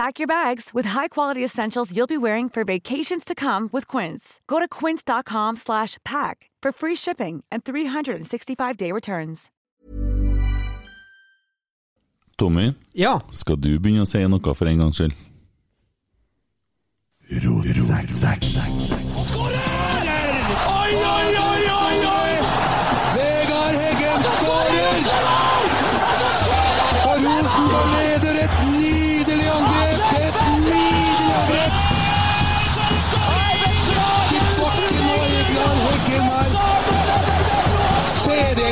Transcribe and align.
Pack 0.00 0.18
your 0.18 0.26
bags 0.26 0.70
with 0.72 0.86
high-quality 0.86 1.44
essentials 1.44 1.94
you'll 1.94 2.06
be 2.06 2.16
wearing 2.16 2.48
for 2.48 2.64
vacations 2.64 3.22
to 3.22 3.34
come 3.34 3.68
with 3.70 3.86
Quince. 3.86 4.40
Go 4.46 4.58
to 4.58 4.66
quince.com 4.66 5.56
slash 5.56 5.98
pack 6.06 6.48
for 6.62 6.72
free 6.72 6.94
shipping 6.94 7.44
and 7.52 7.64
365-day 7.64 8.92
returns. 8.92 9.50
Tommy, 12.38 12.74
Ja. 12.94 13.20
skal 13.32 13.56
du 13.56 13.78
begynne 13.78 14.00
å 14.00 14.06
si 14.06 14.26
noe 14.26 14.54
for 14.54 14.68
en 14.68 14.78
gangs 14.78 14.96
skyld? 14.96 15.12
Oi, 17.30 17.44
oi, 20.64 20.94
oi, 20.96 21.04
oi, 21.04 21.38
oi! 21.44 21.49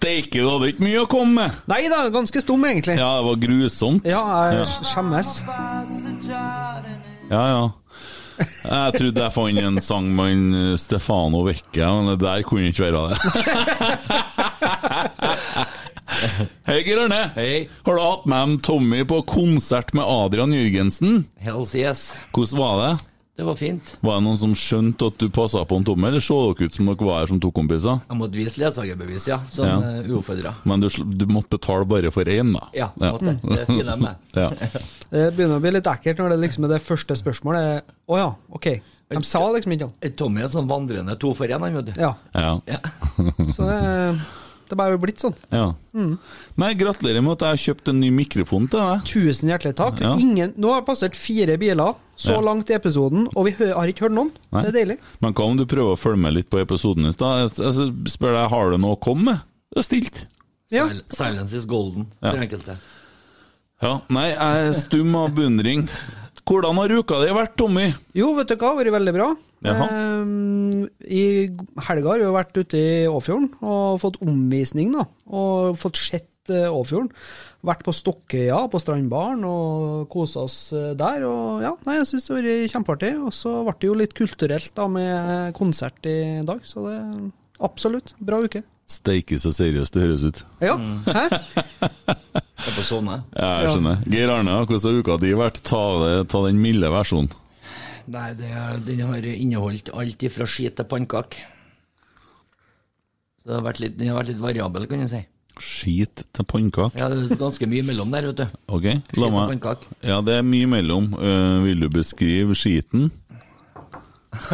Steike, 0.00 0.40
du 0.40 0.46
hadde 0.48 0.70
ikke 0.72 0.80
mye 0.86 1.00
å 1.02 1.08
komme 1.12 1.34
med! 1.36 1.56
Nei 1.68 1.82
da, 1.92 1.98
ganske 2.08 2.40
stum, 2.40 2.62
egentlig. 2.64 2.94
Ja, 2.96 3.18
det 3.18 3.24
var 3.26 3.34
grusomt. 3.42 4.06
Ja, 4.08 4.22
jeg 4.48 4.62
ja. 4.62 4.68
skjemmes. 4.88 5.32
ja. 7.28 7.42
ja. 7.52 7.66
Jeg 8.40 8.94
trodde 8.94 9.20
jeg 9.26 9.34
fant 9.34 9.60
en 9.60 9.76
sang 9.84 10.08
med 10.16 10.32
en 10.32 10.46
eh, 10.56 10.78
Stefano 10.80 11.42
Vecchia, 11.44 11.90
men 11.98 12.08
det 12.14 12.24
der 12.24 12.40
kunne 12.48 12.72
ikke 12.72 12.86
være 12.86 13.02
det. 13.10 13.18
Hei, 16.70 16.80
Geir 16.86 17.04
Arne. 17.04 17.20
Hei. 17.36 17.68
Har 17.84 18.00
du 18.00 18.00
hatt 18.00 18.24
med 18.24 18.40
en 18.40 18.56
Tommy 18.64 19.04
på 19.04 19.20
konsert 19.28 19.92
med 19.92 20.08
Adrian 20.08 20.56
Jørgensen? 20.56 21.26
Hells 21.44 21.76
yes. 21.76 22.16
Hvordan 22.32 22.64
var 22.64 22.80
det? 22.86 22.92
Det 23.40 23.46
var 23.48 23.56
fint. 23.56 23.94
Var 24.04 24.18
det 24.18 24.24
noen 24.26 24.36
som 24.36 24.50
skjønte 24.58 25.06
at 25.08 25.16
du 25.22 25.30
passa 25.32 25.62
på 25.64 25.78
en 25.80 25.84
Tommy, 25.88 26.10
eller 26.10 26.20
så 26.20 26.36
dere 26.50 26.68
ut 26.68 26.74
som 26.76 26.90
dere 26.90 27.06
var 27.08 27.22
her 27.22 27.30
som 27.30 27.38
to 27.40 27.48
kompiser? 27.56 28.02
Jeg 28.10 28.18
måtte 28.20 28.36
vise 28.36 28.60
ledsagerbevis, 28.60 29.28
ja. 29.30 29.38
Sånn 29.48 29.70
Ja. 29.70 29.78
ja. 29.80 30.02
uoppfordra. 30.12 30.52
Men 30.68 30.84
du, 30.84 30.88
du 30.92 31.24
måtte 31.32 31.54
betale 31.56 31.88
bare 31.88 32.10
for 32.12 32.28
én, 32.28 32.52
da? 32.52 32.66
Ja, 32.76 32.90
måtte. 33.00 33.38
Det 33.40 33.64
finner 33.70 33.94
jeg 33.94 34.02
med. 34.02 34.28
Ja. 34.36 34.50
Det 35.10 35.22
begynner 35.38 35.56
å 35.56 35.64
bli 35.64 35.72
litt 35.78 35.88
ekkelt 35.88 36.20
når 36.20 36.34
det 36.34 36.40
liksom 36.44 36.68
er 36.68 36.74
det 36.74 36.82
første 36.84 37.16
spørsmålet. 37.16 37.88
Å 38.12 38.20
ja, 38.20 38.28
ok. 38.52 38.68
De 39.10 39.22
sa 39.26 39.40
liksom 39.56 39.72
ikke 39.74 39.88
noe. 39.88 40.12
Tommy 40.20 40.44
er 40.44 40.52
sånn 40.52 40.68
vandrende 40.70 41.16
to 41.18 41.32
for 41.34 41.48
én, 41.48 41.64
han, 41.64 41.80
vet 41.80 41.88
du. 41.88 41.96
Ja, 41.98 42.12
ja. 42.36 42.52
Ja. 42.68 42.82
så 43.56 43.70
det, 43.72 43.80
det 44.70 44.76
er 44.76 44.80
bare 44.80 44.98
blitt 45.02 45.20
sånn. 45.22 45.34
ja. 45.52 45.66
Nei, 46.60 46.70
gratulerer 46.78 47.22
med 47.24 47.32
at 47.36 47.42
jeg 47.44 47.50
har 47.50 47.62
kjøpt 47.64 47.88
en 47.92 47.98
ny 48.00 48.10
mikrofon 48.14 48.68
til 48.70 48.78
deg. 48.80 49.04
Tusen 49.10 49.50
hjertelig 49.50 49.74
takk. 49.78 50.00
Ja. 50.00 50.14
Ingen, 50.16 50.54
nå 50.56 50.70
har 50.72 50.80
det 50.82 50.88
passert 50.88 51.16
fire 51.18 51.56
biler 51.60 51.96
så 52.16 52.36
Ja. 52.36 52.40
langt 52.40 52.70
i 52.70 52.74
episoden, 52.76 53.28
og 53.34 53.46
vi 53.46 53.52
har 53.58 53.86
ikke 53.90 54.06
hørt 54.08 54.12
noen. 54.16 54.30
Nei. 54.52 54.62
Det 54.62 54.68
er 54.74 54.78
deilig. 54.84 54.98
Men 55.20 55.34
hva 55.34 55.44
om 55.50 55.56
du 55.56 55.66
prøver 55.66 55.96
å 55.96 55.98
følge 55.98 56.18
med 56.22 56.34
litt 56.34 56.50
på 56.50 56.60
episoden 56.62 57.06
i 57.06 57.12
stad? 57.12 57.50
Jeg 57.50 57.74
jeg 57.74 57.92
spør 58.14 58.36
deg, 58.38 58.50
har 58.50 58.70
du 58.70 58.78
noe 58.78 58.96
å 58.96 59.00
komme 59.00 59.24
med? 59.24 59.40
Det 59.74 59.78
er 59.78 59.88
stilt. 59.88 60.26
Ja. 60.70 60.88
Silence 61.10 61.52
is 61.54 61.66
golden, 61.66 62.06
Ja. 62.22 62.32
enkelte. 62.32 62.76
Ja, 63.82 64.00
nei, 64.10 64.28
jeg 64.30 64.38
er 64.68 64.72
stum 64.76 65.14
av 65.16 65.30
beundring. 65.34 65.88
Hvordan 66.46 66.76
har 66.76 66.88
uka 66.88 67.20
di 67.24 67.32
vært, 67.32 67.56
Tommy? 67.56 67.94
Jo, 68.14 68.34
vet 68.34 68.48
du 68.48 68.56
hva, 68.56 68.76
det 68.76 68.86
har 68.86 68.92
vært 68.92 69.00
veldig 69.00 69.14
bra. 69.14 69.28
Ehm, 69.68 70.88
I 71.04 71.22
helga 71.86 72.14
har 72.14 72.22
vi 72.22 72.32
vært 72.32 72.56
ute 72.56 72.80
i 72.80 73.06
Åfjorden 73.10 73.50
og 73.60 74.00
fått 74.00 74.20
omvisning, 74.24 74.94
da. 74.96 75.06
Og 75.28 75.76
fått 75.80 76.00
sett 76.00 76.52
uh, 76.52 76.70
Åfjorden. 76.72 77.10
Vært 77.66 77.84
på 77.84 77.92
Stokkøya, 77.92 78.62
på 78.72 78.80
strandbaren, 78.80 79.44
og 79.44 80.08
kosa 80.12 80.46
oss 80.46 80.72
eh, 80.72 80.94
der. 80.96 81.26
Og 81.28 81.60
ja, 81.60 81.74
nei, 81.84 81.98
jeg 81.98 82.08
syns 82.08 82.24
det 82.24 82.32
har 82.32 82.46
vært 82.46 82.72
kjempeartig. 82.72 83.10
Og 83.20 83.34
så 83.36 83.52
ble 83.66 83.74
det 83.76 83.90
jo 83.90 83.98
litt 84.00 84.16
kulturelt 84.16 84.72
da 84.78 84.86
med 84.88 85.52
konsert 85.58 86.08
i 86.08 86.40
dag, 86.48 86.64
så 86.64 86.86
det 86.88 86.98
absolutt 87.60 88.14
bra 88.16 88.40
uke. 88.40 88.64
Steike 88.90 89.36
så 89.38 89.52
seriøst 89.54 89.94
det 89.94 90.06
høres 90.06 90.24
ut. 90.24 90.40
Ja, 90.64 90.78
hæ? 91.04 91.26
Er 92.60 92.74
på 92.76 92.82
sånne. 92.84 93.22
Ja, 93.32 93.50
jeg 93.62 93.70
skjønner. 93.72 94.00
Geir 94.12 94.32
Arne, 94.34 94.56
hvordan 94.68 94.82
har 94.84 94.98
uka 95.00 95.14
di 95.22 95.30
vært? 95.36 95.62
Ta, 95.64 95.80
det, 96.02 96.10
ta 96.32 96.42
den 96.44 96.58
milde 96.60 96.90
versjonen. 96.92 97.30
Nei, 98.10 98.30
det, 98.34 98.50
den 98.88 99.00
har 99.06 99.26
inneholdt 99.30 99.90
alt 99.94 100.22
ifra 100.26 100.46
skit 100.50 100.74
til 100.78 100.86
pannekake. 100.90 101.38
Så 103.40 103.48
det 103.48 103.54
har 103.56 103.66
vært 103.68 103.80
litt, 103.84 103.94
den 104.00 104.10
har 104.10 104.18
vært 104.18 104.32
litt 104.32 104.42
variabel, 104.42 104.86
kan 104.90 105.04
du 105.04 105.08
si. 105.10 105.22
Skit 105.60 106.24
til 106.34 106.44
pannekake. 106.48 106.98
Ja, 106.98 107.06
det 107.12 107.16
er 107.22 107.38
ganske 107.40 107.66
mye 107.70 107.84
mellom 107.86 108.08
der, 108.14 108.26
vet 108.30 108.38
du. 108.42 108.46
Ok, 108.72 108.86
Skit 109.12 109.20
la 109.22 109.28
meg. 109.34 109.66
Ja, 110.02 110.18
det 110.26 110.34
er 110.40 110.44
mye 110.46 110.66
mellom. 110.70 111.04
Uh, 111.14 111.62
vil 111.66 111.78
du 111.84 111.88
beskrive 111.92 112.54
skiten? 112.58 113.10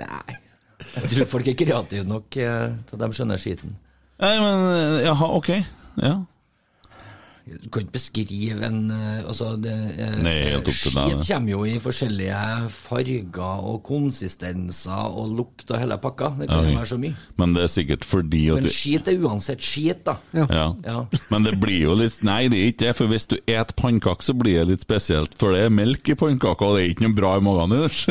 Nei. 0.00 0.38
Jeg 0.90 1.10
tror 1.14 1.28
folk 1.30 1.46
er 1.50 1.54
kreative 1.58 2.04
nok 2.08 2.36
eh, 2.40 2.72
til 2.88 2.98
de 2.98 3.08
skjønner 3.14 3.38
skiten. 3.40 3.76
Nei, 4.20 4.34
men 4.42 4.64
eh, 4.72 5.04
Jaha, 5.06 5.26
ok. 5.38 5.50
Ja. 6.02 6.14
Du 7.50 7.66
kan 7.72 7.82
ikke 7.82 7.96
beskrive 7.96 8.62
en 8.68 8.90
eh, 8.94 9.24
altså 9.26 9.56
det, 9.58 9.72
eh, 9.98 10.12
Nei, 10.22 10.34
helt 10.52 10.68
opp 10.70 10.76
til 10.78 10.94
deg, 10.94 11.14
Skit 11.16 11.30
kommer 11.32 11.50
jo 11.50 11.64
i 11.66 11.72
forskjellige 11.82 12.42
farger 12.70 13.64
og 13.66 13.80
konsistenser 13.86 15.16
og 15.18 15.32
lukt 15.38 15.70
og 15.72 15.80
hele 15.82 15.98
pakka. 16.00 16.30
Det 16.38 16.48
kan 16.50 16.68
jo 16.68 16.76
være 16.78 16.90
så 16.92 16.98
mye. 17.02 17.16
Men 17.40 17.56
det 17.56 17.64
er 17.66 17.72
sikkert 17.74 18.06
fordi 18.06 18.44
at 18.54 18.62
Men 18.62 18.74
skit 18.74 19.10
er 19.10 19.24
uansett 19.26 19.64
skit, 19.64 20.04
da. 20.06 20.16
ja. 20.36 20.68
Ja. 20.86 20.98
Men 21.32 21.46
det 21.48 21.56
blir 21.60 21.82
jo 21.88 21.96
litt 21.98 22.20
Nei, 22.26 22.44
det 22.52 22.58
er 22.60 22.70
ikke 22.70 22.84
det, 22.84 22.94
for 22.98 23.10
hvis 23.10 23.26
du 23.30 23.36
et 23.48 23.74
pannekaker, 23.78 24.24
så 24.30 24.34
blir 24.36 24.60
det 24.60 24.66
litt 24.74 24.84
spesielt. 24.84 25.34
For 25.40 25.54
det 25.56 25.64
er 25.66 25.74
melk 25.74 26.08
i 26.12 26.16
pannekaka, 26.18 26.68
og 26.70 26.76
det 26.78 26.84
er 26.84 26.92
ikke 26.94 27.06
noe 27.06 27.16
bra 27.16 27.32
i 27.38 27.44
magen 27.44 27.74
ellers. 27.76 28.04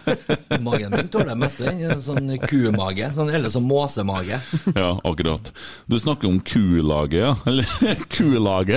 Magen 0.66 0.92
min 0.94 1.08
tåler 1.12 1.32
det 1.32 1.38
meste. 1.40 1.72
Sånn 2.04 2.32
kumage. 2.46 3.10
Sånn, 3.16 3.30
eller 3.34 3.52
sånn 3.52 3.66
måsemage. 3.68 4.38
ja, 4.76 4.90
akkurat. 5.02 5.52
Du 5.90 5.98
snakker 6.00 6.28
om 6.30 6.40
kulaget, 6.46 7.18
ja. 7.22 7.34
Eller 7.48 7.66
kulaget. 8.16 8.75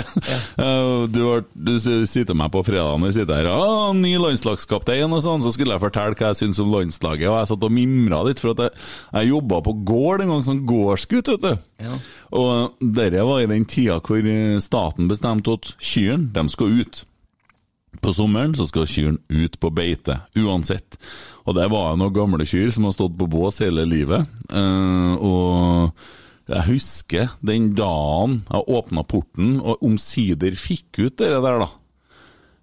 Eh, 0.59 1.07
Du, 1.09 1.19
har, 1.25 1.43
du 1.53 1.73
sitter 1.79 2.35
meg 2.37 2.51
på 2.53 2.61
fredagen 2.67 3.03
og 3.05 3.13
sitter 3.15 3.39
her 3.39 3.49
ah, 3.53 3.91
'Ny 3.95 4.15
landslagskaptein', 4.21 5.13
og 5.15 5.23
sånn, 5.23 5.43
så 5.43 5.51
skulle 5.55 5.75
jeg 5.75 5.83
fortelle 5.83 6.17
hva 6.19 6.31
jeg 6.31 6.39
syns 6.41 6.59
om 6.63 6.71
landslaget. 6.73 7.29
Og 7.29 7.37
jeg 7.39 7.49
satt 7.51 7.65
og 7.67 7.73
mimra 7.75 8.21
litt, 8.27 8.41
for 8.43 8.53
at 8.55 8.63
jeg, 8.65 8.71
jeg 9.13 9.31
jobba 9.31 9.61
på 9.65 9.73
gård 9.87 10.23
en 10.25 10.33
gang 10.33 10.43
som 10.45 10.63
gårdsgutt, 10.69 11.31
vet 11.35 11.45
du. 11.45 11.85
Ja. 11.85 11.99
Og 12.39 12.75
dette 12.99 13.23
var 13.25 13.41
i 13.43 13.49
den 13.51 13.65
tida 13.69 13.99
hvor 14.03 14.19
eh, 14.23 14.59
staten 14.63 15.07
bestemte 15.11 15.55
at 15.57 15.73
kyrne, 15.79 16.29
de 16.35 16.45
skal 16.51 16.79
ut. 16.81 17.03
På 18.03 18.13
sommeren 18.13 18.53
så 18.55 18.67
skal 18.69 18.85
kyrne 18.87 19.17
ut 19.33 19.57
på 19.59 19.71
beite, 19.73 20.19
uansett. 20.37 20.99
Og 21.49 21.55
der 21.57 21.71
var 21.71 21.93
det 21.95 22.03
noen 22.03 22.13
gamle 22.13 22.45
kyr 22.45 22.69
som 22.71 22.85
har 22.85 22.93
stått 22.93 23.15
på 23.17 23.25
bås 23.31 23.57
hele 23.63 23.87
livet. 23.89 24.27
Eh, 24.53 25.13
og 25.17 25.89
jeg 26.49 26.65
husker 26.65 27.35
den 27.45 27.73
dagen 27.77 28.39
jeg 28.47 28.71
åpna 28.79 29.03
porten 29.05 29.59
og 29.59 29.83
omsider 29.85 30.55
fikk 30.57 31.03
ut 31.03 31.19
det 31.21 31.29
der, 31.35 31.61
da. 31.61 31.69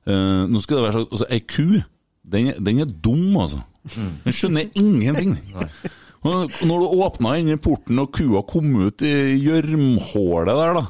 Uh, 0.06 0.42
nå 0.50 0.62
skal 0.62 0.78
det 0.78 0.86
være 0.86 0.96
sagt, 0.98 1.14
altså 1.14 1.28
Ei 1.34 1.42
ku, 1.42 1.80
den, 2.26 2.52
den 2.66 2.82
er 2.82 2.90
dum, 2.90 3.36
altså. 3.42 3.62
Den 4.24 4.34
skjønner 4.34 4.66
ingenting. 4.74 5.36
Når 6.26 6.82
du 6.82 6.86
åpna 7.06 7.36
i 7.38 7.56
porten 7.62 8.02
og 8.02 8.10
kua 8.16 8.42
kom 8.48 8.72
ut 8.82 9.04
i 9.06 9.36
gjørmhullet 9.38 10.50
der, 10.50 10.80
da, 10.80 10.84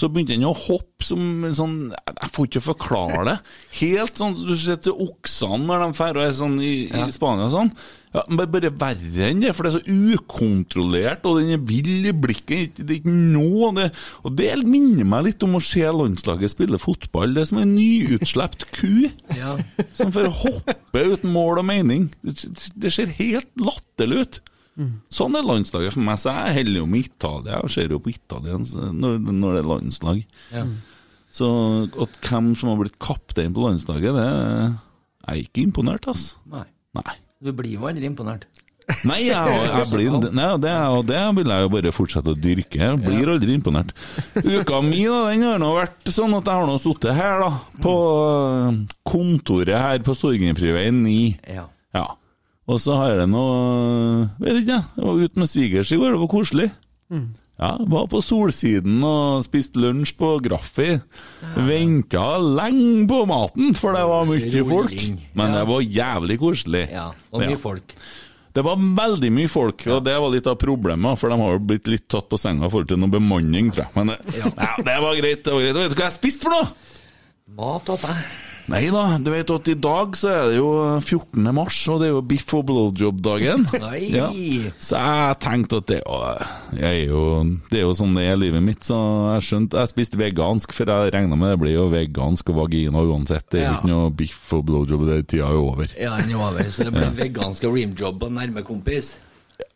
så 0.00 0.08
begynte 0.08 0.36
han 0.38 0.48
å 0.48 0.54
hoppe 0.56 1.04
som 1.04 1.44
sånn 1.56 1.76
Jeg 1.92 2.32
får 2.34 2.48
ikke 2.48 2.62
forklare 2.64 3.22
det. 3.28 3.36
Helt 3.82 4.16
sånn 4.20 4.34
Du 4.38 4.52
ser 4.56 4.80
til 4.80 4.96
oksene 5.06 5.62
når 5.68 5.84
de 5.86 5.96
drar 6.00 6.20
og 6.20 6.26
er 6.26 6.36
sånn 6.40 6.56
i, 6.64 6.74
i 6.88 7.06
Spania 7.14 7.50
og 7.50 7.54
sånn. 7.54 7.72
Ja, 8.10 8.24
bare, 8.26 8.48
bare 8.50 8.70
verre 8.74 9.28
enn 9.28 9.38
det, 9.44 9.52
for 9.54 9.62
det 9.62 9.70
er 9.70 9.76
så 9.84 10.16
ukontrollert, 10.18 11.22
og 11.30 11.36
den 11.38 11.52
er 11.54 11.60
vill 11.62 12.08
i 12.10 12.14
blikket. 12.16 12.80
Det 12.80 12.96
er 12.96 12.98
ikke 12.98 13.12
noe 13.14 13.68
det, 13.76 13.84
Og 14.26 14.34
det 14.34 14.48
minner 14.66 15.06
meg 15.06 15.28
litt 15.28 15.44
om 15.46 15.54
å 15.54 15.62
se 15.62 15.84
landslaget 15.86 16.50
spille 16.50 16.80
fotball. 16.82 17.36
Det 17.36 17.44
er 17.44 17.50
som 17.52 17.60
en 17.62 17.76
nyutslept 17.76 18.66
ku 18.74 19.06
Ja. 19.36 19.56
som 19.94 20.10
får 20.14 20.26
hoppe 20.42 21.04
uten 21.12 21.30
mål 21.30 21.62
og 21.62 21.68
mening. 21.70 22.08
Det, 22.26 22.48
det 22.74 22.90
ser 22.96 23.14
helt 23.20 23.50
latterlig 23.60 24.24
ut. 24.24 24.40
Sånn 25.12 25.34
er 25.36 25.44
landslaget 25.44 25.92
for 25.92 26.04
meg, 26.06 26.20
så 26.22 26.32
jeg 26.32 26.54
holder 26.60 26.78
jo 26.80 26.86
med 26.88 27.08
Italia. 27.10 27.58
Jeg 27.64 27.74
ser 27.74 27.92
jo 27.92 27.98
på 28.00 28.12
Italia 28.14 28.56
når, 28.56 29.18
når 29.28 29.56
det 29.58 29.60
er 29.60 29.68
landslag. 29.68 30.22
Ja. 30.54 30.64
Så 31.30 31.48
at 32.00 32.16
hvem 32.26 32.54
som 32.58 32.72
har 32.72 32.80
blitt 32.80 32.98
kaptein 33.02 33.52
på 33.54 33.66
landslaget, 33.66 34.16
det 34.16 34.28
jeg 35.20 35.36
er 35.36 35.42
ikke 35.44 35.62
imponert, 35.66 36.08
ass. 36.10 36.32
Nei. 36.50 36.64
Nei. 36.96 37.18
Du 37.44 37.52
blir 37.56 37.76
jo 37.76 37.86
aldri 37.88 38.08
imponert. 38.08 38.48
Nei, 39.06 39.20
jeg, 39.28 39.58
jeg 39.70 39.86
blir, 39.92 40.16
nei 40.34 40.46
det, 40.58 40.72
og 40.90 41.04
det 41.06 41.20
vil 41.36 41.52
jeg 41.52 41.62
jo 41.62 41.70
bare 41.76 41.92
fortsette 41.94 42.32
å 42.32 42.38
dyrke. 42.38 42.80
Jeg 42.80 42.98
blir 43.04 43.30
aldri 43.36 43.54
imponert. 43.54 43.92
Uka 44.34 44.80
mi 44.82 45.04
da, 45.04 45.20
den 45.30 45.44
har 45.46 45.60
nå 45.62 45.68
vært 45.76 46.10
sånn 46.10 46.34
at 46.38 46.48
jeg 46.48 46.58
har 46.58 46.66
nå 46.66 46.74
sittet 46.82 47.14
her, 47.14 47.44
da, 47.44 47.50
på 47.84 47.94
øh, 47.94 48.80
kontoret 49.06 49.76
her 49.78 50.02
på 50.06 50.16
Sorgenfriveien 50.18 51.04
9. 51.04 51.14
Ja. 51.54 51.68
Ja. 51.94 52.06
Og 52.70 52.78
så 52.78 52.94
har 53.00 53.16
jeg 53.18 53.30
noe 53.32 54.28
Vet 54.38 54.60
ikke, 54.62 54.78
jeg 54.96 55.06
var 55.06 55.20
ute 55.24 55.42
med 55.42 55.50
svigers 55.50 55.90
i 55.92 55.98
går, 55.98 56.14
det 56.14 56.22
var 56.22 56.30
koselig. 56.30 56.68
Ja, 57.60 57.74
Var 57.92 58.06
på 58.08 58.22
Solsiden 58.24 59.02
og 59.04 59.42
spiste 59.44 59.82
lunsj 59.82 60.14
på 60.16 60.30
Graffi. 60.44 60.94
Venka 61.66 62.24
lenge 62.40 63.04
på 63.10 63.18
maten, 63.28 63.74
for 63.76 63.92
det 63.98 64.04
var 64.08 64.24
mye 64.30 64.62
folk. 64.70 64.94
Men 65.36 65.56
det 65.58 65.64
var 65.68 65.84
jævlig 65.84 66.38
koselig. 66.40 66.86
ja. 66.94 67.10
Og 67.34 67.42
mye 67.44 67.58
folk. 67.60 67.96
Det 68.50 68.64
var 68.66 68.80
veldig 68.80 69.28
mye 69.30 69.46
folk, 69.50 69.84
og 69.94 70.00
det 70.02 70.16
var 70.18 70.32
litt 70.32 70.48
av 70.50 70.56
problemet, 70.58 71.18
for 71.20 71.30
de 71.30 71.36
har 71.38 71.52
jo 71.54 71.60
blitt 71.68 71.86
litt 71.86 72.08
tatt 72.10 72.26
på 72.32 72.38
senga 72.40 72.66
i 72.66 72.70
forhold 72.72 72.88
til 72.90 72.98
noe 72.98 73.12
bemanning, 73.12 73.68
tror 73.70 73.84
jeg. 73.84 73.92
Men 73.94 74.10
det, 74.10 74.16
ja. 74.56 74.72
det 74.88 74.96
var 75.04 75.20
greit. 75.20 75.44
det 75.44 75.52
var 75.54 75.62
greit. 75.62 75.76
Og 75.76 75.84
vet 75.84 75.92
du 75.94 76.00
hva 76.00 76.08
jeg 76.08 76.16
spiste 76.16 76.48
for 76.48 76.56
noe? 76.56 76.96
Mat 77.60 77.92
og 77.94 78.02
deg. 78.02 78.24
Nei 78.70 78.84
da, 78.94 79.16
du 79.18 79.32
vet 79.32 79.48
at 79.50 79.68
i 79.72 79.74
dag 79.82 80.12
så 80.14 80.28
er 80.30 80.44
det 80.52 80.58
jo 80.60 80.68
14. 81.02 81.42
mars, 81.56 81.78
og 81.90 81.96
det 82.02 82.06
er 82.06 82.12
jo 82.12 82.20
biff 82.22 82.52
og 82.54 82.66
blowjob-dagen. 82.68 83.64
Ja. 84.10 84.28
Så 84.82 84.98
jeg 85.00 85.38
tenkte 85.42 85.80
at 85.82 85.88
det, 85.90 85.98
å, 86.06 86.20
jeg 86.78 87.00
er 87.06 87.10
jo, 87.10 87.22
det 87.70 87.80
er 87.80 87.84
jo 87.84 87.94
sånn 87.98 88.14
det 88.16 88.24
er 88.30 88.38
livet 88.38 88.62
mitt, 88.64 88.84
så 88.86 88.96
jeg 89.34 89.46
skjønte 89.48 89.80
Jeg 89.82 89.90
spiste 89.90 90.20
vegansk, 90.20 90.72
for 90.76 90.90
jeg 90.90 91.12
regna 91.14 91.38
med 91.38 91.52
det 91.54 91.58
blir 91.64 91.74
jo 91.76 91.88
vegansk 91.92 92.52
og 92.52 92.60
vagina 92.62 93.02
uansett. 93.02 93.46
Det 93.50 93.60
er 93.62 93.66
jo 93.66 93.72
Ja. 93.72 93.78
ikke 93.80 93.90
noe 93.90 94.12
biff 94.22 94.52
og 94.56 94.64
blowjob, 94.70 95.02
det 95.08 95.18
tida 95.32 95.48
er 95.50 95.58
jo 95.58 95.66
over. 95.72 95.90
Ja, 95.98 96.14
den 96.20 96.30
er 96.36 96.44
over, 96.46 96.70
så 96.70 96.86
det 96.86 96.94
blir 96.94 97.10
vegansk 97.24 97.66
og 97.66 97.74
reamjob 97.78 98.22
og 98.28 98.32
nærme 98.38 98.62
kompis. 98.66 99.16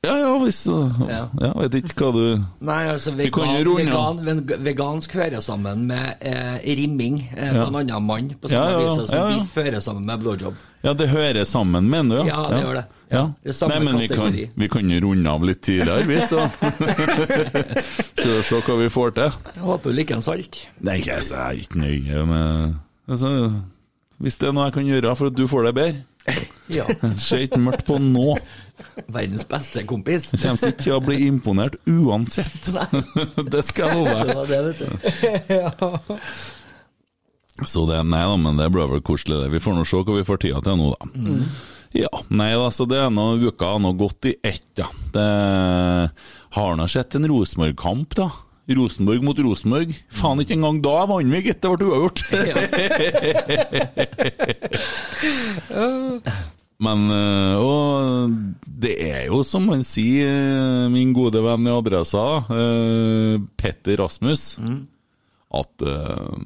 Ja 0.05 0.15
ja, 0.21 0.33
hvis 0.43 0.61
Ja. 0.69 1.23
Ja, 1.41 1.51
vet 1.63 1.79
ikke 1.81 1.97
hva 1.99 2.11
du 2.15 2.45
Nei, 2.65 2.81
altså 2.93 3.15
Vi 3.17 3.31
kan 3.33 3.49
vegan, 3.49 3.67
runde 3.69 4.27
vegan, 4.29 4.65
vegansk 4.67 5.17
hører 5.17 5.41
sammen 5.45 5.87
med 5.91 6.21
eh, 6.21 6.59
rimming 6.79 7.21
eh, 7.37 7.53
på 7.55 7.67
en 7.71 7.81
annen 7.83 8.07
mann, 8.07 8.31
på 8.41 8.51
Ja, 8.53 8.61
samme 8.61 8.71
ja, 8.71 8.81
ja. 8.81 8.95
vis 8.99 9.11
som 9.11 9.19
Ja, 9.19 9.25
ja. 9.31 9.39
biff 9.41 9.57
hører 9.65 9.81
sammen 9.85 10.07
med 10.09 10.23
blowjob. 10.25 10.61
Ja, 10.85 10.93
det 10.93 11.09
hører 11.09 11.45
sammen, 11.49 11.89
mener 11.89 12.21
du? 12.23 12.29
Ja, 12.29 12.43
det 12.53 12.61
gjør 12.61 12.75
det. 12.77 12.85
Ja. 13.11 13.21
Ja, 13.45 13.53
det 13.53 13.69
Nei, 13.71 13.79
men 13.85 13.99
vi 14.01 14.09
kan, 14.09 14.37
vi 14.55 14.69
kan 14.69 14.91
runde 15.05 15.31
av 15.31 15.45
litt 15.47 15.63
tidligere, 15.63 16.03
vi, 16.09 16.19
så 16.25 16.49
Så 18.23 18.41
se 18.43 18.61
hva 18.67 18.77
vi 18.81 18.89
får 18.93 19.15
til. 19.19 19.37
Jeg 19.55 19.65
håper 19.65 19.93
du 19.93 19.99
liker 19.99 20.19
en 20.19 20.25
salt. 20.25 20.65
Nei, 20.85 20.99
altså, 21.05 21.37
jeg 21.37 21.45
er 21.45 21.63
ikke 21.63 21.81
nøye 21.83 22.25
med 22.29 22.75
altså, 23.09 23.31
Hvis 24.25 24.39
det 24.41 24.49
er 24.49 24.57
noe 24.57 24.69
jeg 24.69 24.77
kan 24.79 24.91
gjøre 24.91 25.15
for 25.21 25.33
at 25.33 25.39
du 25.39 25.47
får 25.51 25.69
det 25.69 25.75
bedre 25.81 26.37
Ja. 26.73 26.87
Ser 27.27 27.45
ikke 27.45 27.61
mørkt 27.61 27.85
på 27.89 27.99
nå. 28.01 28.35
Verdens 29.07 29.45
beste 29.49 29.85
kompis. 29.87 30.31
Du 30.33 30.39
kommer 30.39 30.59
ikke 30.71 30.83
til 30.83 30.97
å 30.97 31.03
bli 31.05 31.21
imponert 31.29 31.77
uansett. 31.87 32.71
Det 33.53 33.63
skal 33.67 33.95
jeg 33.95 34.35
love 34.35 34.45
deg. 34.51 34.75
Så 37.63 37.85
det, 37.87 38.01
nei 38.11 38.25
da, 38.27 38.35
men 38.41 38.59
det 38.59 38.67
blir 38.75 38.91
vel 38.91 39.03
koselig, 39.07 39.45
det. 39.45 39.53
Vi 39.55 39.63
får 39.63 39.77
nå 39.79 39.85
se 39.87 40.01
hva 40.03 40.17
vi 40.19 40.27
får 40.27 40.43
tida 40.43 40.59
til 40.65 40.81
nå, 40.81 40.91
da. 40.97 40.99
Ja, 41.95 42.11
nei 42.35 42.51
da, 42.59 42.67
så 42.75 42.83
det 42.91 42.99
er 42.99 43.13
nå 43.15 43.37
uka 43.45 43.77
har 43.77 43.79
nå 43.79 43.93
gått 43.95 44.27
i 44.27 44.35
ett, 44.43 44.67
ja. 44.81 44.89
Det 45.15 45.29
har 46.57 46.75
nå 46.75 46.89
sett 46.91 47.15
en 47.15 47.29
Rosenborg-kamp, 47.31 48.19
da. 48.19 48.29
Rosenborg 48.75 49.23
mot 49.23 49.39
Rosenborg. 49.39 49.93
Faen, 50.09 50.41
ikke 50.43 50.57
engang 50.57 50.83
da 50.83 51.07
vant 51.07 51.31
vi, 51.31 51.43
gitt. 51.45 51.63
Det 51.63 51.69
ble 51.71 51.85
uavgjort. 51.93 52.19
Men 56.85 57.07
øh, 57.11 57.57
Og 57.65 58.33
det 58.85 58.95
er 59.01 59.23
jo 59.31 59.43
som 59.47 59.69
man 59.71 59.83
sier, 59.87 60.29
øh, 60.29 60.91
min 60.93 61.15
gode 61.17 61.41
venn 61.45 61.67
i 61.69 61.73
Adressa, 61.73 62.25
øh, 62.53 63.41
Petter 63.57 63.97
Rasmus, 64.03 64.59
at 65.55 65.87
øh, 65.87 66.39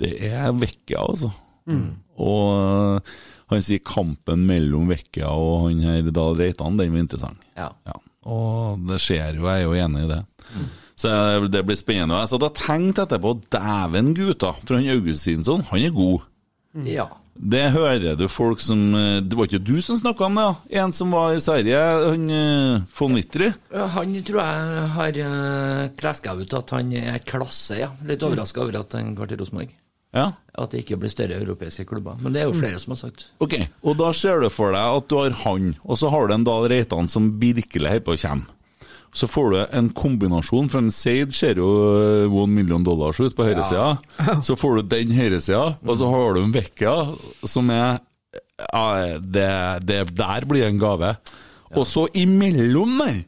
det 0.00 0.12
er 0.28 0.52
Vekka, 0.52 0.98
altså. 1.08 1.30
Og 2.18 2.42
øh, 2.58 3.00
han 3.52 3.62
sier 3.62 3.80
kampen 3.86 4.44
mellom 4.48 4.88
Vekka 4.90 5.26
og 5.30 5.68
han 5.68 5.80
her 5.84 6.10
Dahl 6.10 6.36
Reitan, 6.38 6.78
den 6.78 6.92
var 6.92 6.98
interessant. 7.04 7.38
Ja. 7.56 7.68
Ja, 7.86 7.96
og 8.28 8.78
det 8.88 9.00
skjer 9.00 9.36
jo, 9.38 9.48
jeg 9.48 9.62
er 9.62 9.68
jo 9.68 9.74
enig 9.78 10.04
i 10.04 10.08
det. 10.10 10.22
Så 10.96 11.10
det 11.50 11.64
blir 11.66 11.76
spennende. 11.76 12.20
Satt 12.30 12.44
og 12.46 12.54
tenkte 12.54 13.02
etterpå, 13.06 13.32
dæven 13.52 14.12
gutta, 14.14 14.52
for 14.64 14.76
han 14.78 14.86
Augustinsson, 14.94 15.64
han 15.70 15.86
er 15.88 15.94
god. 15.96 16.20
ja. 16.86 17.06
Det 17.34 17.64
hører 17.74 18.14
du 18.18 18.28
folk 18.30 18.60
som 18.62 18.94
eh, 18.94 19.20
Det 19.26 19.34
var 19.34 19.48
ikke 19.48 19.62
du 19.66 19.76
som 19.82 19.98
snakka 19.98 20.28
om 20.28 20.36
det? 20.38 20.44
ja. 20.46 20.84
En 20.84 20.92
som 20.94 21.10
var 21.10 21.34
i 21.34 21.40
Sverige, 21.42 21.78
han 21.78 22.28
eh, 22.30 22.82
von 22.94 23.14
Wittry? 23.18 23.50
Han 23.70 24.14
tror 24.26 24.40
jeg 24.40 24.84
har 24.94 25.18
uh, 25.18 25.88
kleska 25.98 26.34
ut 26.38 26.54
at 26.54 26.74
han 26.76 26.92
er 26.94 27.18
klasse, 27.26 27.80
ja. 27.82 27.90
Litt 28.06 28.22
overraska 28.22 28.62
over 28.62 28.78
at 28.80 28.94
han 28.94 29.14
går 29.18 29.32
til 29.32 29.42
Rosenborg. 29.42 29.74
Ja. 30.14 30.28
At 30.54 30.70
det 30.70 30.84
ikke 30.84 31.00
blir 31.02 31.10
større 31.10 31.40
europeiske 31.42 31.86
klubber. 31.90 32.18
Men 32.22 32.34
det 32.34 32.44
er 32.44 32.46
jo 32.46 32.54
flere 32.54 32.78
som 32.78 32.94
har 32.94 33.00
sagt. 33.02 33.26
Ok, 33.42 33.56
og 33.82 33.98
da 33.98 34.12
ser 34.14 34.44
du 34.44 34.48
for 34.52 34.74
deg 34.74 34.98
at 35.00 35.08
du 35.10 35.16
har 35.18 35.38
han, 35.42 35.72
og 35.82 35.98
så 35.98 36.12
har 36.14 36.28
du 36.28 36.36
en 36.36 36.46
Dahl 36.46 36.68
Reitan 36.70 37.10
som 37.10 37.32
virkelig 37.42 37.90
holder 37.90 38.06
på 38.06 38.14
å 38.14 38.22
komme. 38.22 38.46
Så 39.14 39.28
får 39.30 39.50
du 39.52 39.58
en 39.78 39.90
kombinasjon, 39.94 40.66
for 40.72 40.82
en 40.82 40.90
Seid 40.94 41.34
ser 41.36 41.60
jo 41.60 41.68
eh, 41.94 42.24
one 42.26 42.50
million 42.50 42.82
dollars 42.82 43.20
ut 43.22 43.36
på 43.36 43.46
høyresida. 43.46 43.92
Så 44.46 44.56
får 44.58 44.80
du 44.80 44.88
den 44.96 45.14
høyresida, 45.14 45.76
og 45.78 46.00
så 46.00 46.08
har 46.10 46.34
du 46.34 46.42
en 46.42 46.54
Vekka 46.54 46.94
som 47.46 47.70
er 47.70 48.00
ja, 48.58 49.18
det, 49.18 49.50
det 49.86 50.00
der 50.18 50.46
blir 50.50 50.66
en 50.66 50.80
gave. 50.82 51.14
Og 51.74 51.86
så 51.90 52.06
imellom 52.14 52.98
der, 53.00 53.22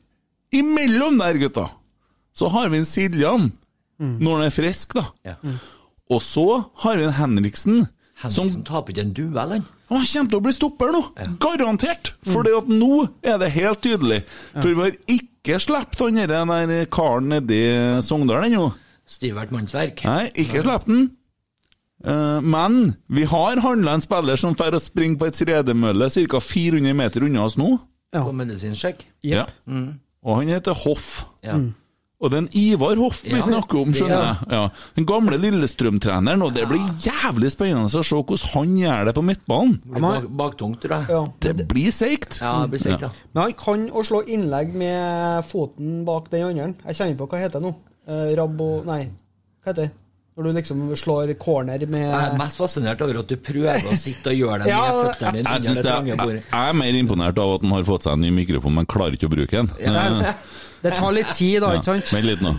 imellom 0.55 1.19
der, 1.19 1.38
gutta, 1.40 1.69
så 2.37 2.50
har 2.55 2.71
vi 2.71 2.83
en 2.83 2.88
Siljan. 2.88 3.52
når 3.99 4.37
han 4.37 4.47
er 4.47 4.52
frisk, 4.52 4.95
da. 4.99 5.05
Ja. 5.25 5.35
Og 6.12 6.21
så 6.23 6.47
har 6.83 6.99
vi 6.99 7.07
en 7.07 7.16
Henriksen, 7.16 7.87
som 8.28 8.50
taper 8.64 8.93
ikke 8.93 9.07
en 9.07 9.14
duell, 9.16 9.55
han. 9.57 9.64
han 9.90 10.05
kommer 10.05 10.31
til 10.31 10.38
å 10.38 10.45
bli 10.45 10.52
stopper 10.57 10.93
nå! 10.95 11.02
Garantert! 11.43 12.12
For 12.28 12.47
mm. 12.47 12.71
nå 12.76 13.07
er 13.25 13.40
det 13.43 13.50
helt 13.57 13.83
tydelig. 13.85 14.23
For 14.57 14.71
vi 14.71 14.85
har 14.85 14.95
ikke 15.07 15.36
sluppet 15.62 16.03
han 16.03 16.19
den 16.19 16.50
der 16.73 16.88
karen 16.91 17.31
nedi 17.31 17.61
Sogndal 18.03 18.49
ennå. 18.49 18.73
Stivert 19.07 19.53
mannsverk. 19.55 20.03
Nei, 20.05 20.33
ikke 20.35 20.65
sluppet 20.65 20.91
den. 20.91 21.05
Eh, 22.05 22.41
men 22.43 22.97
vi 23.07 23.25
har 23.31 23.62
handla 23.65 23.95
en 23.97 24.05
spiller 24.05 24.37
som 24.41 24.57
får 24.59 24.76
å 24.76 24.83
springe 24.83 25.19
på 25.21 25.29
et 25.31 25.38
tredemølle 25.38 26.11
ca. 26.11 26.41
400 26.43 26.97
meter 26.99 27.26
unna 27.26 27.47
oss 27.47 27.57
nå. 27.61 27.76
Ja. 28.15 28.25
På 28.26 28.35
medisinsjekk. 28.37 29.07
Ja. 29.26 29.47
Og 30.26 30.41
han 30.41 30.50
heter 30.50 30.76
Hoff. 30.85 31.25
Ja. 31.47 31.59
Og 32.17 32.31
det 32.33 32.37
er 32.39 32.43
en 32.47 32.53
Ivar 32.57 32.97
Hoff 32.97 33.19
vi 33.27 33.35
Ja, 33.35 33.43
snakker 33.45 33.83
om, 33.83 33.91
skjønner 33.93 34.23
jeg. 34.23 34.47
Ja. 34.55 34.63
Den 34.97 35.07
gamle 35.09 35.37
Lillestrøm-treneren, 35.41 36.45
og 36.47 36.55
det 36.57 36.65
blir 36.71 36.81
jævlig 37.05 37.51
spennende 37.53 37.91
å 37.91 38.05
se 38.07 38.17
hvordan 38.17 38.53
han 38.55 38.73
gjør 38.81 39.11
det 39.11 39.15
på 39.19 39.25
midtbanen. 39.27 39.75
Blir 39.85 40.31
baktungt, 40.41 40.81
tror 40.81 40.97
jeg. 40.97 41.11
Ja. 41.13 41.21
Det 41.45 41.69
blir 41.69 41.93
seigt. 41.93 42.41
Ja, 42.41 42.55
det 42.65 42.73
blir 42.73 42.97
ja. 43.05 43.13
Men 43.35 43.43
han 43.43 43.55
kan 43.61 43.85
å 43.93 44.07
slå 44.07 44.23
innlegg 44.25 44.73
med 44.73 45.45
foten 45.51 46.01
bak 46.09 46.33
den 46.33 46.49
andre. 46.49 46.73
Jeg 46.89 47.01
kjenner 47.03 47.21
på 47.21 47.29
hva 47.29 47.45
heter 47.45 47.61
det 47.61 47.69
nå. 47.69 47.77
Eh, 48.07 48.33
Rabbo 48.39 48.73
Nei, 48.87 49.01
hva 49.61 49.73
heter 49.73 49.89
det? 49.89 49.93
Når 50.37 50.45
du 50.45 50.53
liksom 50.59 50.81
slår 51.01 51.31
corner 51.41 51.81
med 51.89 52.03
Jeg 52.05 52.27
er 52.27 52.35
mest 52.37 52.59
fascinert 52.61 53.01
over 53.01 53.23
at 53.23 53.31
du 53.31 53.39
prøver 53.41 53.87
å 53.89 53.95
sitte 53.97 54.35
og 54.35 54.37
gjøre 54.37 54.67
det 54.67 54.69
Ja, 54.75 54.83
med 54.93 55.07
føttene 55.07 55.33
dine 55.39 55.55
Jeg, 55.55 55.63
jeg, 55.65 55.77
det 55.81 56.27
det 56.29 56.35
jeg 56.43 56.61
er 56.61 56.77
mer 56.77 56.99
imponert 56.99 57.41
av 57.41 57.55
at 57.55 57.65
han 57.65 57.73
har 57.73 57.87
fått 57.89 58.05
seg 58.05 58.19
en 58.19 58.25
ny 58.27 58.35
mikrofon, 58.37 58.77
men 58.77 58.89
klarer 58.89 59.17
ikke 59.17 59.31
å 59.31 59.33
bruke 59.33 59.63
den. 59.63 59.71
Eh, 59.81 60.29
Det 60.87 60.95
tar 60.97 61.16
litt 61.16 61.33
tid, 61.35 61.59
da, 61.64 61.75
ikke 61.76 61.90
sant? 61.90 62.12
Vent 62.14 62.28
litt 62.31 62.45
nå. 62.45 62.55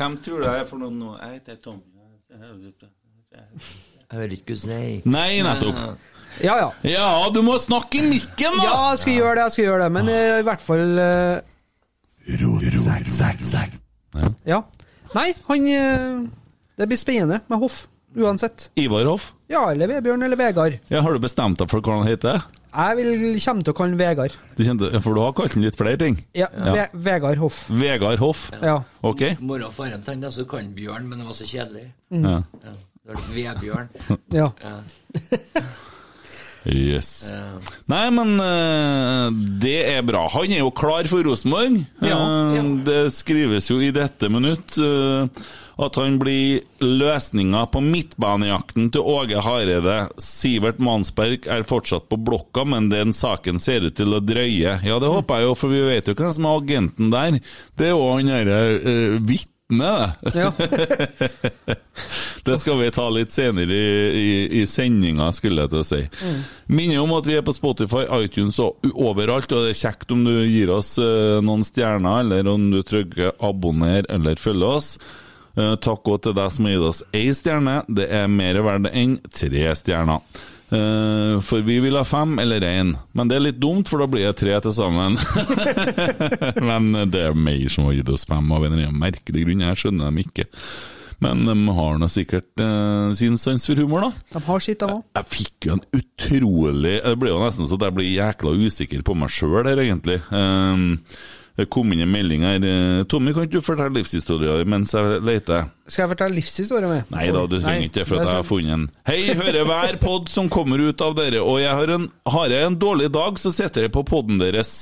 Hvem 0.00 0.16
tror 0.24 0.40
du 0.40 0.46
jeg 0.48 0.62
er 0.62 0.68
for 0.70 0.80
noen 0.80 0.96
nå? 1.00 1.16
Jeg 1.20 1.40
heter 1.40 1.58
Tom. 1.64 1.80
Jeg 2.30 4.18
hører 4.18 4.32
ikke 4.34 4.54
hva 4.54 4.56
du 4.56 4.62
sier. 4.64 5.02
Nei, 5.10 5.28
nettopp. 5.44 5.82
Ja, 6.40 6.54
ja. 6.60 6.68
Ja, 6.86 7.06
du 7.34 7.40
må 7.44 7.56
snakke 7.60 7.98
i 8.00 8.06
mikken, 8.06 8.54
da! 8.56 8.64
Ja, 8.64 8.74
jeg 8.94 9.02
skal 9.02 9.16
gjøre 9.18 9.34
det, 9.36 9.44
jeg 9.48 9.54
skal 9.56 9.64
gjøre 9.66 9.82
det. 9.84 9.90
Men 9.98 10.10
eh, 10.14 10.38
i 10.40 10.46
hvert 10.46 10.62
fall 10.64 11.00
eh, 11.02 11.40
Ja. 14.46 14.60
Nei, 15.14 15.28
han 15.48 15.66
eh, 15.70 16.20
Det 16.78 16.86
blir 16.90 16.98
spennende 17.00 17.40
med 17.50 17.62
Hoff, 17.62 17.82
uansett. 18.16 18.70
Ivar 18.80 19.04
Hoff. 19.08 19.32
Ja, 19.50 19.66
eller 19.72 19.86
Vebjørn 19.90 20.22
eller 20.22 20.36
Vegard. 20.38 20.78
Ja, 20.88 21.00
har 21.02 21.12
du 21.12 21.18
bestemt 21.22 21.58
deg 21.58 21.70
for 21.70 21.80
hva 21.82 22.00
han 22.00 22.08
heter? 22.08 22.42
Jeg 22.70 22.96
vil 23.00 23.38
kommer 23.42 23.64
til 23.66 23.72
å 23.72 23.76
kalle 23.80 23.90
han 23.96 23.98
Vegard. 23.98 24.34
Du 24.56 24.62
kjente, 24.62 24.90
for 25.02 25.14
du 25.18 25.20
har 25.24 25.32
kalt 25.34 25.56
han 25.56 25.64
litt 25.66 25.78
flere 25.78 25.98
ting. 25.98 26.20
Ja, 26.38 26.46
Ve 26.54 26.84
Vegard 26.94 27.40
Hoff. 27.42 27.64
Vegard 27.68 28.18
Hoff. 28.22 28.44
Ja. 28.62 28.76
Ok? 29.02 29.24
Mora 29.40 29.66
og 29.66 29.74
faren 29.74 30.04
tenkte 30.06 30.28
han, 30.28 30.32
skulle 30.32 30.46
så 30.46 30.50
kan 30.52 30.62
han 30.68 30.74
Bjørn, 30.76 31.08
men 31.10 31.18
det 31.24 31.26
var 31.26 31.34
så 31.40 31.48
kjedelig. 31.50 31.88
Ja. 32.14 32.36
Ja. 32.62 32.76
Det 33.00 33.14
var 33.16 33.28
Vebjørn. 33.34 33.88
ja. 34.40 34.50
Ja. 34.62 34.76
Yes. 36.70 37.30
Ja. 37.32 37.56
Nei, 37.88 38.02
men 38.12 38.34
uh, 38.36 39.30
det 39.62 39.78
er 39.94 40.02
bra. 40.04 40.26
Han 40.34 40.52
er 40.52 40.60
jo 40.60 40.68
klar 40.76 41.08
for 41.08 41.24
Rosenborg. 41.24 41.80
Ja, 42.04 42.18
Eh, 42.50 42.68
Det 42.84 42.98
skrives 43.16 43.70
jo 43.70 43.78
i 43.80 43.88
dette 43.94 44.28
minutt 44.28 44.76
eh, 44.78 45.26
at 45.84 45.98
han 46.00 46.18
blir 46.20 46.64
løsninga 46.82 47.64
på 47.72 47.82
midtbanejakten 47.84 48.90
til 48.94 49.06
Åge 49.06 49.42
Hareide. 49.44 49.98
Sivert 50.20 50.80
Mansberg 50.82 51.48
er 51.50 51.66
fortsatt 51.68 52.08
på 52.10 52.18
blokka, 52.20 52.66
men 52.68 52.90
den 52.92 53.14
saken 53.16 53.60
ser 53.62 53.86
ut 53.88 53.96
til 53.98 54.16
å 54.16 54.22
drøye. 54.24 54.80
Ja, 54.86 54.98
det 55.00 55.12
håper 55.12 55.40
jeg 55.40 55.50
jo, 55.50 55.54
for 55.58 55.72
vi 55.72 55.84
vet 55.86 56.10
jo 56.10 56.16
hvem 56.18 56.34
som 56.36 56.50
er 56.50 56.60
agenten 56.60 57.14
der. 57.14 57.40
Det 57.78 57.90
er 57.90 57.96
jo 57.96 58.10
han 58.10 58.30
derre 58.30 58.60
uh, 58.84 59.16
vitnet, 59.24 59.56
det. 59.70 60.12
ja. 60.34 60.52
Det 62.44 62.56
skal 62.58 62.78
vi 62.80 62.90
ta 62.90 63.04
litt 63.12 63.32
senere 63.32 63.76
i, 63.76 63.96
i, 64.16 64.60
i 64.60 64.66
sendinga, 64.66 65.28
skulle 65.36 65.66
jeg 65.66 65.72
til 65.72 65.82
å 65.82 65.86
si. 65.86 66.00
Minner 66.72 67.02
om 67.02 67.12
at 67.18 67.28
vi 67.28 67.36
er 67.36 67.44
på 67.46 67.54
Spotify, 67.54 68.06
iTunes 68.24 68.58
og 68.62 68.80
overalt, 68.94 69.52
og 69.52 69.66
det 69.66 69.74
er 69.74 69.80
kjekt 69.82 70.14
om 70.14 70.24
du 70.26 70.32
gir 70.48 70.72
oss 70.74 70.94
uh, 70.98 71.38
noen 71.44 71.62
stjerner, 71.66 72.24
eller 72.24 72.48
om 72.50 72.70
du 72.72 72.80
trykker 72.86 73.36
'abonner' 73.36 74.08
eller 74.08 74.40
følger 74.40 74.80
oss'. 74.80 74.94
Eh, 75.58 75.74
takk 75.82 76.06
også 76.06 76.28
til 76.28 76.38
deg 76.38 76.54
som 76.54 76.68
har 76.68 76.76
gitt 76.76 76.88
oss 76.92 77.02
én 77.16 77.36
stjerne. 77.36 77.76
Det 77.88 78.06
er 78.20 78.30
mer 78.30 78.60
verdt 78.66 78.90
enn 78.92 79.18
tre 79.34 79.66
stjerner. 79.78 80.22
Eh, 80.70 81.40
for 81.42 81.66
vi 81.66 81.80
vil 81.82 81.98
ha 81.98 82.04
fem 82.06 82.38
eller 82.38 82.62
én, 82.62 82.92
men 83.18 83.30
det 83.30 83.36
er 83.36 83.46
litt 83.48 83.58
dumt, 83.58 83.90
for 83.90 84.02
da 84.02 84.06
blir 84.10 84.28
det 84.28 84.38
tre 84.38 84.54
til 84.62 84.74
sammen. 84.76 85.18
men 86.70 86.92
det 87.10 87.26
er 87.26 87.34
mer 87.34 87.66
som 87.72 87.88
har 87.88 87.98
gitt 87.98 88.14
oss 88.14 88.28
fem 88.30 88.46
av 88.54 88.64
en 88.64 88.76
eller 88.76 88.86
annen 88.86 89.02
merkelig 89.02 89.48
grunn, 89.48 89.66
jeg 89.66 89.82
skjønner 89.82 90.12
dem 90.12 90.22
ikke. 90.22 90.46
Men 91.20 91.42
de 91.44 91.54
har 91.76 91.98
nå 92.00 92.08
sikkert 92.08 92.62
eh, 92.62 93.10
sin 93.18 93.36
sans 93.40 93.66
for 93.66 93.82
humor, 93.82 94.06
da. 94.06 94.38
De 94.38 94.44
har 94.46 94.62
sitt, 94.64 94.80
de 94.80 94.94
òg. 94.94 95.02
Jeg 95.18 95.28
fikk 95.34 95.66
jo 95.68 95.74
en 95.74 95.82
utrolig 95.98 96.94
Det 97.04 97.12
ble 97.20 97.34
jo 97.34 97.42
nesten 97.42 97.68
så 97.68 97.76
jeg 97.76 97.96
ble 97.96 98.06
jækla 98.06 98.54
usikker 98.56 99.04
på 99.04 99.18
meg 99.20 99.34
sjøl 99.34 99.68
her, 99.68 99.82
egentlig. 99.82 100.20
Ehm, 100.32 100.94
det 101.60 101.66
kom 101.72 101.92
inn 101.94 102.02
en 102.04 102.10
melding 102.10 102.44
her. 102.46 102.64
Tommy, 103.10 103.34
kan 103.36 103.46
ikke 103.46 103.58
du 103.60 103.64
fortelle 103.64 103.94
livshistorien 104.00 104.62
din 104.62 104.70
mens 104.72 104.94
jeg 104.96 105.20
leter? 105.26 105.68
Skal 105.86 106.06
jeg 106.06 106.12
fortelle 106.14 106.38
livshistorie 106.38 106.90
med? 106.90 107.10
Nei 107.12 107.26
da, 107.34 107.44
du 107.44 107.58
trenger 107.58 107.86
ikke 107.88 107.98
det, 108.00 108.06
for 108.08 108.22
jeg 108.22 108.30
har 108.30 108.46
funnet 108.48 108.76
en. 108.76 108.86
Hei, 109.10 109.18
hører 109.38 109.68
hver 109.68 110.00
pod 110.02 110.32
som 110.32 110.50
kommer 110.52 110.82
ut 110.82 111.04
av 111.04 111.16
dere, 111.18 111.42
og 111.44 111.60
jeg 111.62 111.76
har, 111.76 111.94
en, 111.96 112.08
har 112.36 112.56
jeg 112.56 112.70
en 112.70 112.80
dårlig 112.80 113.12
dag, 113.14 113.38
så 113.42 113.52
sitter 113.54 113.86
jeg 113.86 113.94
på 113.94 114.04
poden 114.08 114.40
deres. 114.42 114.74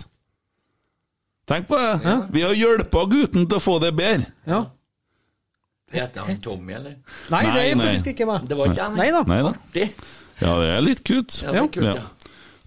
Tenk 1.49 1.69
på 1.71 1.79
det! 1.81 2.17
Vi 2.35 2.45
har 2.45 2.57
hjulpet 2.57 3.15
gutten 3.15 3.49
til 3.49 3.57
å 3.57 3.63
få 3.63 3.79
det 3.83 3.95
bedre. 3.97 4.29
Ja. 4.49 4.67
Heter 5.93 6.27
han 6.27 6.41
Tommy, 6.45 6.75
eller? 6.77 6.99
Nei, 7.33 7.43
det 7.49 7.63
er 7.65 7.79
faktisk 7.81 8.11
nei. 8.11 8.13
ikke 8.13 8.29
meg. 8.29 8.45
Det 8.49 8.59
var 8.59 8.73
ikke 8.75 8.85
han. 8.91 8.99
Nei 9.01 9.09
da. 9.15 9.23
Nei 9.29 9.39
da. 9.47 9.55
Ja, 10.39 10.55
det 10.61 10.69
er 10.75 10.85
litt 10.85 11.01
kult. 11.07 11.41
Ja, 11.43 11.55
det 11.55 11.63
er 11.63 11.71
kult, 11.73 11.87
Ja. 11.89 11.95
ja. 12.03 12.18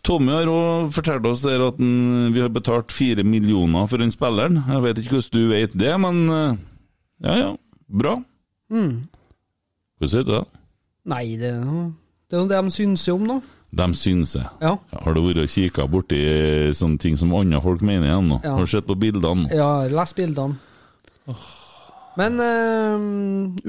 Tommy 0.05 0.33
har 0.33 0.49
også 0.49 0.95
fortalt 0.97 1.27
oss 1.29 1.43
der 1.45 1.61
at 1.67 1.77
den, 1.77 2.31
vi 2.33 2.41
har 2.41 2.49
betalt 2.53 2.93
fire 2.93 3.23
millioner 3.23 3.87
for 3.89 4.01
den 4.01 4.13
spilleren. 4.13 4.63
Jeg 4.67 4.83
vet 4.85 5.01
ikke 5.01 5.19
hvordan 5.19 5.35
du 5.35 5.51
vet 5.51 5.77
det, 5.77 5.93
men 6.01 6.21
eh, 6.35 6.59
ja 7.27 7.37
ja, 7.37 7.49
bra. 7.87 8.17
Hva 8.71 10.09
sier 10.09 10.25
du 10.25 10.33
da? 10.39 10.45
Nei, 11.11 11.25
det 11.37 11.51
er 11.53 11.65
noe 11.65 11.91
det 12.31 12.39
er 12.39 12.61
de 12.63 12.71
synser 12.71 13.17
om, 13.17 13.25
da. 13.27 13.41
De 13.75 13.87
synser. 13.95 14.45
Ja. 14.63 14.77
Har 15.03 15.15
du 15.15 15.21
vært 15.25 15.41
og 15.43 15.51
kikka 15.51 15.83
borti 15.91 16.19
sånne 16.75 16.99
ting 16.99 17.17
som 17.19 17.33
andre 17.35 17.59
folk 17.63 17.83
mener 17.83 18.07
igjen 18.07 18.29
nå? 18.31 18.37
Ja. 18.43 18.53
Har 18.55 18.67
du 18.67 18.71
sett 18.71 18.87
på 18.87 18.95
bildene? 18.99 19.49
Ja, 19.51 19.83
les 19.91 20.15
bildene. 20.15 20.55
Men 22.19 22.41
øh, 22.43 23.03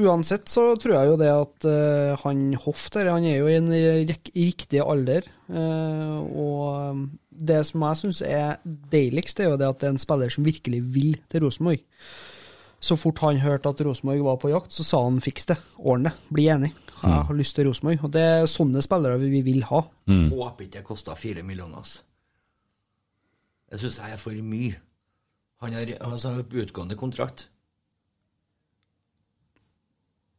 uansett 0.03 0.51
så 0.51 0.73
tror 0.81 0.97
jeg 0.97 1.11
jo 1.13 1.19
det 1.21 1.29
at 1.31 1.67
øh, 1.71 2.17
han 2.25 2.55
Hoff 2.65 2.89
der, 2.91 3.13
han 3.13 3.27
er 3.29 3.37
jo 3.39 3.47
i 3.47 3.57
en 3.61 3.71
riktig 3.71 4.83
alder. 4.83 5.29
Øh, 5.47 6.19
og 6.43 7.07
det 7.31 7.61
som 7.69 7.87
jeg 7.87 8.01
syns 8.01 8.23
er 8.27 8.59
deiligst, 8.65 9.41
er 9.41 9.53
jo 9.53 9.57
det 9.61 9.69
at 9.69 9.81
det 9.81 9.89
er 9.89 9.95
en 9.95 10.03
spiller 10.03 10.33
som 10.33 10.47
virkelig 10.47 10.83
vil 10.95 11.21
til 11.31 11.45
Rosenborg. 11.45 11.85
Så 12.83 12.97
fort 12.99 13.23
han 13.23 13.39
hørte 13.39 13.71
at 13.71 13.81
Rosenborg 13.87 14.25
var 14.27 14.41
på 14.43 14.51
jakt, 14.51 14.73
så 14.75 14.83
sa 14.83 15.05
han 15.05 15.21
fiks 15.23 15.47
det, 15.47 15.57
ordne 15.79 16.11
det, 16.11 16.35
bli 16.35 16.49
enig. 16.51 16.73
Jeg 17.03 17.27
har 17.29 17.35
lyst 17.35 17.55
til 17.55 17.69
Rosenborg. 17.69 18.03
Og 18.03 18.13
det 18.15 18.23
er 18.23 18.49
sånne 18.51 18.83
spillere 18.83 19.21
vi 19.23 19.43
vil 19.47 19.63
ha. 19.71 19.85
Håper 20.11 20.67
ikke 20.67 20.81
det 20.81 20.87
kosta 20.87 21.15
fire 21.19 21.47
millioner. 21.47 21.79
ass. 21.79 22.01
Det 23.71 23.79
syns 23.81 24.01
jeg 24.03 24.13
er 24.13 24.21
for 24.21 24.35
mye. 24.43 24.75
Han 25.63 25.73
har 25.79 25.95
altså, 26.01 26.43
utgående 26.43 26.99
kontrakt. 26.99 27.52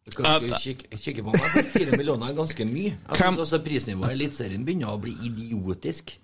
Du 0.04 0.12
kan 0.18 0.50
kikke, 0.60 0.98
kikke 1.00 1.24
på 1.24 1.32
meg. 1.32 1.70
Fire 1.72 1.96
millioner 1.96 2.32
er 2.32 2.36
ganske 2.36 2.66
mye. 2.68 2.92
Jeg 3.08 3.20
synes 3.22 3.40
også 3.46 3.60
Prisnivået 3.64 4.12
i 4.12 4.18
Eliteserien 4.18 4.66
begynner 4.68 4.92
å 4.92 5.00
bli 5.00 5.14
idiotisk. 5.30 6.18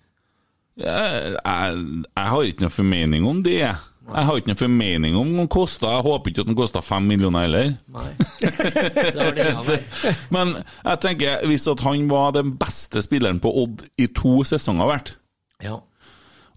Jeg, 0.80 1.32
jeg, 1.36 1.80
jeg 2.16 2.34
har 2.34 2.50
ikke 2.50 2.66
noe 2.66 2.74
formening 2.76 3.28
om 3.28 3.40
det. 3.44 3.62
Jeg 4.10 4.26
har 4.26 4.40
ikke 4.40 4.52
noe 4.52 4.60
formening 4.60 5.16
om 5.20 5.32
den 5.38 5.48
kosta. 5.52 5.92
Jeg 5.96 6.06
håper 6.08 6.32
ikke 6.32 6.44
at 6.44 6.50
den 6.50 6.58
kosta 6.58 6.82
fem 6.84 7.08
millioner 7.08 7.46
heller. 7.46 7.74
Nei. 7.94 8.08
Det 8.42 9.16
var 9.20 9.36
det 9.38 9.46
jeg 9.48 9.66
var. 9.68 9.84
Men 10.36 10.54
jeg 10.58 11.02
tenker, 11.06 11.46
hvis 11.52 11.68
at 11.72 11.84
han 11.86 12.08
var 12.12 12.34
den 12.36 12.56
beste 12.60 13.04
spilleren 13.06 13.40
på 13.44 13.52
Odd 13.64 13.86
i 14.02 14.10
to 14.12 14.40
sesonger 14.48 14.92
hvert, 14.92 15.16
Ja. 15.64 15.78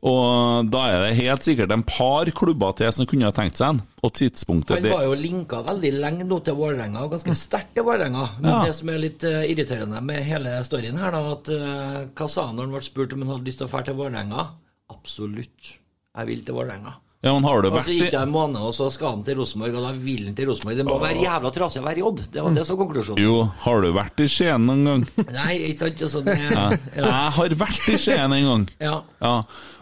Og 0.03 0.67
da 0.73 0.81
er 0.91 1.05
det 1.05 1.17
helt 1.21 1.45
sikkert 1.47 1.71
en 1.71 1.85
par 1.87 2.27
klubber 2.35 2.73
til 2.75 2.91
som 2.95 3.07
kunne 3.07 3.29
ha 3.29 3.35
tenkt 3.37 3.61
seg 3.61 3.69
en, 3.77 3.81
og 4.03 4.11
tidspunktet 4.19 4.81
Han 4.83 4.89
var 4.91 5.05
jo 5.07 5.13
linka 5.15 5.61
veldig 5.63 5.93
lenge 6.03 6.27
nå 6.27 6.41
til 6.43 6.57
Vålerenga, 6.59 7.05
og 7.07 7.13
ganske 7.15 7.37
sterkt 7.39 7.71
til 7.77 7.87
Vålerenga. 7.87 8.25
Men 8.41 8.51
Ja. 8.51 8.65
det 8.67 8.75
som 8.75 8.91
er 8.91 8.99
litt 8.99 9.23
eh, 9.29 9.45
irriterende 9.53 10.03
med 10.03 10.25
hele 10.27 10.57
storyen 10.67 10.99
her, 10.99 11.15
da, 11.15 11.23
at 11.37 11.49
eh, 11.55 12.01
hva 12.19 12.29
sa 12.29 12.49
han 12.49 12.57
når 12.59 12.67
han 12.67 12.75
ble 12.75 12.83
spurt 12.89 13.15
om 13.15 13.23
han 13.23 13.31
hadde 13.37 13.47
lyst 13.47 13.63
til 13.63 13.69
å 13.69 13.71
dra 13.77 13.83
til 13.87 13.95
Vålerenga? 14.01 14.49
Absolutt. 14.91 15.77
Jeg 16.19 16.27
vil 16.29 16.43
til 16.45 16.55
Vålerenga. 16.59 16.97
Ja, 17.23 17.33
men 17.37 17.45
har 17.47 17.61
du 17.63 17.69
vært 17.71 17.87
så 17.87 17.95
gikk 17.95 18.09
det 18.11 18.19
en 18.19 18.33
måned, 18.35 18.59
og 18.67 18.73
så 18.75 18.89
skal 18.91 19.13
han 19.13 19.21
til 19.23 19.37
Rosenborg, 19.39 19.77
og 19.79 19.85
da 19.87 19.91
vil 19.95 20.25
han 20.27 20.35
til 20.35 20.49
Rosenborg. 20.51 20.81
Det 20.81 20.87
må 20.89 20.97
være 20.99 21.23
jævla 21.23 21.53
trasig 21.55 21.79
å 21.79 21.85
være 21.85 22.01
i 22.01 22.07
Odd. 22.09 22.23
Det 22.35 22.43
var 22.43 22.57
det 22.57 22.65
som 22.67 22.75
var 22.75 22.81
konklusjonen. 22.89 23.23
Jo, 23.23 23.37
har 23.63 23.85
du 23.85 23.93
vært 23.95 24.23
i 24.25 24.27
Skien 24.33 24.67
noen 24.67 24.83
gang? 24.89 25.05
Nei, 25.37 25.53
ikke 25.71 26.09
sant? 26.11 26.27
Ja. 26.27 26.65
ja. 26.99 27.07
Jeg 27.07 27.31
har 27.39 27.55
vært 27.63 27.87
i 27.95 27.95
Skien 28.03 28.35
en 28.39 28.49
gang. 28.49 28.67
Ja. 28.83 28.97
Ja, 29.23 29.37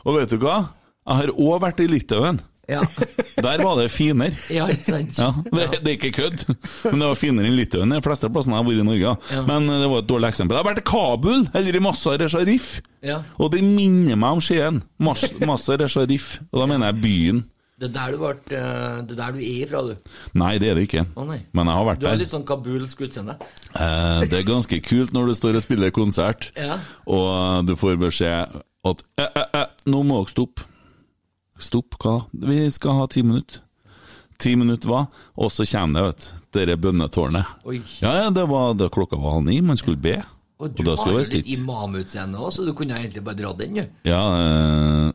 Og 0.05 0.19
vet 0.19 0.35
du 0.35 0.37
hva? 0.45 0.59
Jeg 1.01 1.17
har 1.23 1.33
òg 1.33 1.63
vært 1.65 1.81
i 1.81 1.89
Litauen. 1.89 2.43
Ja, 2.71 2.81
Der 3.47 3.63
var 3.65 3.77
det 3.81 3.89
finere. 3.91 4.37
ja 4.53 4.67
ikke 4.71 4.85
sant? 4.93 5.19
Ja, 5.19 5.31
det, 5.51 5.81
det 5.83 5.93
er 5.93 5.97
ikke 5.99 6.13
kødd, 6.17 6.43
men 6.91 7.01
det 7.03 7.09
var 7.09 7.19
finere 7.19 7.49
enn 7.51 7.57
Litauen. 7.59 7.95
De 7.97 8.03
fleste 8.05 8.29
plassene 8.31 8.55
jeg 8.59 8.63
har 8.63 8.69
vært 8.71 8.83
i 8.83 8.89
Norge. 8.91 9.15
Ja. 9.35 9.45
Men 9.49 9.67
det 9.71 9.89
var 9.91 10.03
et 10.05 10.11
dårlig 10.11 10.29
eksempel. 10.31 10.57
Jeg 10.59 10.63
har 10.65 10.69
vært 10.71 10.83
i 10.83 10.89
Kabul, 10.91 11.47
eller 11.57 11.79
i 11.81 11.83
Mazar-e 11.87 12.29
Sharif, 12.31 12.69
Ja. 13.03 13.23
og 13.41 13.51
det 13.55 13.63
minner 13.65 14.19
meg 14.21 14.37
om 14.39 14.43
Skien. 14.45 14.83
Mazar-e 15.01 15.89
Sharif, 15.89 16.37
og 16.53 16.61
da 16.63 16.69
mener 16.71 16.93
jeg 16.93 17.03
byen. 17.03 17.43
Det 17.81 17.89
er 17.89 17.93
der 17.97 18.13
du, 18.13 18.19
ble, 18.21 18.33
eh, 18.53 18.97
det 19.09 19.15
er 19.15 19.19
der 19.23 19.33
du 19.33 19.39
er 19.41 19.61
ifra, 19.65 19.81
du. 19.89 20.17
Nei, 20.37 20.51
det 20.61 20.69
er 20.69 20.75
det 20.77 20.83
ikke. 20.85 21.07
Oh. 21.17 21.25
Men 21.57 21.71
jeg 21.71 21.79
har 21.79 21.87
vært 21.89 22.03
Du 22.03 22.09
har 22.11 22.19
litt 22.21 22.29
sånn 22.29 22.45
kabulsk 22.45 23.01
utseende. 23.07 23.39
Eh, 23.73 24.27
det 24.29 24.37
er 24.43 24.45
ganske 24.51 24.83
kult 24.85 25.15
når 25.17 25.31
du 25.31 25.39
står 25.39 25.57
og 25.57 25.65
spiller 25.65 25.95
konsert, 25.97 26.51
Ja. 26.61 26.77
og 27.09 27.65
du 27.71 27.73
får 27.81 27.97
beskjed 28.03 28.53
at 28.91 29.03
eh, 29.17 29.25
eh, 29.33 29.49
eh, 29.63 29.67
nå 29.89 30.03
må 30.05 30.21
dere 30.21 30.35
stoppe. 30.35 30.67
Stopp, 31.61 31.99
hva 32.01 32.19
da? 32.19 32.49
Vi 32.51 32.65
skal 32.73 32.99
ha 32.99 33.07
ti 33.11 33.23
minutter. 33.27 33.63
Ti 34.41 34.55
minutter 34.57 34.89
hva? 34.89 35.05
Og 35.37 35.53
så 35.53 35.67
kommer 35.69 36.01
det, 36.01 36.07
vet 36.09 36.27
du, 36.27 36.45
dette 36.59 36.77
bønnetårnet. 36.81 37.57
Oi. 37.69 37.81
Ja, 38.01 38.15
ja, 38.23 38.29
det 38.35 38.47
var 38.49 38.73
da 38.79 38.89
klokka 38.93 39.19
var 39.21 39.37
halv 39.39 39.49
ni, 39.51 39.61
man 39.65 39.81
skulle 39.81 40.01
be. 40.01 40.17
Og 40.61 40.73
du 40.77 40.85
da 40.85 40.95
har 41.01 41.15
jo 41.15 41.25
litt 41.25 41.49
imamutseende 41.49 42.41
òg, 42.41 42.53
så 42.53 42.65
du 42.67 42.75
kunne 42.77 42.99
egentlig 42.99 43.23
bare 43.25 43.39
dratt 43.39 43.61
den, 43.63 43.81
du. 43.81 44.01
Ja 44.09 44.23
øh, 44.37 45.13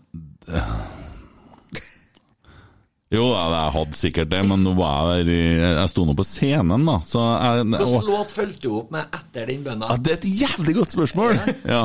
Jo, 3.13 3.27
jeg 3.29 3.73
hadde 3.75 3.97
sikkert 3.99 4.31
det, 4.31 4.39
men 4.49 4.63
nå 4.65 4.73
var 4.77 5.11
jeg 5.19 5.27
der 5.29 5.59
Jeg 5.61 5.91
sto 5.91 6.05
nå 6.07 6.15
på 6.17 6.25
scenen, 6.25 6.87
da, 6.89 6.95
så 7.05 7.21
jeg 7.21 7.67
Hvilken 7.69 8.07
låt 8.09 8.33
fulgte 8.33 8.63
du 8.65 8.71
opp 8.81 8.95
med 8.95 9.13
etter 9.13 9.51
den 9.51 9.61
bønna? 9.67 9.91
Ja, 9.93 9.99
det 10.01 10.15
er 10.15 10.17
et 10.17 10.29
jævlig 10.41 10.75
godt 10.81 10.95
spørsmål! 10.97 11.37
Ja. 11.75 11.83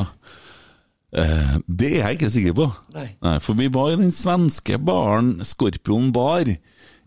Eh, 1.11 1.55
det 1.67 1.95
er 1.97 2.03
jeg 2.05 2.19
ikke 2.19 2.33
sikker 2.35 2.59
på. 2.59 2.67
Nei. 2.95 3.39
For 3.43 3.59
vi 3.59 3.71
var 3.73 3.95
i 3.95 4.01
den 4.01 4.13
svenske 4.15 4.79
baren 4.79 5.39
Skorpion 5.47 6.13
bar. 6.15 6.51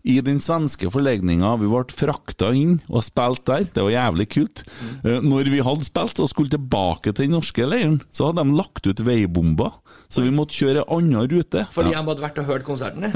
I 0.04 0.18
den 0.20 0.36
svenske 0.42 0.90
forlegninga. 0.92 1.54
Vi 1.62 1.70
ble 1.70 1.84
frakta 1.96 2.50
inn 2.52 2.76
og 2.90 3.06
spilt 3.06 3.46
der. 3.48 3.64
Det 3.72 3.86
var 3.86 3.94
jævlig 3.94 4.28
kult. 4.34 4.64
Eh, 5.00 5.22
når 5.24 5.48
vi 5.54 5.62
hadde 5.64 5.88
spilt 5.88 6.20
og 6.20 6.28
skulle 6.28 6.52
tilbake 6.52 7.14
til 7.14 7.24
den 7.24 7.38
norske 7.38 7.64
leiren, 7.64 8.02
så 8.12 8.28
hadde 8.28 8.44
de 8.44 8.58
lagt 8.58 8.84
ut 8.90 9.04
veibomber. 9.06 9.78
Så 10.14 10.22
vi 10.22 10.30
måtte 10.34 10.54
kjøre 10.54 10.78
en 10.84 10.90
annen 10.98 11.26
rute. 11.32 11.64
Fordi 11.74 11.90
Ja. 11.90 11.94
jeg 11.98 12.04
hadde 12.06 12.22
vært 12.22 12.38
og 12.38 12.44
hørt 12.52 12.64
konserten, 12.66 13.02
jeg. 13.08 13.12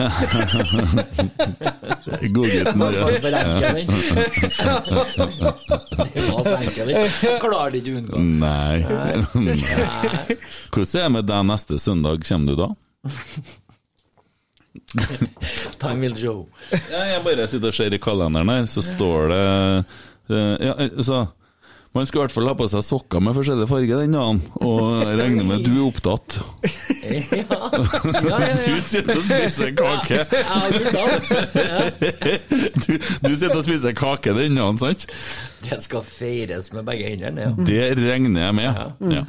Godgutten 2.34 2.80
enkel. 6.58 6.88
Klarer 7.42 7.70
det 7.74 7.78
ikke 7.82 7.92
å 7.92 7.94
unngå. 8.02 8.16
Nei. 8.42 8.76
Nei. 8.82 9.14
Hvordan 10.74 10.88
er 10.88 10.92
det 11.06 11.12
med 11.16 11.24
deg 11.30 11.40
neste 11.52 11.74
søndag? 11.82 12.16
Kommer 12.28 12.48
du 12.52 12.56
da? 12.64 12.68
Time 15.82 16.00
will 16.00 16.16
show. 16.16 16.46
Ja, 16.90 17.00
jeg 17.14 17.22
bare 17.26 17.48
sitter 17.50 17.68
og 17.72 17.76
ser 17.76 17.94
i 17.94 17.98
kalenderen 18.02 18.48
her, 18.52 18.64
så 18.70 18.80
står 18.84 19.20
det 19.32 19.42
eh, 20.34 20.54
ja, 20.68 20.72
altså, 20.88 21.18
Man 21.98 22.06
skal 22.06 22.20
i 22.20 22.22
hvert 22.22 22.30
fall 22.36 22.46
ha 22.46 22.52
på 22.54 22.66
seg 22.70 22.84
sokker 22.86 23.22
med 23.26 23.34
forskjellig 23.34 23.64
farge 23.66 23.96
den 23.98 24.12
dagen, 24.14 24.36
og 24.62 24.82
jeg 25.02 25.16
regner 25.18 25.46
med 25.48 25.64
du 25.66 25.72
er 25.72 25.80
opptatt. 25.88 26.36
Ja, 27.02 27.16
ja, 27.34 27.40
ja. 27.42 28.38
Du 28.68 28.76
sitter 28.86 29.18
og 29.18 29.24
spiser 29.24 29.72
kake. 29.74 30.20
Du, 32.84 32.92
du 32.94 33.32
sitter 33.34 33.56
og 33.56 33.64
spiser 33.66 33.96
kake 33.98 34.34
den 34.36 34.60
dagen, 34.60 34.78
sant? 34.78 35.08
Det 35.64 35.80
skal 35.82 36.04
feires 36.06 36.70
med 36.76 36.86
begge 36.86 37.08
hendene, 37.10 37.48
ja. 37.48 37.66
Det 37.66 37.80
regner 37.98 38.44
jeg 38.44 38.56
med. 38.60 38.78
Ja. 39.16 39.24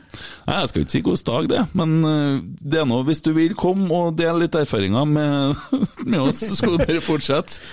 Nei, 0.45 0.59
Jeg 0.59 0.69
skal 0.69 0.85
ikke 0.85 0.93
si 0.93 1.01
hvilken 1.07 1.29
dag 1.31 1.49
det 1.49 1.63
men 1.79 1.95
eh, 2.05 2.35
det 2.61 2.83
er 2.83 2.89
noe, 2.91 3.07
hvis 3.07 3.23
du 3.25 3.31
vil 3.33 3.57
komme 3.57 3.89
og 3.89 4.19
dele 4.19 4.43
litt 4.45 4.59
erfaringer 4.61 5.09
med, 5.09 5.57
med 6.11 6.19
oss, 6.21 6.43
så 6.45 6.53
skal 6.59 6.77
du 6.77 6.85
bare 6.85 7.01
fortsette. 7.01 7.63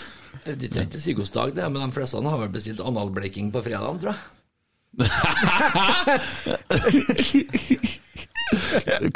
De 0.46 0.70
trenger 0.70 0.88
ikke 0.88 1.02
si 1.02 1.12
hvilken 1.12 1.36
dag 1.36 1.54
det 1.58 1.68
men 1.74 1.84
de 1.84 1.92
fleste 1.98 2.24
har 2.24 2.40
vel 2.46 2.56
bestilt 2.56 2.80
analbleking 2.80 3.52
på 3.52 3.64
fredag, 3.66 4.00
tror 4.00 4.14
jeg. 4.14 4.24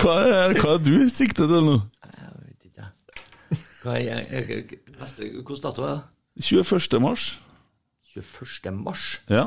Hva 0.00 0.14
er, 0.26 0.56
hva 0.58 0.74
er 0.74 0.82
du 0.84 1.08
sikter 1.08 1.46
til 1.48 1.62
nå? 1.64 1.76
Jeg 2.04 2.32
vet 2.34 2.62
ikke. 2.68 2.86
Hva 3.84 3.92
er 3.96 4.20
neste, 5.00 5.30
hvordan 5.40 5.62
dato 5.64 5.80
er 5.86 5.92
det? 5.94 6.02
21. 6.50 7.00
mars? 7.00 7.22
21. 8.12 8.76
mars? 8.76 9.04
Ja. 9.30 9.46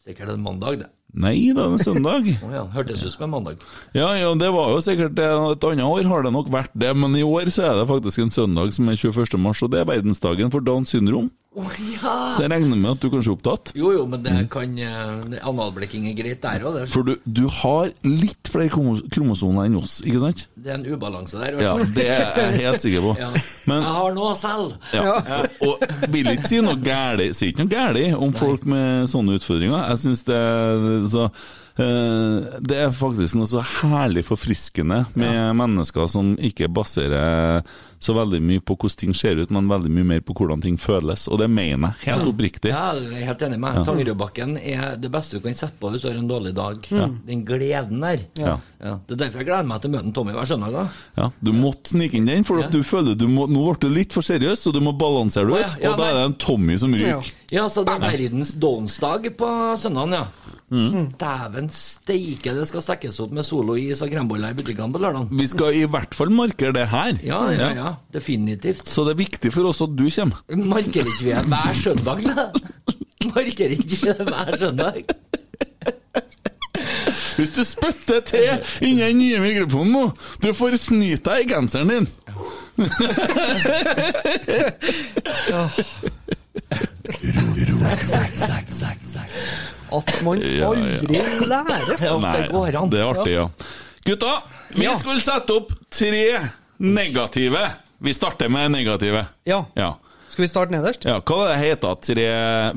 Sikkert 0.00 0.32
en 0.32 0.42
mandag, 0.42 0.78
det. 0.80 0.88
Nei, 1.10 1.50
det 1.50 1.58
er 1.58 1.72
en 1.74 1.82
søndag. 1.82 2.26
oh 2.46 2.52
ja, 2.54 2.62
hørtes 2.70 3.02
ut 3.02 3.12
som 3.12 3.26
en 3.26 3.32
mandag. 3.34 3.64
Ja, 3.96 4.12
ja, 4.14 4.30
det 4.38 4.50
var 4.54 4.70
jo 4.72 4.80
sikkert. 4.84 5.18
Et 5.18 5.66
annet 5.66 5.84
år 5.84 6.06
har 6.06 6.24
det 6.24 6.32
nok 6.32 6.50
vært 6.54 6.72
det, 6.78 6.92
men 6.96 7.16
i 7.18 7.24
år 7.26 7.50
så 7.52 7.66
er 7.66 7.80
det 7.80 7.88
faktisk 7.90 8.22
en 8.22 8.32
søndag 8.32 8.72
som 8.76 8.88
er 8.88 8.96
21. 8.96 9.40
mars, 9.42 9.62
og 9.66 9.72
det 9.74 9.82
er 9.82 9.90
verdensdagen 9.90 10.52
for 10.54 10.64
Downs 10.64 10.94
syndrom. 10.94 11.28
Å 11.50 11.64
ja! 11.82 12.10
Så 12.30 12.44
jeg 12.44 12.52
regner 12.52 12.78
med 12.78 12.92
at 12.92 13.02
du 13.02 13.08
kanskje 13.10 13.32
er 13.32 13.34
opptatt. 13.34 13.72
Jo, 13.74 13.88
jo, 13.90 14.04
men 14.06 14.22
det 14.22 14.34
kan 14.52 14.70
mm. 14.70 15.32
Analblikking 15.50 16.04
er 16.06 16.14
greit 16.14 16.38
der 16.44 16.62
òg. 16.62 16.76
For 16.92 17.02
du, 17.08 17.16
du 17.26 17.42
har 17.50 17.90
litt 18.06 18.50
flere 18.52 18.70
kromosoner 18.70 19.66
enn 19.66 19.80
oss, 19.80 19.96
ikke 20.06 20.22
sant? 20.22 20.44
Det 20.54 20.70
er 20.70 20.78
en 20.78 20.86
ubalanse 20.86 21.40
der. 21.42 21.58
Ja, 21.58 21.72
det 21.82 22.06
er 22.06 22.38
jeg 22.38 22.60
helt 22.60 22.86
sikker 22.86 23.08
på. 23.08 23.16
Ja. 23.20 23.32
Men 23.68 23.82
Jeg 23.82 23.94
har 23.96 24.14
noe 24.14 24.36
selv. 24.38 24.76
ja, 24.94 25.40
og 25.66 25.82
vil 26.14 26.30
ikke 26.30 26.48
si 26.48 26.60
noe 26.64 26.78
gærlig 26.80 27.26
Sier 27.36 27.50
ikke 27.50 27.66
noe 27.66 27.72
gærlig 27.72 28.04
om 28.16 28.32
folk 28.36 28.64
med 28.70 29.10
sånne 29.10 29.36
utfordringer. 29.40 29.90
Jeg 29.90 30.00
syns 30.04 30.22
det 30.30 30.40
så 31.12 31.26
Det 31.76 32.76
er 32.76 32.90
faktisk 32.92 33.38
noe 33.38 33.48
så 33.48 33.62
herlig 33.80 34.24
forfriskende 34.28 35.04
med 35.14 35.54
mennesker 35.56 36.10
som 36.10 36.34
ikke 36.36 36.68
baserer 36.68 37.62
så 38.00 38.14
veldig 38.16 38.40
mye 38.40 38.62
på 38.64 38.74
hvordan 38.80 38.96
ting 39.02 39.14
ser 39.16 39.36
ut, 39.36 39.50
men 39.52 39.68
veldig 39.68 39.90
mye 39.92 40.06
mer 40.14 40.22
på 40.24 40.32
hvordan 40.36 40.62
ting 40.64 40.78
føles. 40.80 41.26
Og 41.28 41.36
det 41.42 41.50
mener 41.52 41.98
jeg 42.00 42.14
helt 42.14 42.30
oppriktig. 42.30 42.72
Ja, 42.72 42.94
jeg 42.96 43.20
er 43.20 43.28
helt 43.28 43.42
enig 43.44 43.58
med 43.60 43.76
deg. 43.76 43.88
Tangerudbakken 43.90 44.54
er 44.56 44.94
det 45.00 45.10
beste 45.12 45.36
du 45.36 45.44
kan 45.44 45.58
sette 45.58 45.76
på 45.80 45.90
hvis 45.92 46.06
du 46.06 46.08
har 46.08 46.16
en 46.16 46.30
dårlig 46.30 46.54
dag. 46.56 46.80
Den 47.28 47.44
gleden 47.48 48.00
der. 48.00 48.24
Ja. 48.40 48.56
Ja, 48.80 48.94
det 49.04 49.18
er 49.18 49.20
derfor 49.26 49.42
jeg 49.42 49.50
gleder 49.50 49.68
meg 49.68 49.82
til 49.82 49.90
å 49.90 49.96
møte 49.98 50.14
Tommy 50.16 50.32
hver 50.32 50.48
søndag. 50.48 50.72
da. 50.78 50.86
Ja, 51.20 51.26
Du 51.44 51.52
måtte 51.52 51.92
snike 51.92 52.16
inn 52.16 52.30
den, 52.30 52.46
for 52.48 52.64
du 52.72 52.80
føler 52.88 53.18
du 53.20 53.26
må, 53.28 53.44
nå 53.50 53.66
ble 53.68 53.76
du 53.84 53.92
litt 53.92 54.16
for 54.16 54.24
seriøs, 54.24 54.64
så 54.64 54.72
du 54.72 54.80
må 54.80 54.96
balansere 54.96 55.52
det 55.52 55.60
ja. 55.60 55.68
ut. 55.68 55.76
Ja, 55.84 55.92
Og 55.92 56.00
da 56.00 56.08
er 56.08 56.16
det 56.16 56.24
en 56.30 56.38
Tommy 56.40 56.78
som 56.80 56.96
ryker. 56.96 57.28
Ja, 57.52 57.68
så 57.68 57.84
det 57.84 57.98
er 57.98 58.06
verdens 58.06 58.54
downs-dag 58.62 59.28
på 59.36 59.50
søndagen, 59.76 60.16
ja. 60.22 60.56
Mm. 60.70 61.08
Dæven 61.18 61.66
steike, 61.74 62.52
det 62.54 62.66
skal 62.70 62.82
stekkes 62.84 63.16
opp 63.24 63.32
med 63.34 63.42
solois 63.46 64.02
og 64.04 64.10
kremboller 64.12 64.52
i 64.52 64.58
butikkene 64.58 64.94
på 64.94 65.00
lørdag. 65.02 65.32
Vi 65.34 65.46
skal 65.50 65.74
i 65.80 65.86
hvert 65.90 66.14
fall 66.14 66.30
markere 66.30 66.72
det 66.76 66.86
her. 66.92 67.16
Ja, 67.26 67.40
ja, 67.50 67.70
ja. 67.74 67.88
Definitivt. 68.14 68.86
Så 68.86 69.02
det 69.06 69.16
er 69.16 69.22
viktig 69.24 69.50
for 69.54 69.66
oss 69.72 69.82
at 69.82 69.96
du 69.98 70.06
kommer. 70.06 70.38
Markerer 70.70 71.10
ikke 71.10 71.26
vi 71.26 71.34
det 71.34 71.46
hver 71.50 71.74
søndag, 71.82 72.22
da? 72.28 72.46
Markerer 73.34 73.74
ikke 73.74 73.90
vi 73.90 73.98
det 74.06 74.16
hver 74.30 74.56
søndag? 74.62 75.02
Hvis 77.36 77.50
du 77.50 77.64
spytter 77.64 78.20
til 78.20 78.40
inni 78.84 79.02
den 79.02 79.18
nye 79.18 79.40
mikrofonen 79.42 79.92
nå, 79.92 80.04
du 80.42 80.52
får 80.54 80.76
snyte 80.82 81.30
deg 81.30 81.38
i 81.46 81.50
genseren 81.50 81.88
din. 81.90 82.06
At 89.92 90.22
man 90.26 90.40
Ja, 90.44 90.50
ja. 90.50 90.68
aldri 90.70 91.20
lærer. 91.50 91.94
Ja, 92.06 92.16
det 92.36 92.48
går 92.52 92.76
an. 92.82 92.90
det 92.92 93.00
er 93.00 93.10
artig, 93.14 93.32
ja. 93.34 93.48
Gutta, 94.06 94.34
vi 94.74 94.84
Ja. 94.86 94.94
skulle 94.98 95.20
sette 95.20 95.56
opp 95.60 95.72
tre 95.90 96.22
negative. 96.80 97.64
Vi 98.00 98.14
starter 98.16 98.48
med 98.48 98.70
negative. 98.72 99.26
Ja. 99.44 99.64
Ja. 99.76 99.94
Skal 100.30 100.44
vi 100.46 100.48
starte 100.48 100.70
nederst? 100.72 101.04
ja 101.04 101.18
hva 101.20 101.36
var 101.42 101.48
det 101.50 101.58
heta? 101.64 101.90
Tre 102.06 102.26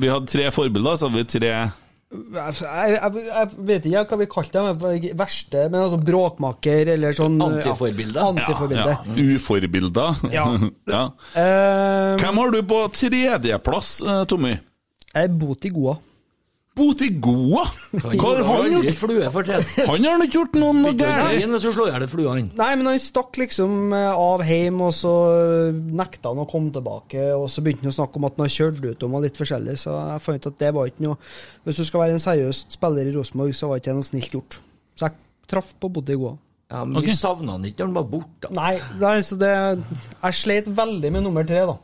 Vi 0.02 0.08
hadde 0.10 0.26
tre 0.26 0.50
forbilder, 0.52 0.96
så 0.98 1.06
hadde 1.08 1.20
vi 1.22 1.24
tre 1.38 1.52
Jeg, 1.54 2.54
jeg, 2.60 3.22
jeg 3.28 3.48
vet 3.70 3.86
ikke 3.88 4.02
hva 4.10 4.18
vi 4.20 4.26
kalte 4.30 4.58
dem, 4.58 5.14
verste, 5.18 5.62
men 5.70 5.80
altså 5.80 5.98
bråkmaker 6.02 6.90
eller 6.96 7.14
sånn 7.16 7.38
Antiforbilde. 7.42 8.18
Ja, 8.20 8.28
antiforbilde. 8.34 8.96
ja, 8.98 9.34
uforbilder. 9.34 10.20
Ja. 10.34 10.44
ja. 10.94 11.04
Eh, 11.34 12.10
Hvem 12.22 12.42
har 12.42 12.52
du 12.54 12.60
på 12.70 12.82
tredjeplass, 12.94 13.96
eh, 14.06 14.20
Tommy? 14.30 14.52
jeg 15.14 15.28
er 15.30 15.34
Boti 15.40 15.70
Goa. 15.74 15.96
Botigoa? 16.74 17.62
Hva 17.94 18.30
har 18.34 18.40
han 18.48 18.72
gjort? 18.72 18.96
flue 18.98 19.28
for. 19.30 19.46
Han 19.46 20.06
har 20.08 20.24
ikke 20.24 20.40
gjort 20.40 20.56
noe 20.58 20.92
gærent. 20.98 21.52
hvis 21.54 21.66
du 21.66 21.70
slår 21.70 21.92
i 21.92 21.94
hjel. 21.94 22.48
Nei, 22.58 22.70
men 22.80 22.88
han 22.90 22.98
stakk 23.02 23.38
liksom 23.38 23.94
eh, 23.94 24.10
av 24.10 24.42
hjem, 24.42 24.80
og 24.82 24.94
så 24.96 25.12
nekta 25.70 26.32
han 26.32 26.42
å 26.42 26.48
komme 26.50 26.74
tilbake. 26.74 27.28
Og 27.38 27.46
så 27.52 27.62
begynte 27.62 27.86
han 27.86 27.94
å 27.94 27.98
snakke 28.00 28.18
om 28.18 28.26
at 28.26 28.38
han 28.38 28.46
har 28.48 28.54
kjørt 28.56 28.82
ut 28.82 29.06
om 29.06 29.14
og 29.14 29.26
litt 29.26 29.38
forskjellig, 29.38 29.76
så 29.84 29.94
jeg 30.10 30.24
fant 30.24 30.42
ut 30.42 30.50
at 30.50 30.62
det 30.64 30.72
var 30.74 30.90
ikke 30.90 31.06
noe 31.06 31.18
Hvis 31.64 31.78
du 31.78 31.84
skal 31.86 32.04
være 32.04 32.16
en 32.16 32.24
seriøs 32.24 32.64
spiller 32.74 33.06
i 33.06 33.14
Rosenborg, 33.14 33.54
så 33.54 33.70
var 33.70 33.78
ikke 33.78 33.92
det 33.92 33.98
noe 34.00 34.08
snilt 34.10 34.34
gjort. 34.34 34.58
Så 34.98 35.06
jeg 35.06 35.16
traff 35.54 35.70
på 35.78 35.92
Boti 35.94 36.18
Goa. 36.18 36.34
Ja, 36.72 36.82
men 36.82 36.98
okay. 36.98 37.12
Vi 37.12 37.18
savna 37.20 37.54
han 37.54 37.66
ikke 37.68 37.84
når 37.84 37.90
han 37.90 37.96
var 38.00 38.06
borte. 38.10 38.50
Nei, 38.56 38.72
nei, 38.98 39.18
så 39.22 39.36
det 39.38 39.50
Jeg 39.52 40.36
sleit 40.40 40.70
veldig 40.74 41.10
med 41.14 41.22
nummer 41.26 41.46
tre, 41.46 41.62
da. 41.68 41.76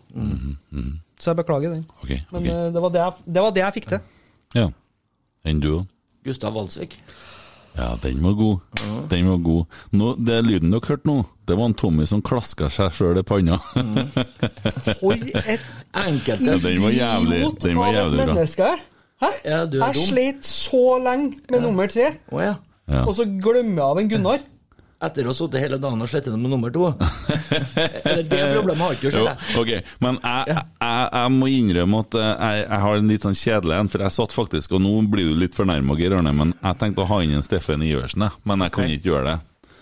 Så 1.21 1.31
jeg 1.31 1.39
beklager 1.43 1.75
den. 1.77 1.85
Ok, 2.01 2.15
Men 2.33 2.47
eh, 2.49 2.67
det, 2.73 2.83
var 2.83 2.95
det, 2.95 3.03
jeg, 3.05 3.33
det 3.37 3.45
var 3.45 3.55
det 3.55 3.63
jeg 3.63 3.77
fikk 3.77 3.89
til. 3.93 4.01
Ja. 4.57 4.71
Enn 5.45 5.61
du? 5.61 5.83
Gustav 6.25 6.55
Walsvik. 6.55 6.99
Ja, 7.79 7.95
den 8.03 8.19
var 8.25 8.33
god. 8.35 8.59
Den 9.11 9.29
var 9.31 9.37
god. 9.39 9.65
Nå, 9.95 10.09
det 10.27 10.41
lyden 10.45 10.73
dere 10.75 10.89
hørte 10.91 11.07
nå, 11.07 11.21
det 11.49 11.57
var 11.57 11.71
en 11.71 11.75
Tommy 11.79 12.05
som 12.11 12.21
klaska 12.27 12.69
seg 12.69 12.91
sjøl 12.93 13.21
i 13.21 13.23
panna. 13.23 13.57
For 15.01 15.15
et 15.15 15.63
enkelt 15.97 16.43
Ja, 16.45 16.57
den 16.59 16.83
var 16.83 16.91
jævlig- 16.97 17.45
den 17.63 17.79
var 17.79 17.93
jævlig 17.95 18.19
bra. 18.25 18.27
menneske. 18.35 18.71
Hæ? 19.23 19.31
Ja, 19.45 19.65
du 19.67 19.79
er 19.81 19.87
Jeg 19.87 19.95
dum. 19.95 20.05
slet 20.09 20.45
så 20.47 20.83
lenge 21.05 21.39
med 21.51 21.61
nummer 21.63 21.87
tre, 21.87 22.11
oh, 22.33 22.43
ja. 22.43 22.55
Ja. 22.89 23.05
og 23.07 23.15
så 23.15 23.25
glemmer 23.25 23.77
jeg 23.83 23.85
av 23.91 23.99
en 24.01 24.09
Gunnar. 24.11 24.39
Etter 25.01 25.25
å 25.25 25.33
ha 25.33 25.37
sittet 25.37 25.63
hele 25.63 25.79
dagen 25.81 26.05
og 26.05 26.09
slettet 26.11 26.35
med 26.37 26.53
nummer 26.53 26.73
to. 26.75 26.91
Eller 28.05 28.25
det 28.29 28.41
problemet 28.53 28.83
har 28.85 28.99
ikke 28.99 29.09
du, 29.09 29.15
ser 29.15 29.29
jeg. 29.31 29.55
ok, 29.57 29.93
men 30.05 30.19
jeg, 30.21 30.57
jeg, 30.59 31.05
jeg 31.17 31.35
må 31.39 31.49
innrømme 31.49 32.03
at 32.05 32.17
eh, 32.21 32.33
jeg, 32.35 32.65
jeg 32.67 32.81
har 32.85 33.01
en 33.01 33.13
litt 33.15 33.25
sånn 33.25 33.39
kjedelig 33.41 33.79
en, 33.79 33.93
for 33.95 34.05
jeg 34.05 34.17
satt 34.19 34.37
faktisk, 34.37 34.75
og 34.77 34.85
nå 34.85 34.93
blir 35.09 35.31
du 35.31 35.41
litt 35.41 35.57
fornærma, 35.57 35.97
Geir 35.97 36.19
Arne, 36.19 36.35
men 36.37 36.53
jeg 36.59 36.81
tenkte 36.83 37.07
å 37.07 37.09
ha 37.15 37.23
inn 37.25 37.33
en 37.39 37.47
Steffen 37.47 37.87
Iversen, 37.87 38.29
men 38.45 38.67
jeg 38.67 38.77
kan 38.77 38.93
ikke 38.93 39.15
gjøre 39.15 39.31
det. 39.31 39.39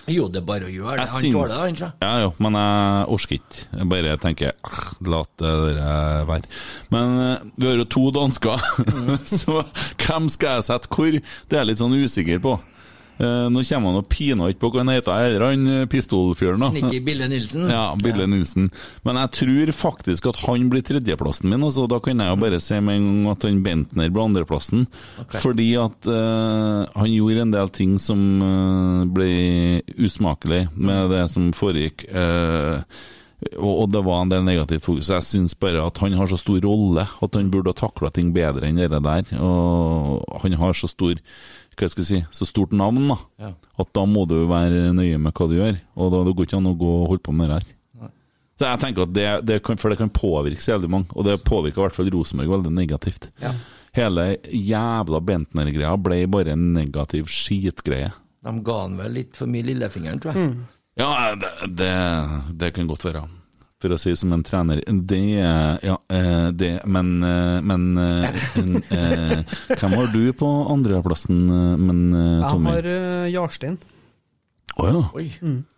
Jo, 0.08 0.30
det 0.32 0.40
er 0.40 0.46
bare 0.48 0.70
å 0.70 0.72
gjøre 0.72 0.96
det. 1.02 1.08
Han 1.12 1.34
tåler 1.34 1.50
det, 1.50 1.82
han. 1.82 1.98
Ja, 2.00 2.12
jo, 2.22 2.30
men 2.40 2.56
jeg 2.56 3.10
orker 3.18 3.36
ikke. 3.36 3.66
Jeg 3.74 3.88
bare 3.92 4.16
tenker 4.22 4.54
ah, 4.64 4.80
la 5.04 5.20
det 5.42 5.52
der 5.66 6.24
være. 6.30 6.56
Men 6.94 7.20
eh, 7.26 7.46
vi 7.58 7.68
har 7.68 7.82
jo 7.82 7.90
to 7.98 8.08
dansker, 8.14 8.70
så 9.42 9.60
hvem 10.06 10.30
skal 10.32 10.58
jeg 10.60 10.70
sette 10.70 10.94
hvor? 10.94 11.18
Det 11.18 11.58
er 11.58 11.64
jeg 11.64 11.72
litt 11.74 11.82
sånn 11.82 11.98
usikker 11.98 12.44
på. 12.46 12.60
Eh, 13.18 13.48
nå 13.50 13.62
kommer 13.66 13.90
han 13.90 13.98
og 13.98 14.06
piner 14.12 14.52
ikke 14.52 14.62
på 14.62 14.70
hva 14.74 14.82
han 14.84 14.92
heter, 14.94 15.16
heller, 15.24 15.44
han 15.50 15.64
eh, 15.72 15.86
pistolfyren, 15.90 16.62
da. 16.62 16.68
Nikki 16.74 17.00
Bille 17.02 17.26
Nilsen. 17.30 17.66
Ja, 17.74 17.82
Bille 17.98 18.28
Nilsen. 18.30 18.70
Men 19.06 19.18
jeg 19.24 19.32
tror 19.40 19.72
faktisk 19.74 20.30
at 20.30 20.38
han 20.44 20.68
blir 20.70 20.84
tredjeplassen 20.86 21.50
min, 21.50 21.66
altså. 21.66 21.88
Da 21.90 21.98
kan 22.04 22.22
jeg 22.22 22.30
jo 22.30 22.38
bare 22.44 22.60
si 22.62 22.78
med 22.78 23.00
en 23.00 23.08
gang 23.08 23.32
at 23.34 23.48
han 23.48 23.60
Bentner 23.66 24.12
blir 24.14 24.28
andreplassen. 24.28 24.86
Fordi 25.34 25.68
at 25.82 26.08
eh, 26.14 26.80
han 26.94 27.12
gjorde 27.12 27.44
en 27.48 27.54
del 27.58 27.74
ting 27.74 27.98
som 28.02 28.24
eh, 28.44 29.04
ble 29.18 29.30
usmakelig 29.98 30.68
med 30.78 31.10
det 31.14 31.24
som 31.34 31.50
foregikk. 31.56 32.06
eh, 32.14 32.82
og, 33.54 33.70
og 33.84 33.90
det 33.94 34.00
var 34.02 34.24
en 34.24 34.32
del 34.32 34.42
negativt 34.42 34.82
fokus. 34.88 35.10
Jeg 35.14 35.22
syns 35.22 35.54
bare 35.54 35.84
at 35.86 35.98
han 36.02 36.16
har 36.18 36.26
så 36.26 36.38
stor 36.40 36.58
rolle 36.64 37.04
at 37.06 37.36
han 37.38 37.50
burde 37.54 37.70
ha 37.70 37.76
takla 37.78 38.10
ting 38.10 38.32
bedre 38.34 38.66
enn 38.66 38.80
det 38.82 38.90
der. 38.90 39.28
Og 39.38 40.24
han 40.42 40.56
har 40.58 40.74
så 40.74 40.90
stor 40.90 41.14
hva 41.78 41.88
skal 41.92 42.04
jeg 42.04 42.08
si, 42.10 42.20
så 42.34 42.46
stort 42.48 42.72
navn 42.76 43.08
da, 43.08 43.16
Ja. 43.38 43.50
at 43.78 43.92
da 43.94 44.04
må 44.10 44.26
du 44.28 44.36
være 44.50 44.92
nøye 44.96 45.18
med 45.22 45.32
hva 45.38 45.48
du 45.48 45.56
gjør. 45.58 45.80
Og 45.96 46.12
da 46.12 46.22
det 46.26 46.36
går 46.36 46.46
ikke 46.48 46.58
an 46.58 46.70
å 46.72 46.76
gå 46.78 46.92
og 47.02 47.08
holde 47.12 47.22
på 47.28 47.34
med 47.38 47.48
det 47.52 47.58
her. 47.60 47.74
Så 48.58 48.66
jeg 48.66 48.80
tenker 48.82 49.02
at 49.06 49.12
det, 49.14 49.26
det 49.46 49.56
kan, 49.62 49.76
For 49.78 49.88
det 49.92 49.98
kan 50.00 50.10
påvirke 50.10 50.58
så 50.64 50.72
jævlig 50.74 50.90
mange, 50.90 51.06
og 51.14 51.24
det 51.28 51.36
påvirker 51.46 51.78
i 51.78 51.84
hvert 51.86 51.94
fall 51.94 52.10
Rosenborg 52.10 52.50
veldig 52.56 52.72
negativt. 52.74 53.28
Ja. 53.40 53.52
Hele 53.94 54.24
jævla 54.50 55.20
Bentner-greia 55.22 55.94
ble 56.02 56.24
bare 56.26 56.52
en 56.56 56.72
negativ 56.74 57.30
skitgreie. 57.30 58.10
De 58.44 58.52
ga 58.66 58.80
han 58.82 58.96
vel 58.98 59.14
litt 59.14 59.36
for 59.38 59.46
mye 59.50 59.62
lillefingeren, 59.66 60.20
tror 60.22 60.34
jeg. 60.34 60.56
Ja, 60.98 61.34
det, 61.38 61.50
det, 61.78 61.92
det 62.58 62.72
kan 62.74 62.88
godt 62.90 63.04
være. 63.06 63.22
For 63.78 63.94
å 63.94 63.98
si 64.00 64.10
som 64.18 64.32
en 64.34 64.42
trener 64.42 64.80
Det 65.06 65.20
Ja, 65.86 65.96
eh, 66.10 66.48
det 66.50 66.72
Men, 66.84 67.22
eh, 67.22 67.60
men 67.62 67.84
eh, 68.02 69.44
Hvem 69.78 69.94
har 69.94 70.10
du 70.12 70.22
på 70.34 70.48
andreplassen, 70.72 71.46
men 71.78 72.00
Tommy? 72.42 72.74
Jeg 72.74 72.82
har 72.82 73.28
Jarstein. 73.28 73.78
Å 74.78 74.86
ja. 74.88 75.02
Oi, 75.18 75.26
Er 75.42 75.77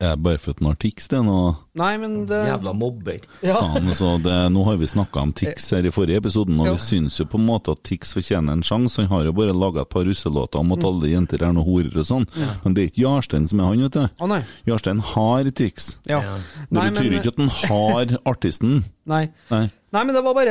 for 0.00 0.50
at 0.50 0.58
han 0.58 0.66
har 0.68 0.74
tics, 0.82 1.06
det 1.08 1.20
nå? 1.24 1.56
Nei, 1.78 1.96
men 1.98 2.26
det 2.26 2.40
jævla 2.48 2.72
mobber. 2.76 3.20
Ja. 3.42 3.56
Faen, 3.62 3.86
altså, 3.88 4.10
det, 4.22 4.34
nå 4.52 4.64
har 4.66 4.76
vi 4.76 4.86
snakka 4.90 5.22
om 5.22 5.32
Tix 5.32 5.70
her 5.72 5.86
i 5.86 5.90
forrige 5.94 6.18
episode, 6.20 6.50
og 6.52 6.66
Ja. 6.66 6.72
vi 6.72 6.78
syns 6.82 7.18
jo 7.18 7.24
på 7.26 7.38
en 7.38 7.46
måte 7.46 7.72
at 7.72 7.82
Tix 7.86 8.12
fortjener 8.14 8.52
en 8.52 8.62
sjanse. 8.62 8.98
Han 8.98 9.08
har 9.08 9.24
jo 9.24 9.32
bare 9.32 9.54
laga 9.54 9.80
et 9.82 9.88
par 9.90 10.04
russelåter 10.04 10.58
om 10.60 10.72
at 10.72 10.78
Mm. 10.80 10.84
alle 10.84 11.08
jenter 11.14 11.42
er 11.42 11.52
noen 11.52 11.64
horer 11.64 11.96
og 11.98 12.04
sånn, 12.06 12.26
men 12.64 12.74
det 12.74 12.82
er 12.82 12.90
ikke 12.90 13.04
Jarstein 13.06 13.48
som 13.48 13.60
er 13.60 13.64
han, 13.64 13.80
vet 13.82 13.92
du. 13.92 14.08
Å 14.20 14.28
nei. 14.28 14.44
Jarstein 14.66 15.00
har 15.00 15.44
Tix. 15.50 15.96
Ja. 16.06 16.20
Ja. 16.20 16.34
Det 16.34 16.70
Nei, 16.70 16.90
betyr 16.90 17.10
men- 17.10 17.20
ikke 17.20 17.28
at 17.28 17.38
han 17.38 17.48
har 17.48 18.18
artisten. 18.34 18.84
Nei. 19.06 19.28
Nei. 19.50 19.70
Nei, 19.92 20.02
men 20.04 20.14
det 20.14 20.24
var 20.24 20.34
bare 20.34 20.50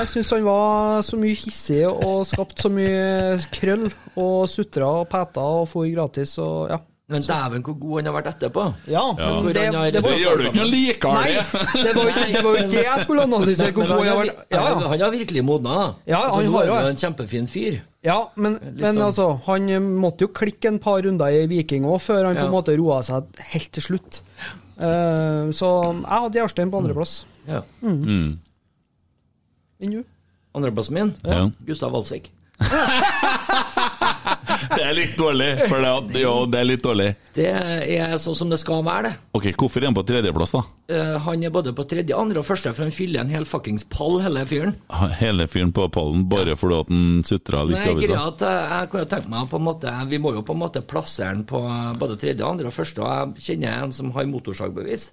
Jeg 0.00 0.06
syns 0.08 0.30
han 0.30 0.42
var 0.44 1.00
så 1.02 1.16
mye 1.16 1.36
hissig 1.36 1.86
og 1.86 2.26
skapte 2.26 2.62
så 2.62 2.70
mye 2.72 3.38
krøll 3.52 3.92
og 4.16 4.48
sutra 4.48 5.00
og 5.02 5.08
peta 5.08 5.38
og 5.40 5.68
for 5.68 5.86
gratis 5.86 6.36
og 6.38 6.70
ja. 6.70 6.78
Men 7.10 7.24
dæven, 7.26 7.62
hvor 7.66 7.74
god 7.80 7.94
han 7.98 8.08
har 8.08 8.14
vært 8.14 8.28
etterpå. 8.30 8.64
Ja, 8.86 9.02
ja. 9.18 9.28
men 9.42 9.48
det, 9.54 9.64
har 9.74 9.90
det 9.90 10.02
var 10.04 10.12
Det 10.14 10.20
gjør 10.22 10.36
du 10.38 10.44
ikke 10.46 10.60
noe 10.60 10.70
likere, 10.70 11.14
Nei, 11.16 11.30
det! 11.34 11.44
det 11.82 11.94
var 11.96 12.04
jo 12.04 12.12
ikke 12.24 12.52
det 12.54 12.66
det 12.70 12.84
jeg 12.86 13.02
skulle 13.04 13.24
analysere 13.26 13.72
hvor 13.74 13.88
god 13.88 13.96
han 13.96 14.10
har, 14.10 14.20
vært. 14.20 14.42
Ja, 14.54 14.60
ja. 14.62 14.76
han 14.92 15.04
har 15.04 15.14
virkelig 15.14 15.42
modna. 15.48 15.78
Ja, 16.06 16.20
Så 16.30 16.36
han 16.38 16.52
har 16.54 16.68
jo 16.70 16.76
en 16.92 17.00
kjempefin 17.02 17.50
fyr. 17.50 17.80
Ja, 18.06 18.18
men, 18.36 18.56
men 18.62 18.94
sånn- 18.94 19.04
altså, 19.08 19.26
han 19.48 19.66
måtte 20.00 20.24
jo 20.28 20.30
klikke 20.32 20.70
en 20.70 20.78
par 20.80 21.02
runder 21.04 21.34
i 21.34 21.42
Viking 21.50 21.84
òg, 21.84 21.98
før 22.04 22.30
han 22.30 22.38
på 22.38 22.46
en 22.46 22.54
måte 22.54 22.76
roa 22.78 23.02
seg 23.06 23.42
helt 23.52 23.72
til 23.76 23.88
slutt. 23.90 24.22
Uh, 24.80 25.50
så 25.52 25.68
jeg 25.90 26.06
hadde 26.08 26.40
Jarstein 26.40 26.70
på 26.72 26.80
andreplass. 26.80 27.24
Ja. 27.50 27.60
Mm. 27.82 28.38
Enn 29.80 29.98
du? 29.98 30.04
Andreplassen 30.56 30.94
min, 30.96 31.14
Ja. 31.26 31.48
Gustav 31.66 31.92
Walsvik. 31.92 32.30
Det 34.76 34.82
er 34.84 34.94
litt 34.96 35.16
dårlig, 35.18 35.48
for 35.70 35.82
det, 35.82 35.90
at- 35.98 36.16
jo, 36.20 36.32
det 36.50 36.58
er 36.60 36.66
litt 36.68 36.82
dårlig. 36.84 37.08
Det 37.34 37.46
er 37.46 38.16
sånn 38.20 38.34
som 38.36 38.50
det 38.50 38.58
skal 38.60 38.82
være, 38.86 39.08
det. 39.10 39.12
Ok, 39.38 39.46
hvorfor 39.60 39.80
er 39.82 39.88
han 39.90 39.96
på 39.96 40.04
tredjeplass, 40.08 40.52
da? 40.56 40.62
Uh, 40.90 41.16
han 41.24 41.44
er 41.46 41.52
både 41.54 41.72
på 41.76 41.84
tredje, 41.88 42.16
andre 42.18 42.42
og 42.42 42.46
første, 42.48 42.72
for 42.74 42.86
han 42.86 42.94
fyller 42.94 43.22
en 43.22 43.30
hel 43.32 43.46
fuckings 43.48 43.86
pall, 43.92 44.18
hele 44.24 44.42
fyren. 44.50 44.74
Hele 45.20 45.46
fyren 45.50 45.70
på 45.76 45.86
pallen 45.94 46.26
bare 46.30 46.56
fordi 46.58 46.80
at 46.82 46.90
han 46.90 47.22
sutra 47.26 47.62
litt 47.68 47.78
Nei, 47.78 47.94
greia 48.02 48.26
at 48.26 48.42
jeg, 48.44 48.66
jeg 48.74 48.90
kunne 48.92 49.08
tenkt 49.14 49.30
meg 49.30 49.48
på 49.50 49.58
en 49.60 49.66
måte 49.66 49.92
Vi 50.10 50.18
må 50.22 50.32
jo 50.34 50.42
på 50.46 50.54
en 50.56 50.62
måte 50.64 50.82
plassere 50.82 51.30
han 51.32 51.44
på 51.48 51.60
både 52.00 52.18
tredje, 52.20 52.46
andre 52.46 52.70
og 52.70 52.76
første, 52.76 53.02
og 53.04 53.36
jeg 53.38 53.46
kjenner 53.50 53.86
en 53.86 53.94
som 53.94 54.10
har 54.16 54.26
motorsagbevis. 54.30 55.10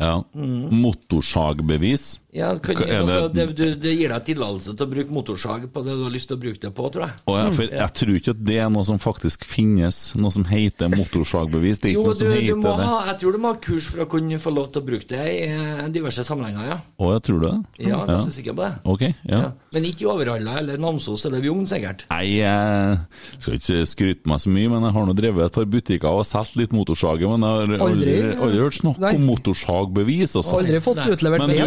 Ja. 0.00 0.16
Motorsagbevis? 0.34 2.16
Ja, 2.32 2.54
kan, 2.64 2.78
altså, 2.80 3.26
det, 3.28 3.42
det? 3.50 3.54
du, 3.58 3.74
det 3.76 3.90
gir 3.92 4.08
deg 4.08 4.22
tillatelse 4.24 4.72
til 4.72 4.86
å 4.86 4.88
bruke 4.88 5.12
motorsag 5.12 5.66
på 5.68 5.82
det 5.84 5.92
du 5.98 6.04
har 6.06 6.12
lyst 6.14 6.30
til 6.30 6.38
å 6.38 6.40
bruke 6.40 6.60
det 6.62 6.70
på, 6.72 6.86
tror 6.94 7.02
jeg. 7.04 7.16
Oh, 7.28 7.34
ja, 7.36 7.50
for 7.52 7.66
jeg 7.68 7.92
tror 7.98 8.12
ikke 8.16 8.32
at 8.32 8.38
det 8.48 8.56
er 8.64 8.70
noe 8.72 8.86
som 8.88 9.00
faktisk 9.02 9.44
finnes, 9.44 9.98
noe 10.16 10.32
som 10.32 10.46
heter 10.48 10.88
motorsagbevis. 10.94 11.82
Det 11.82 11.90
er 11.90 11.92
ikke 11.92 12.00
Jo, 12.00 12.06
noe 12.06 12.16
du, 12.16 12.22
som 12.22 12.30
du 12.32 12.36
heter 12.38 12.56
må 12.62 12.72
det. 12.78 12.86
ha, 12.88 12.94
jeg 13.10 13.18
tror 13.20 13.36
du 13.36 13.40
må 13.42 13.50
ha 13.52 13.58
kurs 13.66 13.88
for 13.92 14.04
å 14.04 14.06
kunne 14.14 14.38
få 14.40 14.52
lov 14.56 14.70
til 14.72 14.80
å 14.80 14.86
bruke 14.88 15.08
det 15.12 15.26
i 15.28 15.42
eh, 15.50 15.82
diverse 15.92 16.24
sammenhenger, 16.24 16.70
ja. 16.72 16.78
Å, 16.96 17.10
jeg 17.18 17.24
tror 17.28 17.44
det? 17.44 17.52
Ja, 17.52 17.84
jeg 17.84 17.98
er 18.00 18.10
ganske 18.14 18.34
sikker 18.38 18.56
på 18.56 18.64
det. 18.64 18.72
Ok, 18.94 19.04
ja. 19.28 19.42
Ja. 19.42 19.52
Men 19.76 19.88
ikke 19.90 20.06
i 20.06 20.08
Overhalla 20.14 20.56
eller 20.62 20.80
Namsos 20.80 21.26
eller 21.28 21.44
Vjugn, 21.44 21.68
sikkert. 21.68 22.06
Nei, 22.14 22.24
jeg 22.38 22.96
skal 23.44 23.58
ikke 23.60 23.84
skryte 23.92 24.32
meg 24.32 24.40
så 24.46 24.54
mye, 24.56 24.72
men 24.72 24.88
jeg 24.88 24.96
har 24.96 25.06
nå 25.12 25.18
drevet 25.20 25.50
et 25.50 25.56
par 25.60 25.68
butikker 25.76 26.08
og 26.22 26.24
solgt 26.28 26.56
litt 26.60 26.72
motorsager. 26.76 27.28
Men 27.36 27.44
jeg 27.44 27.76
har 27.76 27.86
aldri, 27.90 28.16
Aldri- 28.16 28.40
aldri 28.48 28.64
hørt 28.64 28.80
snakk 28.80 29.04
om 29.12 29.28
motorsagbevis. 29.28 30.36
Altså. 30.40 30.58
Aldri 30.62 30.80
fått 30.88 31.04
utlevert 31.12 31.44
Men 31.44 31.52
det. 31.52 31.60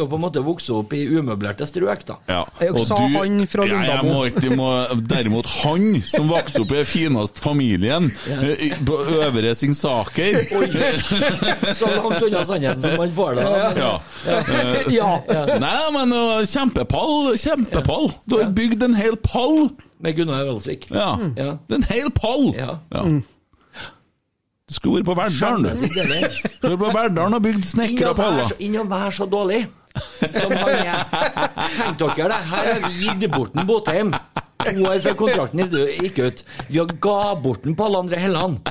Du- 0.00 0.04
jo 0.04 0.08
på 0.10 0.18
en 0.18 0.22
måte 0.24 0.42
vokst 0.44 0.70
opp 0.74 0.92
i 0.96 1.02
umøblerte 1.08 1.66
strøk, 1.68 2.04
da. 2.08 2.16
Ja. 2.30 2.40
Jeg 2.60 2.84
sa 2.88 2.96
han 2.96 3.42
fra 3.50 3.66
ja, 3.68 3.80
jeg 3.90 4.06
må 4.06 4.22
ikke, 4.30 4.52
må, 4.56 4.68
Derimot 5.10 5.48
han 5.60 6.00
som 6.08 6.30
vokste 6.30 6.62
opp 6.64 6.72
i 6.74 6.80
den 6.80 6.88
fineste 6.88 7.42
familien, 7.44 8.10
ja. 8.28 8.40
på 8.86 8.98
Øvre 9.20 9.54
Singsaker 9.58 10.40
Så 11.78 11.90
langt 11.90 12.22
unna 12.26 12.44
sannheten 12.46 12.82
som 12.84 12.96
man 12.98 13.12
får 13.14 13.34
det. 13.38 13.44
da. 13.44 13.72
ja. 13.80 13.92
Ja. 14.90 15.44
Nei, 15.60 15.76
men 15.96 16.14
kjempepall, 16.48 17.34
kjempepall. 17.40 18.10
Du 18.26 18.38
har 18.40 18.50
bygd 18.56 18.82
en 18.86 18.96
hel 18.98 19.18
pall. 19.24 19.70
Med 20.00 20.16
Gunnar 20.16 20.46
Welsvik. 20.48 20.88
Ja. 20.90 21.12
Ja. 21.36 21.50
Det 21.68 21.76
er 21.76 21.82
en 21.82 21.90
hel 21.90 22.10
pall. 22.16 22.50
Ja. 22.56 22.78
Du 24.70 24.74
skulle 24.76 25.00
vært 25.00 25.08
på 25.10 25.16
Verdalen, 25.18 25.64
du. 25.66 25.70
Du 25.74 25.88
skulle 25.90 26.76
vært 26.78 26.82
på 26.84 26.90
Verdalen 26.94 27.36
og 27.36 27.42
bygd 27.42 27.66
snekra 27.66 28.12
og 28.14 28.20
paller. 28.20 28.52
og 28.80 28.90
vær 28.92 29.10
så 29.14 29.26
dårlig 29.26 29.64
som 29.94 30.52
han 30.52 30.74
er. 30.74 31.04
Tenk 31.76 32.16
dere 32.16 32.28
det, 32.32 32.40
her 32.52 32.72
har 32.72 32.82
vi 32.86 33.06
gitt 33.06 33.30
bort 33.34 33.56
en 33.56 33.66
Botheim. 33.68 34.12
To 34.60 34.90
år 34.90 35.00
før 35.06 35.16
kontrakten 35.24 35.70
gikk 36.02 36.20
ut. 36.20 36.44
Vi 36.68 36.78
har 36.82 36.92
ga 37.00 37.34
bort 37.40 37.64
den 37.64 37.78
på 37.78 37.88
alle 37.88 38.04
andre 38.04 38.20
Helland. 38.20 38.70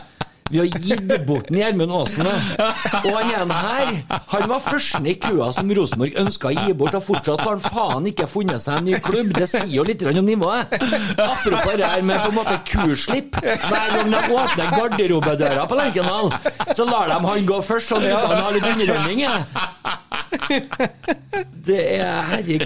Vi 0.50 0.58
har 0.58 0.66
gitt 0.66 1.12
bort 1.28 1.50
Gjermund 1.54 1.94
Aasen. 1.94 2.26
Og 2.26 3.10
han 3.14 3.34
ene 3.38 3.54
her, 3.54 3.92
han 4.32 4.46
var 4.50 4.64
førsten 4.66 5.06
i 5.06 5.14
køa 5.22 5.52
som 5.54 5.70
Rosenborg 5.78 6.18
ønska 6.18 6.50
å 6.50 6.54
gi 6.56 6.74
bort, 6.78 6.98
og 6.98 7.06
fortsatt 7.06 7.44
har 7.46 7.54
han 7.54 7.62
faen 7.62 8.10
ikke 8.10 8.26
funnet 8.30 8.64
seg 8.64 8.80
en 8.80 8.90
ny 8.90 8.98
klubb. 9.06 9.30
Det 9.38 9.46
sier 9.50 9.70
jo 9.70 9.86
litt 9.86 10.02
om 10.10 10.26
nivået. 10.26 10.74
Apropos 11.22 11.78
det 11.78 11.86
her 11.86 12.02
med 12.02 12.24
på 12.24 12.34
en 12.34 12.40
måte 12.40 12.58
kurslipp. 12.72 13.38
Hver 13.46 13.94
gang 13.94 14.10
de 14.16 14.24
åpner 14.40 14.74
garderobedøra 14.74 15.68
på 15.70 15.78
Lerkendal, 15.78 16.34
så 16.74 16.90
lar 16.90 17.14
de 17.14 17.22
han 17.30 17.50
gå 17.54 17.62
først, 17.70 17.94
sånn 17.94 18.10
at 18.10 18.26
han 18.26 18.46
har 18.48 18.58
litt 18.58 18.72
underholdning. 18.74 19.26
Det 21.70 21.80
er 22.00 22.24
herregud. 22.32 22.66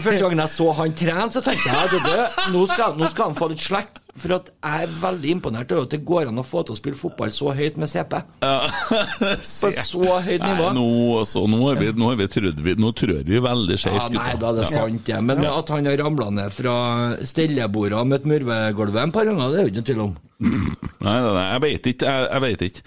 Første 0.00 0.20
gangen 0.22 0.42
jeg 0.44 0.52
så 0.52 0.68
han 0.78 0.94
trene, 0.96 1.26
så 1.32 1.42
tenkte 1.44 1.70
jeg 1.70 1.88
at 1.88 2.06
det, 2.06 2.28
nå, 2.54 2.62
skal, 2.70 2.94
nå 2.98 3.08
skal 3.10 3.30
han 3.30 3.38
få 3.38 3.50
litt 3.52 3.62
slekk. 3.64 3.98
For 4.20 4.34
at 4.34 4.48
jeg 4.50 4.84
er 4.84 4.94
veldig 5.00 5.30
imponert 5.36 5.70
over 5.72 5.86
at 5.86 5.92
det 5.94 6.00
går 6.06 6.28
an 6.28 6.40
å 6.42 6.44
få 6.44 6.64
til 6.66 6.74
å 6.74 6.78
spille 6.78 6.98
fotball 6.98 7.30
så 7.32 7.52
høyt 7.56 7.76
med 7.80 7.88
CP. 7.90 8.16
På 8.42 9.70
så 9.70 10.16
høyt 10.26 10.42
nivå. 10.42 10.66
Nei, 10.66 10.72
nå, 10.76 10.86
altså, 11.20 11.44
nå 11.50 11.60
har 11.68 11.78
vi, 11.78 11.92
nå 11.94 12.10
har 12.10 12.18
vi 12.18 12.26
vi, 12.66 12.74
Nå 12.80 12.90
trør 12.98 13.22
vi 13.26 13.38
veldig 13.42 13.76
Ja, 13.76 13.82
skjevt, 13.84 14.16
nei, 14.16 14.34
da, 14.42 14.50
det 14.56 14.66
er 14.66 14.72
sant, 14.72 15.04
det. 15.06 15.20
Men 15.30 15.46
at 15.46 15.72
han 15.72 15.88
har 15.88 16.02
ramla 16.02 16.28
ned 16.40 16.52
fra 16.54 16.74
stellebordet 17.22 18.00
og 18.00 18.10
møtt 18.10 18.26
murvegulvet 18.28 19.04
en 19.06 19.14
par 19.14 19.30
ganger, 19.30 19.54
det 19.54 19.62
er 19.62 19.68
jo 19.68 19.72
ikke 19.72 19.80
noe 19.80 19.90
tvil 19.92 20.04
om. 20.08 20.18
Nei, 21.00 21.16
nei, 21.16 21.32
nei, 21.32 21.46
jeg 21.46 21.60
veit 21.64 21.86
ikke. 21.94 22.12
Jeg, 22.12 22.28
jeg 22.28 22.44
vet 22.44 22.62
ikke. 22.66 22.82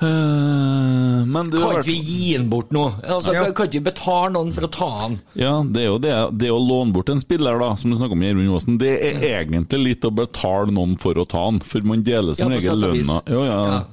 Eh, 0.00 1.24
men 1.28 1.50
du 1.52 1.58
Kan 1.60 1.74
ikke 1.76 1.84
vi 1.90 1.96
gi 2.00 2.28
den 2.36 2.46
bort 2.52 2.70
nå? 2.72 2.86
Altså, 3.04 3.34
Ja. 3.34 3.42
Kan 3.52 3.66
ikke 3.68 3.78
vi 3.80 3.84
betale 3.90 4.30
noen 4.32 4.52
for 4.56 4.64
å 4.64 4.70
ta 4.72 4.88
den? 5.08 5.18
Ja, 5.36 5.62
det 5.62 5.82
er 5.82 5.88
jo 5.90 5.98
det. 6.00 6.14
Det 6.40 6.48
å 6.54 6.60
låne 6.60 6.92
bort 6.94 7.10
en 7.12 7.20
spiller, 7.20 7.58
da, 7.60 7.74
som 7.76 7.90
du 7.92 7.96
snakker 7.98 8.16
om 8.16 8.22
i 8.22 8.30
Gjermund 8.30 8.54
Aasen, 8.56 8.78
det 8.80 8.94
er 8.96 9.20
egentlig 9.42 9.82
litt 9.84 10.06
å 10.08 10.12
betale 10.14 10.72
noen 10.72 10.96
for 10.98 11.14
å 11.20 11.26
ta 11.28 11.44
den, 11.50 11.60
for 11.60 11.80
man 11.84 12.02
deler 12.06 12.34
som 12.34 12.50
Ja, 12.50 12.56
regel 12.58 12.80
lønna. 12.80 13.20
Jo, 13.28 13.44
ja. 13.44 13.60
Ja. 13.74 13.84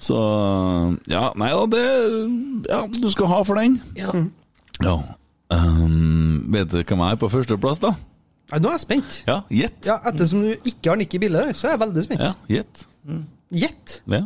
Så 0.00 0.18
Ja, 1.12 1.32
nei 1.36 1.50
da, 1.52 1.66
det 1.66 2.68
Ja, 2.70 2.86
du 2.86 3.08
skal 3.12 3.26
ha 3.32 3.42
for 3.44 3.54
den. 3.60 3.80
Ja. 3.96 4.12
Ja. 4.82 4.98
Um, 5.50 6.46
vet 6.52 6.68
du 6.70 6.82
hvem 6.84 6.98
jeg 7.02 7.16
er 7.16 7.20
på 7.20 7.28
førsteplass, 7.32 7.80
da? 7.82 7.94
Ja, 8.52 8.58
nå 8.58 8.68
er 8.68 8.76
jeg 8.78 8.84
spent. 8.84 9.22
Ja, 9.26 9.40
gjett. 9.50 9.86
Ja, 9.86 9.98
Ettersom 10.10 10.42
du 10.42 10.54
ikke 10.66 10.90
har 10.92 10.96
Nikki 11.00 11.18
Bille, 11.22 11.48
så 11.54 11.68
er 11.68 11.76
jeg 11.76 11.82
veldig 11.84 12.02
spent. 12.06 12.20
Ja, 12.20 12.32
gjett. 12.50 12.84
Gjett! 13.50 14.02
Ja. 14.10 14.24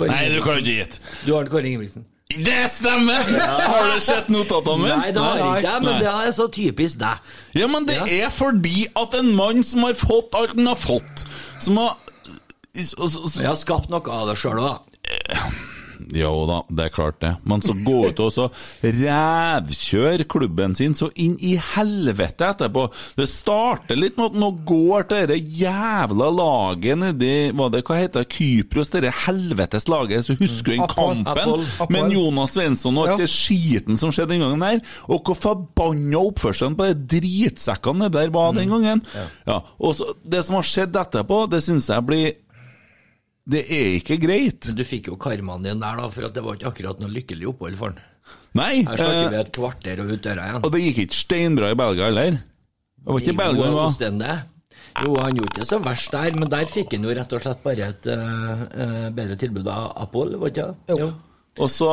Nei, 0.00 0.24
du 0.32 0.40
kan 0.42 0.58
ikke 0.58 0.74
gjette. 0.80 0.98
Du 1.24 1.34
har 1.36 1.46
Kåre 1.46 1.68
Ingebrigtsen. 1.70 2.04
Det 2.34 2.64
stemmer! 2.72 3.28
Har 3.70 3.90
du 3.94 4.00
sett 4.02 4.30
notatene 4.32 4.80
mine? 4.82 4.96
Nei, 4.98 5.10
det 5.14 5.22
har 5.22 5.36
jeg 5.38 5.60
ikke 5.60 5.74
men 5.84 5.92
Nei. 5.92 5.98
det 6.02 6.14
er 6.28 6.32
så 6.34 6.46
typisk 6.50 6.98
deg. 6.98 7.28
Ja, 7.54 7.68
men 7.70 7.86
det 7.86 7.98
Ja. 8.00 8.06
er 8.26 8.32
fordi 8.34 8.86
at 8.96 9.14
en 9.14 9.28
mann 9.36 9.62
som 9.62 9.84
har 9.86 9.94
fått 9.94 10.34
alt 10.34 10.56
han 10.56 10.66
har 10.66 10.80
fått, 10.80 11.26
som 11.62 11.76
har 11.78 11.94
Vi 12.74 13.44
har 13.46 13.54
skapt 13.54 13.92
noe 13.92 14.02
av 14.10 14.26
det 14.32 14.34
sjøl 14.40 14.58
òg, 14.58 14.66
da. 14.72 15.52
Jo 16.14 16.32
da, 16.48 16.60
det 16.70 16.84
er 16.88 16.92
klart 16.94 17.20
det. 17.22 17.32
Men 17.44 17.62
så 17.64 17.74
gå 17.84 17.98
ut 18.10 18.20
og 18.24 18.32
så 18.34 18.48
rævkjør 18.84 20.24
klubben 20.30 20.74
sin 20.78 20.94
så 20.96 21.08
inn 21.20 21.36
i 21.44 21.54
helvete 21.74 22.48
etterpå. 22.52 22.86
Det 23.18 23.26
starter 23.30 23.98
litt 23.98 24.18
med 24.18 24.32
at 24.32 24.38
nå 24.40 24.50
går 24.68 25.06
til 25.10 25.26
det 25.30 25.38
jævla 25.60 26.28
laget 26.34 26.98
nedi 27.00 27.32
Hva 27.54 27.68
det, 27.72 27.82
hva 27.86 27.98
heter 28.00 28.24
det? 28.24 28.30
Kypros, 28.34 28.90
det 28.94 29.12
helvetes 29.24 29.88
laget. 29.90 30.24
Så 30.26 30.36
husker 30.38 30.72
du 30.74 30.78
den 30.78 30.88
kampen 30.90 31.26
Apol. 31.34 31.64
med. 31.90 32.12
Jonas 32.14 32.54
Svensson 32.56 32.98
og 32.98 33.08
alt 33.08 33.14
Ja. 33.14 33.24
det 33.24 33.30
skiten 33.30 33.96
som 34.00 34.10
skjedde 34.12 34.34
den 34.34 34.40
gangen 34.44 34.60
der. 34.60 34.80
Og 35.08 35.22
hvor 35.24 35.34
forbanna 35.38 36.18
oppførselen 36.18 36.76
på 36.78 36.88
de 36.92 37.20
dritsekkene 37.20 38.10
der 38.12 38.30
var 38.34 38.52
den 38.56 38.68
gangen. 38.72 39.02
Ja. 39.46 39.60
Og 39.78 39.94
så, 39.98 40.12
det 40.24 40.44
som 40.44 40.56
har 40.58 40.62
skjedd 40.66 40.96
etterpå, 40.96 41.44
det 41.50 41.62
syns 41.64 41.88
jeg 41.88 42.06
blir 42.06 42.32
Det 43.44 43.60
er 43.68 43.98
ikke 43.98 44.16
greit. 44.22 44.70
Men 44.70 44.78
du 44.78 44.84
fikk 44.88 45.10
jo 45.12 45.18
karmaen 45.20 45.66
din 45.66 45.82
der, 45.82 45.98
da, 46.00 46.08
for 46.12 46.28
at 46.28 46.36
det 46.36 46.44
var 46.44 46.56
ikke 46.56 46.70
akkurat 46.72 47.02
noe 47.02 47.12
lykkelig 47.12 47.50
opphold 47.52 47.76
for 47.80 47.92
han. 47.92 48.00
Nei. 48.56 48.72
Her 48.86 48.96
snakker 49.00 49.20
eh, 49.20 49.30
vi 49.34 49.40
et 49.42 49.52
kvarter 49.54 50.00
og 50.00 50.12
ut 50.14 50.24
døra 50.24 50.48
igjen. 50.48 50.64
Og 50.64 50.72
det 50.72 50.82
gikk 50.84 51.00
ikke 51.04 51.18
steinbra 51.18 51.70
i 51.74 51.78
Belgia 51.78 52.08
heller. 52.08 52.38
Det 53.04 53.12
var 53.12 53.24
ikke 53.24 53.36
Belgia 53.42 53.68
han 53.68 53.78
var. 54.22 54.42
Jo, 55.02 55.16
han 55.18 55.34
gjorde 55.34 55.50
ikke 55.50 55.66
så 55.66 55.80
verst 55.82 56.12
der, 56.14 56.36
men 56.38 56.50
der 56.52 56.68
fikk 56.70 56.94
han 56.94 57.04
jo 57.04 57.14
rett 57.18 57.32
og 57.34 57.42
slett 57.42 57.62
bare 57.64 57.88
et 57.90 58.08
uh, 58.14 58.64
eh, 58.70 59.06
bedre 59.16 59.36
tilbud 59.40 59.66
av 59.66 59.88
Apol, 60.04 60.36
var 60.38 60.52
ikke 60.52 60.68
det? 60.70 60.98
Jo. 61.02 61.08
Og 61.64 61.70
så 61.70 61.90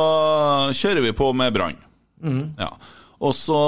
kjører 0.78 1.04
vi 1.08 1.14
på 1.18 1.32
med 1.34 1.54
Brann. 1.54 1.80
Ja. 2.58 2.70
Og 3.22 3.34
så 3.38 3.58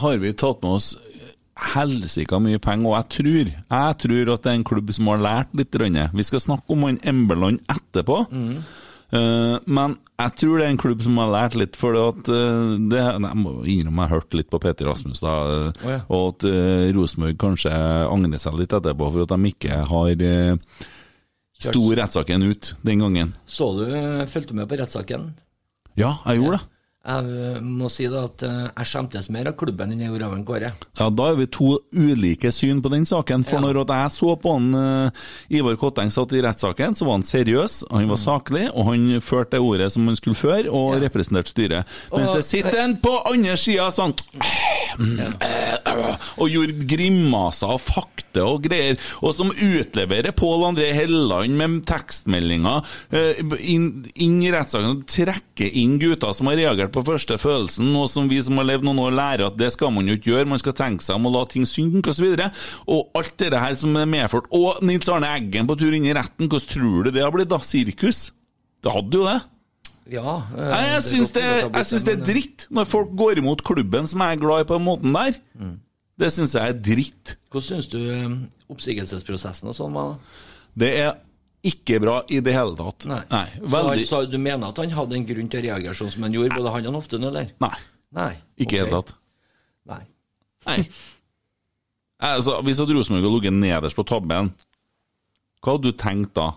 har 0.00 0.20
vi 0.20 0.32
tatt 0.36 0.62
med 0.64 0.78
oss 0.78 0.92
helsika 1.72 2.38
mye 2.42 2.60
penger, 2.62 2.90
og 2.90 2.96
jeg 2.98 3.10
tror, 3.16 3.52
jeg 3.54 3.98
tror 4.04 4.32
at 4.34 4.46
det 4.46 4.52
er 4.52 4.58
en 4.58 4.66
klubb 4.68 4.94
som 4.96 5.12
har 5.12 5.22
lært 5.24 5.54
litt. 5.58 5.74
Rønne. 5.74 6.08
Vi 6.14 6.26
skal 6.26 6.42
snakke 6.42 6.74
om 6.74 6.84
han 6.86 7.00
Embeland 7.02 7.62
etterpå. 7.72 8.24
Eh, 9.14 9.56
men 9.66 9.96
jeg 10.18 10.34
tror 10.40 10.58
det 10.58 10.66
er 10.66 10.72
en 10.72 10.80
klubb 10.80 11.04
som 11.04 11.18
har 11.20 11.30
lært 11.32 11.56
litt, 11.58 11.78
for 11.78 11.96
at 11.98 12.28
uh, 12.30 12.74
det, 12.90 13.00
Jeg 13.02 13.38
må 13.40 13.54
innrømme 13.66 14.06
jeg 14.06 14.12
hørte 14.14 14.38
litt 14.38 14.50
på 14.50 14.60
Peter 14.62 14.86
Rasmus, 14.86 15.22
da, 15.24 15.34
Å 15.70 15.90
ja. 15.90 16.00
og 16.06 16.28
at 16.28 16.46
uh, 16.46 16.90
Rosenborg 16.94 17.38
kanskje 17.42 17.72
angrer 17.74 18.42
seg 18.42 18.58
litt 18.58 18.74
etterpå 18.74 19.10
for 19.10 19.26
at 19.26 19.34
de 19.34 19.50
ikke 19.50 19.80
har 19.90 20.22
uh, 20.22 20.84
sto 21.64 21.82
rettssaken 21.98 22.46
ut 22.46 22.74
den 22.86 23.02
gangen. 23.02 23.34
Så 23.46 23.72
du, 23.78 23.84
fulgte 24.30 24.54
du 24.54 24.60
med 24.62 24.70
på 24.70 24.78
rettssaken? 24.78 25.32
Ja, 25.98 26.16
jeg 26.28 26.42
gjorde 26.42 26.60
det. 26.60 26.70
Jeg 27.04 27.60
må 27.60 27.90
si 27.92 28.06
da 28.08 28.22
at 28.24 28.42
eh, 28.46 28.60
jeg 28.78 28.88
skjemtes 28.88 29.26
mer 29.34 29.50
av 29.50 29.56
klubben 29.60 29.90
enn 29.92 30.00
jeg 30.00 30.08
gjorde 30.08 30.24
av 30.30 30.36
en 30.38 30.44
Kåre. 30.48 30.70
Ja, 30.96 31.08
Da 31.10 31.26
er 31.30 31.36
vi 31.36 31.46
to 31.52 31.74
ulike 31.92 32.48
syn 32.54 32.80
på 32.80 32.88
den 32.92 33.04
saken. 33.04 33.44
For 33.44 33.56
Ja. 33.56 33.60
når 33.60 33.82
jeg 33.84 34.10
så 34.14 34.36
på 34.40 34.54
han 34.54 34.70
eh, 34.74 35.10
Ivar 35.58 35.76
Kotteng 35.76 36.08
satt 36.10 36.32
i 36.32 36.40
rettssaken, 36.40 36.96
så 36.96 37.04
var 37.04 37.18
han 37.18 37.22
seriøs, 37.28 37.84
han 37.92 38.08
var 38.08 38.16
saklig, 38.16 38.70
og 38.74 38.86
han 38.88 39.20
førte 39.20 39.50
det 39.58 39.60
ordet 39.60 39.90
som 39.92 40.06
han 40.08 40.16
skulle 40.16 40.34
føre, 40.40 40.70
og 40.72 40.94
Mm. 40.94 41.02
Ja. 41.02 41.08
representerte 41.08 41.50
styret. 41.52 41.84
Mens 42.12 42.30
Og- 42.30 42.36
det 42.36 42.44
sitter 42.44 42.78
en 42.84 42.96
på 42.96 43.12
andre 43.30 43.56
sida 43.56 43.90
sånn 43.92 44.14
og 46.40 46.48
gjorde 46.50 46.86
grimaser 46.88 47.72
og 47.74 47.80
fakte 47.82 48.42
og 48.44 48.62
greier, 48.66 48.96
og 49.22 49.34
som 49.36 49.50
utleverer 49.52 50.32
Pål 50.34 50.64
André 50.72 50.88
Helland 50.96 51.54
med 51.58 51.84
tekstmeldinger 51.86 52.84
eh, 53.14 53.42
inn, 53.60 54.04
inn 54.16 54.40
i 54.42 54.50
rettssaken 54.54 54.90
og 54.96 55.04
trekker 55.10 55.70
inn 55.70 55.98
gutter 56.02 56.34
som 56.34 56.50
har 56.50 56.58
reagert 56.58 56.93
på 56.94 57.02
første 57.06 57.36
følelsen, 57.40 57.90
og 57.98 58.06
som 58.12 58.28
vi 58.30 58.38
som 58.44 58.58
har 58.60 58.68
levd 58.68 58.86
noen 58.86 59.02
år 59.04 59.16
lærer 59.18 59.46
at 59.48 59.56
det 59.58 59.72
skal 59.74 59.92
man 59.94 60.08
jo 60.08 60.16
ikke 60.16 60.30
gjøre, 60.30 60.50
man 60.50 60.62
skal 60.62 60.76
tenke 60.78 61.04
seg 61.04 61.18
om 61.18 61.28
å 61.28 61.34
la 61.34 61.42
ting 61.50 61.66
synke 61.68 62.12
osv. 62.14 62.28
Og, 62.30 62.60
og 62.86 63.18
alt 63.20 63.34
det 63.42 63.64
her 63.64 63.74
som 63.80 63.96
er 64.00 64.10
medført. 64.10 64.46
Og 64.54 64.82
Nils 64.86 65.10
Arne 65.12 65.32
Eggen 65.36 65.68
på 65.70 65.78
tur 65.80 65.96
inn 65.96 66.06
i 66.06 66.14
retten, 66.16 66.48
hvordan 66.48 66.70
tror 66.70 67.08
du 67.08 67.12
det 67.14 67.24
har 67.24 67.34
blitt 67.34 67.50
da? 67.52 67.60
Sirkus? 67.64 68.28
Det 68.84 68.92
hadde 68.92 69.20
jo 69.20 69.26
det. 69.28 69.40
Ja. 70.12 70.36
øh, 70.52 70.68
Nei, 70.68 70.82
jeg 70.92 71.04
syns 71.06 71.32
det, 71.32 71.44
jeg 71.64 71.86
syns 71.88 72.04
det 72.04 72.12
er 72.18 72.24
dritt 72.28 72.66
når 72.76 72.88
folk 72.90 73.14
går 73.16 73.40
imot 73.40 73.62
klubben 73.64 74.08
som 74.10 74.20
jeg 74.20 74.36
er 74.36 74.42
glad 74.42 74.64
i 74.64 74.68
på 74.68 74.76
den 74.76 74.84
måten 74.84 75.16
der. 75.16 75.38
Mm. 75.56 75.78
Det 76.20 76.30
syns 76.30 76.54
jeg 76.54 76.70
er 76.70 76.82
dritt. 76.90 77.36
Hvordan 77.50 77.70
syns 77.70 77.88
du 77.90 78.00
eh, 78.02 78.34
oppsigelsesprosessen 78.70 79.72
og 79.72 79.76
sånn 79.76 79.96
var? 79.96 80.12
da? 80.14 80.50
Det 80.84 80.90
er 81.00 81.14
ikke 81.64 81.98
bra 82.02 82.18
i 82.28 82.40
det 82.44 82.52
hele 82.54 82.76
tatt. 82.78 83.06
Nei. 83.08 83.44
Så, 83.56 83.68
veldig 83.72 83.92
han, 83.94 84.06
så 84.10 84.22
du 84.28 84.38
mener 84.40 84.68
at 84.70 84.80
han 84.82 84.92
hadde 84.94 85.16
en 85.18 85.26
grunn 85.28 85.50
til 85.52 85.62
å 85.62 85.66
reagere 85.68 85.96
sånn 85.98 86.12
som 86.12 86.26
han 86.26 86.36
gjorde, 86.36 86.56
både 86.58 86.74
han 86.76 86.88
og 86.90 86.98
Hoftun, 87.00 87.24
eller? 87.30 87.52
Nei, 87.64 87.76
Nei. 88.16 88.32
ikke 88.60 88.76
i 88.76 88.80
det 88.80 88.82
hele 88.84 88.98
tatt. 89.00 89.14
Nei. 89.90 90.02
Nei. 90.68 90.78
Altså, 92.24 92.58
hvis 92.64 92.80
at 92.80 92.92
Rosenborg 92.92 93.24
hadde 93.24 93.32
ligget 93.36 93.56
nederst 93.58 93.98
på 93.98 94.04
tabben, 94.08 94.52
hva 95.64 95.74
hadde 95.74 95.90
du 95.90 95.96
tenkt 96.00 96.34
da? 96.36 96.50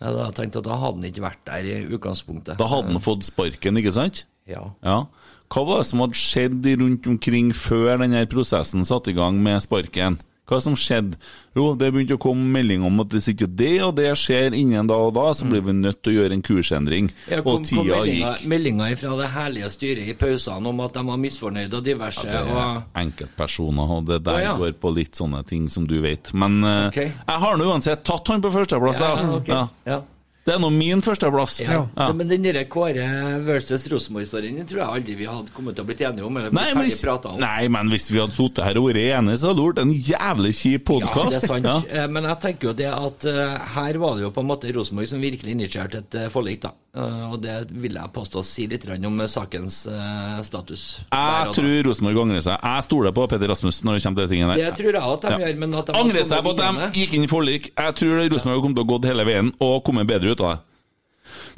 Jeg 0.00 0.08
hadde 0.08 0.30
tenkt 0.38 0.58
at 0.58 0.66
da 0.66 0.76
hadde 0.80 1.00
han 1.02 1.08
ikke 1.10 1.24
vært 1.26 1.42
der 1.46 1.66
i 1.68 1.74
utgangspunktet. 1.92 2.58
Da 2.60 2.68
hadde 2.70 2.94
han 2.94 3.04
fått 3.04 3.26
sparken, 3.26 3.78
ikke 3.80 3.92
sant? 3.94 4.24
Ja. 4.48 4.62
Ja. 4.86 5.02
Hva 5.50 5.62
var 5.66 5.82
det 5.82 5.88
som 5.90 6.02
hadde 6.02 6.18
skjedd 6.18 6.66
rundt 6.80 7.06
omkring 7.10 7.50
før 7.56 8.00
denne 8.00 8.22
prosessen 8.30 8.86
satte 8.86 9.12
i 9.12 9.16
gang 9.18 9.38
med 9.42 9.62
sparken? 9.64 10.18
Hva 10.50 10.58
som 10.62 10.74
skjedde? 10.74 11.18
Jo, 11.54 11.68
det 11.78 11.92
begynte 11.94 12.16
å 12.18 12.20
komme 12.22 12.42
melding 12.50 12.82
om 12.86 13.02
at 13.04 13.14
hvis 13.14 13.28
ikke 13.32 13.46
det 13.58 13.76
og 13.86 13.92
det 13.98 14.08
skjer 14.18 14.54
innen 14.58 14.88
da 14.90 14.96
og 14.98 15.12
da, 15.14 15.28
så 15.34 15.46
blir 15.46 15.62
vi 15.66 15.74
nødt 15.78 16.00
til 16.02 16.12
å 16.12 16.16
gjøre 16.18 16.36
en 16.36 16.44
kursendring. 16.46 17.10
Jeg 17.30 17.44
kom, 17.46 17.60
Og 17.62 17.70
kom 17.70 17.86
meldinga, 17.86 18.34
gikk. 18.36 18.46
meldinger 18.50 18.96
fra 19.00 19.16
det 19.20 19.30
herlige 19.34 19.70
styret 19.70 20.10
i 20.10 20.16
pausene 20.18 20.70
om 20.70 20.82
at 20.84 20.98
de 20.98 21.04
var 21.06 21.20
misfornøyde 21.22 21.78
og 21.78 21.86
diverse. 21.86 22.26
Det 22.26 22.38
er 22.40 22.50
og 22.50 23.00
enkeltpersoner, 23.04 23.96
og 23.96 24.06
det 24.10 24.22
der 24.26 24.40
Å, 24.40 24.44
ja. 24.44 24.54
går 24.58 24.74
på 24.82 24.94
litt 24.98 25.18
sånne 25.18 25.42
ting 25.46 25.68
som 25.70 25.86
du 25.90 26.00
vet. 26.02 26.32
Men 26.34 26.60
okay. 26.64 27.10
Ok. 27.14 27.28
jeg 27.30 27.44
har 27.46 27.60
nå 27.60 27.70
uansett 27.70 28.02
tatt 28.06 28.34
han 28.34 28.42
på 28.42 28.50
førsteplass. 28.54 29.02
ja, 29.06 29.12
okay. 29.38 29.54
ok. 29.54 29.86
Ja. 29.86 30.00
Ja. 30.40 30.50
Det 30.50 30.54
er 30.56 30.60
nå 30.62 30.70
min 30.72 31.02
førsteplass. 31.04 31.58
Ja. 31.60 31.82
Ja. 31.96 32.06
Men 32.16 32.28
den 32.30 32.42
der 32.42 32.64
Kåre 32.70 33.06
versus 33.44 33.84
Rosenborg-historien 33.92 34.56
den 34.56 34.66
tror 34.66 34.80
jeg 34.82 34.88
aldri 34.96 35.16
vi 35.18 35.28
hadde 35.28 35.52
kommet 35.54 35.76
til 35.76 35.84
å 35.84 35.88
blitt 35.90 36.00
enige 36.00 36.26
om. 36.26 36.36
Eller 36.40 36.54
Nei, 36.56 36.66
men, 36.74 36.84
hvis, 36.88 37.00
om. 37.04 37.38
nei, 37.40 37.68
men 37.68 37.92
hvis 37.92 38.08
vi 38.10 38.18
hadde 38.22 38.36
sittet 38.36 38.64
her 38.64 38.80
og 38.80 38.88
vært 38.88 39.02
enige, 39.20 39.38
så 39.42 39.50
hadde 39.52 39.60
det 39.60 39.68
vært 39.68 39.82
en 39.84 39.94
jævlig 40.10 40.52
kjip 40.56 40.80
Ja, 40.80 40.88
podkast. 40.92 41.30
det 41.30 41.42
er 41.42 41.46
sant. 41.52 41.90
Eh, 41.90 42.06
Men 42.10 42.24
jeg 42.30 42.40
tenker 42.46 42.70
jo 42.70 42.76
det 42.80 42.90
at 42.90 43.28
eh, 43.30 43.56
her 43.76 44.00
var 44.02 44.16
det 44.16 44.26
jo 44.26 44.32
på 44.34 44.44
en 44.44 44.50
måte 44.50 44.72
Rosenborg 44.74 45.10
som 45.12 45.20
virkelig 45.22 45.54
initierte 45.58 46.00
et 46.04 46.18
uh, 46.24 46.28
forlik, 46.32 46.62
da. 46.64 46.72
Eh, 46.90 47.26
og 47.30 47.36
det 47.38 47.68
vil 47.70 47.94
jeg 47.94 48.10
påstå 48.10 48.40
si 48.42 48.64
litt 48.66 48.82
grann 48.82 49.04
om 49.06 49.20
eh, 49.22 49.28
sakens 49.30 49.84
eh, 49.86 50.40
status. 50.42 50.86
Jeg 51.12 51.52
tror 51.54 51.68
Rosenborg 51.86 52.18
angrer 52.24 52.42
seg. 52.42 52.56
Jeg 52.66 52.86
stoler 52.88 53.14
på 53.14 53.26
Petter 53.30 53.46
Rasmussen 53.52 53.86
når 53.86 53.98
det 54.00 54.02
kommer 54.02 54.18
til 54.18 54.26
de 54.26 54.34
tingene 54.34 54.56
Det 54.58 54.70
tror 54.80 54.90
jeg 54.98 55.02
at 55.12 55.22
de 55.22 55.30
Ja. 55.30 55.38
gjør, 55.44 55.60
men 55.62 55.76
at 55.78 55.86
de 55.86 55.94
Angrer 56.00 56.26
seg 56.26 56.42
på 56.42 56.54
at 56.56 56.62
de 56.64 56.88
gikk 56.98 57.14
inn 57.14 57.26
i 57.28 57.30
forlik. 57.30 57.70
Jeg 57.78 57.94
tror 58.00 58.16
Rosenborg 58.24 58.56
har 58.58 58.64
kommet 58.66 58.80
til 58.80 58.86
å 58.86 58.90
gå 58.90 58.98
hele 59.06 59.26
veien 59.28 59.52
og 59.62 59.76
kommet 59.86 60.10
bedre 60.10 60.29
ut 60.34 60.42
av 60.46 60.52
det. 60.54 60.58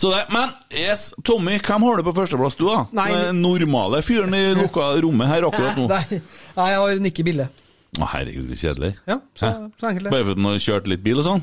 Så 0.03 0.11
det, 0.11 0.23
Men 0.35 0.51
yes, 0.75 1.13
Tommy, 1.25 1.59
hvem 1.63 1.85
har 1.87 2.01
du 2.01 2.05
på 2.09 2.15
førsteplass, 2.17 2.57
du, 2.59 2.67
da? 2.67 2.85
Nei, 2.97 3.09
Den 3.15 3.43
normale 3.45 4.03
fyren 4.05 4.35
i 4.37 4.43
lukka 4.59 4.93
rommet 5.05 5.31
her 5.31 5.47
akkurat 5.49 5.79
nå. 5.79 5.87
Nei, 5.93 6.21
nei, 6.59 6.69
jeg 6.75 6.83
har 6.83 7.03
Nikki 7.07 7.25
Bille. 7.27 7.49
Å, 8.01 8.09
herregud, 8.15 8.49
så 8.57 8.69
kjedelig. 8.69 8.95
Ja, 9.09 9.19
så, 9.37 9.53
så 9.81 9.91
enkelt 9.91 10.09
det. 10.09 10.13
Bare 10.15 10.27
fordi 10.27 10.41
han 10.41 10.51
har 10.55 10.63
kjørt 10.65 10.89
litt 10.91 11.05
bil 11.05 11.21
og 11.21 11.29
sånn? 11.29 11.43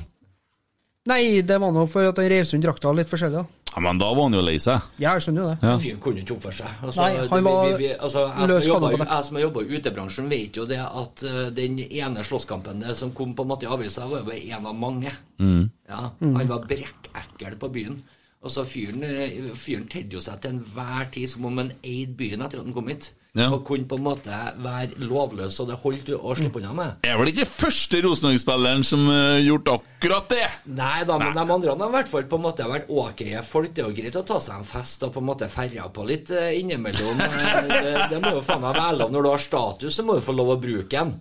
Nei, 1.09 1.41
det 1.41 1.57
var 1.61 1.71
nå 1.73 1.85
for 1.89 2.05
at 2.11 2.19
han 2.21 2.27
rev 2.29 2.45
sund 2.47 2.63
drakta 2.65 2.91
litt 2.93 3.09
forskjellig. 3.09 3.41
da. 3.41 3.59
Ja, 3.69 3.81
Men 3.85 3.99
da 4.01 4.07
var 4.13 4.25
han 4.27 4.33
jo 4.33 4.41
lei 4.41 4.55
seg. 4.61 4.81
Ja, 4.97 5.13
jeg 5.17 5.25
skjønner 5.27 5.41
jo 5.43 5.49
det. 5.51 5.57
Ja. 5.61 5.73
Fyren 5.81 5.99
kunne 6.03 6.21
ikke 6.23 6.35
oppføre 6.37 6.57
seg. 6.57 6.71
Altså, 6.83 7.01
Nei, 7.05 7.27
han 7.31 7.43
var 7.45 7.57
vi, 7.65 7.71
vi, 7.71 7.81
vi, 7.83 7.89
altså, 7.97 8.23
jeg, 8.27 8.49
løs 8.49 8.63
som 8.65 8.71
har 8.73 8.79
kanne 8.79 8.89
på 8.89 8.97
jobba- 8.97 9.09
jeg 9.15 9.27
som 9.27 9.37
har 9.39 9.43
jobba 9.45 9.61
i 9.63 9.77
utebransjen, 9.79 10.29
vet 10.33 10.57
jo 10.61 10.65
det 10.69 10.79
at 10.85 11.23
uh, 11.25 11.41
den 11.59 11.77
ene 11.85 12.23
slåsskampen 12.25 12.85
som 12.97 13.11
kom 13.17 13.35
på 13.37 13.45
en 13.45 13.51
måte 13.53 13.67
i 13.67 13.69
avisa, 13.69 14.07
var 14.09 14.25
jo 14.25 14.39
en 14.57 14.65
av 14.71 14.75
mange. 14.75 15.13
Ja, 15.39 16.01
Han 16.21 16.47
var 16.49 16.65
brekkekkel 16.69 17.59
på 17.61 17.69
byen. 17.73 18.01
Og 18.41 18.51
så 18.53 18.63
fyren, 18.63 19.03
eh, 19.03 19.49
fyren 19.59 19.87
tedde 19.91 20.15
jo 20.15 20.21
seg 20.23 20.39
til 20.41 20.53
enhver 20.55 21.09
tid 21.11 21.27
som 21.27 21.45
om 21.49 21.57
han 21.59 21.73
eide 21.83 22.15
byen 22.15 22.41
etter 22.45 22.61
at 22.61 22.65
han 22.69 22.73
kom 22.73 22.87
hit. 22.87 23.09
Ja. 23.37 23.45
Og 23.53 23.61
kunne 23.67 23.85
på 23.85 23.97
en 23.99 24.05
måte 24.07 24.33
være 24.57 24.97
lovløs, 25.05 25.59
og 25.61 25.67
det 25.69 25.75
holdt 25.83 26.07
du 26.09 26.15
å 26.17 26.33
slippe 26.33 26.57
unna 26.57 26.71
med. 26.73 27.03
Er 27.05 27.19
vel 27.19 27.29
ikke 27.29 27.45
første 27.45 27.99
Rosenborg-spilleren 28.01 28.81
som 28.87 29.03
har 29.05 29.37
gjort 29.45 29.69
akkurat 29.75 30.31
det? 30.33 30.47
Nei 30.79 31.03
da, 31.05 31.19
men 31.21 31.37
de 31.37 31.43
andre 31.43 31.75
har 31.75 31.91
i 31.91 31.95
hvert 31.99 32.09
fall 32.09 32.25
på 32.31 32.39
en 32.39 32.45
måte 32.47 32.65
vært 32.71 32.89
ok 32.89 33.21
folk. 33.45 33.69
Det 33.75 33.83
er 33.83 33.91
jo 33.91 33.97
greit 33.99 34.17
å 34.17 34.25
ta 34.25 34.39
seg 34.41 34.57
en 34.57 34.65
fest 34.67 35.05
og 35.05 35.13
på 35.13 35.21
en 35.21 35.29
måte 35.29 35.49
ferja 35.53 35.85
på 35.93 36.07
litt 36.09 36.33
uh, 36.33 36.49
innimellom. 36.57 37.21
Eh, 37.21 37.59
Det, 37.69 37.93
det 38.15 38.21
må 38.23 38.33
jo 38.39 38.41
faen 38.45 38.63
meg 38.63 38.73
være 38.79 38.97
lov. 39.03 39.13
Når 39.13 39.25
du 39.25 39.29
har 39.29 39.43
status, 39.45 39.93
så 39.99 40.05
må 40.07 40.17
du 40.17 40.25
få 40.25 40.33
lov 40.35 40.55
å 40.55 40.59
bruke 40.61 40.89
den. 40.89 41.13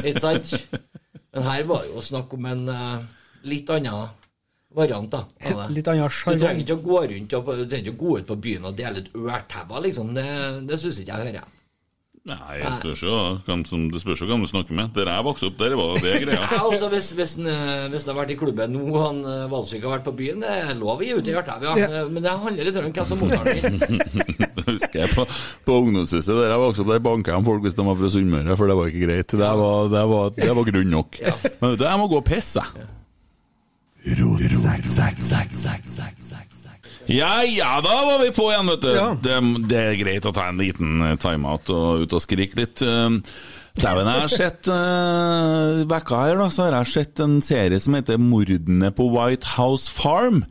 Ikke 0.00 0.22
sant? 0.24 0.54
Men 1.34 1.44
her 1.46 1.68
var 1.68 1.84
det 1.84 1.92
jo 1.92 2.02
snakk 2.08 2.32
om 2.34 2.48
en 2.50 2.64
uh, 2.72 3.04
litt 3.52 3.68
annen 3.76 4.16
variant, 4.74 5.10
da. 5.10 5.24
av 5.50 5.62
det. 5.64 5.68
Litt 5.78 5.88
annen 5.90 6.10
Du 6.10 6.44
trenger 6.44 6.60
ikke 6.64 6.78
å 6.78 6.84
gå 6.84 7.00
rundt 7.14 7.38
og 7.38 7.54
du 7.58 7.64
trenger 7.64 7.88
ikke 7.88 7.96
å 7.96 8.02
gå 8.04 8.18
ut 8.18 8.28
på 8.28 8.36
byen 8.48 8.68
og 8.70 8.76
dele 8.78 9.02
ut 9.02 9.16
ørtepper, 9.18 9.80
liksom. 9.88 10.12
Det, 10.14 10.28
det 10.68 10.78
syns 10.82 11.00
ikke 11.02 11.16
jeg 11.16 11.32
hører. 11.32 11.56
Nei, 12.28 12.58
det 12.60 12.74
spørs 12.76 13.00
jo 13.00 13.12
hvem 13.46 13.62
som, 13.64 13.86
det 13.88 14.02
spørs 14.02 14.20
jo 14.20 14.26
hvem 14.28 14.42
du 14.44 14.48
snakker 14.50 14.76
med. 14.76 14.90
Der 14.92 15.08
jeg 15.08 15.24
vokste 15.24 15.48
opp, 15.48 15.54
der 15.56 15.72
var 15.78 15.94
det 16.04 16.18
greia. 16.26 16.42
Ja, 16.52 16.58
også 16.68 16.90
hvis, 16.92 17.08
hvis, 17.16 17.32
eh, 17.40 17.86
hvis 17.88 18.04
det 18.04 18.12
har 18.12 18.18
vært 18.18 18.34
i 18.34 18.36
klubben 18.38 18.74
nå, 18.76 18.82
han 19.00 19.22
eh, 19.24 19.46
Valsvik 19.50 19.86
har 19.88 19.96
vært 19.96 20.04
på 20.10 20.14
byen, 20.18 20.44
det 20.44 20.52
er 20.52 20.74
lov 20.76 21.00
å 21.00 21.06
gi 21.06 21.16
ut 21.16 21.32
i 21.32 21.36
ørtev, 21.40 21.64
ja. 21.64 21.72
Eh, 21.80 22.12
Men 22.12 22.26
det 22.26 22.36
handler 22.44 22.68
litt 22.68 22.76
om 22.82 22.92
hvem 22.92 23.08
som 23.08 23.24
mottar 23.24 23.48
den. 23.48 23.80
Det 24.60 24.66
husker 24.68 25.00
jeg 25.00 25.14
på, 25.16 25.24
på 25.64 25.76
ungdomshuset 25.80 26.36
der 26.36 26.52
jeg 26.52 26.60
vokste 26.60 26.84
opp, 26.84 26.92
der 26.92 27.02
banka 27.08 27.32
jeg 27.32 27.46
folk 27.48 27.64
hvis 27.64 27.78
de 27.78 27.86
var 27.88 27.96
fra 27.96 28.10
Sunnmøre, 28.12 28.56
for 28.60 28.68
det 28.68 28.76
var 28.76 28.92
ikke 28.92 29.06
greit. 29.08 29.36
Det 29.40 29.52
var, 29.64 29.90
det 29.90 30.06
var, 30.12 30.32
det 30.36 30.54
var 30.60 30.68
grunn 30.68 30.96
nok. 31.00 31.20
Men 31.24 31.70
vet 31.72 31.80
du, 31.80 31.86
jeg 31.88 32.02
må 32.04 32.10
gå 32.12 32.20
og 32.20 32.26
pisse. 32.28 32.64
Ja, 37.10 37.40
ja, 37.42 37.80
da 37.82 37.94
var 38.06 38.20
vi 38.22 38.30
på 38.34 38.50
igjen, 38.52 38.68
vet 38.70 38.84
du. 38.84 38.90
Ja. 38.94 39.06
Det, 39.18 39.38
det 39.70 39.80
er 39.80 39.96
greit 39.98 40.28
å 40.28 40.34
ta 40.36 40.46
en 40.50 40.60
liten 40.60 41.00
eh, 41.02 41.16
timeout 41.20 41.72
og 41.74 42.04
ut 42.04 42.14
og 42.14 42.22
skrike 42.22 42.60
litt. 42.60 42.84
Eh, 42.86 43.18
Dæven, 43.80 44.08
jeg 44.10 44.22
har 44.24 44.32
sett 44.32 44.68
uh, 44.68 45.82
Vekka 45.88 46.24
her, 46.24 46.38
da, 46.40 46.48
så 46.50 46.66
har 46.66 46.74
jeg 46.80 46.90
sett 46.90 47.20
en 47.22 47.36
serie 47.44 47.78
som 47.80 47.94
heter 47.94 48.18
'Mordene 48.18 48.90
på 48.94 49.06
White 49.14 49.54
House 49.56 49.90
Farm'. 49.94 50.42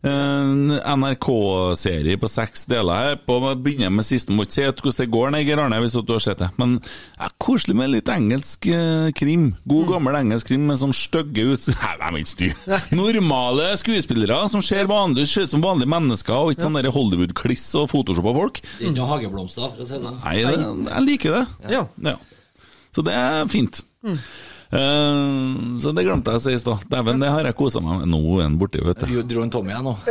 En 0.00 0.70
NRK-serie 0.80 2.16
på 2.16 2.28
seks 2.30 2.62
deler. 2.70 3.02
her 3.04 3.18
på 3.20 3.36
begynner 3.60 3.90
med 3.92 4.06
siste. 4.08 4.32
Må 4.32 4.46
ikke 4.46 4.54
si 4.54 4.64
hvordan 4.64 4.96
det 4.96 5.06
går, 5.12 5.32
nei, 5.34 5.42
Geir 5.44 5.60
Arne, 5.60 5.80
hvis 5.82 5.96
du 5.98 6.12
har 6.14 6.22
sett 6.24 6.40
det. 6.40 6.48
Men 6.56 6.78
ja, 7.18 7.28
koselig 7.42 7.76
med 7.76 7.92
litt 7.92 8.08
engelsk 8.08 8.70
eh, 8.72 9.10
krim. 9.16 9.50
God, 9.68 9.90
gammel 9.92 10.16
engelsk 10.22 10.48
krim 10.48 10.64
med 10.70 10.80
sånn 10.80 10.96
stygge 10.96 11.44
ut... 11.52 11.68
Nei, 11.82 11.92
de 12.00 12.08
er 12.08 12.48
ikke. 12.48 12.80
Normale 12.96 13.68
skuespillere 13.80 14.40
som 14.52 14.64
ser 14.64 14.88
vanlig 14.88 15.28
ut 15.28 15.52
som 15.52 15.64
vanlige 15.64 15.92
mennesker, 15.92 16.36
og 16.36 16.54
ikke 16.54 16.68
sånn 16.68 16.80
der 16.80 16.92
Hollywood-kliss 16.96 17.68
og 17.82 17.90
Photoshop 17.92 18.32
av 18.32 18.40
folk. 18.40 18.62
Det 18.64 18.86
er 18.86 18.88
ikke 18.88 18.98
noe 19.02 19.10
hageblomster, 19.12 19.68
for 19.68 19.84
å 19.84 19.90
si 19.90 19.98
det 19.98 20.04
sånn. 20.06 20.20
Nei, 20.24 20.38
det, 20.48 20.68
jeg 20.94 21.08
liker 21.10 21.36
det. 21.36 21.74
Ja. 21.76 21.84
Ja. 22.08 22.16
Så 22.96 23.04
det 23.04 23.14
er 23.14 23.44
fint. 23.52 23.84
Eh, 24.70 25.78
så 25.82 25.90
det 25.96 26.04
glemte 26.06 26.30
jeg 26.30 26.40
å 26.40 26.42
si 26.44 26.52
i 26.54 26.60
stad. 26.62 26.84
Dæven, 26.90 27.18
det 27.22 27.30
har 27.32 27.48
jeg 27.48 27.56
kosa 27.58 27.82
meg 27.82 28.02
med. 28.02 28.12
Nå 28.12 28.20
er 28.38 28.44
han 28.46 28.58
borti, 28.60 28.82
vet 28.86 29.02
du. 29.02 29.16
Dro 29.26 29.42
en 29.42 29.50
Tommy 29.52 29.72
igjen 29.74 29.88
nå. 29.88 29.96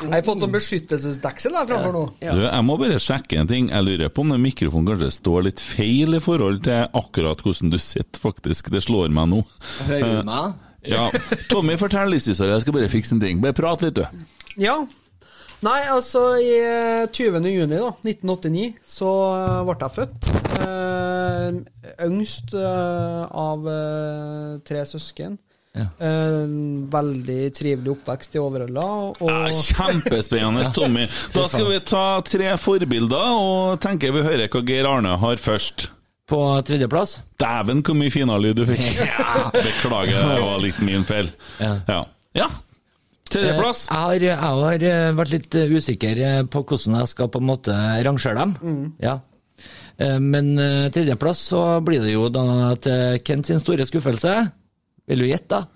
Jeg 0.00 0.14
har 0.14 0.22
fått 0.24 0.40
sånn 0.40 0.54
beskyttelsesdeksel 0.54 1.56
her 1.58 1.66
framfor 1.68 1.92
nå. 1.92 2.02
Du, 2.22 2.38
jeg 2.46 2.64
må 2.64 2.76
bare 2.80 2.96
sjekke 3.02 3.36
en 3.42 3.50
ting. 3.50 3.66
Jeg 3.68 3.84
lurer 3.84 4.08
på 4.08 4.22
om 4.24 4.30
den 4.32 4.40
mikrofonen 4.40 4.88
kanskje 4.88 5.10
står 5.18 5.44
litt 5.50 5.60
feil 5.60 6.16
i 6.16 6.22
forhold 6.24 6.62
til 6.64 6.86
akkurat 6.96 7.42
hvordan 7.44 7.74
du 7.74 7.76
sitter, 7.76 8.22
faktisk. 8.22 8.70
Det 8.72 8.80
slår 8.86 9.12
meg 9.12 9.28
nå. 9.34 9.42
Hører 9.90 10.22
du 10.22 10.30
meg? 10.30 10.56
Ja. 10.88 11.10
Tommy, 11.50 11.76
fortell 11.76 12.08
litt 12.14 12.24
Jeg 12.24 12.62
skal 12.64 12.76
bare 12.78 12.88
fikse 12.88 13.12
en 13.18 13.20
ting. 13.20 13.42
Bare 13.44 13.56
prat 13.56 13.84
litt, 13.84 14.00
du. 14.00 14.24
Ja. 14.60 14.78
Nei, 15.60 15.80
altså 15.92 16.22
i 16.40 16.54
eh, 16.56 17.02
20. 17.12 17.44
juni 17.52 17.76
da, 17.76 17.90
1989 18.06 18.78
så 18.88 19.10
eh, 19.36 19.58
ble 19.68 19.76
jeg 19.82 19.94
født. 19.98 20.28
Eh, 20.56 21.60
yngst 22.06 22.54
eh, 22.56 23.22
av 23.44 23.68
eh, 23.68 24.54
tre 24.64 24.86
søsken. 24.88 25.36
Ja. 25.76 25.84
Eh, 26.02 26.48
veldig 26.90 27.38
trivelig 27.54 27.92
oppvekst 27.92 28.34
i 28.34 28.40
Overhalla. 28.42 28.86
Og 29.12 29.20
Ja, 29.28 29.52
kjempespennende, 29.52 30.64
Tommy. 30.76 31.04
Da 31.36 31.44
skal 31.52 31.68
vi 31.70 31.78
ta 31.92 32.04
tre 32.26 32.54
forbilder, 32.58 33.28
og 33.36 33.76
tenker 33.84 34.16
vi 34.16 34.24
hører 34.26 34.48
hva 34.50 34.64
Geir 34.66 34.88
Arne 34.88 35.12
har 35.20 35.38
først. 35.44 35.90
På 36.30 36.40
tredjeplass? 36.64 37.18
Dæven, 37.42 37.84
hvor 37.84 37.96
mye 37.98 38.10
finalyd 38.14 38.56
du 38.62 38.64
fikk. 38.68 38.96
Beklager, 39.66 40.24
det 40.24 40.42
var 40.46 40.60
litt 40.62 40.80
min 40.86 41.04
feil. 41.08 41.28
Ja. 41.60 42.04
Ja. 42.38 42.48
Ja. 43.30 43.40
Tredjeplass. 43.40 43.82
Eh, 43.88 43.94
Jeg 43.94 44.04
har, 44.04 44.26
jeg 44.28 44.38
har 44.42 44.86
eh, 44.90 45.10
vært 45.20 45.34
litt 45.34 45.54
eh, 45.54 45.74
usikker 45.76 46.22
på 46.50 46.64
hvordan 46.66 47.00
jeg 47.00 47.12
skal 47.14 47.28
på 47.34 47.40
en 47.42 47.48
måte 47.50 47.76
rangere 48.06 48.46
dem. 48.46 48.94
Ja. 49.02 49.18
Eh, 50.00 50.18
Men 50.20 50.54
tredjeplass 50.94 51.42
så 51.52 51.64
blir 51.84 52.00
det 52.06 52.14
jo 52.16 52.28
da 52.32 52.74
til 52.80 53.20
Kent 53.26 53.46
sin 53.50 53.60
store 53.62 53.84
skuffelse. 53.88 54.38
Vil 55.10 55.18
du 55.24 55.30
gjette, 55.30 55.48
da? 55.60 55.66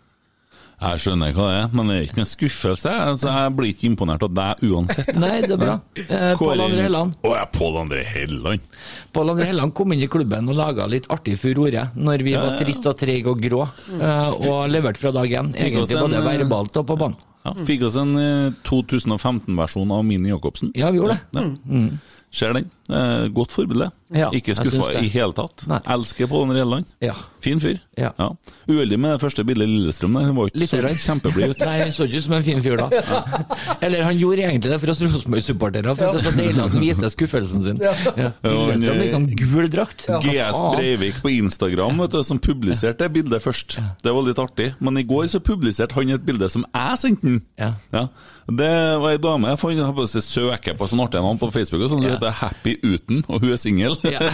Jeg 0.85 0.99
skjønner 1.01 1.31
hva 1.33 1.45
det 1.49 1.59
er, 1.63 1.69
men 1.79 1.89
det 1.89 1.95
er 1.97 2.03
ikke 2.09 2.17
noen 2.19 2.29
skuffelse. 2.29 2.91
Altså, 2.93 3.29
jeg 3.31 3.53
blir 3.57 3.71
ikke 3.71 3.87
imponert 3.89 4.25
av 4.27 4.33
deg 4.37 4.65
uansett. 4.69 5.13
Nei, 5.23 5.37
det 5.45 5.55
er 5.55 5.61
bra. 5.61 5.77
Eh, 6.03 6.33
Pål 6.37 6.63
André 6.65 6.83
Helland. 6.89 7.15
Å 7.25 7.31
ja, 7.39 7.45
Pål 7.55 7.79
André 7.85 8.03
Helland. 8.11 8.67
Pål 9.15 9.31
André 9.33 9.47
Helland 9.53 9.73
kom 9.79 9.95
inn 9.95 10.03
i 10.05 10.09
klubben 10.11 10.51
og 10.51 10.59
laga 10.59 10.89
litt 10.91 11.07
artig 11.15 11.39
furore 11.41 11.87
når 11.95 12.25
vi 12.27 12.35
var 12.37 12.59
trist 12.59 12.91
og 12.91 12.99
treige 13.01 13.31
og 13.33 13.41
grå, 13.47 13.63
eh, 13.95 14.35
og 14.51 14.67
leverte 14.75 15.01
fra 15.05 15.15
dag 15.15 15.31
én. 15.41 15.53
Egentlig 15.55 16.03
både 16.03 16.25
verbalt 16.27 16.83
og 16.83 16.91
på 16.91 16.99
banen. 17.05 17.17
Ja, 17.45 17.53
fikk 17.69 17.83
oss 17.91 17.97
en 18.01 18.15
eh, 18.17 18.53
2015-versjon 18.65 19.93
av 19.93 20.05
Mini 20.09 20.31
Jacobsen. 20.33 20.71
Ja, 20.75 20.91
vi 20.91 21.01
gjorde 21.03 21.19
det. 21.33 21.43
Ja. 21.45 21.83
Ser 22.35 22.55
den. 22.57 22.71
Eh, 22.85 23.29
godt 23.33 23.53
forbilde. 23.55 23.87
Ja, 24.15 24.27
ikke 24.37 24.53
skuffa 24.55 24.91
i 25.01 25.09
hele 25.09 25.33
tatt. 25.35 25.63
Nei. 25.67 25.79
Elsker 25.91 26.29
Pål 26.31 26.43
André 26.45 26.61
Helleland. 26.61 26.85
Ja. 27.03 27.15
Fin 27.43 27.59
fyr. 27.59 27.79
Ja. 27.99 28.11
Uheldig 28.69 28.99
med 29.01 29.15
det 29.15 29.23
første 29.23 29.43
bildet 29.47 29.71
Lillestrøm 29.71 30.13
der. 30.19 30.27
han 30.29 30.37
var 30.37 30.51
ikke 30.53 30.69
så 30.69 30.91
kjempeblid 31.07 31.55
ut. 31.55 31.63
Nei, 31.65 31.79
han 31.81 31.95
så 31.97 32.05
ikke 32.07 32.21
ut 32.21 32.27
som 32.27 32.35
en 32.37 32.45
fin 32.45 32.61
fyr 32.63 32.77
da. 32.83 32.91
Eller 33.85 34.05
han 34.05 34.19
gjorde 34.21 34.45
egentlig 34.45 34.71
det 34.75 34.79
for 34.83 34.93
oss 34.93 35.01
Rosenborg-supportere, 35.03 35.95
for 35.97 36.13
det 36.13 36.21
er 36.21 36.27
så 36.29 36.35
deilig 36.37 36.61
at 36.67 36.77
han 36.77 36.85
viser 36.85 37.15
skuffelsen 37.15 37.65
sin. 37.65 37.81
Ja. 37.81 38.29
Lillestrøm 38.45 39.01
liksom 39.01 39.27
gul 39.41 39.71
drakt. 39.73 40.07
GS 40.29 40.61
Breivik 40.77 41.19
på 41.25 41.33
Instagram 41.39 42.05
vet 42.05 42.15
du, 42.19 42.21
som 42.29 42.39
publiserte 42.45 43.07
det 43.09 43.11
bildet 43.17 43.43
først. 43.43 43.79
Det 44.05 44.13
var 44.15 44.29
litt 44.29 44.45
artig. 44.45 44.69
Men 44.85 45.01
i 45.01 45.07
går 45.09 45.27
så 45.33 45.41
publiserte 45.43 45.97
han 45.97 46.13
et 46.15 46.29
bilde 46.29 46.53
som 46.53 46.69
jeg 46.69 47.01
sendte 47.01 47.33
han. 47.33 47.43
Ja. 47.91 48.07
Det 48.45 48.71
var 49.01 49.15
ei 49.15 49.19
dame 49.25 49.55
jeg 49.55 49.63
fant, 49.65 50.13
jeg 50.13 50.23
søker 50.29 50.77
på 50.77 50.87
sånn 50.91 51.01
artig 51.07 51.23
navn 51.25 51.41
på 51.41 51.49
Facebook, 51.55 51.87
og 51.89 51.95
sånn, 51.95 52.05
Ja. 52.05 52.19
heter 52.19 52.35
Happy 52.45 52.74
Uten, 52.83 53.25
og 53.29 53.41
hun 53.45 53.53
er 53.55 53.61
singel. 53.61 53.97
Ja. 54.05 54.21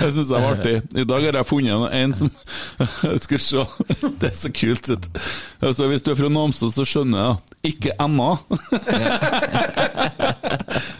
Jeg 0.00 0.12
syns 0.14 0.28
det 0.30 0.34
var 0.34 0.46
artig. 0.54 0.74
I 0.96 1.04
dag 1.04 1.24
har 1.26 1.36
jeg 1.36 1.46
funnet 1.48 1.92
en 1.96 2.14
som 2.16 2.30
Skal 3.24 3.40
se, 3.42 3.64
det 4.20 4.30
er 4.30 4.36
så 4.36 4.50
kult. 4.54 4.90
Altså, 5.60 5.88
hvis 5.90 6.02
du 6.04 6.12
er 6.12 6.18
fra 6.20 6.30
Namsos, 6.32 6.74
så 6.76 6.86
skjønner 6.88 7.18
jeg. 7.20 7.34
Ikke 7.74 7.92
Emma. 8.00 8.30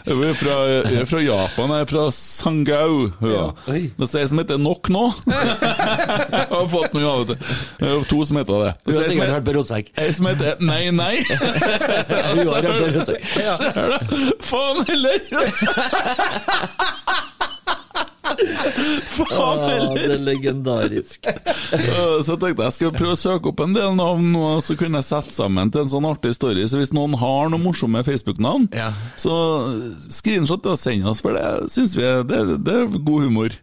Hun 0.07 0.23
er 0.27 0.37
fra, 0.39 0.55
jeg 0.69 1.01
er 1.01 1.09
fra 1.09 1.21
Japan, 1.23 1.73
jeg 1.75 1.85
er 1.85 1.89
fra 1.91 2.05
Sangau. 2.15 2.95
Ja. 3.25 3.43
Det 3.67 4.07
er 4.07 4.19
ei 4.21 4.27
som 4.31 4.41
heter 4.41 4.61
Nok 4.61 4.89
Nå. 4.91 5.03
Jeg 5.31 6.47
har 6.51 6.69
fått 6.71 6.95
noe 6.97 7.11
av 7.11 7.25
det. 7.31 7.37
Det 7.79 7.91
er 7.91 8.07
to 8.09 8.21
som 8.27 8.41
heter 8.41 8.65
det. 8.65 8.71
Du 8.85 8.93
har 8.95 9.09
sikkert 9.09 9.35
hørt 9.35 9.47
på 9.47 9.57
Rotsekk. 9.59 9.91
Ei 10.01 10.09
som 10.15 10.29
heter 10.31 10.61
Nei 10.63 10.83
Nei. 10.95 11.15
Du 11.31 12.47
har 12.49 12.61
hørt 12.67 12.79
på 12.79 12.87
Rotsekk. 12.97 13.21
Faen 14.51 14.83
heller! 14.89 15.19
Faen 19.11 19.61
heller! 19.65 19.95
det 19.95 20.15
er 20.15 20.23
legendarisk. 20.25 21.25
Så 21.27 22.33
jeg 22.33 22.39
tenkte 22.41 22.65
jeg 22.67 22.75
skulle 22.75 22.95
prøve 22.97 23.15
å 23.15 23.19
søke 23.19 23.51
opp 23.51 23.63
en 23.65 23.75
del 23.75 23.95
navn, 23.97 24.29
nå, 24.33 24.45
så 24.65 24.75
kunne 24.79 25.01
jeg 25.01 25.09
sette 25.09 25.33
sammen 25.35 25.71
til 25.73 25.83
en 25.85 25.91
sånn 25.91 26.07
artig 26.09 26.33
story. 26.37 26.65
Så 26.71 26.79
hvis 26.81 26.93
noen 26.95 27.15
har 27.21 27.51
noen 27.51 27.63
morsomme 27.65 28.03
Facebook-navn, 28.07 28.69
Ja. 28.75 28.91
så 29.19 29.33
screenshot 30.11 30.65
og 30.71 30.79
send 30.81 31.05
oss, 31.09 31.21
for 31.23 31.37
det 31.37 31.71
syns 31.73 31.95
vi 31.97 32.05
er, 32.07 32.23
det, 32.27 32.41
det 32.65 32.77
er 32.83 32.87
god 32.97 33.27
humor. 33.27 33.55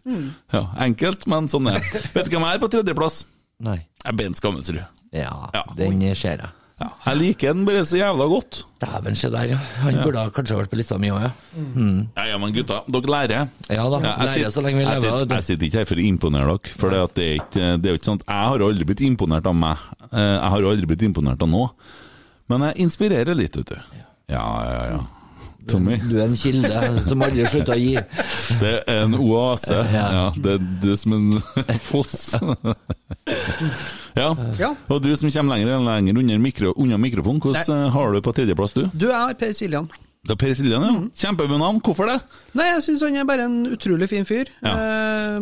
Ja, 0.53 0.65
Enkelt, 0.85 1.27
men 1.29 1.49
sånn 1.51 1.69
er 1.71 1.79
det. 1.79 2.05
Vet 2.15 2.29
du 2.29 2.35
hvem 2.35 2.45
jeg 2.47 2.59
er 2.59 2.63
på 2.63 2.71
tredjeplass? 2.75 3.23
Nei. 3.65 3.79
Jeg 4.03 4.13
er 4.13 4.15
Bent 4.21 4.39
Skammelsrud. 4.39 4.83
Ja, 5.15 5.33
Ja. 5.53 5.63
den 5.75 5.99
ser 6.15 6.37
jeg. 6.37 6.49
Ja, 6.79 6.87
jeg 7.09 7.17
liker 7.19 7.53
den 7.57 7.65
bare 7.67 7.81
så 7.83 7.97
jævla 7.99 8.25
godt. 8.31 8.61
Dæven, 8.79 9.15
se 9.19 9.27
der, 9.33 9.49
ja. 9.51 9.57
Han 9.83 9.97
burde 9.99 10.21
ha 10.23 10.29
kanskje 10.31 10.55
vært 10.61 10.71
på 10.71 10.77
lista 10.79 10.95
mi 11.01 11.09
òg, 11.11 11.25
ja. 11.25 11.31
Ja, 12.15 12.25
ja, 12.29 12.37
men 12.39 12.53
gutta, 12.55 12.77
dere 12.87 13.11
lærer. 13.11 13.49
Ja 13.67 13.83
da, 13.91 13.99
Ja, 13.99 14.13
lærer 14.21 14.31
sitter, 14.37 14.53
så 14.55 14.63
lenge 14.63 14.79
vi 14.79 14.85
jeg, 14.87 15.01
sitter, 15.03 15.35
jeg 15.35 15.47
sitter 15.49 15.67
ikke 15.67 15.81
her 15.81 15.89
for 15.91 15.99
å 15.99 16.05
imponere 16.07 16.55
dere, 16.55 16.75
for 16.79 16.95
det, 16.95 17.01
at 17.09 17.15
det, 17.19 17.27
er 17.27 17.35
ikke, 17.43 17.69
det 17.83 17.89
er 17.91 17.95
jo 17.97 17.99
ikke 17.99 18.09
sånn 18.11 18.21
at 18.23 18.27
jeg 18.31 18.47
har 18.53 18.65
aldri 18.69 18.87
blitt 18.93 19.03
imponert 19.09 19.51
av 19.51 19.57
meg. 19.59 19.85
Eh, 20.09 20.17
Jeg 20.39 20.51
har 20.55 20.69
aldri 20.71 20.89
blitt 20.93 21.03
imponert 21.11 21.43
av 21.43 21.51
noe. 21.51 21.69
Men 22.49 22.63
jeg 22.69 22.85
inspirerer 22.87 23.35
litt, 23.37 23.59
vet 23.59 23.75
du. 23.75 23.79
Ja, 24.31 24.45
ja, 24.71 24.83
ja. 24.95 25.01
Tommy, 25.69 25.99
Du 26.01 26.15
er 26.17 26.23
en 26.25 26.37
kilde 26.39 27.03
som 27.05 27.21
aldri 27.21 27.43
slutter 27.45 27.75
å 27.75 27.77
gi. 27.77 27.91
det 28.63 28.71
er 28.89 29.03
en 29.03 29.13
oase. 29.19 29.75
Ja. 29.91 30.05
Ja, 30.15 30.23
det, 30.39 30.55
det 30.81 30.95
er 30.95 31.01
som 31.03 31.13
en 31.13 31.77
foss. 31.91 32.15
Ja. 34.17 34.33
Ja. 34.59 34.73
Og 34.89 35.01
du 35.03 35.09
som 35.15 35.31
kommer 35.31 35.57
lenger 35.57 35.77
og 35.77 35.87
lenger 35.87 36.21
under 36.21 36.43
mikro, 36.43 36.75
unna 36.77 36.99
mikrofonen, 37.01 37.41
hvordan 37.43 37.73
eh, 37.75 37.89
har 37.95 38.13
du 38.13 38.21
på 38.25 38.35
tredjeplass, 38.37 38.77
du? 38.77 38.85
Du 38.93 39.09
er 39.11 39.35
Per 39.39 39.51
Siljan. 39.55 39.89
Det 40.19 40.33
er 40.35 40.39
Per 40.41 40.51
Siljan, 40.57 40.83
ja. 40.83 40.91
Mm. 40.91 41.05
Kjempebunad. 41.15 41.77
Hvorfor 41.85 42.09
det? 42.09 42.17
Nei, 42.59 42.65
jeg 42.73 42.83
syns 42.89 43.05
han 43.05 43.15
er 43.21 43.27
bare 43.29 43.45
en 43.47 43.61
utrolig 43.71 44.09
fin 44.11 44.27
fyr. 44.27 44.49
Ja. 44.65 44.73
Eh, 44.75 45.37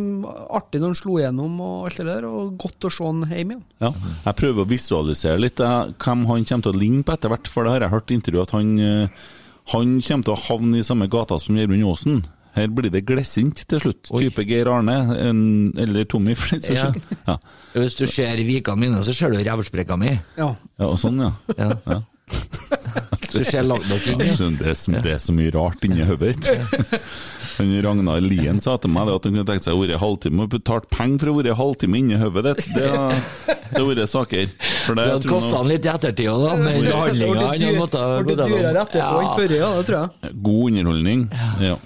artig 0.54 0.78
når 0.80 0.92
han 0.92 1.00
slo 1.00 1.16
gjennom 1.18 1.58
og 1.64 1.88
alt 1.88 1.98
det 1.98 2.06
der, 2.06 2.28
og 2.28 2.54
godt 2.62 2.86
å 2.86 2.92
se 2.94 3.08
han 3.08 3.24
hjemme 3.26 3.56
igjen. 3.56 3.66
Ja, 3.82 3.90
jeg 4.28 4.38
prøver 4.38 4.62
å 4.62 4.70
visualisere 4.70 5.42
litt 5.42 5.60
eh, 5.64 5.92
hvem 5.98 6.24
han 6.30 6.46
kommer 6.46 6.68
til 6.68 6.76
å 6.76 6.80
ligne 6.84 7.02
på 7.02 7.16
etter 7.16 7.34
hvert, 7.34 7.50
for 7.50 7.66
det 7.66 7.74
har 7.74 7.86
jeg 7.88 7.94
hørt 7.96 8.12
i 8.14 8.18
intervju 8.20 8.44
at 8.44 8.54
han, 8.54 8.72
eh, 8.78 9.28
han 9.74 9.98
kommer 9.98 10.28
til 10.30 10.36
å 10.36 10.42
havne 10.46 10.80
i 10.80 10.86
samme 10.86 11.10
gata 11.10 11.40
som 11.42 11.58
Gjermund 11.58 11.88
Aasen. 11.90 12.22
Her 12.58 12.74
blir 12.74 12.90
det 12.94 13.04
glissent 13.08 13.64
til 13.70 13.82
slutt. 13.84 14.10
Type 14.10 14.44
Geir 14.48 14.70
Arne, 14.72 14.98
en, 15.28 15.40
eller 15.78 16.04
Tommy, 16.10 16.34
for 16.38 16.56
den 16.56 16.62
saks 16.66 16.76
Ja. 16.78 16.90
skyld. 16.92 17.16
Ja. 17.28 17.38
Hvis 17.78 17.98
du 17.98 18.06
ser 18.10 18.36
vikene 18.42 18.80
mine, 18.80 19.02
så 19.06 19.14
ser 19.14 19.30
du 19.34 19.38
revsprekka 19.42 19.96
mi. 20.00 20.14
Ja. 20.38 20.52
ja, 20.78 20.86
og 20.88 20.98
sånn, 21.00 21.20
ja. 21.22 21.32
Ja. 21.58 21.72
ja. 21.86 22.00
Det 23.28 23.42
er, 23.44 24.74
så, 24.74 24.92
det 25.04 25.10
er 25.12 25.18
så 25.20 25.32
mye 25.36 25.50
rart 25.52 25.82
inni 25.84 26.04
hodet 26.08 26.38
ditt. 26.40 27.02
Ragnar 27.84 28.22
Lien 28.24 28.60
sa 28.62 28.76
til 28.80 28.92
meg 28.94 29.10
at 29.12 29.26
han 29.26 29.34
kunne 29.34 29.44
tenkt 29.48 29.66
seg 29.66 29.76
å 29.76 29.82
være 29.82 29.98
halvtime 30.00 30.46
og 30.46 30.52
betalt 30.54 30.88
penger 30.92 31.20
for 31.24 31.32
å 31.32 31.36
være 31.40 31.56
halvtime 31.58 32.00
inni 32.00 32.20
hodet 32.20 32.44
ditt. 32.48 32.70
Det 32.76 32.88
hadde 32.88 33.18
det 33.74 33.84
vært 33.90 34.12
saker. 34.14 34.48
For 34.86 34.96
det, 34.96 35.04
Det 35.04 35.12
hadde 35.16 35.32
kosta 35.32 35.60
han 35.60 35.70
litt 35.72 35.84
i 35.88 35.92
ettertid 35.92 36.30
òg, 36.32 36.46
da. 36.46 36.56
Med 36.62 36.88
behandlinga 36.88 37.28
han 37.28 37.98
har 37.98 38.26
Ble 38.28 38.38
dyrere 38.40 38.84
etterpå 38.86 39.20
enn 39.20 39.30
før, 39.36 39.56
ja, 39.58 39.70
det 39.76 39.86
tror 39.90 39.98
jeg. 40.00 40.34
God 40.48 40.72
underholdning. 40.72 41.26
Ja. 41.68 41.76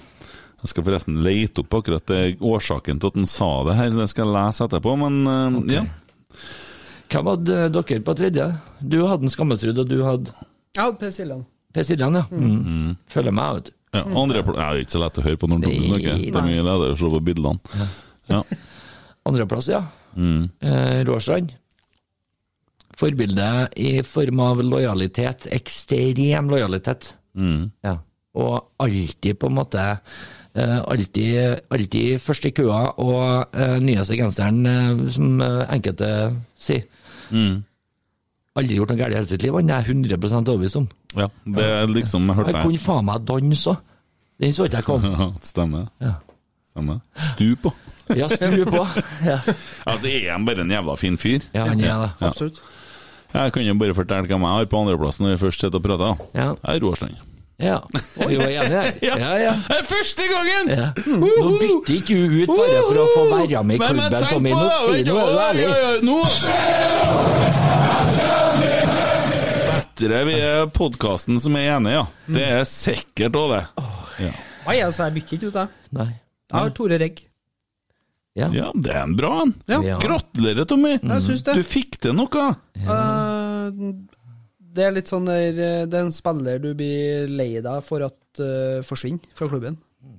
Jeg 0.63 0.71
skal 0.71 0.85
forresten 0.87 1.21
lete 1.25 1.59
opp 1.63 1.75
akkurat 1.81 2.05
det, 2.07 2.21
årsaken 2.39 2.99
til 3.03 3.11
at 3.11 3.17
han 3.19 3.27
sa 3.27 3.49
det 3.67 3.75
her, 3.77 3.89
det 3.97 4.09
skal 4.11 4.25
jeg 4.29 4.33
lese 4.37 4.63
etterpå, 4.67 4.93
men 5.01 5.17
okay. 5.59 5.75
ja. 5.75 5.85
Hvem 7.13 7.27
hadde 7.29 7.57
dere 7.75 7.99
på 8.07 8.15
tredje? 8.17 8.45
Du 8.79 9.01
hadde 9.05 9.27
en 9.27 9.33
Skammelsrud, 9.33 9.77
og 9.83 9.89
du 9.91 9.99
hadde 10.07 10.31
Jeg 10.73 10.81
hadde 10.81 10.97
Per 11.03 11.11
Siljan. 11.13 11.43
Per 11.75 11.85
Siljan, 11.85 12.15
ja. 12.17 12.23
Mm. 12.31 12.93
Følger 13.11 13.35
meg, 13.35 13.59
ut. 13.59 13.73
ja 13.93 14.01
andre, 14.23 14.41
pl- 14.47 14.55
det 14.57 14.63
er 14.65 14.79
ikke 14.85 14.95
så 14.95 15.01
lett 15.03 15.19
å 15.19 15.25
høre 15.27 15.41
på 15.43 15.49
når 15.51 15.59
Tommy 15.67 15.83
snakker. 15.89 16.23
Det 16.23 16.39
er 16.41 16.47
mye 16.47 16.63
lettere 16.65 16.95
å 16.95 17.01
se 17.03 17.11
på 17.13 17.21
bildene. 17.27 17.83
Ja. 18.31 18.39
Andreplass, 19.29 19.67
ja. 19.69 19.83
Mm. 20.15 20.47
Eh, 20.63 21.03
Råstrand. 21.11 21.53
Forbilde 22.97 23.49
i 23.81 23.91
form 24.05 24.39
av 24.45 24.61
lojalitet. 24.63 25.47
Ekstrem 25.53 26.49
lojalitet. 26.51 27.13
Mm. 27.37 27.71
Ja. 27.85 27.97
Og 28.37 28.59
alltid 28.81 29.37
på 29.41 29.49
en 29.49 29.57
måte 29.57 29.81
eh, 29.81 29.97
alltid, 30.61 31.59
alltid 31.73 32.19
først 32.21 32.45
i 32.45 32.51
køa, 32.53 32.81
og 33.01 33.47
uh, 33.57 33.77
nyeste 33.81 34.17
genseren, 34.19 34.65
eh, 34.69 35.05
som 35.13 35.41
eh, 35.41 35.63
enkelte 35.73 36.09
sier. 36.59 36.83
Mm. 37.33 37.63
Aldri 38.55 38.75
gjort 38.77 38.91
noe 38.93 38.99
galt 38.99 39.15
i 39.15 39.17
hele 39.17 39.29
sitt 39.31 39.41
liv, 39.41 39.55
han 39.57 39.69
er 39.73 39.81
jeg 39.81 39.95
100 39.95 40.35
overbevist 40.43 40.77
om. 40.77 40.87
ja, 41.17 41.27
det 41.45 41.63
er 41.65 41.87
liksom 41.89 42.27
Jeg 42.27 42.35
Han 42.35 42.45
hørte 42.45 42.61
kunne 42.61 42.79
faen 42.83 43.05
meg 43.05 43.25
danse 43.25 43.73
òg. 43.73 43.81
Den 44.41 44.53
så 44.53 44.65
ikke 44.67 44.77
jeg 44.77 44.85
komme. 44.85 45.09
Ja, 45.17 45.31
Stemmer. 45.41 45.87
Ja. 46.01 46.13
Stemmer. 46.73 47.01
Stu 47.21 47.55
på. 47.55 47.73
Ja, 48.19 48.27
stu 48.27 48.65
på. 48.67 48.81
Ja, 49.23 49.37
Altså, 49.87 50.09
er 50.11 50.31
han 50.33 50.45
bare 50.45 50.61
en 50.61 50.71
jævla 50.71 50.95
fin 50.99 51.17
fyr? 51.17 51.39
ja 51.53 51.65
han 51.69 51.79
er 51.79 52.01
det. 52.01 52.09
Ja. 52.21 52.27
Absolutt. 52.27 52.59
Jeg 53.33 53.53
kan 53.53 53.63
jo 53.65 53.73
bare 53.79 53.95
fortelle 53.95 54.27
hvem 54.27 54.41
jeg 54.45 54.49
har 54.59 54.65
på 54.69 54.81
andreplassen 54.83 55.23
når 55.25 55.31
jeg 55.31 55.39
først 55.39 55.63
sitter 55.63 55.79
og 55.79 55.83
prater. 55.87 56.25
Ja. 56.35 56.49
Jeg 56.53 56.75
er 56.75 56.83
Råstrand. 56.83 57.15
Ja. 57.61 57.77
Vi 58.27 58.35
var 58.37 58.47
enige 58.49 58.69
der. 58.69 58.93
Ja, 59.01 59.37
ja. 59.39 59.53
Det 59.67 59.77
er 59.79 59.85
første 59.85 60.21
gangen! 60.31 60.71
ja. 60.73 60.87
Nå 61.05 61.27
bytter 61.59 61.93
ikke 61.99 62.15
du 62.17 62.23
ut 62.43 62.49
bare 62.49 62.79
for 62.87 62.97
å 63.03 63.05
få 63.13 63.23
være 63.33 63.63
med 63.63 63.75
i 63.75 63.79
klubben, 63.83 64.25
Tommy. 64.29 64.51
på 64.51 64.57
Nå 64.57 64.63
du 64.63 64.93
er 64.93 65.03
du 65.05 65.13
Oi, 65.13 65.19
ærlig. 65.47 65.67
oi, 65.69 65.81
oi, 65.89 65.97
Nå 66.07 66.17
Bedre 70.03 70.23
vi 70.27 70.33
er 70.41 70.65
podkasten 70.73 71.37
som 71.39 71.55
er 71.59 71.69
enige, 71.75 71.93
ja. 71.99 72.05
Det 72.35 72.47
er 72.57 72.65
sikkert 72.67 73.37
òg, 73.39 73.53
det. 73.53 73.61
Ja. 74.25 74.33
Nei, 74.63 74.77
altså, 74.83 75.05
jeg 75.05 75.15
bytter 75.19 75.37
ikke 75.37 75.51
ut, 75.51 75.59
jeg. 75.61 75.67
Nei. 75.99 76.09
Jeg 76.53 76.59
har 76.59 76.73
Tore 76.77 76.99
Regg. 77.01 77.21
Ja. 78.33 78.47
ja, 78.49 78.71
det 78.73 78.89
er 78.89 79.03
en 79.03 79.13
bra 79.17 79.29
en. 79.43 79.51
Ja. 79.69 79.77
Ja. 79.85 79.97
Gratulerer, 80.01 80.65
Tommy. 80.69 80.95
Jeg 80.97 81.21
syns 81.27 81.43
det. 81.45 81.53
Du 81.59 81.63
fikk 81.67 81.99
til 82.01 82.15
noe. 82.17 82.45
Eh, 82.81 83.81
det 84.73 84.85
er 84.85 84.93
litt 84.95 85.09
sånn 85.11 85.27
der 85.29 85.53
eh, 85.53 85.85
Det 85.89 85.99
er 85.99 86.07
en 86.07 86.13
spiller 86.13 86.61
du 86.61 86.71
blir 86.77 87.29
lei 87.29 87.51
deg 87.63 87.85
for 87.85 88.05
at 88.05 88.41
uh, 88.41 88.81
forsvinner 88.85 89.33
fra 89.37 89.49
klubben. 89.51 89.77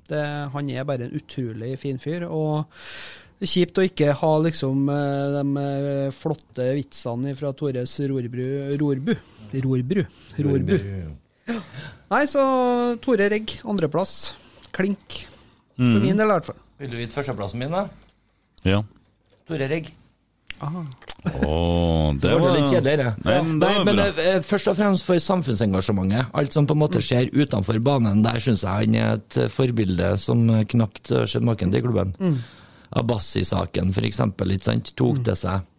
Det, 0.09 0.23
han 0.55 0.71
er 0.73 0.87
bare 0.89 1.09
en 1.09 1.17
utrolig 1.19 1.75
fin 1.81 1.99
fyr. 2.01 2.25
Og 2.29 2.65
det 3.41 3.49
er 3.49 3.51
kjipt 3.51 3.81
å 3.81 3.85
ikke 3.85 4.15
ha 4.21 4.33
liksom 4.45 4.89
eh, 4.93 5.35
de 5.35 5.67
flotte 6.17 6.71
vitsene 6.79 7.35
fra 7.37 7.53
Tores 7.57 7.99
Rorbru 8.01 8.47
Rorbu. 8.81 9.13
Rorbru. 9.65 10.05
Rorbu. 10.47 10.79
Nei, 12.15 12.25
så 12.31 12.45
Tore 13.05 13.29
Regg, 13.33 13.59
andreplass. 13.69 14.35
Klink. 14.75 15.25
For 15.77 16.01
min 16.03 16.17
del, 16.17 16.31
i 16.31 16.37
hvert 16.37 16.49
fall. 16.49 16.61
Vil 16.81 16.95
du 16.95 16.99
vite 16.99 17.15
førsteplassen 17.15 17.61
min, 17.63 17.75
da? 17.75 17.87
Ja. 18.67 18.81
Tore 19.51 19.69
Regg. 19.71 19.93
Åh, 21.25 22.13
Det 22.21 22.35
ble 22.37 22.51
litt 22.59 22.69
kjedeligere. 22.73 23.15
Nei, 23.25 23.37
men 23.43 23.59
det 23.63 23.69
Nei, 23.71 23.85
men 23.89 23.97
bra. 23.97 24.07
eh, 24.25 24.41
først 24.45 24.69
og 24.69 24.77
fremst 24.77 25.07
for 25.07 25.17
samfunnsengasjementet. 25.25 26.29
Alt 26.37 26.53
som 26.53 26.67
på 26.69 26.77
en 26.77 26.83
måte 26.83 27.01
skjer 27.05 27.31
utenfor 27.33 27.79
banen, 27.85 28.23
der 28.27 28.41
syns 28.45 28.63
jeg 28.67 28.71
han 28.91 28.95
er 29.01 29.15
et 29.19 29.39
eh, 29.41 29.49
forbilde 29.49 30.13
som 30.21 30.45
eh, 30.51 30.65
knapt 30.69 31.15
har 31.17 31.27
sett 31.31 31.43
maken 31.47 31.73
til 31.73 31.81
i 31.81 31.87
klubben. 31.87 32.13
Abbasi-saken, 32.95 33.93
for 33.97 34.07
eksempel, 34.07 34.53
sant, 34.63 34.93
tok 34.99 35.25
til 35.27 35.37
seg 35.39 35.71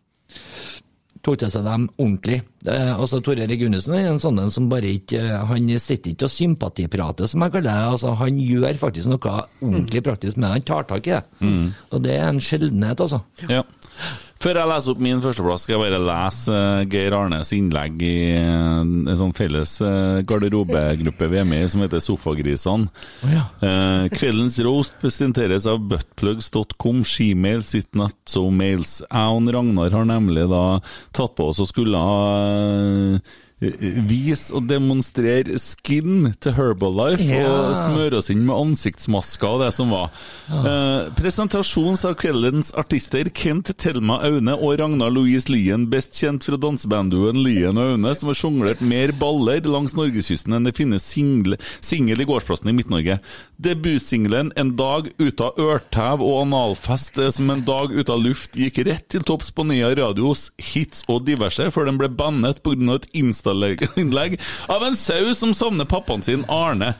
tok 1.25 1.39
til 1.41 1.49
seg 1.49 1.63
dem 1.65 1.87
ordentlig. 1.97 2.35
Eh, 2.69 2.91
altså 2.93 3.17
Tore 3.25 3.47
Regunesen 3.49 3.95
er 3.97 4.11
en 4.11 4.19
sånn 4.21 4.37
en 4.43 4.51
som 4.53 4.67
bare 4.69 4.91
ikke 4.93 5.23
Han 5.49 5.71
sitter 5.81 6.11
ikke 6.11 6.27
og 6.27 6.33
sympatiprater, 6.33 7.25
som 7.31 7.41
jeg 7.41 7.55
kaller 7.55 7.71
det. 7.71 7.87
Altså, 7.95 8.11
han 8.19 8.37
gjør 8.37 8.77
faktisk 8.77 9.09
noe 9.09 9.39
ordentlig 9.61 10.03
praktisk 10.05 10.37
med 10.37 10.45
det. 10.51 10.53
Han 10.59 10.67
tar 10.69 10.85
tak 10.91 11.07
i 11.09 11.15
det. 11.15 11.23
Og 11.89 12.03
det 12.05 12.13
er 12.19 12.27
en 12.29 12.41
sjeldenhet, 12.43 13.01
altså. 13.01 13.23
Ja. 13.49 13.63
Før 14.43 14.59
jeg 14.59 14.67
leser 14.67 14.91
opp 14.91 15.01
min 15.01 15.21
førsteplass, 15.23 15.63
skal 15.63 15.75
jeg 15.77 15.81
bare 15.85 15.99
lese 16.03 16.55
eh, 16.55 16.81
Geir 16.91 17.15
Arnes 17.15 17.51
innlegg 17.55 18.01
i 18.03 18.15
eh, 18.35 18.81
en 18.83 19.15
sånn 19.17 19.31
felles 19.35 19.77
uh, 19.81 20.19
garderobegruppe 20.27 21.29
vi 21.31 21.39
er 21.39 21.47
med 21.47 21.63
i, 21.63 21.69
som 21.71 21.85
heter 21.85 22.03
Sofagrisene. 22.03 22.91
Oh, 23.23 23.31
ja. 23.31 23.45
Eh, 23.63 24.09
kveldens 24.13 24.59
roast 24.65 24.99
presenteres 25.01 25.69
av 25.71 25.79
buttplugs.com, 25.87 27.01
skimail, 27.07 27.63
sitt 27.65 27.95
nett 27.97 28.19
som 28.29 28.53
mails. 28.59 28.99
Jeg 29.07 29.39
og 29.39 29.49
Ragnar 29.55 29.95
har 29.95 30.11
nemlig 30.11 30.45
da 30.51 30.65
tatt 31.15 31.35
på 31.39 31.49
oss 31.53 31.63
og 31.63 31.71
skulle 31.71 32.03
ha 32.03 32.21
eh, 32.43 33.35
vise 33.59 34.51
og 34.55 34.65
demonstrere 34.67 35.55
skin 35.61 36.33
til 36.43 36.53
Herbalife 36.57 37.23
Ja. 37.23 37.47
og 37.47 37.75
smøre 37.79 38.17
oss 38.19 38.29
inn 38.29 38.45
med 38.45 38.55
ansiktsmasker 38.55 39.47
og 39.47 39.61
det 39.63 39.73
som 39.73 39.89
var. 39.89 40.11
Eh, 40.49 41.09
presentasjons 41.15 42.03
av 42.05 42.15
kveldens 42.19 42.73
artister 42.75 43.29
Kent 43.33 43.71
Thelma 43.77 44.19
Aune 44.27 44.57
og 44.59 44.77
Ragnar 44.79 45.09
Louise 45.09 45.47
Lien, 45.49 45.87
best 45.89 46.13
kjent 46.19 46.43
fra 46.43 46.57
dansebandduoen 46.57 47.41
Lien 47.43 47.77
og 47.77 47.95
Aune, 47.95 48.13
som 48.15 48.27
har 48.27 48.35
sjonglert 48.35 48.81
mer 48.81 49.13
baller 49.13 49.61
langs 49.61 49.95
norgeskysten 49.95 50.53
enn 50.53 50.65
det 50.67 50.75
finnes 50.75 51.03
single- 51.07 51.57
singel 51.79 52.19
i 52.21 52.25
gårdsplassen 52.25 52.69
i 52.69 52.75
Midt-Norge. 52.75 53.19
Debutsingelen 53.61 54.51
'En 54.57 54.75
dag 54.75 55.09
ut 55.17 55.41
av 55.41 55.55
ørtev 55.57 56.19
og 56.21 56.45
analfest' 56.45 57.17
er 57.25 57.31
som 57.31 57.49
en 57.49 57.63
dag 57.63 57.91
ut 57.91 58.09
av 58.09 58.19
luft 58.21 58.53
gikk 58.53 58.85
rett 58.85 59.07
til 59.09 59.21
topps 59.21 59.49
på 59.51 59.65
Nea 59.65 59.95
Radios 59.95 60.51
hits 60.57 61.03
og 61.07 61.25
diverse, 61.25 61.71
før 61.71 61.85
den 61.85 61.97
ble 61.97 62.09
bannet 62.09 62.61
pga. 62.61 62.95
et 62.95 63.07
Insta-innlegg 63.45 64.39
av 64.67 64.83
en 64.83 64.95
sau 64.95 65.33
som 65.35 65.53
savner 65.53 65.85
pappaen 65.85 66.23
sin, 66.23 66.45
Arne. 66.49 66.95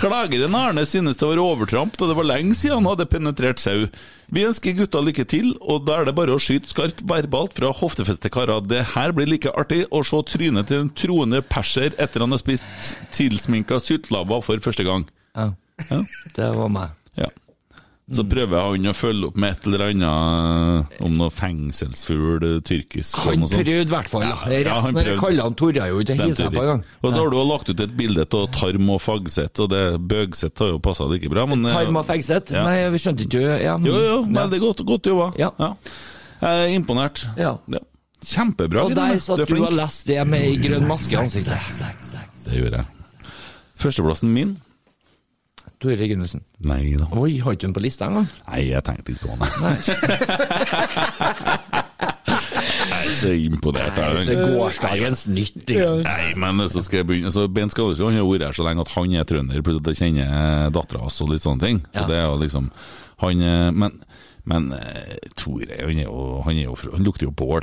Klageren 0.00 0.54
Arne 0.56 0.86
synes 0.88 1.18
det 1.20 1.26
var 1.28 1.38
overtramp, 1.38 1.98
da 1.98 2.08
det 2.08 2.16
var 2.16 2.26
lenge 2.26 2.54
siden 2.56 2.80
han 2.80 2.88
hadde 2.90 3.06
penetrert 3.06 3.60
sau. 3.60 3.86
Vi 4.32 4.46
ønsker 4.48 4.72
gutta 4.72 5.02
lykke 5.04 5.26
til, 5.28 5.52
og 5.60 5.84
da 5.86 6.00
er 6.00 6.08
det 6.08 6.14
bare 6.16 6.32
å 6.32 6.40
skyte 6.40 6.70
skarpt 6.70 7.04
verbalt 7.04 7.52
fra 7.58 7.72
hoftefestekarer. 7.76 8.64
Det 8.64 8.80
her 8.94 9.12
blir 9.12 9.28
like 9.28 9.52
artig 9.52 9.84
å 9.92 10.00
se 10.06 10.22
trynet 10.32 10.70
til 10.70 10.86
en 10.86 10.90
troende 10.96 11.42
perser 11.44 11.92
etter 12.00 12.24
han 12.24 12.32
har 12.32 12.40
spist 12.40 12.94
tilsminka 13.12 13.78
sytlabber 13.82 14.40
for 14.44 14.64
første 14.64 14.88
gang. 14.88 15.04
Ja. 15.36 15.52
Det 16.32 16.48
var 16.56 16.72
meg. 16.72 16.96
Ja. 17.20 17.28
Så 18.10 18.24
prøver 18.26 18.58
han 18.58 18.88
å 18.90 18.92
følge 18.98 19.28
opp 19.30 19.36
med 19.38 19.54
et 19.54 19.66
eller 19.68 19.84
annet 19.86 20.96
om 21.06 21.12
noe 21.16 21.30
fengselsfugl, 21.30 22.42
eh, 22.42 22.56
tyrkisk 22.66 23.16
Han 23.22 23.44
prøvde 23.46 23.76
i 23.78 23.84
hvert 23.88 24.08
fall. 24.10 24.24
Ja, 24.26 24.34
han 24.42 24.52
Resten 24.52 24.98
av 24.98 25.04
kaller 25.04 25.20
kallene 25.22 25.56
torde 25.56 25.86
jo 25.88 26.00
ikke 26.02 26.16
hilse 26.18 26.48
på 26.48 26.50
ikke. 26.50 26.64
engang. 26.64 26.82
Og 27.00 27.12
så 27.12 27.22
har 27.22 27.30
du 27.30 27.36
lagt 27.46 27.70
ut 27.70 27.80
et 27.80 27.94
bilde 27.96 28.26
av 28.26 28.48
Tarm 28.52 28.90
og 28.90 29.00
Fagseth, 29.00 29.60
og 29.62 29.70
det 29.70 29.84
Bøgseth 30.10 30.58
har 30.58 30.72
jo 30.74 30.80
passa 30.82 31.06
like 31.08 31.30
bra, 31.30 31.46
men 31.46 31.62
tarm 31.70 31.96
og 31.96 32.04
Fagseth? 32.04 32.52
Ja. 32.52 32.64
Nei, 32.66 32.90
vi 32.90 32.98
skjønte 32.98 33.24
ikke 33.28 33.62
ja. 33.62 33.78
Jo, 33.78 33.94
jo, 33.94 34.18
Ja. 34.26 34.42
veldig 34.42 34.60
godt, 34.60 34.84
godt 34.84 35.02
jobba. 35.06 35.32
Ja. 35.38 35.50
Jeg 36.42 36.50
er 36.66 36.74
imponert. 36.74 37.22
Ja. 37.38 37.54
Kjempebra. 38.26 38.84
Og 38.86 38.94
der 38.94 39.16
satt 39.18 39.46
Du 39.46 39.54
er 39.54 39.66
og 39.66 39.72
leste 39.78 40.06
det 40.10 40.26
med 40.26 40.58
grønn 40.62 40.86
maske 40.90 41.14
i 41.14 41.22
ansiktet. 41.22 42.44
Det 42.44 42.58
gjorde 42.58 42.82
jeg. 42.82 42.86
Førsteplassen 43.78 44.28
min? 44.34 44.56
Tore 45.82 45.96
Reginussen. 45.98 46.44
Nei 46.62 46.94
da. 46.94 47.08
Oi, 47.18 47.34
har 47.42 47.56
ikke 47.56 47.66
den 47.66 47.74
på 47.76 47.82
lista 47.82 48.06
engang? 48.06 48.28
Nei, 48.46 48.60
jeg 48.70 48.84
tenkte 48.86 49.12
ikke 49.12 49.26
på 49.26 49.34
den 49.34 49.42
Jeg 52.82 53.02
er 53.02 53.14
så 53.18 53.32
imponert. 53.34 53.96
Nei, 53.98 54.24
så 54.26 54.36
gårsdagens 54.54 55.24
nytt. 55.32 55.56
liksom. 55.68 56.02
Nei, 56.06 56.32
men 56.38 56.62
så 56.72 56.82
skal 56.84 57.02
jeg 57.02 57.08
begynne 57.10 57.32
så 57.34 57.46
Bent 57.52 57.74
han 57.76 58.16
har 58.16 58.26
vært 58.28 58.46
her 58.46 58.56
så 58.56 58.66
lenge 58.66 58.84
at 58.84 58.92
han 58.96 59.14
er 59.18 59.26
trønder, 59.28 59.62
plutselig 59.64 59.98
kjenner 59.98 60.70
dattera 60.74 61.02
hans 61.04 61.20
og 61.24 61.32
litt 61.32 61.44
sånne 61.44 61.62
ting. 61.66 61.82
Så 61.92 62.02
Ja. 62.02 62.06
det 62.10 62.16
er 62.20 62.26
jo 62.30 62.38
liksom 62.42 62.70
Han 63.22 63.40
eh, 63.42 63.70
Men, 63.70 63.92
men 64.44 64.72
eh, 64.72 65.16
Tore 65.36 65.78
han 65.78 65.98
er 65.98 66.04
jo, 66.08 66.42
han, 66.44 66.56
er 66.56 66.64
jo 66.64 66.76
han 66.92 67.04
lukter 67.04 67.26
jo 67.28 67.30
bål. 67.30 67.62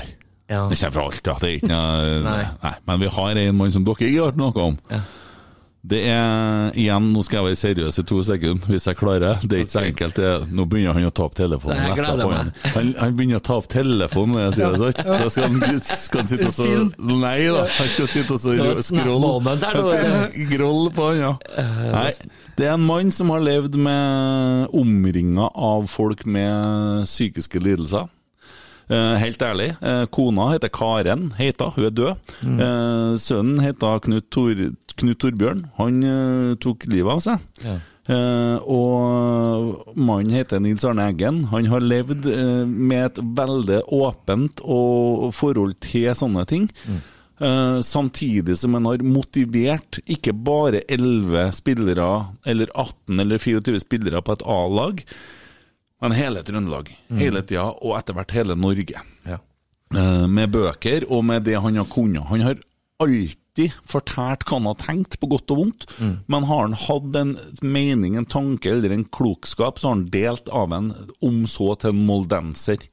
Ja. 0.49 0.67
Det 0.69 0.77
kommer 0.79 0.91
fra 0.95 1.05
alt, 1.05 1.21
ja. 1.27 1.35
Det 1.39 1.49
er 1.49 1.57
ikke 1.59 1.69
noe 1.69 2.21
Nei. 2.25 2.43
nei. 2.63 2.75
Men 2.87 2.99
vi 3.03 3.07
har 3.07 3.35
en 3.37 3.55
mann 3.57 3.71
som 3.75 3.83
dere 3.85 3.99
ikke 3.99 4.19
har 4.19 4.31
hørt 4.31 4.39
noe 4.39 4.63
om. 4.69 4.77
Ja. 4.89 5.01
Det 5.81 6.01
er 6.11 6.73
igjen, 6.75 7.05
nå 7.13 7.21
skal 7.23 7.39
jeg 7.39 7.45
være 7.47 7.57
seriøs 7.59 7.99
i 8.01 8.03
to 8.09 8.17
sekunder, 8.27 8.65
hvis 8.67 8.87
jeg 8.89 8.97
klarer. 8.99 9.39
Det 9.47 9.55
er 9.55 9.61
ikke 9.63 9.71
så 9.77 9.83
enkelt. 9.87 10.17
Nå 10.51 10.65
begynner 10.67 10.97
han 10.97 11.07
å 11.07 11.13
ta 11.15 11.23
opp 11.29 11.37
telefonen. 11.39 11.79
Nei, 11.79 12.17
han. 12.19 12.51
Han, 12.73 12.89
han 12.99 13.15
begynner 13.15 13.39
å 13.39 13.45
ta 13.47 13.55
opp 13.61 13.69
telefonen 13.71 14.35
når 14.35 14.43
jeg 14.43 14.57
sier 14.57 14.75
det. 14.75 14.91
sånn. 14.99 15.15
Da 15.23 15.29
skal 15.31 15.47
han, 15.47 15.79
skal 15.87 16.21
han 16.25 16.31
sitte 16.33 16.49
og 16.49 16.57
så 16.57 16.67
Nei 17.23 17.39
da, 17.47 17.63
han 17.77 17.91
skal 17.95 18.11
sitte 18.11 18.35
og 18.35 18.43
så 18.43 18.57
der, 18.59 18.73
Han 19.79 19.87
skal 19.87 20.29
skrolle 20.35 20.93
på 20.99 21.09
han, 21.13 21.23
ja. 21.23 21.33
Nei, 21.95 22.11
det 22.59 22.67
er 22.67 22.75
en 22.75 22.87
mann 22.91 23.15
som 23.15 23.31
har 23.31 23.43
levd 23.47 23.79
med 23.79 24.75
omringa 24.75 25.47
av 25.55 25.87
folk 25.91 26.25
med 26.27 27.07
psykiske 27.07 27.63
lidelser. 27.63 28.11
Eh, 28.89 29.15
helt 29.21 29.43
ærlig, 29.45 29.69
eh, 29.85 30.05
kona 30.09 30.49
heter 30.53 30.71
Karen 30.73 31.29
Heita, 31.37 31.69
hun 31.75 31.85
er 31.85 31.93
død. 31.93 32.33
Mm. 32.41 33.17
sønnen 33.21 33.59
heter 33.61 33.99
Knut, 34.01 34.29
Tor, 34.31 34.55
Knut 34.97 35.19
Torbjørn. 35.21 35.67
Han 35.77 36.03
eh, 36.03 36.55
tok 36.61 36.87
livet 36.89 37.13
av 37.13 37.23
seg. 37.27 37.47
Ja. 37.65 37.77
Uh, 38.09 38.57
og 38.65 39.93
mannen 39.93 40.33
heter 40.33 40.57
Nils 40.57 40.81
Arne 40.87 41.03
Eggen. 41.11 41.43
Han 41.51 41.67
har 41.69 41.83
levd 41.85 42.25
uh, 42.25 42.65
med 42.65 43.03
et 43.05 43.19
veldig 43.37 43.83
åpent 43.93 44.63
og 44.65 45.27
forhold 45.37 45.75
til 45.85 46.09
sånne 46.17 46.47
ting. 46.49 46.65
Eh, 47.39 47.81
samtidig 47.81 48.57
som 48.57 48.73
han 48.73 48.85
har 48.85 49.03
motivert 49.03 50.01
ikke 50.11 50.33
bare 50.35 50.81
11 50.91 51.53
spillere, 51.55 52.07
eller 52.45 52.71
18 52.73 53.19
eller 53.19 53.39
24 53.39 53.79
spillere 53.79 54.21
på 54.21 54.35
et 54.35 54.43
A-lag, 54.43 54.99
men 56.01 56.15
hele 56.15 56.43
Trøndelag. 56.47 56.93
Hele 57.19 57.43
tida, 57.43 57.67
og 57.83 57.97
etter 57.97 58.15
hvert 58.17 58.31
hele 58.35 58.55
Norge. 58.55 59.03
Ja. 59.27 59.39
Eh, 59.95 60.25
med 60.29 60.51
bøker 60.53 61.07
og 61.09 61.25
med 61.25 61.47
det 61.47 61.59
han 61.59 61.79
har 61.79 61.87
kunnet. 61.89 62.27
Han 62.29 62.43
har 62.45 62.59
alltid 62.99 63.73
fortalt 63.87 64.45
hva 64.47 64.59
han 64.59 64.67
har 64.69 64.79
tenkt, 64.79 65.17
på 65.19 65.27
godt 65.31 65.51
og 65.51 65.59
vondt, 65.61 65.85
men 66.31 66.45
har 66.47 66.61
han 66.65 66.75
hatt 66.79 67.15
en 67.19 67.33
mening, 67.63 68.15
en 68.19 68.27
tanke 68.27 68.71
eller 68.71 68.91
en 68.95 69.05
klokskap, 69.07 69.79
så 69.79 69.87
har 69.89 69.95
han 69.97 70.09
delt 70.13 70.51
av 70.55 70.71
en 70.75 70.91
om 71.23 71.41
så 71.47 71.73
til 71.79 71.93
en 71.93 72.05
moldenser. 72.07 72.83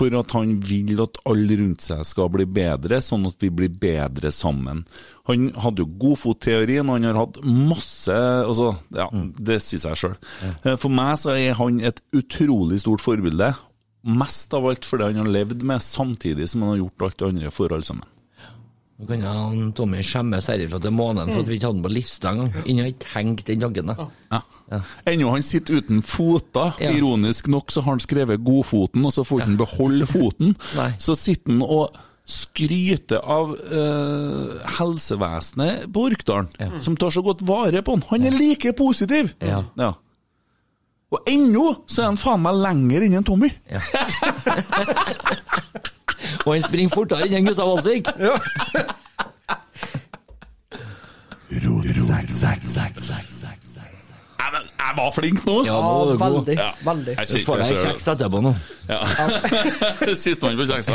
For 0.00 0.14
at 0.16 0.32
han 0.32 0.54
vil 0.64 1.00
at 1.04 1.18
alle 1.28 1.58
rundt 1.60 1.84
seg 1.84 2.06
skal 2.08 2.30
bli 2.32 2.46
bedre, 2.48 3.02
sånn 3.04 3.26
at 3.28 3.36
vi 3.42 3.50
blir 3.52 3.72
bedre 3.82 4.32
sammen. 4.32 4.86
Han 5.28 5.50
hadde 5.60 5.84
jo 5.84 5.90
godfotteorien, 6.00 6.88
han 6.88 7.04
har 7.04 7.18
hatt 7.20 7.36
masse 7.44 8.14
altså, 8.16 8.72
ja, 8.96 9.10
Det 9.12 9.58
sier 9.62 9.82
seg 9.82 9.98
sjøl. 10.00 10.16
For 10.80 10.88
meg 10.92 11.18
så 11.20 11.36
er 11.36 11.58
han 11.60 11.82
et 11.84 12.00
utrolig 12.16 12.80
stort 12.82 13.04
forbilde. 13.04 13.52
Mest 14.00 14.56
av 14.56 14.70
alt 14.70 14.88
fordi 14.88 15.10
han 15.10 15.20
har 15.20 15.28
levd 15.36 15.66
med, 15.68 15.84
samtidig 15.84 16.48
som 16.48 16.64
han 16.64 16.74
har 16.74 16.82
gjort 16.86 17.06
alt 17.06 17.20
det 17.20 17.30
andre 17.34 17.52
for 17.52 17.76
alle 17.76 17.86
sammen. 17.86 18.08
Nå 19.00 19.06
kan 19.08 19.22
han 19.24 19.70
Tommy 19.72 20.02
skjemmes 20.04 20.44
herifra 20.50 20.76
til 20.84 20.92
måneden 20.92 21.32
for 21.32 21.40
at 21.40 21.48
vi 21.48 21.56
ikke 21.56 21.70
hadde 21.70 21.78
den 21.78 21.86
på 21.86 21.92
lista 21.94 22.34
engang. 22.34 22.50
Ingen 22.66 22.84
har 22.84 22.90
ikke 22.90 23.06
tenkt 23.06 23.46
den 23.48 23.62
tanken. 23.64 23.92
Ja. 23.96 24.40
Ja. 24.68 24.80
Ennå 25.08 25.30
han 25.32 25.44
sitter 25.46 25.80
uten 25.80 26.02
foter. 26.04 26.74
Ja. 26.82 26.90
Ironisk 26.92 27.48
nok 27.48 27.72
så 27.72 27.80
har 27.80 27.96
han 27.96 28.04
skrevet 28.04 28.44
'godfoten', 28.44 29.06
og 29.06 29.14
så 29.16 29.24
får 29.24 29.46
han 29.46 29.56
beholde 29.56 30.06
foten. 30.06 30.52
Så 31.00 31.16
sitter 31.16 31.52
han 31.52 31.62
og 31.64 31.96
skryter 32.30 33.24
av 33.24 33.56
eh, 33.56 34.68
helsevesenet 34.78 35.88
på 35.92 36.04
Orkdalen, 36.10 36.52
som 36.84 36.96
tar 36.96 37.10
så 37.10 37.24
godt 37.24 37.42
vare 37.42 37.82
på 37.82 37.96
han. 37.96 38.04
Han 38.12 38.28
er 38.28 38.36
like 38.36 38.72
positiv! 38.76 39.32
Ja. 39.40 39.64
Og 41.10 41.26
ennå 41.26 41.64
så 41.90 42.04
er 42.04 42.12
han 42.12 42.20
faen 42.20 42.44
meg 42.44 42.60
lenger 42.60 43.02
enn 43.02 43.24
Tommy! 43.26 43.50
Tommy. 43.50 43.80
Og 46.46 46.52
han 46.54 46.62
springer 46.66 46.94
fortere 46.94 47.28
enn 47.30 47.46
Gustav 47.48 47.68
Walsvik! 47.70 48.10
Jeg, 54.40 54.48
var- 54.52 54.68
jeg 54.80 54.96
var 54.96 55.10
flink 55.14 55.42
nå! 55.46 55.56
Ja, 55.66 55.76
nå 55.76 55.90
var 55.92 56.04
du 56.04 56.12
god. 56.16 56.22
veldig. 56.24 56.54
Ja. 56.58 56.70
veldig. 56.86 57.14
Jeg 57.18 57.26
Du 57.28 57.44
får 57.46 57.60
deg 57.62 57.74
kjeks 57.84 58.06
etterpå 58.14 58.40
nå. 58.44 58.52
Ja. 58.88 59.00
Sistemann 60.22 60.56
på 60.58 60.66
kjeksa. 60.70 60.94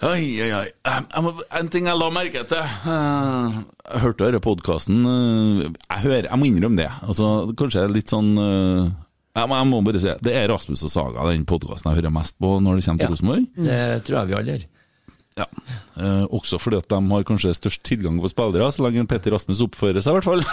Oi, 0.00 0.24
oi, 0.42 0.48
oi. 0.56 0.64
Jeg 0.88 1.22
må, 1.26 1.32
en 1.60 1.68
ting 1.72 1.86
jeg 1.90 2.00
la 2.00 2.08
merke 2.12 2.42
til. 2.48 2.64
Eh, 2.64 3.58
Jeg 3.90 4.00
hørte 4.06 4.24
denne 4.30 4.40
podkasten. 4.44 5.02
Jeg, 5.04 6.00
hører- 6.06 6.28
jeg 6.30 6.38
må 6.40 6.48
innrømme 6.48 6.80
det. 6.80 6.88
Altså, 7.06 7.30
kanskje 7.60 7.86
litt 7.92 8.10
sånn 8.12 8.32
eh, 8.40 8.90
jeg 9.36 9.48
jeg 9.54 9.66
må 9.70 9.78
bare 9.86 10.00
si 10.02 10.10
Det 10.26 10.32
er 10.34 10.48
Rasmus 10.50 10.82
og 10.88 10.90
Saga, 10.90 11.22
den 11.30 11.44
podkasten 11.48 11.90
jeg 11.92 12.00
hører 12.02 12.12
mest 12.14 12.34
på 12.40 12.48
når 12.60 12.76
det 12.80 12.84
kommer 12.88 12.98
til 12.98 13.06
Ja. 13.06 13.10
Rosenborg. 13.14 13.44
Det 13.56 14.04
tror 14.04 14.16
jeg 14.20 14.26
vi 14.30 14.34
alle 14.40 14.52
gjør. 14.56 14.64
Ja. 15.38 15.44
Eh, 15.96 16.24
også 16.34 16.58
fordi 16.60 16.76
at 16.80 16.88
de 16.90 16.98
har 17.12 17.22
kanskje 17.24 17.52
størst 17.54 17.82
tilgang 17.86 18.18
på 18.20 18.28
spillere, 18.28 18.66
så 18.74 18.82
lenge 18.84 19.06
Petter 19.08 19.30
Rasmus 19.32 19.60
oppfører 19.64 20.00
seg, 20.02 20.10
i 20.10 20.14
hvert 20.18 20.26
fall. 20.26 20.42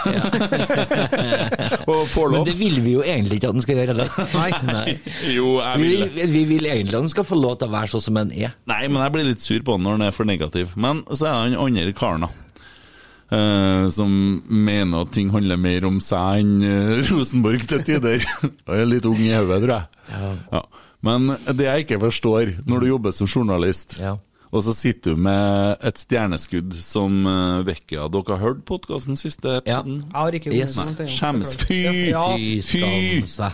og 1.90 2.06
får 2.12 2.26
Men 2.32 2.44
det 2.46 2.54
vil 2.60 2.76
vi 2.84 2.92
jo 2.94 3.02
egentlig 3.02 3.36
ikke 3.40 3.48
at 3.50 3.54
han 3.58 3.64
skal 3.66 3.76
gjøre 3.80 3.90
heller. 3.92 4.08
Nei. 4.38 4.50
Nei. 4.78 4.90
Jo, 5.34 5.46
jeg 5.60 5.76
vil 5.82 6.00
det. 6.06 6.28
vi 6.32 6.42
vil 6.54 6.64
egentlig 6.70 6.94
at 6.94 7.02
han 7.02 7.10
skal 7.12 7.26
få 7.28 7.36
lov 7.40 7.54
til 7.60 7.68
å 7.68 7.74
være 7.74 7.88
sånn 7.92 8.04
som 8.06 8.14
han 8.22 8.30
er. 8.32 8.50
Nei, 8.70 8.82
men 8.86 8.98
jeg 9.02 9.12
blir 9.18 9.28
litt 9.32 9.42
sur 9.44 9.60
på 9.66 9.72
han 9.76 9.82
når 9.84 9.92
han 9.98 10.06
er 10.08 10.14
for 10.16 10.24
negativ. 10.30 10.66
Men 10.78 10.94
så 11.10 11.22
er 11.28 11.34
han 11.42 11.58
andre 11.66 11.92
karen, 11.98 12.22
da. 12.28 12.32
Eh, 13.30 13.88
som 13.94 14.12
mener 14.48 15.04
at 15.04 15.12
ting 15.14 15.30
handler 15.34 15.60
mer 15.60 15.86
om 15.88 15.98
seg 16.04 16.42
enn 16.42 16.54
eh, 16.64 17.02
Rosenborg 17.10 17.66
til 17.70 17.84
tider. 17.86 18.24
Jeg 18.24 18.80
er 18.82 18.88
litt 18.88 19.08
ung 19.08 19.20
i 19.24 19.32
hodet, 19.34 19.60
tror 19.66 19.74
jeg. 19.76 20.38
Ja. 20.54 20.62
Men 21.04 21.28
det 21.54 21.68
jeg 21.68 21.84
ikke 21.86 22.00
forstår, 22.08 22.56
når 22.66 22.80
du 22.82 22.88
jobber 22.90 23.14
som 23.14 23.28
journalist, 23.30 23.98
Ja. 24.02 24.16
og 24.50 24.64
så 24.66 24.72
sitter 24.74 25.14
du 25.14 25.20
med 25.28 25.76
et 25.84 26.00
stjerneskudd 26.00 26.74
som 26.82 27.20
uh, 27.28 27.60
Vekkia 27.68 28.08
Dere 28.10 28.34
har 28.34 28.42
hørt 28.42 28.64
podkasten 28.66 29.14
siste 29.20 29.60
episoden? 29.60 30.00
Jeg 30.08 30.18
har 30.18 30.38
ikke 30.40 30.54
Yes. 30.56 30.74
Skjems. 31.06 31.54
Fy! 31.62 32.10
Fy 32.10 32.60
Fy! 32.66 33.52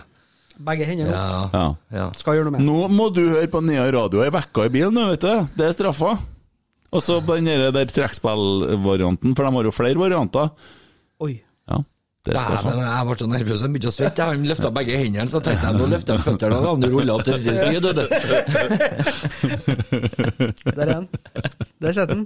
begge 0.55 0.85
hender 0.87 1.09
opp. 1.11 1.15
Ja. 1.15 1.49
Ja. 1.51 1.65
ja. 1.97 2.05
Skal 2.15 2.37
gjøre 2.39 2.47
noe 2.49 2.55
med. 2.57 2.65
Nå 2.67 2.87
må 2.87 3.09
du 3.13 3.21
høre 3.33 3.47
på 3.51 3.61
Nea 3.65 3.89
Radio 3.91 4.23
Jeg 4.23 4.31
uke 4.31 4.67
i 4.69 4.71
bilen, 4.71 4.99
vet 5.11 5.25
du. 5.25 5.47
Det 5.57 5.67
er 5.67 5.75
straffa. 5.75 6.15
Og 6.93 7.01
så 7.03 7.19
den 7.25 7.45
der, 7.49 7.71
trekkspillvarianten, 7.89 9.35
for 9.35 9.43
de 9.43 9.51
har 9.57 9.63
jo 9.63 9.71
flere 9.75 9.97
varianter. 9.99 10.49
Oi. 11.25 11.33
Ja, 11.69 11.77
det 12.25 12.33
er 12.35 12.39
straffa. 12.41 12.69
Dæven, 12.71 12.85
jeg 12.85 13.05
ble 13.09 13.15
så 13.19 13.25
nervøs 13.29 13.61
jeg 13.61 13.69
begynte 13.73 13.89
å 13.89 13.91
svette. 13.95 14.21
Han 14.29 14.45
løfta 14.49 14.69
begge 14.73 14.97
hendene, 15.01 15.29
så 15.29 15.39
tenkte 15.43 15.65
jeg 15.69 15.75
nå 15.79 15.85
løfter 15.91 16.13
jeg 16.15 16.21
føttene, 16.25 16.55
og 16.57 16.61
han 16.71 16.83
ruller 16.93 17.13
opp 17.15 17.23
til 17.27 17.35
side. 17.41 17.79
du, 17.83 17.89
du. 17.93 18.05
Der 20.75 20.85
er 20.85 20.93
han. 20.93 21.07
Der 21.81 21.91
sitter 21.95 22.15
han. 22.15 22.25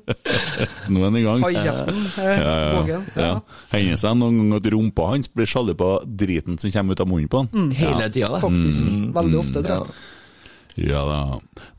Nå 0.89 0.97
er 1.01 1.05
han 1.09 1.17
i 1.19 1.23
gang. 1.25 1.39
Ha 1.43 1.49
i 1.49 1.51
kjeften. 1.65 1.97
eh, 2.19 2.39
Ja, 2.39 2.53
ja, 2.87 2.99
ja. 3.19 3.33
Hender 3.73 3.97
seg 4.01 4.13
noen 4.21 4.35
gang 4.43 4.51
at 4.59 4.65
rumpa 4.73 5.03
hans 5.13 5.27
blir 5.33 5.47
sjalu 5.49 5.73
på 5.79 5.89
driten 6.19 6.53
som 6.61 6.69
kommer 6.73 6.91
ut 6.97 7.03
av 7.03 7.07
munnen 7.11 7.29
på 7.31 7.37
han. 7.43 7.49
Hele 7.75 8.05
tida, 8.13 8.29
det. 8.35 8.41
Faktisk. 8.45 8.81
Mm. 8.87 9.07
Veldig 9.17 9.37
ofte, 9.41 9.57
tror 9.65 9.75
jeg. 9.75 9.83
Ja 10.87 11.01
da. 11.07 11.19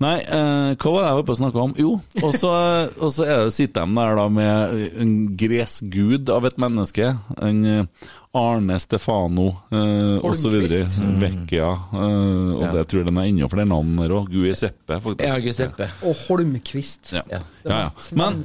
Nei, 0.03 0.17
eh, 0.21 0.75
hva 0.77 0.93
var 0.93 1.03
det 1.03 1.09
jeg 1.11 1.19
var 1.21 1.27
på 1.29 1.35
å 1.35 1.41
snakke 1.41 1.63
om? 1.65 1.75
Jo, 1.81 1.93
og 2.23 2.33
så 2.37 2.53
og 3.03 3.11
så 3.15 3.25
er 3.27 3.45
det- 3.47 3.55
sitter 3.57 3.87
de 3.87 3.95
der 4.01 4.17
da 4.21 4.29
med 4.29 4.97
en 5.01 5.13
gresgud 5.41 6.29
av 6.33 6.45
et 6.49 6.59
menneske. 6.61 7.15
En 7.41 7.61
eh, 7.65 8.09
Arne 8.37 8.77
Stefano 8.79 9.49
eh, 9.75 10.21
osv. 10.23 10.53
Holmqvist. 10.53 11.01
Vecchia. 11.19 11.71
Eh, 11.93 12.51
og 12.55 12.63
Ja. 12.63 12.71
det 12.77 12.85
tror 12.91 13.01
jeg 13.03 13.09
den 13.09 13.19
er 13.19 13.27
ennå 13.31 13.49
flere 13.51 13.67
navn 13.67 13.97
der 13.99 14.13
òg. 14.15 14.29
Guiseppe, 14.31 15.01
faktisk. 15.03 15.27
Ja, 15.27 15.67
det. 15.81 15.89
Og 16.07 16.15
Holmquist. 16.29 17.13
Ja. 17.17 17.23
Ja. 17.31 17.41
Det 17.65 17.73
Ja, 17.75 17.81
ja. 17.89 17.91
Men 18.17 18.39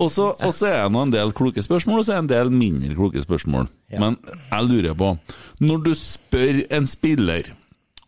og 0.00 0.10
så 0.10 0.32
er 0.70 0.82
det 0.84 0.92
nå 0.94 1.02
en 1.02 1.10
del 1.12 1.32
kloke 1.32 1.62
spørsmål, 1.62 2.00
og 2.00 2.06
så 2.06 2.14
er 2.16 2.22
det 2.22 2.24
en 2.24 2.34
del 2.34 2.50
mindre 2.50 2.94
kloke 2.96 3.20
spørsmål. 3.22 3.68
Ja. 3.92 4.00
Men 4.00 4.16
jeg 4.50 4.68
lurer 4.68 4.94
på 4.94 5.18
Når 5.60 5.84
du 5.84 5.94
spør 5.94 6.64
en 6.70 6.86
spiller 6.86 7.52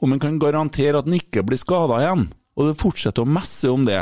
om 0.00 0.14
han 0.14 0.22
kan 0.22 0.38
garantere 0.42 1.00
at 1.00 1.08
han 1.08 1.18
ikke 1.18 1.44
blir 1.46 1.60
skada 1.60 2.00
igjen, 2.02 2.28
og 2.56 2.70
det 2.70 2.78
fortsetter 2.80 3.26
å 3.26 3.28
messe 3.38 3.68
om 3.70 3.84
det 3.88 4.00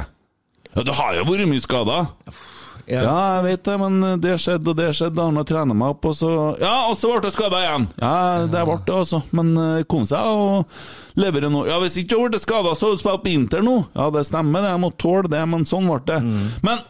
Ja, 0.74 0.84
det 0.84 0.94
har 0.94 1.16
jo 1.18 1.26
vært 1.28 1.50
mye 1.50 1.64
skader! 1.64 2.08
Ja. 2.88 3.02
Ja, 3.04 3.16
jeg 3.36 3.44
vet 3.44 3.66
det, 3.68 3.74
men 3.82 4.20
det 4.22 4.34
skjedde, 4.40 4.72
og 4.72 4.78
det 4.78 4.86
skjedde, 4.96 5.20
Han 5.20 5.36
jeg 5.36 5.48
trent 5.50 5.74
meg 5.76 5.90
opp, 5.92 6.06
og 6.08 6.14
så 6.16 6.30
Ja, 6.56 6.86
og 6.88 6.94
så 6.96 7.10
ble 7.12 7.28
jeg 7.28 7.34
skada 7.36 7.58
igjen! 7.60 7.84
Ja, 8.00 8.12
det 8.48 8.62
ble 8.64 8.78
det, 8.86 8.94
altså. 8.94 9.20
Men 9.36 9.50
eh, 9.60 9.82
kom 9.90 10.06
seg 10.08 10.24
og 10.24 11.20
leverer 11.20 11.52
nå. 11.52 11.66
Ja, 11.68 11.76
hvis 11.82 11.98
ikke 12.00 12.16
du 12.16 12.30
ble 12.32 12.40
skada, 12.40 12.72
så 12.78 12.88
har 12.88 12.96
du 12.96 13.02
spilt 13.02 13.26
på 13.26 13.34
Inter 13.34 13.60
nå. 13.66 13.76
Ja, 13.92 14.08
det 14.14 14.24
stemmer, 14.30 14.64
det. 14.64 14.72
Jeg 14.72 14.82
må 14.86 14.90
tåle 14.96 15.28
det, 15.28 15.42
men 15.52 15.68
sånn 15.68 15.90
ble 15.90 16.00
det. 16.08 16.18
Men 16.64 16.80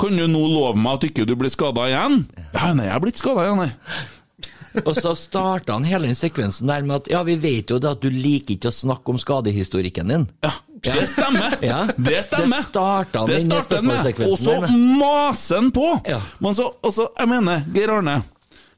kan 0.00 0.16
du 0.22 0.24
nå 0.30 0.44
love 0.54 0.78
meg 0.78 1.00
at 1.00 1.08
ikke 1.10 1.26
du 1.28 1.34
blir 1.40 1.50
skada 1.52 1.88
igjen? 1.90 2.22
Ja, 2.54 2.70
nei, 2.76 2.86
jeg 2.86 2.94
er 2.94 3.02
blitt 3.08 3.18
skada 3.20 3.48
igjen, 3.48 3.64
nei. 3.64 3.72
Og 4.84 4.94
så 4.96 5.14
starta 5.18 5.76
han 5.76 5.86
hele 5.88 6.10
den 6.10 6.18
sekvensen 6.18 6.70
der 6.70 6.82
med 6.86 7.02
at 7.02 7.10
ja, 7.10 7.22
vi 7.26 7.36
vet 7.40 7.70
jo 7.70 7.78
det 7.82 7.90
at 7.90 8.02
du 8.02 8.10
liker 8.10 8.56
ikke 8.56 8.70
å 8.70 8.74
snakke 8.74 9.14
om 9.14 9.20
skadehistorikken 9.20 10.12
din. 10.12 10.26
Ja, 10.46 10.52
det 10.86 11.06
stemmer. 11.10 11.56
Ja. 11.64 11.80
Det 11.96 12.24
stemmer. 12.26 12.56
Det 12.56 12.66
starta 12.68 13.24
han 13.24 13.86
med. 13.90 14.20
Og 14.26 14.36
så 14.40 14.58
maser 14.70 15.60
han 15.60 15.72
på! 15.74 15.88
Ja. 16.08 16.20
Men 16.38 16.56
så, 16.56 16.70
og 16.80 16.94
så, 16.94 17.10
jeg 17.18 17.32
mener, 17.34 17.66
Geir 17.74 17.92
Arne, 17.98 18.20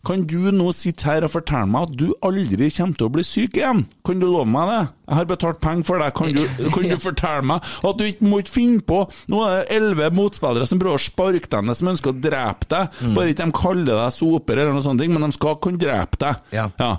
kan 0.06 0.24
du 0.26 0.50
nå 0.50 0.72
sitte 0.74 1.06
her 1.06 1.22
og 1.22 1.30
fortelle 1.30 1.68
meg 1.70 1.86
at 1.86 1.92
du 1.98 2.08
aldri 2.26 2.68
kommer 2.74 2.98
til 2.98 3.06
å 3.06 3.12
bli 3.14 3.22
syk 3.26 3.58
igjen? 3.60 3.84
Kan 4.06 4.22
du 4.22 4.26
love 4.26 4.48
meg 4.50 4.70
det? 4.70 4.80
Jeg 5.06 5.18
har 5.18 5.28
betalt 5.30 5.60
penger 5.62 5.86
for 5.86 6.02
deg, 6.02 6.14
kan 6.18 6.32
du, 6.34 6.42
kan 6.74 6.88
du 6.90 6.96
fortelle 7.08 7.46
meg 7.52 7.68
at 7.86 8.00
du 8.00 8.04
ikke 8.08 8.26
må 8.26 8.40
ikke 8.42 8.54
finne 8.56 8.82
på 8.86 9.02
Nå 9.30 9.42
er 9.46 9.54
det 9.60 9.76
elleve 9.76 10.10
motspillere 10.16 10.66
som 10.66 10.80
prøver 10.82 10.98
å 10.98 11.04
sparke 11.06 11.50
deg 11.52 11.68
ned, 11.68 11.78
som 11.78 11.92
ønsker 11.92 12.10
å 12.10 12.18
drepe 12.18 12.68
deg. 12.72 12.98
Mm. 12.98 13.14
Bare 13.18 13.34
ikke 13.34 13.46
de 13.46 13.56
kaller 13.60 14.00
deg 14.02 14.16
soper 14.16 14.62
eller 14.62 14.74
noe 14.74 14.84
sånt, 14.84 15.06
men 15.12 15.26
de 15.28 15.38
skal 15.38 15.58
kunne 15.62 15.82
drepe 15.82 16.18
deg. 16.22 16.42
Ja. 16.56 16.66
ja. 16.82 16.96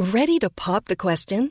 Ready 0.00 0.38
to 0.44 0.50
pop 0.50 0.86
the 0.88 0.96
question? 0.96 1.50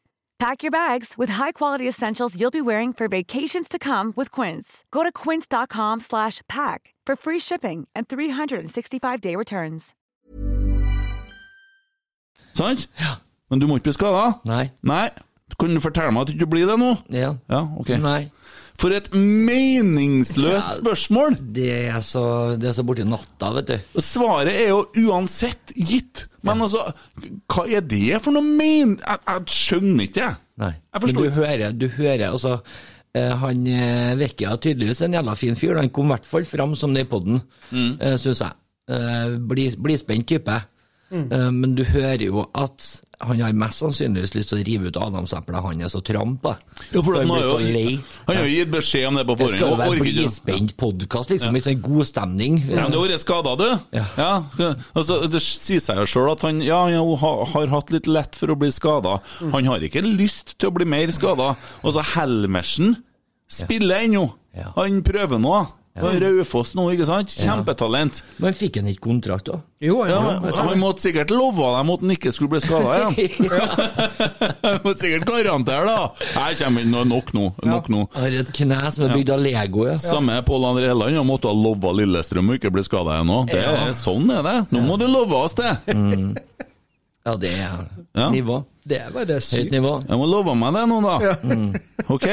Pack 0.41 0.63
your 0.63 0.71
bags 0.71 1.19
with 1.19 1.29
high-quality 1.29 1.87
essentials 1.87 2.35
you'll 2.35 2.49
be 2.49 2.61
wearing 2.61 2.93
for 2.93 3.07
vacations 3.07 3.69
to 3.69 3.77
come 3.77 4.11
with 4.15 4.31
Quince. 4.31 4.83
Go 4.89 5.03
to 5.03 5.11
quince.com 5.11 5.99
slash 5.99 6.41
pack 6.49 6.95
for 7.05 7.15
free 7.15 7.37
shipping 7.37 7.87
and 7.93 8.07
365-day 8.07 9.35
returns. 9.35 9.93
Sant? 12.53 12.87
Ja. 12.97 13.19
Men 13.51 13.59
du 13.59 13.67
må 13.67 13.77
ikke 13.77 13.91
bli 13.91 13.93
skada? 13.93 14.23
Nei. 14.49 14.71
Nei. 14.81 15.11
Kan 15.59 15.77
du 15.77 15.83
fortelle 15.83 16.09
meg 16.09 16.25
at 16.25 16.31
du 16.31 16.39
ikke 16.39 16.49
blir 16.55 16.65
det 16.65 16.79
nå? 16.81 16.89
Ja. 17.13 17.35
Ja, 17.45 17.61
ok. 17.77 17.93
Nei. 18.01 18.31
For 18.81 18.93
et 18.97 19.11
meningsløst 19.13 20.71
Ja. 20.71 20.77
spørsmål! 20.79 21.35
Det 21.53 21.67
er 21.91 21.99
så, 22.01 22.23
det 22.57 22.69
er 22.71 22.73
så 22.73 22.85
borti 22.87 23.03
natta, 23.05 23.51
vet 23.59 23.67
du. 23.69 23.99
Svaret 24.01 24.55
er 24.55 24.71
jo 24.71 24.79
uansett 25.07 25.73
gitt. 25.77 26.23
Men 26.41 26.63
altså, 26.65 26.87
hva 27.51 27.67
er 27.69 27.83
det 27.85 28.21
for 28.25 28.33
noe 28.33 28.41
men... 28.45 28.95
Jeg, 28.97 29.19
jeg 29.27 29.53
skjønner 29.53 30.07
ikke, 30.07 30.23
jeg. 30.25 30.39
Nei. 30.61 30.71
Jeg 30.73 30.95
Men 30.97 31.05
forstår 31.05 31.27
du 31.27 31.37
hører, 31.37 31.75
du 31.77 31.87
hører 31.93 32.25
altså 32.31 32.55
eh, 33.17 33.31
Han 33.43 33.61
eh, 33.69 34.15
Vekkia 34.19 34.55
tydeligvis 34.61 35.01
en 35.05 35.13
jævla 35.19 35.35
fin 35.37 35.55
fyr. 35.59 35.77
Han 35.77 35.89
kom 35.93 36.09
i 36.09 36.15
hvert 36.15 36.25
fall 36.33 36.45
fram 36.49 36.73
som 36.79 36.93
det 36.97 37.05
i 37.05 37.09
poden, 37.13 37.41
Mm. 37.71 37.93
eh, 38.01 38.17
syns 38.17 38.41
jeg. 38.41 38.57
Eh, 38.91 39.37
bli- 39.47 39.75
type. 40.25 40.57
Eh, 41.11 41.47
men 41.51 41.75
du 41.75 41.83
hører 41.87 42.23
jo 42.23 42.45
at 42.55 42.85
han 43.21 43.41
har 43.43 43.53
mest 43.53 43.83
sannsynligvis 43.83 44.33
lyst 44.33 44.51
til 44.51 44.61
å 44.61 44.65
rive 44.65 44.89
ut 44.89 44.97
adamseplet 44.97 45.61
hans 45.61 45.95
og 45.97 46.03
trampe. 46.07 46.55
Ja, 46.89 47.03
for 47.03 47.17
han 47.19 47.27
han 47.29 47.35
har 47.35 47.43
så 47.45 47.57
jo, 47.61 47.97
han 48.25 48.39
har 48.39 48.47
jo 48.47 48.55
gitt 48.55 48.71
beskjed 48.73 49.07
om 49.09 49.19
det 49.19 49.25
på 49.29 49.35
Det 49.37 49.49
skal 49.51 49.61
jo 49.61 49.77
være 49.81 49.99
blispent 50.01 50.73
podkast, 50.79 51.33
liksom. 51.33 51.53
Litt 51.57 51.67
sånn 51.67 51.83
god 51.85 52.09
stemning. 52.09 52.57
Ja, 52.65 52.85
men 52.85 52.95
du 52.95 52.97
har 52.97 53.11
vært 53.11 53.25
skada, 53.25 53.53
du. 53.59 53.67
Ja. 53.93 54.31
altså, 54.97 55.19
det 55.29 55.43
sier 55.45 55.83
seg 55.83 56.01
jo 56.01 56.07
sjøl 56.09 56.31
at 56.33 56.47
han 56.47 56.63
ja, 56.65 56.81
han 56.87 57.13
har, 57.21 57.43
har 57.53 57.75
hatt 57.75 57.93
litt 57.93 58.09
lett 58.09 58.39
for 58.39 58.53
å 58.53 58.57
bli 58.57 58.71
skada. 58.73 59.19
Mm. 59.41 59.53
Han 59.57 59.71
har 59.73 59.85
ikke 59.85 60.05
lyst 60.05 60.55
til 60.57 60.71
å 60.71 60.75
bli 60.79 60.89
mer 60.89 61.13
skada. 61.13 61.53
Og 61.85 61.95
så 61.97 62.05
Helmersen 62.15 62.95
spiller 63.51 64.07
ennå. 64.07 64.25
Ja. 64.57 64.71
Han 64.79 65.03
prøver 65.05 65.39
nå. 65.41 65.59
Og 65.99 66.13
Raufoss 66.23 66.69
nå, 66.77 66.85
ikke 66.93 67.03
sant? 67.05 67.33
Kjempetalent. 67.35 68.21
Men 68.39 68.53
fikk 68.55 68.77
han 68.79 68.85
ikke 68.87 69.03
kontrakt, 69.09 69.49
da? 69.51 69.57
Jo, 69.83 69.97
Ja, 70.07 70.21
ja, 70.39 70.51
Han 70.63 70.79
måtte 70.79 71.03
sikkert 71.03 71.33
love 71.35 71.57
dem 71.75 71.89
at 71.91 71.99
han 72.05 72.13
ikke 72.15 72.31
skulle 72.31 72.53
bli 72.53 72.61
skada 72.63 72.93
igjen. 72.95 73.49
Han 74.63 74.79
måtte 74.85 75.01
sikkert 75.03 75.25
garantere, 75.27 75.83
da. 75.89 76.29
Jeg 76.47 76.61
kommer 76.61 76.85
inn, 76.85 76.95
nok 77.11 77.33
nå. 77.35 77.45
Nok 77.67 77.89
nå. 77.91 78.05
Har 78.15 78.37
et 78.39 78.53
kne 78.55 78.79
som 78.95 79.03
er 79.09 79.15
bygd 79.17 79.33
av 79.35 79.43
Lego, 79.43 79.83
ja. 79.89 79.97
Samme 79.99 80.37
Pål 80.47 80.69
André 80.69 80.87
Helland, 80.93 81.17
han 81.19 81.27
måtte 81.27 81.51
ha 81.51 81.55
lova 81.59 81.91
Lillestrøm 81.99 82.53
å 82.53 82.57
ikke 82.59 82.71
bli 82.71 82.85
skada 82.87 83.17
igjen 83.19 83.27
nå. 83.33 83.41
Det 83.51 83.59
er, 83.59 83.91
sånn 83.97 84.31
er 84.31 84.47
det. 84.47 84.55
Nå 84.71 84.85
må 84.87 84.95
du 85.01 85.07
love 85.11 85.43
oss 85.43 85.57
det. 85.59 85.73
Ja, 87.21 87.35
det 87.37 87.51
er 87.53 87.83
Ja. 88.15 88.29
nivå. 88.33 88.63
Det 88.87 88.97
er 88.97 89.11
bare 89.13 89.35
Høyt 89.37 89.43
sykt. 89.45 89.71
nivå. 89.75 89.99
Jeg 90.07 90.17
må 90.17 90.25
love 90.25 90.55
meg 90.57 90.73
det 90.73 90.87
nå, 90.89 91.01
da. 91.03 91.15
Ok? 92.09 92.27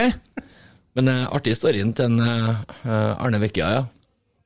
Men 0.96 1.10
uh, 1.12 1.26
artig 1.34 1.56
storyen 1.58 1.92
til 1.94 2.08
en, 2.08 2.20
eh, 2.24 2.62
eh, 2.84 3.12
Arne 3.20 3.40
Vekkja, 3.42 3.68
ja. 3.76 3.86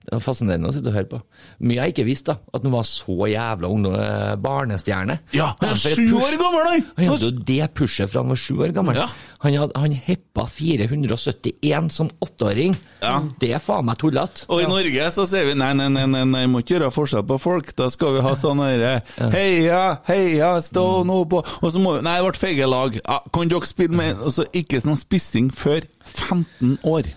Det 0.02 0.14
var 0.16 0.22
fascinerende 0.24 0.70
å 0.70 0.74
sitte 0.74 0.90
og 0.90 0.96
høre 0.96 1.10
på. 1.12 1.20
Mye 1.62 1.78
jeg 1.78 1.94
ikke 1.94 2.06
visste, 2.08 2.34
da. 2.34 2.52
At 2.56 2.66
han 2.66 2.74
var 2.74 2.86
så 2.88 3.28
jævla 3.30 3.70
ung 3.70 3.86
uh, 3.86 4.32
barnestjerne. 4.42 5.18
Ja, 5.36 5.52
han 5.60 5.74
er 5.74 5.82
sju 5.82 6.16
år 6.18 6.36
gammel, 6.40 6.66
han! 6.66 6.86
Han 6.98 7.12
hadde 7.12 7.28
jo 7.28 7.44
det 7.52 7.68
pushet 7.78 8.10
fra 8.10 8.24
han 8.24 8.32
var 8.32 8.40
sju 8.40 8.56
år 8.58 8.74
gammel. 8.74 8.98
Ja. 8.98 9.06
Han, 9.44 9.56
had, 9.58 9.74
han 9.78 9.94
heppa 9.94 10.46
471 10.50 11.92
som 11.94 12.10
åtteåring. 12.22 12.76
Ja. 13.02 13.14
Det 13.40 13.52
er 13.56 13.62
faen 13.62 13.86
meg 13.86 14.00
tullete. 14.02 14.46
Og 14.52 14.64
i 14.64 14.68
Norge 14.70 15.08
så 15.14 15.26
sier 15.28 15.48
vi 15.50 15.56
nei, 15.58 15.72
nei, 15.78 15.88
nei, 15.92 16.04
nei, 16.10 16.24
nei, 16.28 16.44
må 16.50 16.62
ikke 16.62 16.76
gjøre 16.76 16.92
forskjell 16.94 17.26
på 17.30 17.38
folk. 17.42 17.72
Da 17.78 17.88
skal 17.92 18.16
vi 18.16 18.26
ha 18.26 18.34
sånn 18.38 18.62
herre 18.62 18.92
Heia, 19.32 19.82
heia, 20.08 20.52
stå 20.64 20.86
nå 21.06 21.22
på 21.30 21.40
Og 21.42 21.72
så 21.72 21.80
må 21.82 21.96
vi 21.96 22.04
Nei, 22.06 22.18
det 22.18 22.28
ble 22.28 22.42
feige 22.42 22.68
lag. 22.70 22.98
Ja, 22.98 23.18
kan 23.34 23.50
dere 23.50 23.68
spille 23.68 23.98
med 23.98 24.22
Altså, 24.22 24.46
ikke 24.56 24.82
noe 24.86 24.98
spissing 25.00 25.50
før 25.54 25.86
15 26.12 26.78
år. 26.88 27.10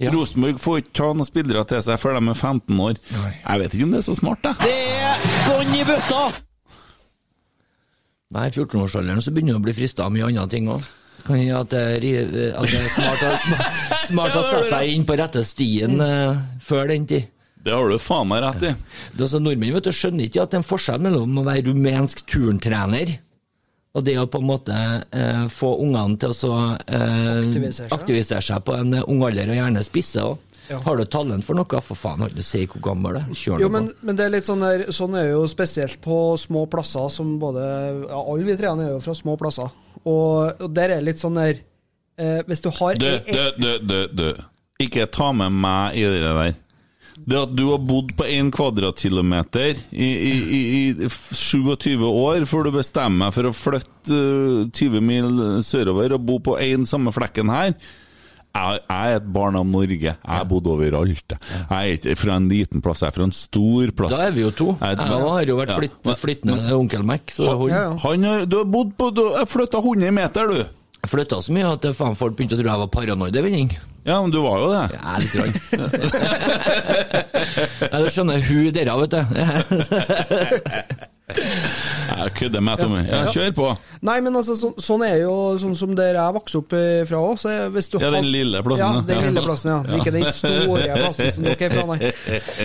Ja. 0.00 0.12
Rosenborg 0.14 0.60
får 0.62 0.82
ikke 0.82 0.94
ta 0.96 1.08
noen 1.12 1.28
spillere 1.28 1.64
til 1.68 1.82
seg 1.84 2.00
før 2.00 2.18
de 2.18 2.22
er 2.32 2.38
15 2.38 2.84
år. 2.84 3.00
Nei. 3.14 3.32
Jeg 3.36 3.62
vet 3.62 3.74
ikke 3.76 3.88
om 3.88 3.96
det 3.96 4.02
er 4.02 4.06
så 4.06 4.16
smart, 4.18 4.46
jeg. 4.48 4.56
Det 4.62 4.76
er 5.08 5.26
bånn 5.48 5.74
i 5.76 5.82
bøtta! 5.88 6.22
Nei, 8.36 8.44
i 8.50 8.52
14-årsalderen 8.52 9.24
så 9.24 9.32
begynner 9.32 9.56
du 9.56 9.62
å 9.62 9.64
bli 9.64 9.76
frista 9.76 10.04
av 10.04 10.12
mye 10.12 10.28
andre 10.28 10.48
ting 10.52 10.68
òg. 10.72 10.84
Kan 11.24 11.40
hende 11.40 11.60
at, 11.60 11.72
det 11.72 12.12
er 12.12 12.88
smart, 12.92 13.24
smart, 13.42 13.94
smart 14.08 14.36
å 14.38 14.44
sette 14.46 14.68
deg 14.72 14.92
inn 14.94 15.06
på 15.08 15.16
rette 15.18 15.42
stien 15.44 15.96
uh, 16.00 16.36
før 16.64 16.92
den 16.92 17.08
tid. 17.08 17.28
Det 17.64 17.74
har 17.74 17.88
du 17.90 17.98
faen 18.00 18.28
meg 18.30 18.44
rett 18.44 18.62
i. 18.62 18.74
Det 19.12 19.18
er 19.18 19.26
altså, 19.26 19.40
Nordmenn 19.42 19.74
vet 19.74 19.88
du, 19.88 19.92
skjønner 19.92 20.28
ikke 20.28 20.44
at 20.44 20.52
det 20.52 20.60
er 20.60 20.62
en 20.62 20.68
forskjell 20.68 21.02
mellom 21.04 21.40
å 21.40 21.44
være 21.48 21.66
rumensk 21.68 22.22
turntrener 22.30 23.16
og 23.96 24.04
det 24.04 24.18
å 24.20 24.26
på 24.30 24.40
en 24.42 24.48
måte 24.50 24.74
eh, 25.10 25.46
få 25.52 25.70
ungene 25.84 26.18
til 26.20 26.34
å 26.34 26.36
så, 26.36 26.52
eh, 26.86 27.40
Aktivisere 27.40 27.88
seg. 27.88 27.94
aktivisere 27.96 28.44
seg 28.44 28.64
på 28.66 28.76
en 28.76 28.92
eh, 28.98 29.06
ung 29.08 29.22
alder, 29.26 29.48
og 29.54 29.58
gjerne 29.58 29.84
spisse 29.86 30.22
òg. 30.22 30.44
Ja. 30.68 30.76
Har 30.84 30.98
du 31.00 31.04
talent 31.08 31.46
for 31.46 31.56
noe, 31.56 31.80
for 31.80 31.96
faen, 31.96 32.26
ikke 32.26 32.44
si 32.44 32.66
hvor 32.68 32.82
gammel 32.90 33.16
du 33.16 33.20
er. 33.22 33.62
Jo, 33.62 33.70
men, 33.72 33.86
men 34.04 34.18
det 34.18 34.26
er 34.26 34.34
litt 34.34 34.44
sånn 34.50 34.60
der, 34.60 34.84
sånn 34.92 35.16
er 35.16 35.30
jo 35.30 35.46
spesielt 35.48 35.96
på 36.04 36.36
små 36.36 36.66
plasser 36.68 37.08
som 37.14 37.38
både 37.40 37.64
ja, 38.04 38.18
Alle 38.20 38.44
vi 38.44 38.56
treene 38.60 38.84
er 38.84 38.90
jo 38.92 39.00
fra 39.00 39.14
små 39.16 39.38
plasser. 39.40 39.72
Og, 40.04 40.60
og 40.60 40.68
der 40.76 40.92
er 40.98 41.06
litt 41.06 41.22
sånn 41.22 41.40
der 41.40 41.56
eh, 42.20 42.42
Hvis 42.46 42.60
du 42.62 42.68
har 42.76 43.00
Du, 43.00 43.08
du, 43.24 43.40
du, 43.56 43.70
du, 43.80 43.96
du. 44.12 44.28
Ikke 44.84 45.08
ta 45.10 45.32
med 45.32 45.56
meg 45.56 45.96
i 45.96 46.04
det 46.04 46.20
der. 46.20 46.52
Det 47.28 47.36
at 47.36 47.52
du 47.52 47.66
har 47.68 47.80
bodd 47.84 48.14
på 48.16 48.24
1 48.24 48.50
kvadratkilometer 48.56 49.82
i, 49.92 50.08
i, 50.08 50.34
i, 50.58 50.60
i 51.04 51.08
27 51.10 52.00
år 52.08 52.46
før 52.48 52.68
du 52.68 52.76
bestemmer 52.78 53.28
deg 53.28 53.36
for 53.36 53.50
å 53.50 53.56
flytte 53.56 54.18
eh, 54.18 54.68
20 54.72 55.04
mil 55.04 55.40
sørover 55.66 56.16
og 56.16 56.24
bo 56.24 56.38
på 56.48 56.56
én 56.64 56.88
samme 56.88 57.12
flekken 57.12 57.52
her 57.52 57.74
jeg, 58.58 58.80
jeg 58.88 59.12
er 59.12 59.18
et 59.20 59.26
barn 59.32 59.58
av 59.58 59.66
Norge. 59.68 60.12
Jeg 60.14 60.16
har 60.24 60.46
bodd 60.48 60.68
overalt. 60.72 61.34
Jeg 61.36 61.68
er 61.76 61.98
ikke 61.98 62.16
fra 62.18 62.38
en 62.40 62.48
liten 62.50 62.82
plass, 62.84 63.04
jeg 63.04 63.12
er 63.12 63.16
fra 63.18 63.26
en 63.28 63.34
stor 63.36 63.92
plass. 63.98 64.14
Da 64.14 64.24
er 64.28 64.34
vi 64.34 64.42
jo 64.42 64.50
to. 64.56 64.70
Jeg 64.80 64.98
Jeg 64.98 65.20
har 65.28 65.52
jo 65.52 65.58
vært 65.60 65.74
flytt, 65.76 66.10
flyttende 66.22 66.74
onkel 66.78 67.04
Mac, 67.06 67.36
ja. 67.68 67.84
Han 68.04 68.26
du 68.48 68.58
har 68.62 68.68
bodd 68.68 68.96
på 68.98 69.10
Du 69.14 69.22
har 69.36 69.46
flytta 69.48 69.82
100 69.84 70.14
meter, 70.16 70.50
du! 70.50 70.77
Flytta 71.06 71.42
så 71.42 71.52
mye 71.54 71.66
at 71.76 71.84
faen 71.94 72.16
folk 72.18 72.36
begynte 72.38 72.54
å 72.56 72.58
tro 72.60 72.68
jeg 72.70 72.80
var 72.82 72.90
paranoid-vinning. 72.94 73.68
Ja, 74.08 74.16
men 74.22 74.30
du 74.32 74.38
var 74.40 74.56
jo 74.62 74.68
det. 74.72 74.86
Ja, 74.96 75.18
litt 75.20 75.34
Rann. 75.36 75.54
ja, 77.92 77.96
du 78.00 78.08
skjønner 78.14 78.38
hun 78.48 78.72
dere, 78.74 78.92
vet 79.04 79.12
du. 79.12 79.20
Jeg 82.18 82.32
kødder 82.38 82.60
med 82.64 82.80
Tommy. 82.82 83.02
Ja, 83.06 83.20
kjør 83.32 83.52
på. 83.54 83.68
Nei, 84.08 84.16
men 84.24 84.36
altså, 84.38 84.54
så, 84.58 84.70
sånn 84.82 85.04
er 85.06 85.16
jo 85.22 85.32
sånn 85.60 85.74
som 85.78 85.94
der 85.98 86.18
jeg 86.18 86.34
vokste 86.34 86.60
opp 86.60 86.74
eh, 86.76 87.02
fra 87.08 87.20
òg. 87.22 87.44
Ja, 87.46 88.10
den 88.14 88.28
lille 88.32 88.62
plassen, 88.66 88.98
Ja, 88.98 89.02
den 89.06 89.24
lille 89.28 89.44
plassen, 89.44 89.70
ja. 89.72 89.98
Ikke 89.98 90.12
den 90.14 90.26
store 90.34 90.86
plassen 91.02 91.32
som 91.36 91.46
dere 91.46 91.68
er 91.68 91.74
fra, 91.74 91.84
nei. 91.92 92.12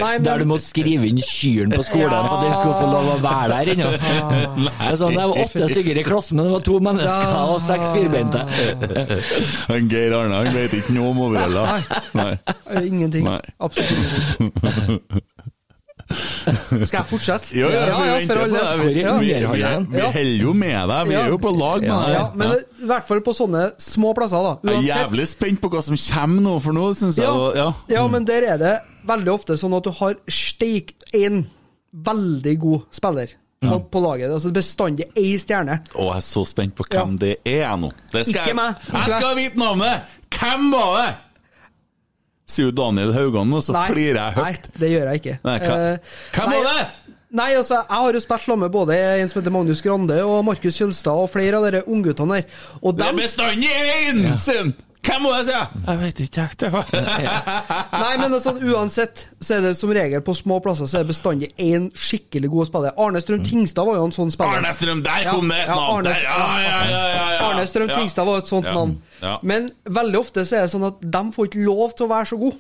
nei 0.02 0.12
Der 0.26 0.44
du 0.44 0.48
må 0.50 0.58
skrive 0.62 1.10
inn 1.10 1.22
kyrne 1.24 1.78
på 1.78 1.86
skolen 1.88 2.14
for 2.14 2.38
at 2.38 2.46
den 2.48 2.56
skulle 2.58 2.78
få 2.80 2.90
lov 2.92 3.12
å 3.14 3.18
være 3.24 3.60
der 3.60 3.74
ennå. 3.76 3.92
Det 4.84 4.98
sånn, 5.00 5.16
det 5.16 5.26
var 5.30 5.40
åtte 5.44 5.68
stykker 5.72 6.00
i 6.00 6.06
klassen, 6.06 6.38
men 6.38 6.48
det 6.48 6.54
var 6.54 6.64
to 6.66 6.80
mennesker 6.84 7.36
og 7.54 7.60
seks 7.64 7.92
firbeinte. 7.96 8.44
Han 9.72 9.92
Geir 9.92 10.16
Arne 10.18 10.42
han 10.42 10.50
vet 10.56 10.76
ikke 10.78 10.96
noe 10.96 11.12
om 11.14 11.22
overheller. 11.28 11.86
Nei. 12.18 12.32
ingenting. 12.84 13.28
Nei. 13.28 13.40
Absolutt 13.64 14.40
ingenting. 14.40 15.30
Skal 16.88 16.98
jeg 17.00 17.08
fortsette? 17.10 17.52
Jo, 17.58 17.70
ja, 17.74 17.98
vi 18.20 18.28
for 18.30 18.44
alle. 18.46 18.64
Vi, 18.84 18.94
vi, 18.94 19.04
vi, 19.04 19.34
vi 19.94 20.04
holder 20.04 20.44
jo 20.44 20.54
med 20.58 20.78
deg. 20.94 21.10
Vi 21.10 21.18
er 21.20 21.34
jo 21.34 21.40
på 21.42 21.52
lag 21.56 21.84
med 21.86 21.94
deg. 21.94 22.16
ja, 22.16 22.24
men 22.40 22.56
i 22.84 22.88
hvert 22.90 23.08
fall 23.08 23.22
på 23.26 23.36
sånne 23.36 23.66
små 23.82 24.14
plasser, 24.18 24.44
da. 24.46 24.56
Jeg 24.72 24.82
er 24.82 24.90
jævlig 25.04 25.28
spent 25.32 25.62
på 25.64 25.72
hva 25.74 25.84
som 25.86 26.00
kommer 26.00 26.46
nå, 26.48 26.56
for 26.64 26.76
nå 26.78 26.90
syns 27.00 27.20
jeg 27.22 27.28
Ja, 27.28 27.52
ja. 27.58 27.70
ja, 27.98 28.08
men 28.12 28.28
der 28.28 28.48
er 28.56 28.60
det 28.62 28.74
veldig 29.08 29.34
ofte 29.34 29.58
sånn 29.60 29.76
at 29.78 29.88
du 29.88 29.92
har 30.00 30.18
steikt 30.32 31.08
en 31.18 31.44
veldig 31.94 32.54
god 32.64 32.86
spiller 32.96 33.34
på, 33.64 33.78
på 33.94 34.00
laget. 34.04 34.32
Altså 34.34 34.52
bestandig 34.56 35.06
ei 35.20 35.36
stjerne. 35.40 35.78
Å, 35.94 36.08
jeg 36.10 36.20
er 36.20 36.26
så 36.26 36.44
spent 36.48 36.74
på 36.76 36.86
hvem 36.90 37.18
det 37.22 37.38
er 37.48 37.70
nå. 37.80 37.92
Det 38.12 38.26
skal 38.28 38.42
Ikke 38.50 38.58
meg. 38.60 38.82
Jeg 38.92 39.20
skal 39.20 39.38
vite 39.40 39.62
navnet! 39.62 40.18
Hvem 40.34 40.72
var 40.74 40.90
det? 40.98 41.12
Sier 42.46 42.66
jo 42.68 42.72
Daniel 42.76 43.14
Haugan 43.16 43.48
nå, 43.50 43.62
så 43.64 43.74
flirer 43.88 44.20
jeg 44.20 44.34
høyt. 44.36 44.44
Nei, 44.44 44.80
det 44.80 44.90
gjør 44.92 45.10
jeg 45.12 45.22
ikke. 45.22 45.36
Nei, 45.48 45.60
hva- 45.60 45.78
Eh, 45.94 45.98
hvem 46.34 46.50
nei, 46.50 46.64
var 46.64 46.74
det? 46.80 46.88
Nei, 47.34 47.48
altså, 47.58 47.74
jeg 47.82 47.98
har 47.98 48.14
jo 48.14 48.20
spilt 48.20 48.42
sammen 48.46 48.60
med 48.60 48.72
både 48.72 48.94
en 49.22 49.30
som 49.30 49.42
heter 49.42 49.52
Magnus 49.52 49.82
Grande 49.82 50.18
og 50.24 50.44
Markus 50.46 50.76
Kjølstad 50.78 51.14
og 51.24 51.32
flere 51.34 51.56
av 51.58 51.64
dere 51.72 51.82
ungguttene 51.88 52.42
der. 52.42 52.44
Og 52.84 52.96
Det 52.98 53.08
er 53.08 53.12
dem 53.12 53.22
bestandig 53.24 53.70
én, 53.72 54.24
Ja. 54.24 54.36
han! 54.38 54.74
Hvem 55.04 55.26
var 55.28 55.34
det, 55.38 55.46
sier 55.50 55.58
jeg? 55.58 55.82
Jeg 55.88 56.00
vet 56.00 56.20
ikke, 56.24 56.44
jeg. 56.44 56.58
Det 56.62 56.70
var 56.72 56.92
Nei, 58.04 58.12
men 58.22 58.34
altså, 58.38 58.54
uansett 58.56 59.26
så 59.44 59.58
er 59.58 59.66
det 59.68 59.74
som 59.76 59.92
regel 59.96 60.22
på 60.24 60.36
små 60.38 60.60
plasser 60.64 60.88
så 60.88 61.00
er 61.00 61.04
det 61.04 61.12
bestandig 61.12 61.50
én 61.60 61.90
skikkelig 62.00 62.50
god 62.54 62.70
spiller. 62.70 62.94
Arne 63.04 63.22
Strøm 63.24 63.44
Tingstad 63.44 63.84
var 63.90 64.00
jo 64.00 64.06
en 64.08 64.16
sånn 64.16 64.32
spiller. 64.34 64.62
Arne 64.62 64.72
Strøm, 64.78 65.02
der 65.04 65.28
kom 65.28 65.52
det 65.52 65.58
et 65.66 65.68
ja, 65.68 65.76
navn! 65.76 66.08
Ja, 66.08 66.20
ja, 66.24 66.46
ja, 66.64 66.84
ja, 66.88 67.26
ja. 67.36 67.42
Arne 67.50 67.66
Strøm 67.68 67.92
Tingstad 67.92 68.30
var 68.30 68.44
et 68.46 68.52
sånt 68.52 68.70
Ja. 68.70 68.78
navn. 68.80 68.96
Men 69.44 69.68
veldig 69.84 70.20
ofte 70.24 70.46
så 70.48 70.62
er 70.62 70.66
det 70.68 70.72
sånn 70.76 70.88
at 70.88 71.04
de 71.04 71.24
får 71.36 71.52
ikke 71.52 71.66
lov 71.68 71.98
til 71.98 72.08
å 72.08 72.14
være 72.14 72.32
så 72.32 72.40
gode. 72.40 72.58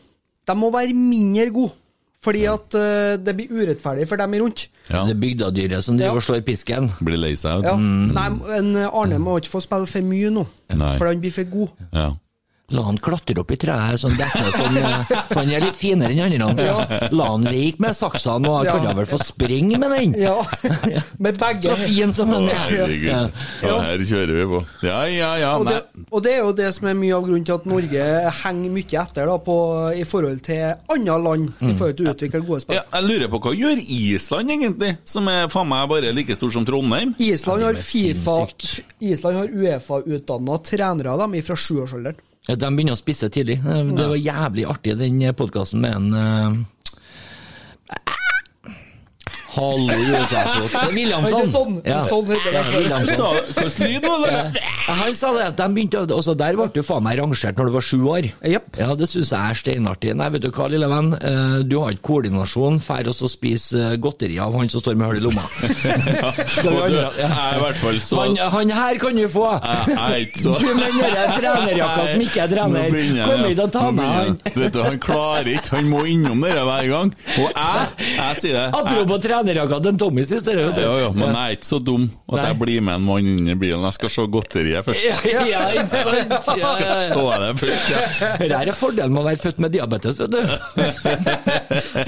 De 0.47 0.55
må 0.59 0.71
være 0.75 0.93
mindre 0.97 1.47
gode. 1.55 1.77
Fordi 2.23 2.45
at 2.47 2.75
uh, 2.79 3.17
det 3.19 3.33
blir 3.35 3.51
urettferdig 3.51 4.05
for 4.07 4.15
dem 4.19 4.31
rundt. 4.39 4.69
Ja. 4.87 5.01
Det 5.07 5.15
bygdadyret 5.19 5.83
som 5.83 5.97
driver 5.99 6.15
Ja. 6.15 6.19
og 6.21 6.23
slår 6.23 6.43
pisken. 6.47 6.85
Blir 7.03 7.19
lei 7.19 7.33
seg, 7.35 7.65
Ja. 7.67 7.73
Mm. 7.75 8.13
Nei, 8.15 8.27
en 8.59 8.69
Arne 8.87 9.17
må 9.19 9.33
ikke 9.41 9.51
få 9.57 9.59
spille 9.65 9.87
for 9.91 9.99
mye 10.07 10.29
nå, 10.31 10.45
Nei. 10.75 10.93
for 10.99 11.07
han 11.11 11.19
blir 11.23 11.33
for 11.35 11.43
god. 11.51 11.73
Ja. 11.91 12.05
La 12.71 12.81
han 12.87 12.95
klatre 12.97 13.41
opp 13.41 13.49
i 13.51 13.57
treet, 13.59 13.99
sånn 13.99 14.13
dette, 14.15 14.39
sånn, 14.55 14.77
for 15.27 15.41
han 15.41 15.49
er 15.51 15.65
litt 15.65 15.75
finere 15.75 16.15
enn 16.15 16.41
andre. 16.45 16.63
Ja. 16.63 17.09
la 17.11 17.25
han 17.33 17.43
leke 17.43 17.83
med 17.83 17.91
saksene, 17.97 18.47
og 18.47 18.55
han 18.61 18.65
Ja. 18.69 18.77
kan 18.79 18.95
vel 18.97 19.05
få 19.05 19.19
springe 19.19 19.77
med 19.77 19.91
den? 19.91 20.13
Ja, 20.21 20.37
med 21.19 21.37
begge. 21.37 21.67
Så 21.67 21.75
fin 21.83 22.13
som 22.15 22.31
han 22.31 22.47
er. 22.47 22.55
Herregud. 22.71 23.03
Ja. 23.11 23.19
Ja, 23.67 23.75
her 23.83 23.97
kjører 24.07 24.33
vi 24.39 24.45
på. 24.53 24.61
Ja, 24.87 25.03
ja, 25.11 25.33
ja. 25.43 25.51
Og 25.59 25.67
det, 25.67 25.81
og 26.09 26.23
det 26.23 26.33
er 26.37 26.39
jo 26.39 26.55
det 26.55 26.71
som 26.79 26.87
er 26.87 26.97
mye 27.03 27.13
av 27.19 27.27
grunnen 27.27 27.45
til 27.51 27.59
at 27.59 27.67
Norge 27.69 28.07
henger 28.39 28.75
mye 28.79 28.99
etter 29.03 29.27
da, 29.27 29.37
på, 29.51 29.59
i 29.99 30.07
forhold 30.07 30.41
til 30.47 30.65
andre 30.95 31.19
land, 31.27 31.51
i 31.59 31.73
forhold 31.75 31.97
til 31.99 32.07
å 32.09 32.15
utvikle 32.15 32.43
gode 32.47 32.63
spill. 32.63 32.79
Ja, 32.79 32.87
jeg 32.95 33.09
lurer 33.11 33.33
på 33.35 33.43
hva 33.43 33.53
gjør 33.59 33.83
Island 33.99 34.55
egentlig, 34.55 34.95
som 35.03 35.27
er 35.27 35.51
faen 35.51 35.67
meg 35.69 35.89
bare 35.91 36.15
like 36.15 36.39
stor 36.39 36.55
som 36.55 36.65
Trondheim? 36.65 37.11
Island 37.19 37.67
har 37.67 37.75
Fifa. 37.91 38.39
Island 39.03 39.41
har 39.43 39.51
Uefa-utdanna 39.51 40.61
trenere 40.63 41.19
dem 41.27 41.41
fra 41.43 41.59
sjuårsalderen. 41.59 42.29
Ja, 42.47 42.55
De 42.59 42.69
begynner 42.75 42.95
å 42.97 42.99
spisse 42.99 43.29
tidlig. 43.31 43.59
Eh, 43.63 43.83
Det 43.95 44.07
var 44.09 44.19
jævlig 44.19 44.65
artig, 44.67 44.97
den 44.99 45.21
podkasten 45.33 45.81
med 45.81 45.95
en 45.95 46.13
eh, 46.13 46.51
Hallo, 49.53 49.87
Det 49.87 50.95
Williamson. 50.95 51.33
Er 51.37 51.45
det 51.45 51.51
sånn? 51.53 51.73
Ja. 51.85 51.99
Sånn 52.09 52.25
heter 52.31 52.55
det. 52.55 52.57
Ja, 52.57 52.63
Williamson. 52.73 53.15
Sa- 53.15 53.61
Hvilken 53.61 53.85
lyd 53.91 54.07
var 54.07 54.23
det? 54.25 54.61
Ja, 54.87 54.93
Han 54.97 55.15
sa 55.15 55.29
det 55.35 55.43
at 55.51 55.57
de 55.59 55.67
begynte 55.75 56.01
også 56.15 56.33
Der 56.37 56.55
ble 56.57 56.65
du 56.73 56.81
faen 56.83 57.03
meg 57.05 57.19
rangert 57.19 57.59
når 57.59 57.69
du 57.69 57.73
var 57.75 57.85
sju 57.85 57.99
år. 58.09 58.29
Yep. 58.41 58.79
Ja, 58.81 58.87
Det 58.97 59.07
syns 59.11 59.29
jeg 59.29 59.39
er 59.51 59.59
steinartig. 59.59 60.15
Nei, 60.17 60.29
vet 60.33 60.41
du 60.41 60.49
hva, 60.49 60.67
lille 60.73 60.87
venn. 60.89 61.13
Eh, 61.21 61.63
Du 61.69 61.77
har 61.83 61.91
ikke 61.93 62.01
koordinasjon. 62.09 62.79
Fær 62.81 63.07
oss 63.13 63.21
og 63.21 63.29
spis 63.29 63.67
eh, 63.77 63.93
godteri 64.01 64.39
av 64.41 64.57
han 64.57 64.69
som 64.73 64.81
står 64.81 64.95
med 64.97 65.07
hull 65.11 65.21
i 65.21 65.23
lomma. 65.27 65.45
Skal 66.57 66.71
vi 66.73 66.81
andre- 66.87 67.13
jeg 67.21 67.29
er 67.29 67.57
i 67.57 67.61
hvert 67.61 67.77
fall 67.77 67.99
så 68.01 68.23
han, 68.23 68.37
han 68.57 68.69
her 68.73 68.97
kan 69.01 69.15
du 69.15 69.27
få! 69.29 69.45
Jeg 69.61 69.97
er 70.01 70.17
ikke 70.25 70.41
så 70.47 70.55
Du 70.63 70.65
med 70.73 70.89
den 70.89 71.13
der 71.13 71.31
trenerjakka 71.37 72.07
som 72.09 72.21
ikke 72.25 72.41
er 72.41 72.51
trener. 72.55 72.89
Kommer 72.89 73.45
ja. 73.45 73.53
ikke 73.53 73.55
til 73.59 73.65
å 73.67 73.69
ta 73.77 73.85
med 73.91 74.11
han. 74.17 74.37
Vet 74.55 74.73
du, 74.73 74.81
Han 74.83 74.99
klarer 75.03 75.49
ikke, 75.53 75.75
han 75.77 75.89
må 75.93 76.03
innom 76.09 76.41
dere 76.41 76.65
hver 76.67 76.89
gang. 76.89 77.13
Og 77.37 77.47
jeg, 77.53 78.09
jeg 78.17 78.41
sier 78.41 78.57
det. 78.57 78.67
Jeg, 79.47 79.57
Apropos 79.63 79.75
hatt 79.77 79.87
en 79.91 79.97
Tommy 80.01 80.23
sist, 80.25 80.45
dere, 80.47 80.65
vet 80.69 80.77
jo, 80.79 80.87
ja, 80.87 80.99
ja, 81.03 81.09
men 81.15 81.29
jeg 81.35 81.43
er 81.43 81.57
ikke 81.57 81.67
så 81.69 81.79
dum 81.83 82.03
at 82.33 82.37
Nei. 82.39 82.45
jeg 82.49 82.57
blir 82.63 82.81
med 82.87 82.95
en 82.95 83.05
mann 83.07 83.49
i 83.49 83.55
bilen. 83.59 83.83
Jeg 83.87 83.93
skal 83.97 84.09
se 84.15 84.25
godteriet 84.33 84.85
først. 84.87 85.03
Ja, 85.29 85.43
ja, 85.49 85.61
ikke 85.81 86.01
sant? 86.03 86.57
Ja, 86.59 86.71
ja, 86.79 86.95
Se 87.03 87.39
det 87.43 87.51
først, 87.61 87.89
ja. 87.93 88.01
Dette 88.39 88.61
er 88.63 88.77
fordelen 88.79 89.13
med 89.13 89.21
å 89.21 89.25
være 89.27 89.41
født 89.43 89.59
med 89.65 89.73
diabetes, 89.75 90.19
vet 90.23 90.31
du. 90.33 90.41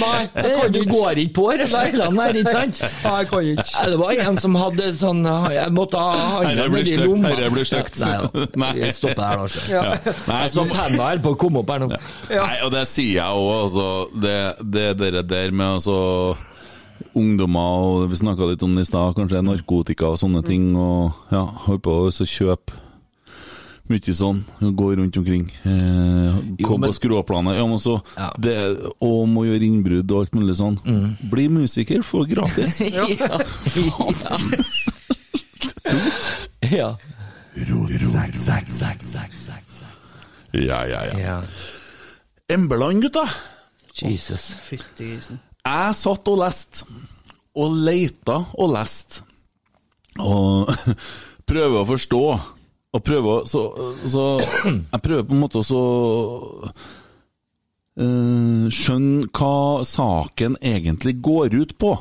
Nei, 0.01 0.21
Du 0.33 0.49
kan 0.61 0.71
du 0.75 0.79
går 0.89 1.21
ikke 1.25 1.33
på 1.37 1.45
disse 1.59 1.69
smellene 1.75 2.25
her, 2.25 2.39
ikke 2.41 2.55
sant? 2.55 2.79
Nei, 3.05 3.13
jeg 3.21 3.29
kan 3.31 3.49
ikke. 3.53 3.85
Det 3.95 3.99
var 4.01 4.21
en 4.25 4.39
som 4.41 4.57
hadde 4.59 4.89
sånn 4.99 5.21
Jeg 5.55 5.75
måtte 5.75 6.01
ha 6.01 6.39
blir 6.41 6.71
nedi 6.71 6.95
stygt, 6.95 7.05
lomma. 7.05 7.31
herre 7.33 7.51
blir 7.53 7.67
stygt. 7.69 7.99
Ja, 8.01 8.17
Nei, 8.33 8.47
Nei. 8.65 8.71
ja. 8.81 8.91
Stopp 8.95 9.21
her, 9.21 9.43
da. 9.43 9.65
Ja. 9.69 9.83
Nei, 10.29 10.41
Jeg 10.45 10.53
så 10.55 10.65
penna 10.71 11.09
holder 11.09 11.23
på 11.25 11.35
å 11.35 11.39
komme 11.45 11.61
opp 11.63 11.71
her 11.75 11.83
nå. 11.85 11.91
Nei, 12.31 12.55
og 12.65 12.73
det 12.75 12.85
sier 12.89 13.19
jeg 13.19 13.43
òg, 13.43 13.53
altså. 13.65 13.87
Det, 14.25 14.37
det 14.75 14.87
dere 15.01 15.23
der 15.27 15.51
med 15.55 15.77
altså 15.79 15.97
ungdommer, 17.15 17.83
og 17.85 18.09
vi 18.11 18.15
snakka 18.19 18.47
litt 18.51 18.63
om 18.63 18.75
det 18.75 18.85
i 18.85 18.89
stad, 18.89 19.15
kanskje 19.15 19.41
narkotika 19.45 20.09
og 20.13 20.17
sånne 20.19 20.43
ting, 20.45 20.75
og 20.75 21.13
ja, 21.31 21.43
holder 21.65 21.81
på 21.87 21.95
å 22.09 22.11
kjøpe 22.27 22.81
mye 23.87 24.13
sånn, 24.17 24.39
gå 24.59 24.87
rundt 24.97 25.17
omkring. 25.19 25.43
Eh, 25.63 26.39
kom 26.65 26.81
men- 26.81 26.89
på 26.89 26.95
skråplanet. 26.97 27.55
Ja, 27.59 27.65
så 27.77 28.01
Ja. 28.17 28.31
det, 28.39 28.55
Og 28.99 29.27
må 29.29 29.45
gjøre 29.45 29.61
innbrudd 29.61 30.09
og 30.11 30.19
alt 30.25 30.31
mulig 30.33 30.55
sånn. 30.57 30.79
Bli 31.29 31.47
musiker, 31.49 32.01
få 32.01 32.25
gratis. 32.27 32.79
Ja. 32.81 33.05
Ja. 36.71 36.97
Ja, 40.51 40.85
ja, 40.87 41.05
ja. 41.05 41.19
ja. 41.19 41.43
Embeland, 42.49 43.01
gutta. 43.01 43.25
Jesus. 43.95 44.55
Fytti 44.61 45.11
grisen. 45.13 45.39
Jeg 45.65 45.97
satt 45.97 46.29
og 46.29 46.41
leste, 46.43 46.85
og 47.57 47.77
leita 47.87 48.41
og 48.53 48.73
leste, 48.75 49.23
og 50.21 50.69
prøver 51.49 51.79
å 51.81 51.87
forstå, 51.89 52.21
og 52.95 53.03
prøver 53.03 53.47
så, 53.49 53.61
så 54.07 54.25
Jeg 54.69 55.01
prøver 55.03 55.25
på 55.27 55.35
en 55.35 55.41
måte 55.41 55.59
å 55.59 55.65
så 55.67 55.81
eh, 57.99 58.67
skjønne 58.71 59.27
hva 59.35 59.83
saken 59.87 60.55
egentlig 60.63 61.17
går 61.25 61.57
ut 61.57 61.73
på. 61.81 61.91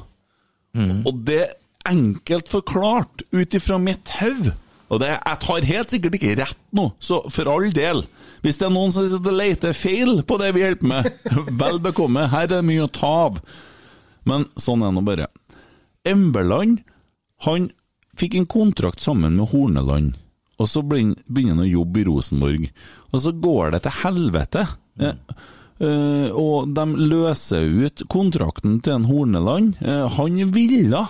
Og 1.07 1.25
det 1.27 1.41
er 1.49 1.57
enkelt 1.91 2.51
forklart 2.51 3.25
ut 3.35 3.55
ifra 3.59 3.81
mitt 3.83 4.13
hode. 4.21 4.55
Og 4.93 5.01
det, 5.03 5.11
jeg 5.17 5.41
tar 5.43 5.67
helt 5.67 5.95
sikkert 5.95 6.17
ikke 6.19 6.37
rett 6.43 6.61
nå, 6.77 6.89
så 7.03 7.23
for 7.33 7.51
all 7.51 7.71
del. 7.75 8.05
Hvis 8.45 8.61
det 8.61 8.67
er 8.69 8.75
noen 8.75 8.93
som 8.93 9.07
sitter 9.09 9.33
og 9.33 9.39
leter 9.41 9.77
feil 9.77 10.19
på 10.29 10.37
det 10.41 10.51
vi 10.53 10.61
hjelper 10.61 10.91
med, 10.91 11.07
vel 11.63 11.81
bekomme. 11.81 12.27
Her 12.29 12.45
er 12.45 12.59
det 12.59 12.67
mye 12.69 12.85
å 12.85 12.93
ta 12.93 13.13
av. 13.29 13.41
Men 14.29 14.45
sånn 14.61 14.85
er 14.85 14.93
nå 14.93 15.01
bare. 15.05 15.31
Embeland 16.05 16.83
han 17.47 17.71
fikk 18.21 18.37
en 18.37 18.47
kontrakt 18.51 19.01
sammen 19.01 19.39
med 19.39 19.49
Horneland. 19.53 20.15
og 20.61 20.69
så 20.71 20.85
begynner 20.87 21.51
han 21.57 21.65
å 21.65 21.67
jobbe 21.67 22.01
i 22.01 22.07
Rosenborg. 22.07 22.69
Og 23.11 23.25
så 23.25 23.33
går 23.33 23.75
det 23.75 23.83
til 23.85 23.99
helvete. 24.05 24.67
Ja. 25.01 25.17
Uh, 25.83 26.31
og 26.39 26.71
de 26.77 26.85
løser 27.11 27.67
ut 27.67 28.05
kontrakten 28.13 28.79
til 28.85 29.01
en 29.01 29.09
Horneland. 29.09 29.75
Uh, 29.83 30.07
han 30.21 30.39
ville 30.55 31.03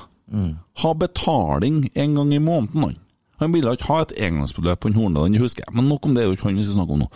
ha 0.81 0.95
betaling 0.97 1.91
en 1.93 2.15
gang 2.17 2.33
i 2.33 2.41
måneden, 2.41 2.87
han. 2.87 2.97
Han 3.45 3.53
ville 3.55 3.75
ikke 3.77 3.91
ha 3.93 4.01
et 4.05 4.15
engangsbeløp 4.29 4.81
på 4.85 4.91
en 4.91 4.97
Horneland, 4.99 5.37
det 5.37 5.43
husker 5.45 5.65
jeg. 5.67 5.75
Men 5.77 5.89
nok 5.93 6.09
om 6.09 6.17
det, 6.17 6.25
er 6.25 6.31
jo 6.33 6.37
ikke 6.39 6.49
han 6.51 6.59
vi 6.59 6.65
skal 6.67 6.79
snakke 6.81 6.97
om 6.97 7.05
nå. 7.05 7.09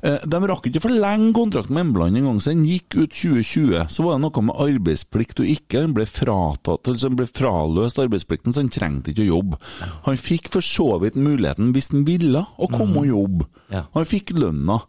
Eh, 0.00 0.22
De 0.32 0.38
rakk 0.48 0.64
ikke 0.70 0.80
forlenge 0.80 1.32
kontrakten 1.36 1.76
med 1.76 1.84
Embland 1.86 2.16
en 2.16 2.24
gang, 2.30 2.38
så 2.40 2.54
den 2.54 2.62
gikk 2.64 2.94
ut 2.96 3.12
2020. 3.12 3.82
Så 3.92 4.04
var 4.06 4.16
det 4.16 4.22
noe 4.24 4.44
med 4.48 4.60
arbeidsplikt 4.64 5.42
og 5.44 5.50
ikke. 5.52 5.82
Han 5.84 5.96
ble 5.96 6.06
fratatt, 6.08 6.88
altså 6.88 7.10
han 7.10 7.18
ble 7.20 7.26
fraløst 7.28 8.00
arbeidsplikten, 8.00 8.54
så 8.56 8.64
han 8.64 8.72
trengte 8.72 9.12
ikke 9.12 9.26
å 9.26 9.32
jobbe. 9.34 9.60
Han 10.06 10.16
fikk 10.20 10.48
for 10.54 10.64
så 10.64 10.86
vidt 11.02 11.18
muligheten, 11.20 11.72
hvis 11.76 11.92
han 11.92 12.06
ville, 12.08 12.46
å 12.56 12.70
komme 12.72 13.02
og 13.04 13.10
jobbe. 13.12 13.48
Ja. 13.74 13.84
Han 13.98 14.08
fikk 14.08 14.32
lønna. 14.38 14.80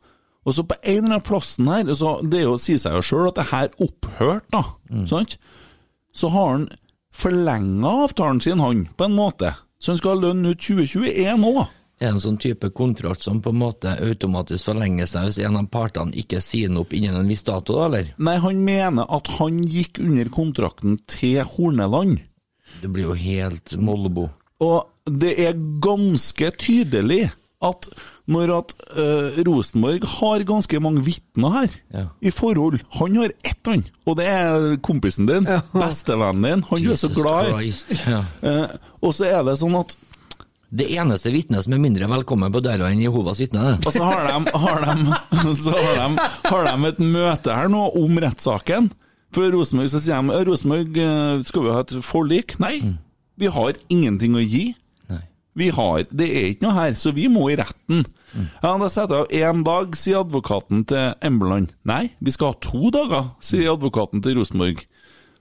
Og 0.47 0.55
så 0.57 0.63
på 0.65 0.73
en 0.81 1.03
eller 1.03 1.17
annen 1.19 1.27
plassen 1.27 1.67
her, 1.69 1.91
så 1.93 2.15
det 2.25 2.45
jo, 2.47 2.55
sier 2.57 2.79
seg 2.81 2.95
jo 2.97 3.03
sjøl 3.05 3.27
at 3.29 3.35
det 3.37 3.49
her 3.51 3.67
opphørte, 3.83 4.47
da. 4.55 4.63
Sant? 5.11 5.35
Så 6.17 6.31
har 6.33 6.55
han 6.55 6.63
forlenga 7.13 7.91
avtalen 8.07 8.39
sin, 8.41 8.59
han, 8.63 8.85
på 8.97 9.05
en 9.05 9.13
måte. 9.19 9.51
Så 9.81 9.91
han 9.91 9.97
skal 9.97 10.13
ha 10.13 10.27
lønn 10.27 10.45
ut 10.45 10.61
2021 10.61 11.45
òg. 11.49 11.61
Er 12.01 12.07
det 12.07 12.13
en 12.15 12.21
sånn 12.21 12.37
type 12.41 12.69
kontrakt 12.73 13.21
som 13.21 13.41
på 13.45 13.51
en 13.53 13.59
måte 13.61 13.91
automatisk 14.01 14.71
forlenger 14.71 15.09
seg 15.09 15.27
hvis 15.27 15.39
en 15.45 15.57
av 15.59 15.67
partene 15.73 16.17
ikke 16.17 16.39
sier 16.41 16.69
den 16.69 16.79
opp 16.81 16.93
innen 16.97 17.17
en 17.19 17.29
viss 17.29 17.45
dato, 17.45 17.75
da, 17.77 17.89
eller? 17.89 18.09
Nei, 18.17 18.37
han 18.41 18.61
mener 18.65 19.09
at 19.17 19.29
han 19.37 19.59
gikk 19.69 20.01
under 20.01 20.31
kontrakten 20.33 20.97
til 21.09 21.43
Horneland. 21.45 22.23
Det 22.81 22.89
blir 22.89 23.11
jo 23.11 23.17
helt 23.17 23.75
Mollebo. 23.77 24.31
Og 24.61 25.13
det 25.21 25.35
er 25.45 25.61
ganske 25.81 26.49
tydelig 26.61 27.27
at 27.61 27.89
når 28.29 28.51
at 28.59 28.73
uh, 28.97 29.39
Rosenborg 29.47 30.03
har 30.19 30.43
ganske 30.47 30.79
mange 30.83 31.01
vitner 31.05 31.55
her 31.55 31.73
Ja. 31.93 32.03
i 32.21 32.29
forhold 32.31 32.79
Han 32.99 33.15
har 33.17 33.33
ett, 33.43 33.57
han, 33.65 33.83
og 34.05 34.17
det 34.19 34.27
er 34.29 34.77
kompisen 34.85 35.25
din, 35.27 35.47
bestevennen 35.73 36.45
din. 36.45 36.63
Han 36.69 36.79
Jesus 36.83 37.09
er 37.09 37.13
så 37.15 37.21
glad 37.21 37.49
i. 37.63 37.71
Ja. 38.11 38.21
Eh, 38.45 38.77
og 39.01 39.13
så 39.17 39.25
er 39.31 39.43
det 39.47 39.57
sånn 39.59 39.75
at 39.79 39.95
Det 40.71 40.85
eneste 40.95 41.33
vitnet 41.33 41.65
som 41.65 41.73
er 41.75 41.81
mindre 41.83 42.07
velkommen 42.07 42.53
på 42.53 42.61
døra 42.63 42.87
enn 42.93 43.01
Jehovas 43.03 43.41
vitne. 43.41 43.73
Og 43.83 43.91
så 43.91 44.05
har 44.07 44.29
de, 44.29 44.51
har 44.55 44.85
de, 44.85 45.55
så 45.65 45.73
har 45.75 45.97
de, 45.99 46.27
har 46.47 46.69
de 46.69 46.91
et 46.93 46.99
møte 47.03 47.51
her 47.57 47.67
nå 47.73 47.89
om 47.99 48.21
rettssaken. 48.23 48.87
For 49.35 49.51
Rosenborg 49.51 49.89
så 49.91 49.99
sier 50.03 50.21
de 50.23 50.45
Rosenborg, 50.47 50.95
eh, 50.95 51.41
skal 51.47 51.65
vi 51.65 51.73
ha 51.75 51.81
et 51.83 51.91
forlik? 52.07 52.55
Nei, 52.63 52.77
vi 53.41 53.47
har 53.51 53.75
ingenting 53.91 54.35
å 54.39 54.45
gi. 54.45 54.69
Vi 55.57 55.67
har, 55.75 56.05
Det 56.11 56.27
er 56.29 56.45
ikke 56.53 56.63
noe 56.67 56.77
her, 56.77 56.93
så 56.95 57.11
vi 57.15 57.27
må 57.27 57.49
i 57.51 57.57
retten. 57.59 58.05
Ja, 58.63 58.77
Da 58.79 58.87
setter 58.89 59.25
jeg 59.27 59.43
av 59.43 59.57
én 59.57 59.63
dag, 59.67 59.95
sier 59.99 60.21
advokaten 60.23 60.85
til 60.87 61.13
Embeland. 61.21 61.73
Nei, 61.83 62.11
vi 62.21 62.31
skal 62.31 62.53
ha 62.53 62.59
to 62.63 62.91
dager, 62.93 63.33
sier 63.43 63.73
advokaten 63.73 64.23
til 64.23 64.37
Rosenborg. 64.39 64.85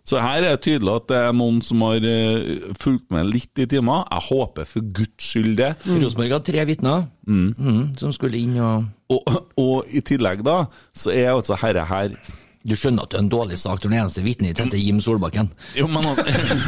Så 0.09 0.19
her 0.19 0.43
er 0.43 0.57
det 0.57 0.65
tydelig 0.65 0.95
at 0.97 1.07
det 1.13 1.19
er 1.29 1.35
noen 1.37 1.61
som 1.63 1.83
har 1.85 2.03
eh, 2.03 2.73
fulgt 2.81 3.11
med 3.15 3.29
litt 3.31 3.61
i 3.63 3.67
timer. 3.71 4.03
Jeg 4.11 4.27
håper 4.31 4.67
for 4.67 4.89
guds 4.97 5.29
skyld 5.31 5.55
det. 5.61 5.69
Rosenborg 5.87 6.33
har 6.35 6.43
tre 6.43 6.65
vitner 6.67 7.05
mm, 7.29 7.93
som 8.01 8.11
skulle 8.17 8.41
inn 8.41 8.57
og 8.59 8.89
Og, 9.11 9.27
og 9.59 9.87
i 9.91 10.01
tillegg 10.07 10.43
da, 10.47 10.65
så 10.95 11.11
er 11.15 11.33
altså 11.35 11.57
herre 11.61 11.83
her 11.87 12.13
Du 12.61 12.75
skjønner 12.77 13.07
at 13.07 13.15
det 13.15 13.17
er 13.17 13.23
en 13.23 13.31
dårlig 13.33 13.57
sak 13.57 13.79
når 13.81 13.89
den 13.89 13.99
eneste 14.03 14.23
vitnet 14.25 14.51
ditt 14.51 14.59
heter 14.61 14.81
Jim 14.83 14.99
Solbakken. 15.01 15.47
Jo, 15.79 15.87
men 15.89 16.05
altså 16.11 16.27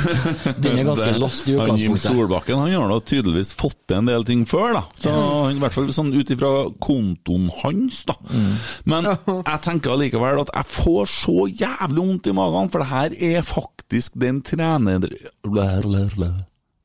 Den 0.64 0.78
er 0.80 0.86
ganske 0.88 1.10
lost 1.20 1.50
i 1.50 1.56
utgangspunktet. 1.58 1.82
Jim. 1.82 1.98
Solbakken 2.00 2.62
han 2.62 2.72
har 2.72 2.94
da 2.94 2.96
tydeligvis 3.10 3.52
fått 3.58 3.76
til 3.90 3.98
en 3.98 4.08
del 4.08 4.24
ting 4.24 4.46
før, 4.48 4.78
da. 4.78 4.82
Så 5.04 5.12
han, 5.12 5.58
I 5.58 5.60
hvert 5.60 5.76
fall 5.76 5.92
sånn 5.92 6.14
ut 6.16 6.32
ifra 6.32 6.52
kontoen 6.80 7.50
hans, 7.60 8.00
da. 8.08 8.16
Mm. 8.24 8.56
Men 8.88 9.10
jeg 9.12 9.60
tenker 9.68 9.92
allikevel 9.98 10.42
at 10.46 10.54
jeg 10.56 10.70
får 10.78 11.12
så 11.12 11.46
jævlig 11.50 12.00
vondt 12.00 12.32
i 12.32 12.36
magen, 12.40 12.72
for 12.72 12.80
det 12.80 12.90
her 12.94 13.20
er 13.36 13.46
faktisk 13.52 14.16
den 14.24 14.40
trener... 14.48 15.04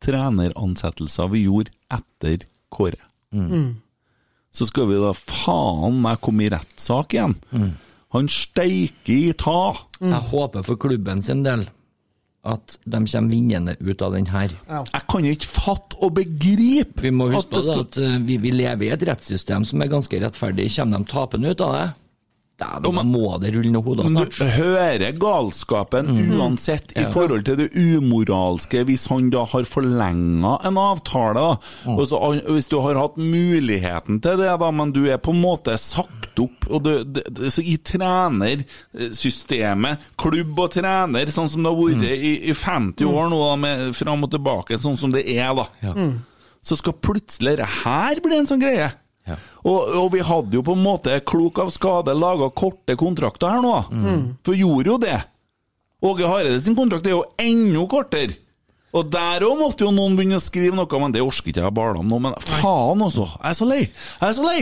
treneransettelsen 0.03 1.32
vi 1.32 1.47
gjorde 1.47 1.72
etter 1.95 2.43
Kåre. 2.76 2.99
Mm. 3.32 3.78
Så 4.51 4.68
skal 4.68 4.91
vi 4.91 4.99
da 4.99 5.16
faen 5.16 6.01
meg 6.03 6.20
komme 6.20 6.43
i 6.43 6.51
rettssak 6.51 7.16
igjen. 7.16 7.39
Mm. 7.55 7.76
Han 8.18 8.30
steiker 8.34 9.13
i 9.15 9.34
ta. 9.38 9.59
Jeg 10.01 10.24
håper 10.32 10.65
for 10.68 10.76
klubben 10.82 11.22
sin 11.26 11.43
del 11.47 11.68
at 12.47 12.78
de 12.88 12.99
kommer 13.03 13.28
vinnende 13.34 13.74
ut 13.84 14.01
av 14.05 14.13
den 14.15 14.28
her. 14.32 14.53
Jeg 14.72 15.01
kan 15.11 15.26
ikke 15.28 15.47
fatte 15.49 15.97
og 15.99 16.13
begripe 16.15 17.01
Vi 17.03 17.09
må 17.11 17.26
huske 17.34 17.57
det 17.57 17.63
skal- 17.65 17.82
at 17.84 17.97
eh, 17.99 18.18
vi, 18.24 18.38
vi 18.39 18.51
lever 18.55 18.86
i 18.88 18.91
et 18.95 19.03
rettssystem 19.09 19.65
som 19.68 19.82
er 19.84 19.89
ganske 19.91 20.22
rettferdig. 20.22 20.70
Kommer 20.78 21.01
de 21.03 21.09
tapende 21.11 21.51
ut 21.51 21.61
av 21.65 21.74
det? 21.76 21.88
Dæven, 22.57 22.95
da 22.95 23.03
må 23.05 23.36
det 23.41 23.51
rulle 23.53 23.70
noen 23.70 23.84
hoder 23.86 24.07
snart. 24.09 24.32
du 24.39 24.47
hører 24.49 25.11
galskapen 25.22 26.07
uansett 26.39 26.95
i 26.97 27.03
forhold 27.13 27.43
til 27.45 27.59
det 27.59 27.68
umoralske 27.78 28.82
hvis 28.88 29.03
han 29.11 29.28
da 29.30 29.43
har 29.45 29.68
forlenga 29.70 30.55
en 30.65 30.80
avtale. 30.82 31.36
da. 31.36 31.51
Mm. 31.86 31.99
Også, 32.01 32.22
hvis 32.49 32.68
du 32.72 32.80
har 32.82 32.95
hatt 32.97 33.18
muligheten 33.22 34.22
til 34.24 34.38
det, 34.41 34.49
da, 34.63 34.72
men 34.72 34.91
du 34.95 35.03
er 35.05 35.18
på 35.22 35.36
en 35.36 35.41
måte 35.43 35.78
opp 36.43 36.67
og 36.69 36.83
det, 36.85 36.95
det, 37.15 37.23
det, 37.38 37.51
så 37.53 37.61
I 37.61 37.77
trenersystemet, 37.91 39.97
klubb 40.19 40.59
og 40.63 40.69
trener, 40.75 41.25
sånn 41.33 41.49
som 41.51 41.63
det 41.63 41.71
har 41.73 41.79
vært 41.79 42.03
i, 42.13 42.33
i 42.51 42.53
50 42.55 43.05
år 43.09 43.25
nå, 43.31 43.38
da, 43.41 43.55
med 43.63 43.75
fram 43.97 44.23
og 44.27 44.31
tilbake, 44.33 44.79
sånn 44.81 44.99
som 44.99 45.09
det 45.13 45.23
er, 45.33 45.51
da. 45.57 45.65
Ja. 45.83 45.91
Så 46.67 46.73
skal 46.79 46.93
plutselig 46.99 47.53
det 47.61 47.69
her 47.83 48.15
bli 48.23 48.35
en 48.38 48.49
sånn 48.49 48.63
greie. 48.63 48.89
Ja. 49.27 49.35
Og, 49.67 49.79
og 49.99 50.07
vi 50.13 50.21
hadde 50.23 50.55
jo 50.55 50.61
på 50.63 50.73
en 50.77 50.83
måte, 50.83 51.19
klok 51.27 51.59
av 51.63 51.69
skade, 51.75 52.11
laga 52.15 52.47
korte 52.55 52.93
kontrakter 52.99 53.49
her 53.57 53.61
nå. 53.63 53.77
For 54.47 54.53
gjorde 54.55 54.89
jo 54.93 54.97
det. 55.03 55.19
Åge 56.07 56.25
Hareide 56.29 56.61
sin 56.61 56.77
kontrakt 56.77 57.07
er 57.09 57.13
jo 57.15 57.25
enda 57.41 57.83
kortere. 57.89 58.33
Og 58.95 59.09
der 59.11 59.43
òg 59.45 59.57
måtte 59.59 59.83
jo 59.83 59.91
noen 59.93 60.15
begynne 60.17 60.39
å 60.39 60.43
skrive 60.43 60.75
noe, 60.77 60.99
men 61.01 61.11
det 61.13 61.21
orker 61.25 61.49
ikke 61.51 61.65
jeg 61.65 61.75
bare 61.75 61.99
om 62.01 62.07
nå. 62.07 62.17
Men 62.23 62.33
faen, 62.39 63.01
altså. 63.03 63.25
Jeg 63.35 63.49
er 63.49 63.57
så 63.59 63.67
lei. 63.67 63.81
Jeg 63.89 64.27
er 64.29 64.35
så 64.38 64.45
lei. 64.45 64.59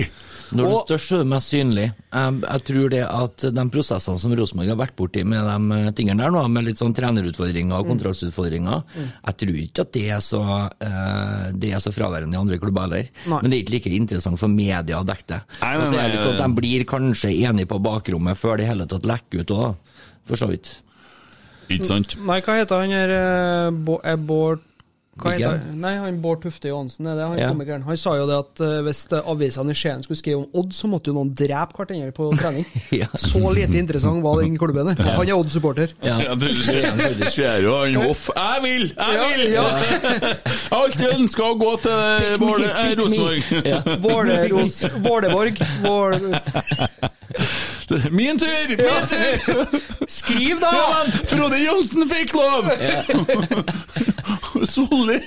Når 0.52 0.62
det 0.68 0.74
Og- 0.76 0.84
største 0.88 1.16
er 1.16 1.24
du 1.24 1.30
mest 1.32 1.50
synlig. 1.54 1.86
Jeg, 2.14 2.42
jeg 2.42 2.64
tror 2.70 2.90
det 2.94 3.02
at 3.08 3.46
de 3.56 3.64
prosessene 3.74 4.20
som 4.22 4.36
Rosenborg 4.38 4.70
har 4.70 4.78
vært 4.78 4.96
borti 4.96 5.24
med 5.26 5.42
de 5.48 5.80
eh, 5.80 5.92
tingene 5.98 6.22
der 6.22 6.32
nå, 6.36 6.44
med 6.52 6.68
litt 6.68 6.78
sånn 6.82 6.94
trenerutfordringer 6.94 7.80
og 7.80 7.90
kontraktsutfordringer, 7.90 8.84
jeg 9.26 9.38
tror 9.42 9.58
ikke 9.64 9.86
at 9.88 9.92
det 9.98 10.06
er 10.14 10.22
så, 10.24 10.44
eh, 10.86 11.52
det 11.58 11.72
er 11.74 11.82
så 11.82 11.94
fraværende 11.96 12.38
i 12.38 12.42
andre 12.44 12.60
klubber 12.62 12.86
heller. 12.86 13.10
Men 13.26 13.50
det 13.50 13.58
er 13.58 13.64
ikke 13.64 13.76
like 13.80 13.96
interessant 13.96 14.40
for 14.40 14.48
media 14.52 15.02
å 15.02 15.08
dekke 15.08 15.28
det. 15.34 15.42
Nei, 15.62 15.74
nei, 15.78 15.90
så 15.90 15.98
er 15.98 16.10
litt 16.14 16.20
nei, 16.20 16.26
sånn 16.28 16.40
at 16.40 16.46
De 16.46 16.62
blir 16.62 16.86
kanskje 16.86 17.34
enige 17.42 17.72
på 17.74 17.82
bakrommet 17.82 18.38
før 18.38 18.58
det 18.62 18.68
hele 18.70 18.86
tatt 18.86 19.06
lekker 19.10 19.42
ut 19.42 19.56
òg, 19.56 19.76
for 20.26 20.36
så 20.38 20.50
vidt. 20.52 20.76
Ikke 21.70 21.90
sant? 21.90 22.16
Nei, 22.22 22.40
hva 22.46 22.60
heter 22.60 22.84
han 22.84 22.94
her 22.94 23.10
eh, 23.16 24.12
eh, 24.12 24.16
Bård 24.22 24.62
Nei, 25.16 25.94
han 25.96 26.18
Bård 26.20 26.42
Tufte 26.44 26.68
Johansen, 26.68 27.08
er 27.08 27.16
det 27.16 27.24
han 27.24 27.38
Ja. 27.40 27.50
komikeren? 27.54 27.84
Han 27.88 27.96
sa 27.98 28.18
jo 28.18 28.26
det 28.28 28.36
at 28.36 28.60
eh, 28.66 28.82
hvis 28.84 29.06
avisene 29.16 29.72
i 29.72 29.74
Skien 29.80 30.04
skulle 30.04 30.18
skrive 30.20 30.42
om 30.42 30.48
Odd, 30.60 30.74
så 30.76 30.90
måtte 30.92 31.08
jo 31.08 31.14
noen 31.16 31.32
drepe 31.34 31.72
hverandre 31.78 32.12
på 32.12 32.28
trening. 32.42 32.66
Ja. 32.92 33.08
Så 33.16 33.40
lite 33.56 33.78
interessant 33.80 34.22
var 34.26 34.42
den 34.42 34.58
klubben. 34.60 34.92
der. 34.92 35.04
Han 35.16 35.24
er 35.28 35.34
Odd-supporter. 35.38 35.94
Ja. 36.04 36.18
Ja, 36.20 36.36
du 36.36 36.54
ser, 36.54 37.62
jo 37.64 37.78
han 37.80 37.96
Hoff. 37.96 38.28
Jeg 38.36 38.64
vil! 38.64 38.92
Jeg 38.92 39.20
vil! 39.24 39.54
Ja, 39.54 39.64
Jeg 39.64 40.36
har 40.72 40.84
alltid 40.84 41.08
ønska 41.16 41.44
å 41.48 41.56
gå 41.64 41.72
til 41.86 41.92
eh, 41.96 42.36
Rosenborg. 43.00 43.44
Våleborg. 45.08 45.64
Vål... 45.86 46.20
Min 48.20 48.40
tur! 48.40 48.70
Min 48.70 49.08
tur! 49.12 49.80
Skriv, 50.18 50.60
da! 50.62 50.72
Ja, 50.74 50.86
men 51.06 51.28
Frode 51.30 51.60
Johnsen 51.62 52.08
fikk 52.10 52.34
lov! 52.38 52.70
Solli 54.74 55.20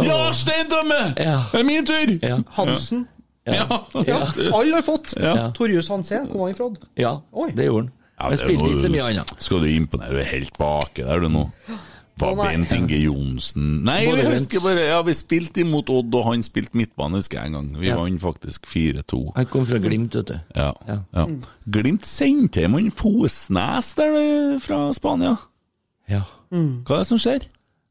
Ja, 0.00 0.18
Steindømme! 0.32 1.00
Ja. 1.16 1.38
Det 1.52 1.60
er 1.60 1.64
min 1.68 1.86
tur! 1.86 2.12
Ja. 2.22 2.38
Hansen. 2.56 3.06
Ja. 3.46 3.64
Ja, 4.06 4.18
alle 4.54 4.74
har 4.78 4.84
fått. 4.86 5.14
Ja. 5.18 5.50
Torjus 5.56 5.88
Hansé, 5.90 6.20
hvor 6.28 6.44
var 6.44 6.52
han 6.52 6.58
fra? 6.58 6.68
ja, 7.00 7.14
det 7.56 7.66
gjorde 7.66 7.86
han. 7.88 7.94
Ja, 8.20 8.28
Men 8.28 8.38
spilte 8.38 8.66
ikke 8.68 8.82
så 8.84 8.90
mye 8.92 9.04
annet. 9.08 9.30
Skal 9.40 9.62
du 9.64 9.68
imponere? 9.72 10.12
Du 10.12 10.20
er 10.20 10.28
helt 10.28 10.58
baki 10.60 11.06
der, 11.06 11.22
du 11.24 11.30
nå. 11.32 11.46
Nei. 12.20 12.46
Bent 12.56 12.72
Inge 12.76 12.98
Johnsen 13.00 13.68
Nei, 13.86 14.04
jeg 14.04 14.26
husker 14.34 14.60
bare 14.64 14.86
Ja, 14.88 15.02
vi 15.06 15.14
spilte 15.16 15.62
imot 15.64 15.88
Odd, 15.92 16.14
og 16.14 16.24
han 16.30 16.42
spilte 16.46 16.76
midtbane, 16.78 17.16
husker 17.20 17.38
jeg 17.40 17.46
en 17.50 17.52
gang. 17.58 17.68
Vi 17.80 17.86
Ja. 17.88 17.96
vant 17.96 18.20
faktisk 18.20 18.66
4-2. 18.68 19.32
Han 19.36 19.46
kom 19.46 19.64
fra 19.66 19.78
Glimt, 19.78 20.14
vet 20.14 20.26
du. 20.26 20.40
Ja. 20.56 20.72
Ja. 20.88 20.98
ja. 21.14 21.26
Glimt 21.70 22.04
sendte 22.04 22.60
hjem 22.64 22.74
han 22.78 22.90
Fosnes 22.90 23.94
der 23.96 24.12
det, 24.12 24.62
fra 24.62 24.92
Spania. 24.92 25.36
Ja. 26.08 26.24
Hva 26.50 26.94
er 26.98 27.02
det 27.04 27.06
som 27.06 27.18
skjer? 27.18 27.46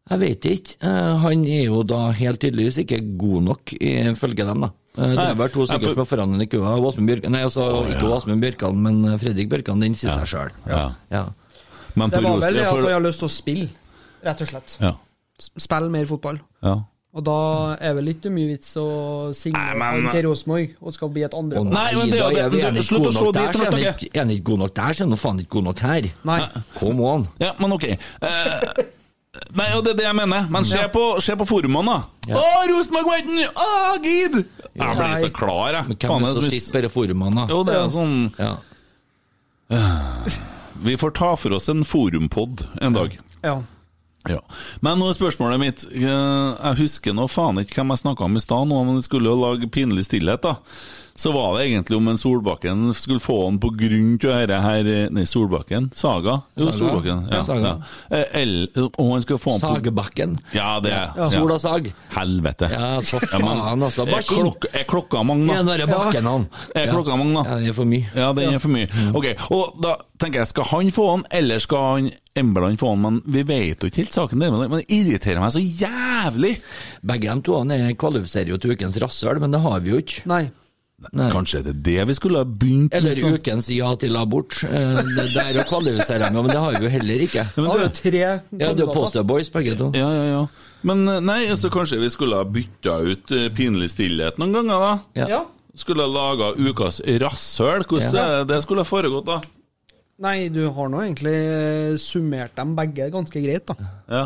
Jeg 0.10 0.20
vet 0.20 0.42
ikke. 0.50 0.76
Eh, 0.82 1.18
Han 1.22 1.44
er 1.46 1.66
jo 1.68 1.84
da 1.84 2.10
helt 2.12 2.40
tydeligvis 2.42 2.80
ikke 2.84 2.98
god 3.18 3.44
nok, 3.46 3.74
ifølge 3.80 4.46
dem, 4.46 4.62
da. 4.62 4.72
Eh, 4.98 5.12
Det 5.16 5.20
er 5.20 5.36
bare 5.36 5.50
to 5.54 5.66
stykker 5.70 5.94
som 5.94 6.02
er 6.02 6.06
foran 6.10 6.32
den 6.34 6.42
i 6.42 6.48
køa. 6.50 6.78
Åsmund 6.82 7.08
Bjørkan 7.08 7.32
Nei, 7.32 7.44
altså 7.46 7.86
ikke 7.88 8.08
ja. 8.10 8.16
Åsmund 8.18 8.42
Bjørkan, 8.42 8.76
men 8.82 9.06
eh, 9.06 9.18
Fredrik 9.22 9.50
Bjørkan, 9.50 9.80
den 9.80 9.94
sier 9.94 10.18
seg 10.18 10.28
sjøl. 10.28 10.52
Ja. 10.68 10.92
Ja. 11.12 11.26
Det 11.96 12.24
var 12.24 12.40
vel 12.40 12.54
det 12.54 12.64
at 12.66 12.74
han 12.74 12.92
har 12.92 13.02
lyst 13.02 13.20
til 13.20 13.28
å 13.28 13.32
spille, 13.34 13.70
rett 14.24 14.42
og 14.42 14.48
slett. 14.48 14.78
Ja. 14.82 14.94
Spill 15.40 15.90
mer 15.90 16.06
fotball. 16.06 16.40
ja. 16.64 16.78
Og 17.10 17.24
da 17.26 17.76
er 17.82 17.96
vel 17.98 18.12
ikke 18.12 18.30
mye 18.30 18.52
vits 18.52 18.76
å 18.78 18.84
signere 19.34 20.12
til 20.14 20.28
Rosenborg 20.28 20.76
og 20.78 20.94
skal 20.94 21.10
bli 21.10 21.24
et 21.26 21.34
andre 21.34 21.64
Nei, 21.66 21.88
men 21.98 22.12
det 22.12 22.20
det, 22.20 22.44
det- 22.54 22.68
ikke 22.70 22.84
slutt 22.86 23.08
å 23.10 23.14
se 23.16 23.24
dit 23.32 23.42
er 23.42 23.72
han 23.72 23.80
ikke- 23.80 24.30
ikke 24.30 24.44
god 24.44 24.60
nok 24.60 24.74
der, 24.76 24.94
så 24.94 25.02
er 25.02 25.08
han 25.10 25.18
faen 25.18 25.40
ikke 25.42 25.50
god 25.56 25.64
nok 25.64 25.80
her. 25.80 26.02
Nei. 26.24 26.38
Come 26.78 27.02
on. 27.02 27.28
Ja, 27.40 27.54
men 27.58 27.72
ok. 27.74 27.84
Uh, 28.22 28.84
nei, 29.58 29.74
og 29.74 29.84
det 29.86 29.94
er 29.94 29.98
det 29.98 30.06
jeg 30.06 30.16
mener. 30.22 30.46
Men 30.52 30.64
se 30.64 30.78
på, 30.94 31.20
se 31.20 31.34
på 31.36 31.48
forumene, 31.50 31.86
da. 31.98 32.04
Ja. 32.30 32.36
Å, 32.38 32.68
Rosenborg 32.70 33.06
vant! 33.10 33.58
Å, 33.58 34.04
gid! 34.04 34.46
Jeg 34.76 34.98
blir 35.02 35.16
så 35.26 35.32
klar, 35.34 35.74
jeg. 35.74 35.88
Men 35.88 35.98
hvem 35.98 36.22
er 36.22 36.28
det 36.30 36.36
som 36.36 36.50
sitter 36.54 36.72
på 36.78 36.82
disse 36.86 36.94
forumene, 36.94 37.36
da? 37.36 37.48
Jo, 37.50 37.64
det 37.64 37.74
er 37.74 37.90
sånn 37.90 38.34
Ja. 38.38 38.54
Vi 40.84 40.96
får 40.98 41.12
ta 41.18 41.36
for 41.36 41.54
oss 41.58 41.68
en 41.70 41.84
forumpod 41.84 42.68
en 42.82 42.94
dag. 42.94 43.18
Ja. 43.44 43.58
Ja. 44.30 44.40
Men 44.86 45.02
nå 45.02 45.10
er 45.10 45.18
spørsmålet 45.18 45.62
mitt 45.62 45.84
eh, 45.90 46.06
Jeg 46.06 46.80
husker 46.84 47.16
nå 47.18 47.26
faen 47.32 47.62
ikke 47.64 47.80
hvem 47.80 47.96
jeg 47.96 48.04
snakka 48.04 48.28
om 48.28 48.38
i 48.38 48.44
stad, 48.44 48.70
men 48.70 49.00
jeg 49.00 49.08
skulle 49.10 49.32
jo 49.32 49.40
lage 49.42 49.70
pinlig 49.74 50.06
stillhet, 50.06 50.46
da. 50.46 50.60
Så 51.20 51.34
var 51.36 51.58
det 51.58 51.66
egentlig 51.68 51.98
om 52.00 52.08
en 52.08 52.18
Solbakken 52.20 52.94
skulle 52.96 53.20
få 53.20 53.36
han 53.44 53.58
på 53.60 53.74
grunn 53.76 54.14
til 54.22 54.32
dette 54.32 54.60
her 54.64 54.88
eh, 54.88 55.10
Nei, 55.12 55.26
Solbakken? 55.28 55.90
Saga? 56.00 56.38
Jo, 56.56 56.70
Saga. 56.70 56.78
Solbakken. 56.78 57.26
Ja, 57.28 57.36
Ja, 57.36 57.42
Saga. 57.44 57.72
ja. 57.74 58.18
Eh, 58.22 58.42
El- 58.42 58.70
Og 58.78 59.10
han 59.12 59.26
skulle 59.26 59.42
få 59.44 59.52
han 59.58 59.60
på 59.66 59.74
Sagebakken. 59.76 60.38
Ja, 60.56 60.70
det 60.80 60.94
er 60.96 61.12
ja. 61.20 61.26
Sol 61.34 61.52
og 61.52 61.60
sag. 61.60 61.90
Helvete. 62.16 62.70
Ja, 62.72 63.02
for 63.04 63.20
faen, 63.28 63.84
altså. 63.84 64.06
Er, 64.08 64.14
Bakken. 64.14 64.40
klokka, 64.46 64.72
er 64.80 64.88
klokka 64.88 65.24
mange, 65.28 65.48
da? 65.52 65.60
nå 65.68 65.74
er 65.76 65.84
det 65.84 65.90
bakken, 65.92 66.30
han. 66.32 66.48
Er 66.74 66.86
Ja. 66.88 66.94
klokka 66.94 67.18
mange, 67.20 67.34
da? 67.36 67.44
Ja, 67.50 67.58
det 67.60 67.68
er 67.74 67.74
for 67.82 67.86
mye. 67.92 68.06
Ja, 68.16 68.32
den 68.40 68.54
er 68.54 68.60
for 68.64 68.70
mye. 68.74 68.88
Ok, 69.14 69.28
og 69.52 69.82
da 69.84 69.96
tenker 70.20 70.40
jeg, 70.40 70.48
skal 70.54 70.64
han 70.72 70.92
få 70.96 71.10
han, 71.12 71.26
eller 71.32 71.60
skal 71.60 71.84
han 71.98 72.12
Embeland 72.40 72.80
få 72.80 72.94
han? 72.96 73.02
Men 73.04 73.22
vi 73.26 73.44
vet 73.44 73.84
jo 73.84 73.90
ikke 73.92 74.04
helt 74.06 74.16
saken 74.16 74.40
der, 74.40 74.52
men 74.56 74.80
det 74.80 74.88
irriterer 74.88 75.42
meg 75.44 75.52
så 75.52 75.60
jævlig! 75.60 76.56
Begge 77.04 77.36
de 77.36 77.42
to 77.44 77.58
han 77.60 77.72
er 77.76 77.92
kvalifiserer 78.00 78.54
jo 78.54 78.58
til 78.58 78.72
ukens 78.78 78.96
rasshøl, 79.04 79.40
men 79.44 79.52
det 79.52 79.60
har 79.62 79.80
vi 79.84 79.92
jo 79.92 80.00
ikke. 80.00 80.24
Nei. 80.32 80.46
Nei. 81.14 81.30
Kanskje 81.32 81.62
det 81.64 81.72
er 81.76 81.82
det 81.88 82.08
vi 82.10 82.14
skulle 82.18 82.42
ha 82.42 82.46
begynt 82.46 82.94
Eller 82.94 83.14
sånn? 83.16 83.38
ukens 83.40 83.70
ja 83.72 83.94
til 83.96 84.16
abort. 84.20 84.58
Eh, 84.64 84.98
Det 85.16 85.28
det 85.34 85.44
er 85.46 85.60
å 85.64 85.68
kvalifisere 85.70 86.28
meg, 86.32 86.44
men 86.44 86.52
det 86.52 86.58
har 86.60 86.74
vi 86.78 86.84
jo 86.86 86.90
heller 86.92 87.20
ikke. 87.26 87.46
Ja, 87.46 87.54
men 87.56 87.66
Da 87.66 87.72
har 87.72 87.84
jo 87.86 87.94
tre 87.96 88.20
Ja, 88.20 88.74
det 88.74 88.84
er 88.84 88.92
Poster 88.94 89.24
Boys, 89.24 89.50
begge 89.50 89.78
to. 89.78 89.92
Ja, 89.96 90.10
ja, 90.12 90.26
ja. 90.34 90.42
Men 90.84 91.08
eh, 91.08 91.20
nei, 91.22 91.46
så 91.56 91.70
kanskje 91.72 92.00
vi 92.00 92.10
skulle 92.10 92.36
ha 92.36 92.44
bytta 92.44 93.00
ut 93.08 93.32
eh, 93.32 93.48
pinlig 93.56 93.90
stillhet 93.96 94.38
noen 94.38 94.54
ganger, 94.54 94.80
da? 95.16 95.26
Ja. 95.28 95.46
Skulle 95.76 96.04
ha 96.04 96.12
laga 96.12 96.52
ukas 96.58 97.00
rasshøl. 97.22 97.86
Hvordan 97.88 98.16
Ja. 98.16 98.44
det 98.44 98.62
skulle 98.64 98.84
ha 98.84 98.90
foregått, 98.90 99.26
da? 99.26 99.42
Nei, 100.20 100.50
du 100.50 100.66
har 100.70 100.90
nå 100.92 101.00
egentlig 101.00 101.98
summert 102.04 102.56
dem 102.60 102.76
begge 102.76 103.10
ganske 103.12 103.40
greit, 103.42 103.66
da. 103.72 103.76
Ja. 104.12 104.26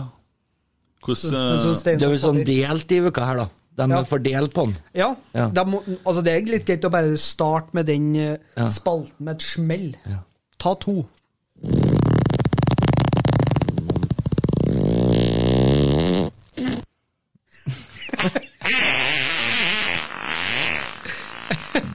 Hvordan 1.05 1.83
Det 1.83 2.01
er 2.01 2.09
jo 2.09 2.17
sånn 2.17 2.43
delt 2.47 2.91
i 2.91 2.99
uka 3.03 3.25
her, 3.27 3.35
da. 3.43 3.49
De 3.75 3.87
Ja. 3.89 3.99
er 3.99 4.03
fordelt 4.05 4.53
på 4.53 4.65
den. 4.65 4.75
Ja. 4.93 5.15
Ja. 5.33 5.47
De 5.49 5.65
må, 5.65 5.81
altså 6.05 6.21
det 6.23 6.33
er 6.35 6.45
litt 6.45 6.65
greit 6.67 6.85
å 6.85 6.91
bare 6.93 7.17
starte 7.17 7.73
med 7.73 7.85
den 7.89 8.15
eh, 8.15 8.37
Ja. 8.57 8.67
spalten 8.69 9.25
med 9.25 9.35
et 9.35 9.41
smell. 9.41 9.95
Ja. 10.05 10.19
Ta 10.59 10.75
to. 10.75 11.05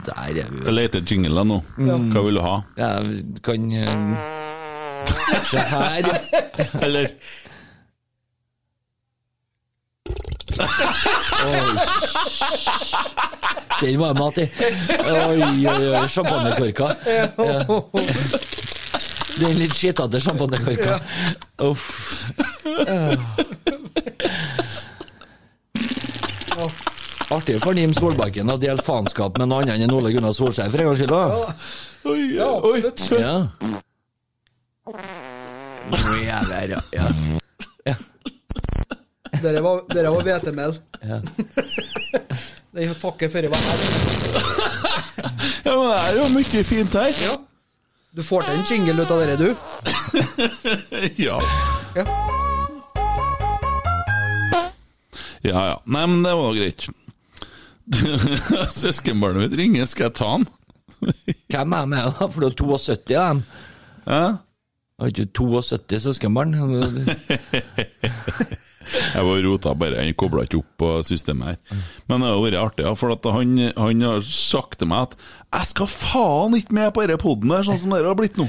Der 0.06 0.14
er 0.16 0.32
vi. 0.32 0.64
Jeg 0.64 0.74
leter 0.74 1.00
jingler 1.10 1.44
nå. 1.46 1.58
Hva 1.76 2.22
vil 2.24 2.38
du 2.38 2.42
ha? 2.44 2.54
Ja, 2.78 2.88
vi 3.04 3.22
kan 3.44 3.68
eh, 3.72 4.34
Se 5.50 5.58
her. 5.70 6.08
Eller 6.82 7.10
Den 13.80 13.98
var 14.00 14.14
mat 14.18 14.38
i. 14.38 14.46
Oi, 14.98 15.42
oi, 15.42 15.88
oi. 15.88 16.08
Champagnekorka. 16.08 16.88
Ja. 17.38 17.82
Den 19.38 19.54
litt 19.60 19.74
skittete 19.78 20.20
champagnekorka. 20.20 20.98
Uff. 21.62 21.88
Artig 27.30 27.60
for 27.62 27.76
Nim 27.76 27.92
Solbakken 27.94 28.48
å 28.50 28.56
dele 28.60 28.82
faenskap 28.82 29.36
med 29.38 29.50
noen 29.50 29.68
annen 29.68 29.84
enn 29.84 29.92
Ole 29.94 30.10
Gunnar 30.14 30.32
Solskjær 30.34 30.70
for 30.72 30.80
en 30.80 30.88
gangs 30.88 31.02
skyld. 31.02 31.12
da. 31.12 31.18
Ja, 32.08 32.48
absolutt. 32.56 33.00
Ja. 33.20 33.34
Nå 34.88 35.98
er 36.14 36.22
jeg 36.24 36.42
der, 36.48 36.68
ja. 36.72 36.80
ja. 37.92 37.94
Dere 39.42 39.60
var, 39.64 39.82
dere 39.92 40.10
var 40.14 40.22
hvetemel. 40.26 40.78
ja. 41.02 41.20
Den 42.78 42.94
fakket 42.94 43.32
før 43.32 43.46
jeg 43.46 43.50
var 43.50 43.62
her. 43.64 43.78
Ja, 45.64 45.72
men 45.74 45.88
det 45.88 45.98
er 45.98 46.16
jo 46.18 46.26
mye 46.30 46.60
fint 46.68 46.94
her. 46.94 47.14
Ja. 47.18 47.32
Du 48.14 48.22
får 48.22 48.44
til 48.46 48.54
en 48.58 48.66
jingle 48.68 49.02
ut 49.02 49.10
av 49.10 49.18
dere, 49.22 49.36
du. 49.40 49.48
Ja. 51.26 51.38
Ja. 51.96 52.04
Ja, 55.42 55.60
ja. 55.70 55.76
Nei, 55.86 56.04
men 56.10 56.22
det 56.26 56.34
var 56.38 56.56
greit. 56.58 56.86
Søskenbarnet 58.78 59.46
mitt 59.48 59.58
ringer, 59.58 59.88
skal 59.88 60.08
jeg 60.10 60.16
ta 60.18 60.30
han? 60.36 60.46
Hvem 61.48 61.76
er 61.78 61.88
med, 61.88 62.04
da? 62.18 62.26
For 62.28 62.42
det 62.44 62.52
er 62.52 62.56
72 62.58 63.16
av 63.16 63.28
dem. 63.32 63.42
Ja? 64.04 64.22
Har 64.98 65.12
ikke 65.12 65.28
du 65.28 65.32
72 65.40 66.02
søskenbarn? 66.08 66.56
Jeg 68.94 69.24
var 69.28 69.42
rota 69.44 69.74
bare, 69.78 70.02
han 70.02 70.18
kobla 70.18 70.44
ikke 70.46 70.60
opp 70.60 70.70
på 70.80 70.92
systemet 71.08 71.52
her. 71.52 71.80
Men 72.08 72.24
det 72.24 72.30
har 72.32 72.42
vært 72.44 72.60
artig, 72.62 72.86
ja, 72.86 72.94
for 72.98 73.14
at 73.14 73.26
han, 73.34 73.56
han 73.76 74.04
har 74.08 74.22
sagt 74.24 74.78
til 74.80 74.90
meg 74.90 75.08
at 75.08 75.16
'jeg 75.48 75.66
skal 75.72 75.88
faen 75.88 76.56
ikke 76.58 76.76
med 76.76 76.92
på 76.94 77.04
denne 77.04 77.20
poden 77.20 77.50
her, 77.54 77.64
sånn 77.64 77.80
som 77.80 77.90
dere 77.96 78.10
har 78.10 78.18
blitt 78.18 78.36
nå'. 78.36 78.48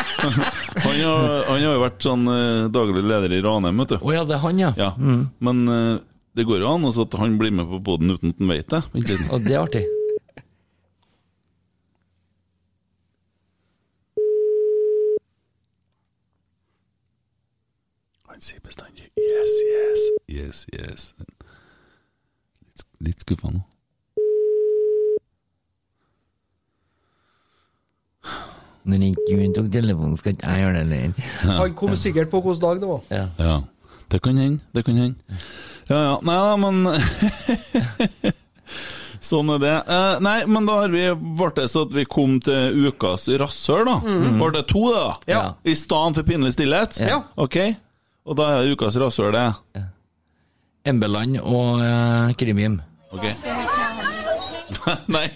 han, 0.87 0.99
har, 0.99 1.45
han 1.47 1.63
har 1.63 1.77
jo 1.77 1.83
vært 1.83 2.03
sånn 2.03 2.27
eh, 2.27 2.67
daglig 2.75 3.05
leder 3.07 3.33
i 3.33 3.43
Ranheim, 3.45 3.79
vet 3.85 3.95
du. 3.95 3.99
Å 4.03 4.15
ja, 4.15 4.25
det 4.27 4.35
er 4.39 4.43
han, 4.43 4.59
ja. 4.59 4.73
Ja, 4.77 4.91
Men 4.99 5.69
eh, 5.71 5.99
det 6.37 6.45
går 6.45 6.61
jo 6.61 6.73
an 6.75 6.89
at 6.91 7.15
han 7.21 7.39
blir 7.41 7.55
med 7.55 7.71
på 7.71 7.81
poden 7.87 8.11
uten 8.13 8.35
at 8.35 8.43
han 8.43 8.51
vet 8.51 8.69
det. 8.75 8.83
Og 9.31 9.47
det 9.47 9.55
er 9.55 9.63
artig. 9.63 9.85
Han 18.37 18.43
sier 18.45 18.61
bestandig 18.61 19.07
'yes, 19.17 19.53
yes, 19.65 20.01
yes, 20.29 20.59
yes'. 20.77 21.05
Litt, 22.69 22.83
litt 23.01 23.23
skuffa 23.25 23.49
nå. 23.49 23.63
Når 28.85 29.07
ikke 29.07 29.39
hun 29.41 29.55
tok 29.57 29.71
telefonen, 29.73 30.19
skal 30.21 30.35
ikke 30.37 30.51
jeg 30.53 30.67
gjøre 30.67 30.75
det 30.77 30.85
lenger. 30.91 31.31
Han 31.49 31.73
kom 31.81 31.95
sikkert 31.97 32.29
på 32.35 32.43
hvilken 32.45 32.61
dag 32.67 32.83
det 32.83 32.91
var. 32.91 33.01
Ja. 33.09 33.23
Ja, 33.39 33.57
det 34.13 34.21
kan 34.23 34.37
hende. 34.37 34.61
Det 34.75 34.85
kan 34.85 35.01
hende. 35.01 35.41
Ja, 35.89 36.03
ja. 36.03 36.21
Nei 36.21 36.37
da, 36.37 36.57
men 36.61 36.77
Sånn 39.31 39.49
er 39.57 39.65
det. 39.65 39.75
Eh, 39.97 40.21
nei, 40.21 40.37
men 40.45 40.69
da 40.69 40.77
har 40.83 40.93
vi 40.93 41.07
ble 41.41 41.51
det 41.57 41.71
så 41.73 41.87
at 41.89 41.97
vi 41.97 42.05
kom 42.05 42.37
til 42.45 42.85
ukas 42.93 43.31
rasshøl, 43.41 43.89
da. 43.89 43.97
Ble 44.05 44.53
det 44.61 44.67
to, 44.69 44.85
det, 44.93 45.01
da? 45.01 45.17
Ja. 45.33 45.43
I 45.65 45.73
stedet 45.73 46.21
for 46.21 46.29
pinlig 46.29 46.53
stillhet? 46.53 47.01
Ja. 47.01 47.23
Ok. 47.41 47.57
Og 48.27 48.35
da 48.39 48.49
er 48.51 48.65
det 48.67 48.75
ukas 48.75 48.99
rasshøl, 48.99 49.35
det. 49.35 49.85
Embeland 50.87 51.39
og 51.43 51.79
uh, 51.83 52.33
Krimim. 52.39 52.81
Ok. 53.15 53.25
nei, 55.11 55.29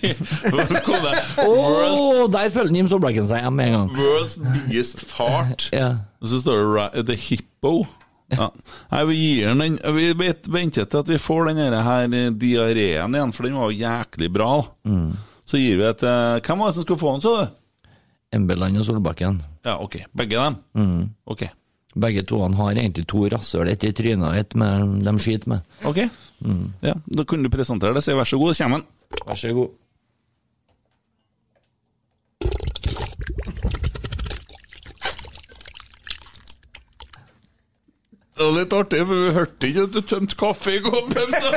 oh, 1.47 2.27
der 2.31 2.51
følger 2.51 2.75
Jim 2.77 2.89
Solbakken 2.91 3.27
seg 3.27 3.47
med 3.55 3.71
en 3.71 3.77
gang. 3.77 3.93
world's 3.95 4.37
biggest 4.43 5.05
fart. 5.11 5.69
Ja. 5.75 6.03
Og 6.23 6.31
så 6.33 6.41
står 6.43 6.75
det 6.95 7.07
The 7.11 7.17
Hippo. 7.19 7.85
Ja. 8.31 8.51
Nei, 8.93 9.05
vi 9.09 9.17
gir 9.19 9.51
den 9.51 9.79
Vi 9.97 10.13
venter 10.55 10.87
til 10.87 11.01
at 11.03 11.09
vi 11.11 11.19
får 11.19 11.51
den 11.51 11.63
her, 11.75 12.05
eh, 12.07 12.29
diareen 12.31 13.17
igjen, 13.17 13.33
for 13.35 13.47
den 13.47 13.59
var 13.59 13.71
jo 13.71 13.81
jæklig 13.81 14.31
bra. 14.35 14.53
Så 15.47 15.59
gir 15.59 15.81
vi 15.81 15.89
et 15.89 16.03
eh, 16.07 16.39
Hvem 16.47 16.63
var 16.63 16.71
det 16.71 16.79
som 16.79 16.87
skulle 16.87 17.03
få 17.03 17.15
den, 17.17 17.25
så 17.25 17.37
du? 17.39 17.57
Embeland 18.31 18.79
og 18.79 18.87
Solbakken. 18.87 19.41
Ja, 19.67 19.81
ok. 19.83 20.05
Begge 20.15 20.39
dem? 20.39 21.11
Ok. 21.27 21.49
Begge 21.95 22.23
to 22.23 22.39
han 22.43 22.55
har 22.55 22.71
egentlig 22.79 23.07
to 23.11 23.25
rasshøl, 23.33 23.69
ett 23.69 23.83
i 23.85 23.91
trynet 23.93 24.29
og 24.29 24.37
ett 24.39 24.55
med 24.55 25.01
de 25.05 25.15
skiter 25.19 25.49
med. 25.57 25.61
Ok. 25.85 26.05
Ja, 26.87 26.95
Da 27.11 27.25
kunne 27.25 27.49
du 27.49 27.51
presentere 27.53 27.95
det. 27.95 28.05
Si 28.07 28.15
vær 28.15 28.29
så 28.29 28.39
god, 28.39 28.55
så 28.55 28.65
kommer 28.65 28.81
han. 28.81 28.87
Vær 29.27 29.41
så 29.41 29.53
god. 29.57 29.71
Det 38.37 38.47
var 38.47 38.55
litt 38.57 38.73
artig, 38.73 39.01
for 39.05 39.19
vi 39.21 39.33
hørte 39.37 39.69
ikke 39.69 39.83
at 39.85 39.93
du 39.97 40.01
tømte 40.09 40.37
kaffe 40.41 40.73
i 40.73 40.81
koppen. 40.81 41.35
Så 41.35 41.49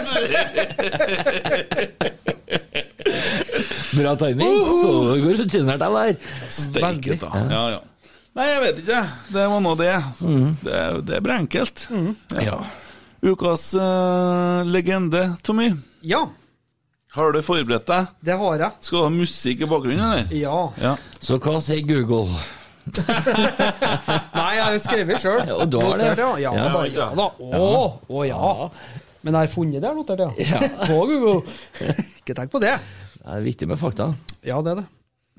Bra 3.94 4.16
timing. 4.20 4.58
Så 4.82 4.92
går 5.24 5.38
rutinert 5.40 5.86
jeg 5.86 5.94
der. 5.96 6.14
Steike 6.58 7.18
ta. 7.22 7.30
Ja, 7.54 7.64
ja. 7.78 7.82
Nei, 8.34 8.46
jeg 8.50 8.62
vet 8.64 8.80
ikke. 8.82 9.02
Det 9.34 9.44
var 9.52 9.60
nå 9.62 9.74
det. 9.78 9.92
Det, 10.64 10.74
er- 10.74 11.02
det 11.06 11.18
er 11.20 11.34
enkelt. 11.36 11.84
enkelt. 11.92 12.42
Ja. 12.42 12.56
Ukas 13.24 13.70
uh, 13.78 14.64
legende, 14.68 15.36
Tommy. 15.46 15.70
Ja, 16.04 16.26
Har 17.14 17.32
du 17.32 17.40
forberedt 17.46 17.86
deg? 17.88 18.08
det 18.26 18.36
har 18.42 18.58
jeg. 18.60 18.72
Skal 18.82 18.98
du 18.98 19.04
ha 19.06 19.12
musikk 19.14 19.62
i 19.62 19.70
bakgrunnen, 19.70 20.02
eller? 20.02 20.34
Ja. 20.36 20.58
Ja. 20.82 20.96
Så 21.22 21.38
hva 21.38 21.60
sier 21.62 21.86
Google? 21.88 22.34
Nei, 24.34 24.50
jeg 24.58 24.64
har 24.66 24.80
skrevet 24.84 25.22
sjøl. 25.24 25.46
Og 25.56 25.70
du 25.72 25.78
har 25.80 26.02
det? 26.02 26.10
Ja, 26.20 26.32
ja, 26.42 26.52
Ja, 26.58 26.66
da, 26.74 26.82
ja 26.90 27.08
da. 27.16 27.28
Å, 27.38 27.78
å 28.10 28.26
ja. 28.28 28.70
Men 29.24 29.38
jeg 29.38 29.46
har 29.46 29.54
funnet 29.54 29.80
det, 29.86 29.94
notert, 29.96 30.26
ja. 30.42 30.60
På 30.84 31.04
Google. 31.08 31.46
Ikke 32.20 32.36
tenk 32.36 32.52
på 32.52 32.60
det. 32.64 32.74
Det 33.14 33.38
er 33.38 33.46
viktig 33.46 33.70
med 33.72 33.80
fakta. 33.80 34.10
Ja, 34.44 34.58
det 34.66 34.74
er 34.74 34.82
det. 34.82 34.88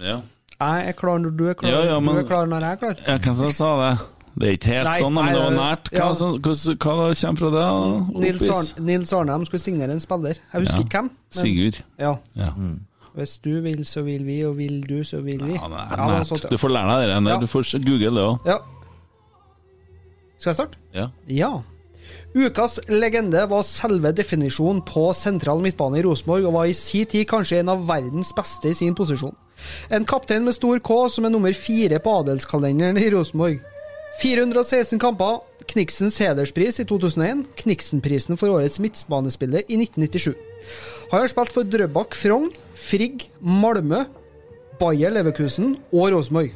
ja. 0.08 0.20
Jeg 0.60 0.88
er 0.88 0.92
klar 0.92 1.18
når 1.18 1.36
du 1.36 1.48
er 1.50 1.54
klar. 1.54 1.70
Ja, 1.70 1.84
ja, 1.84 2.00
men- 2.00 2.14
Du 2.14 2.20
er 2.20 2.24
klar 2.28 2.46
når 2.46 2.60
jeg 2.60 2.72
er 2.72 2.76
klar. 2.76 2.96
Ja, 3.08 3.18
hvem 3.18 3.34
som 3.34 3.52
sa 3.52 3.70
det? 3.90 3.98
Det 4.36 4.48
er 4.48 4.52
ikke 4.56 4.64
helt 4.74 4.88
Nei, 4.88 5.00
sånn, 5.00 5.12
men 5.14 5.24
nei, 5.26 5.32
det 5.34 5.42
var 5.42 5.50
nært. 5.54 5.90
Hva, 5.90 5.98
ja. 5.98 6.06
hva, 6.12 6.54
hva 6.74 7.14
kommer 7.14 7.38
fra 7.38 7.50
det? 7.54 8.20
Nils, 8.24 8.42
Oppis? 8.42 8.50
Arn, 8.78 8.84
Nils 8.86 9.12
Arnhem 9.12 9.44
skulle 9.46 9.60
signere 9.62 9.90
en 9.92 10.00
spiller. 10.00 10.34
Jeg 10.52 10.60
husker 10.64 10.78
Ja. 10.78 10.84
ikke 10.84 10.90
hvem. 10.98 11.10
men- 11.10 11.44
Sigurd. 11.44 11.82
Ja. 11.98 12.14
Ja. 12.34 12.50
Hvis 13.16 13.38
du 13.42 13.60
vil, 13.60 13.84
så 13.84 14.02
vil 14.02 14.24
vi, 14.26 14.42
og 14.44 14.56
vil 14.56 14.80
du, 14.88 15.04
så 15.04 15.22
vil 15.22 15.38
vi. 15.38 15.52
Ja, 15.54 15.68
det 15.68 15.78
er 15.92 15.96
nært. 15.96 16.26
sånt, 16.26 16.42
ja. 16.44 16.48
Du 16.48 16.56
får 16.56 16.68
lære 16.70 16.88
deg 16.90 17.08
det 17.14 17.24
der. 17.24 17.30
Ja. 17.30 17.38
Du 17.38 17.46
får 17.46 17.84
google 17.84 18.10
det 18.10 18.24
òg. 18.26 18.38
Ja. 18.46 18.58
Skal 20.38 20.50
jeg 20.50 20.54
starte? 20.54 20.76
Ja. 20.94 21.06
Ja. 21.28 21.52
Ukas 22.34 22.80
legende 22.88 23.48
var 23.48 23.62
selve 23.62 24.12
definisjonen 24.12 24.82
på 24.84 25.14
sentral 25.14 25.60
midtbane 25.62 25.98
i 26.00 26.02
Rosenborg, 26.02 26.44
og 26.46 26.52
var 26.52 26.64
i 26.64 26.72
sin 26.72 27.06
tid 27.06 27.26
kanskje 27.30 27.60
en 27.60 27.68
av 27.68 27.86
verdens 27.86 28.32
beste 28.36 28.68
i 28.68 28.72
sin 28.74 28.94
posisjon. 28.94 29.34
En 29.90 30.06
kaptein 30.08 30.44
med 30.44 30.56
stor 30.56 30.80
K 30.84 30.96
som 31.12 31.26
er 31.26 31.32
nummer 31.34 31.54
fire 31.56 32.00
på 32.02 32.18
adelskalenderen 32.20 32.98
i 33.00 33.10
Rosenborg. 33.14 33.62
416 34.20 34.98
kamper, 35.02 35.40
Kniksens 35.66 36.20
hederspris 36.22 36.78
i 36.78 36.86
2001, 36.86 37.44
Kniksen-prisen 37.58 38.38
for 38.38 38.54
årets 38.54 38.78
midtbanespiller 38.82 39.64
i 39.66 39.80
1997. 39.80 40.34
Han 41.10 41.24
har 41.24 41.32
spilt 41.32 41.54
for 41.54 41.66
Drøbak 41.66 42.14
Frogn, 42.14 42.52
Frigg, 42.78 43.26
Malmö, 43.42 44.04
Bayer 44.78 45.10
Leverkusen 45.14 45.76
og 45.92 46.12
Rosenborg. 46.14 46.54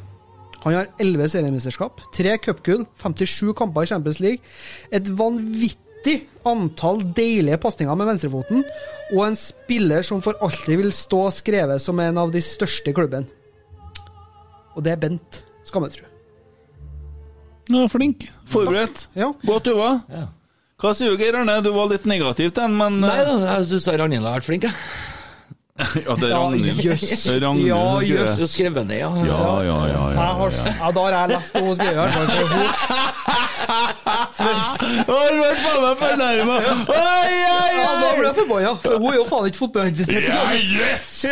Han 0.63 0.75
har 0.75 0.89
11 0.99 1.29
seriemesterskap, 1.35 2.01
3 2.15 2.37
cupgull, 2.43 2.85
57 3.01 3.53
kamper 3.55 3.83
i 3.83 3.91
Champions 3.91 4.19
League, 4.19 4.43
et 4.91 5.11
vanvittig 5.19 5.88
antall 6.49 7.01
deilige 7.15 7.57
pasninger 7.61 7.95
med 7.97 8.07
venstrefoten, 8.07 8.63
og 9.13 9.25
en 9.25 9.35
spiller 9.37 10.05
som 10.05 10.21
for 10.23 10.37
alltid 10.41 10.77
vil 10.81 10.91
stå 10.95 11.25
skrevet 11.33 11.81
som 11.83 11.99
en 11.99 12.17
av 12.17 12.31
de 12.31 12.41
største 12.41 12.89
i 12.89 12.95
klubben. 12.95 13.27
Og 14.75 14.83
det 14.85 14.91
er 14.95 15.01
Bent 15.01 15.41
Skammelsrud. 15.67 16.07
Ja, 17.69 17.85
flink. 17.91 18.25
Forberedt. 18.49 19.07
Ja. 19.13 19.29
Godt 19.45 19.67
jobba. 19.69 20.01
Ja. 20.09 20.27
Hva 20.79 20.93
sier 20.95 21.11
du, 21.11 21.19
Geir 21.19 21.35
Arne? 21.35 21.59
Du 21.61 21.69
var 21.75 21.89
litt 21.91 22.05
negativ 22.07 22.53
til 22.53 22.63
den, 22.63 22.77
men 22.79 23.01
Nei 23.03 23.19
da, 23.27 23.35
jeg 23.43 23.67
syns 23.73 23.87
Ragnhild 23.99 24.25
har 24.25 24.39
vært 24.39 24.47
flink, 24.47 24.63
jeg. 24.69 24.73
Ja, 26.05 26.15
det 26.19 26.27
er 26.27 26.33
Ragnhild. 26.35 26.79
jøss. 26.83 27.03
Det 27.27 27.35
er 27.35 27.43
Ragnhild 27.45 27.69
Ja, 27.69 27.83
jøss. 28.03 28.39
Du 28.39 28.43
har 28.45 28.51
skrevet 28.51 28.87
ned, 28.87 28.99
ja. 28.99 29.09
Ja, 29.15 29.23
ja, 29.27 29.37
ja. 29.67 29.75
ja, 29.91 30.03
ja, 30.15 30.29
har, 30.39 30.55
ja. 30.55 30.73
ja, 30.79 30.91
da 30.95 30.99
har 31.05 31.11
jeg 31.17 31.27
lest 31.35 31.51
det 31.55 31.63
hos 31.67 31.77
Geir. 31.83 31.97
Har 34.19 35.35
vært 35.39 35.61
faen 35.63 35.81
meg 35.83 35.95
fornærma! 36.01 36.55
Ja, 36.63 36.73
da 37.99 38.09
ble 38.17 38.25
jeg 38.27 38.35
forbanna, 38.39 38.73
for 38.83 38.97
hun 38.99 39.09
er 39.13 39.17
jo 39.19 39.25
faen 39.29 39.47
ikke 39.49 39.61
fotballinteressert. 39.63 40.25
Ja, 40.27 40.41
yes! 40.79 41.05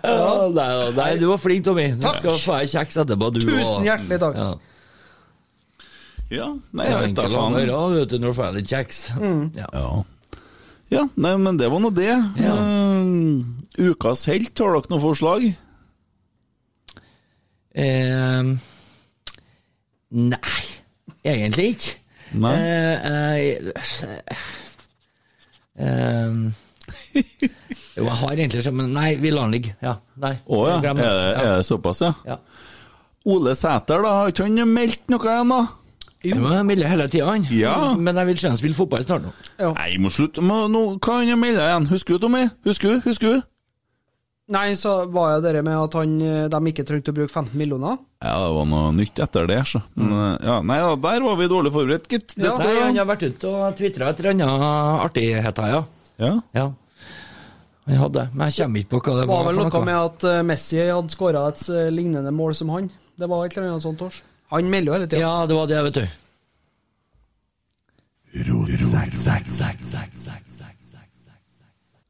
Ja, 0.00 0.48
nei, 0.54 0.68
nei, 0.96 1.08
du 1.20 1.26
var 1.30 1.38
flink, 1.42 1.64
Tommy. 1.66 1.90
Du 1.96 2.02
Takk. 2.04 2.20
skal 2.22 2.38
få 2.42 2.54
ei 2.60 2.68
kjeks 2.70 2.96
etterpå, 3.02 3.28
du 3.34 3.40
Tusen 3.44 3.84
hjertelig 3.86 4.18
takk. 4.22 4.36
Ja. 4.38 4.50
Ja, 6.30 6.46
nei, 6.78 6.84
jeg 6.86 6.94
vet 6.94 7.14
da 7.18 7.24
enkelt 7.26 7.26
å 7.26 7.40
faen. 7.40 7.56
høre, 7.58 7.78
vet 7.98 8.12
du, 8.12 8.16
når 8.22 8.30
du 8.32 8.36
får 8.38 8.52
litt 8.56 8.70
kjeks. 8.70 8.98
Ja. 9.58 9.66
Ja. 9.74 9.88
ja, 10.94 11.02
nei, 11.20 11.32
men 11.42 11.58
det 11.60 11.68
var 11.72 11.82
nå 11.82 11.90
det. 11.96 12.10
Ja. 12.38 12.54
Eh, 12.54 13.90
ukas 13.90 14.26
helt, 14.30 14.54
har 14.62 14.76
dere 14.78 14.92
noe 14.94 15.02
forslag? 15.02 15.48
Eh, 17.74 18.42
nei, 20.10 20.62
egentlig 21.24 21.66
ikke. 21.74 21.96
Nei. 22.40 22.54
Eh, 22.54 22.96
eh, 23.10 23.70
eh, 25.80 26.30
jo, 27.96 28.04
jeg 28.04 28.16
har 28.22 28.32
egentlig 28.36 28.62
ikke, 28.62 28.74
men 28.74 28.92
nei, 28.94 29.10
vi 29.22 29.32
lar 29.34 29.48
den 29.48 29.56
ligge. 29.58 29.74
Ja, 29.82 29.96
nei. 30.22 30.36
Å 30.46 30.62
ja. 30.68 30.78
Er 30.78 30.94
det, 30.94 31.04
Ja. 31.04 31.42
er 31.42 31.56
det 31.60 31.66
såpass, 31.66 32.00
ja? 32.04 32.12
Ja. 32.26 32.38
Ole 33.30 33.54
Sæter, 33.54 34.02
da? 34.02 34.14
Har 34.20 34.32
ikke 34.32 34.46
han 34.48 34.74
meldt 34.74 35.10
noe 35.12 35.20
da? 35.20 35.60
Jo, 36.24 36.36
jeg 36.52 36.64
melder 36.68 36.88
hele 36.88 37.06
tida, 37.08 37.26
han. 37.30 37.46
Ja. 37.50 37.94
Men 37.96 38.16
jeg 38.16 38.26
vil 38.26 38.38
se 38.38 38.48
han 38.48 38.56
spille 38.60 38.76
fotball 38.76 39.04
snart 39.04 39.22
nå. 39.24 39.30
Nei, 39.72 39.94
må 39.98 40.10
slutte. 40.12 40.42
Må, 40.44 40.66
nå, 40.68 40.82
hva 41.00 41.20
han 41.22 41.44
igjen? 41.44 41.86
Husker 41.88 42.16
du, 42.18 42.26
Tommy? 42.26 42.42
Husker 42.66 42.96
du? 42.96 43.00
Husker 43.08 43.38
du? 43.38 43.46
Nei, 44.50 44.74
så 44.74 45.04
var 45.14 45.36
jo 45.36 45.42
det 45.44 45.62
med 45.62 45.76
at 45.78 45.94
han, 45.94 46.14
eh, 46.26 46.48
de 46.50 46.60
ikke 46.72 46.84
trengte 46.86 47.12
å 47.12 47.16
bruke 47.16 47.30
15 47.30 47.54
millioner. 47.58 48.00
Ja, 48.18 48.34
det 48.42 48.52
var 48.56 48.66
noe 48.66 48.90
nytt 48.96 49.20
etter 49.22 49.46
det, 49.46 49.60
så. 49.70 49.80
Men, 49.94 50.10
eh, 50.16 50.46
ja, 50.48 50.56
nei 50.66 50.78
da, 50.82 50.96
der 51.06 51.22
var 51.22 51.36
vi 51.38 51.46
dårlig 51.52 51.72
forberedt, 51.72 52.08
gitt. 52.10 52.34
Det 52.34 52.48
Ja. 52.48 52.56
Nei, 52.58 52.80
han 52.80 52.96
har 52.98 53.06
vært 53.06 53.22
ute 53.28 53.48
og 53.48 53.76
tvitra 53.78 54.10
et 54.10 54.20
eller 54.20 54.34
annet 54.34 55.04
artigheter, 55.06 55.70
ja. 55.70 55.84
Ja. 56.20 56.32
ja. 56.52 56.72
Han 57.86 57.96
hadde, 57.96 58.26
men 58.34 58.50
jeg 58.50 58.66
kommer 58.66 58.82
ikke 58.82 58.90
på 58.90 59.00
hva 59.00 59.14
det 59.14 59.14
var. 59.14 59.20
Det 59.20 59.28
var. 59.28 59.44
var 59.44 59.52
vel 59.52 59.70
noe 59.70 59.84
med 59.86 59.98
at 59.98 60.24
eh, 60.24 60.42
Messi 60.46 60.80
hadde 60.82 61.14
skåra 61.14 61.46
et 61.48 61.62
eh, 61.70 61.90
lignende 61.94 62.30
mål 62.34 62.54
som 62.58 62.68
han. 62.74 62.90
Det 63.18 63.28
var 63.30 63.46
et 63.46 63.56
eller 63.56 63.70
annet 63.70 63.86
sånt. 63.86 64.02
Års. 64.02 64.22
Han 64.50 64.70
melder 64.70 64.90
jo 64.90 64.98
hele 64.98 65.08
tida. 65.08 65.22
Ja, 65.22 65.46
det 65.46 65.54
var 65.54 65.66
det, 65.70 65.80
vet 65.88 65.94
du. 65.94 66.06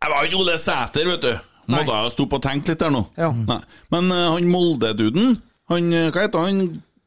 Jeg 0.00 0.10
var 0.10 0.24
ikke 0.24 0.40
Ole 0.40 0.58
Sæter, 0.58 1.08
vet 1.08 1.24
du. 1.24 1.49
Måtte 1.76 2.00
jeg 2.02 2.14
stå 2.16 2.26
på 2.26 2.40
og 2.40 2.44
tenke 2.44 2.72
litt 2.72 2.82
der 2.82 2.92
nå. 2.94 3.04
Ja. 3.20 3.30
Nei. 3.34 3.60
Men 3.94 4.12
uh, 4.12 4.26
han 4.34 4.50
Molde-duden, 4.50 5.38
han, 5.70 5.92
eh, 5.94 6.10
hva 6.10 6.26
heter 6.26 6.46
han? 6.48 6.60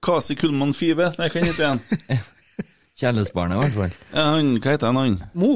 Kasi 0.03 0.35
Kullmann 0.39 0.73
Five? 0.77 1.13
Nei, 1.19 1.29
hva 1.31 1.45
heter 1.45 1.69
han? 1.73 1.83
Kjærlighetsbarnet, 2.99 3.57
i 3.57 3.63
hvert 3.63 3.77
fall. 3.77 3.95
Ja, 4.13 4.27
han? 4.37 4.51
Hva 4.63 4.75
heter 4.75 4.91
han? 4.91 5.01
han? 5.01 5.21
Mo. 5.37 5.55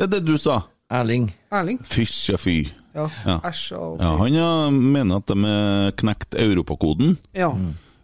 Ja, 0.00 0.08
det 0.08 0.22
du 0.24 0.36
sa. 0.40 0.62
Erling. 0.90 1.30
Erling. 1.54 1.80
Fysj 1.86 2.34
og 2.34 2.42
fy. 2.42 2.56
Ja. 2.96 3.06
Ja. 3.24 3.36
Æsj 3.46 3.76
og 3.78 4.00
Ja, 4.02 4.16
han 4.18 4.34
ja, 4.34 4.50
mener 4.70 5.20
at 5.20 5.30
de 5.30 5.36
har 5.44 5.94
knekt 6.00 6.34
europakoden. 6.34 7.16
Ja. 7.36 7.52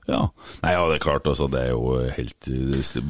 Ja. 0.06 0.20
Nei, 0.62 0.72
ja, 0.76 0.82
det 0.86 1.00
er 1.00 1.02
klart, 1.02 1.26
altså. 1.26 1.48
Det 1.50 1.64
er 1.64 1.72
jo 1.72 1.96
helt 2.14 2.48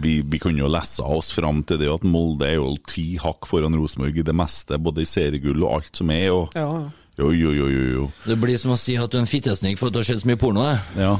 Vi, 0.01 0.15
vi 0.25 0.39
kunne 0.41 0.63
jo 0.63 0.71
lese 0.73 1.05
oss 1.05 1.29
fram 1.37 1.61
til 1.69 1.81
det 1.83 1.91
at 1.93 2.07
Molde 2.09 2.49
er 2.49 2.57
jo 2.57 2.71
ti 2.89 3.19
hakk 3.21 3.49
foran 3.49 3.77
Rosenborg 3.77 4.17
i 4.17 4.25
det 4.25 4.37
meste, 4.37 4.79
både 4.81 5.05
i 5.05 5.11
seriegull 5.11 5.67
og 5.67 5.81
alt 5.81 6.01
som 6.01 6.13
er. 6.15 6.31
Og, 6.33 6.57
ja. 6.57 6.65
ja. 6.65 7.06
Jo, 7.19 7.31
jo, 7.33 7.51
jo, 7.55 7.83
jo. 7.95 8.07
Det 8.27 8.37
blir 8.41 8.59
som 8.61 8.75
å 8.75 8.79
si 8.81 8.97
at 9.01 9.11
du 9.13 9.17
er 9.19 9.23
en 9.25 9.31
fittesnik 9.31 9.79
for 9.81 9.89
at 9.89 9.97
du 9.97 9.99
har 10.03 10.09
sett 10.09 10.21
så 10.21 10.29
mye 10.29 10.41
porno. 10.41 10.67
jeg. 10.69 10.79
Ja. 11.01 11.17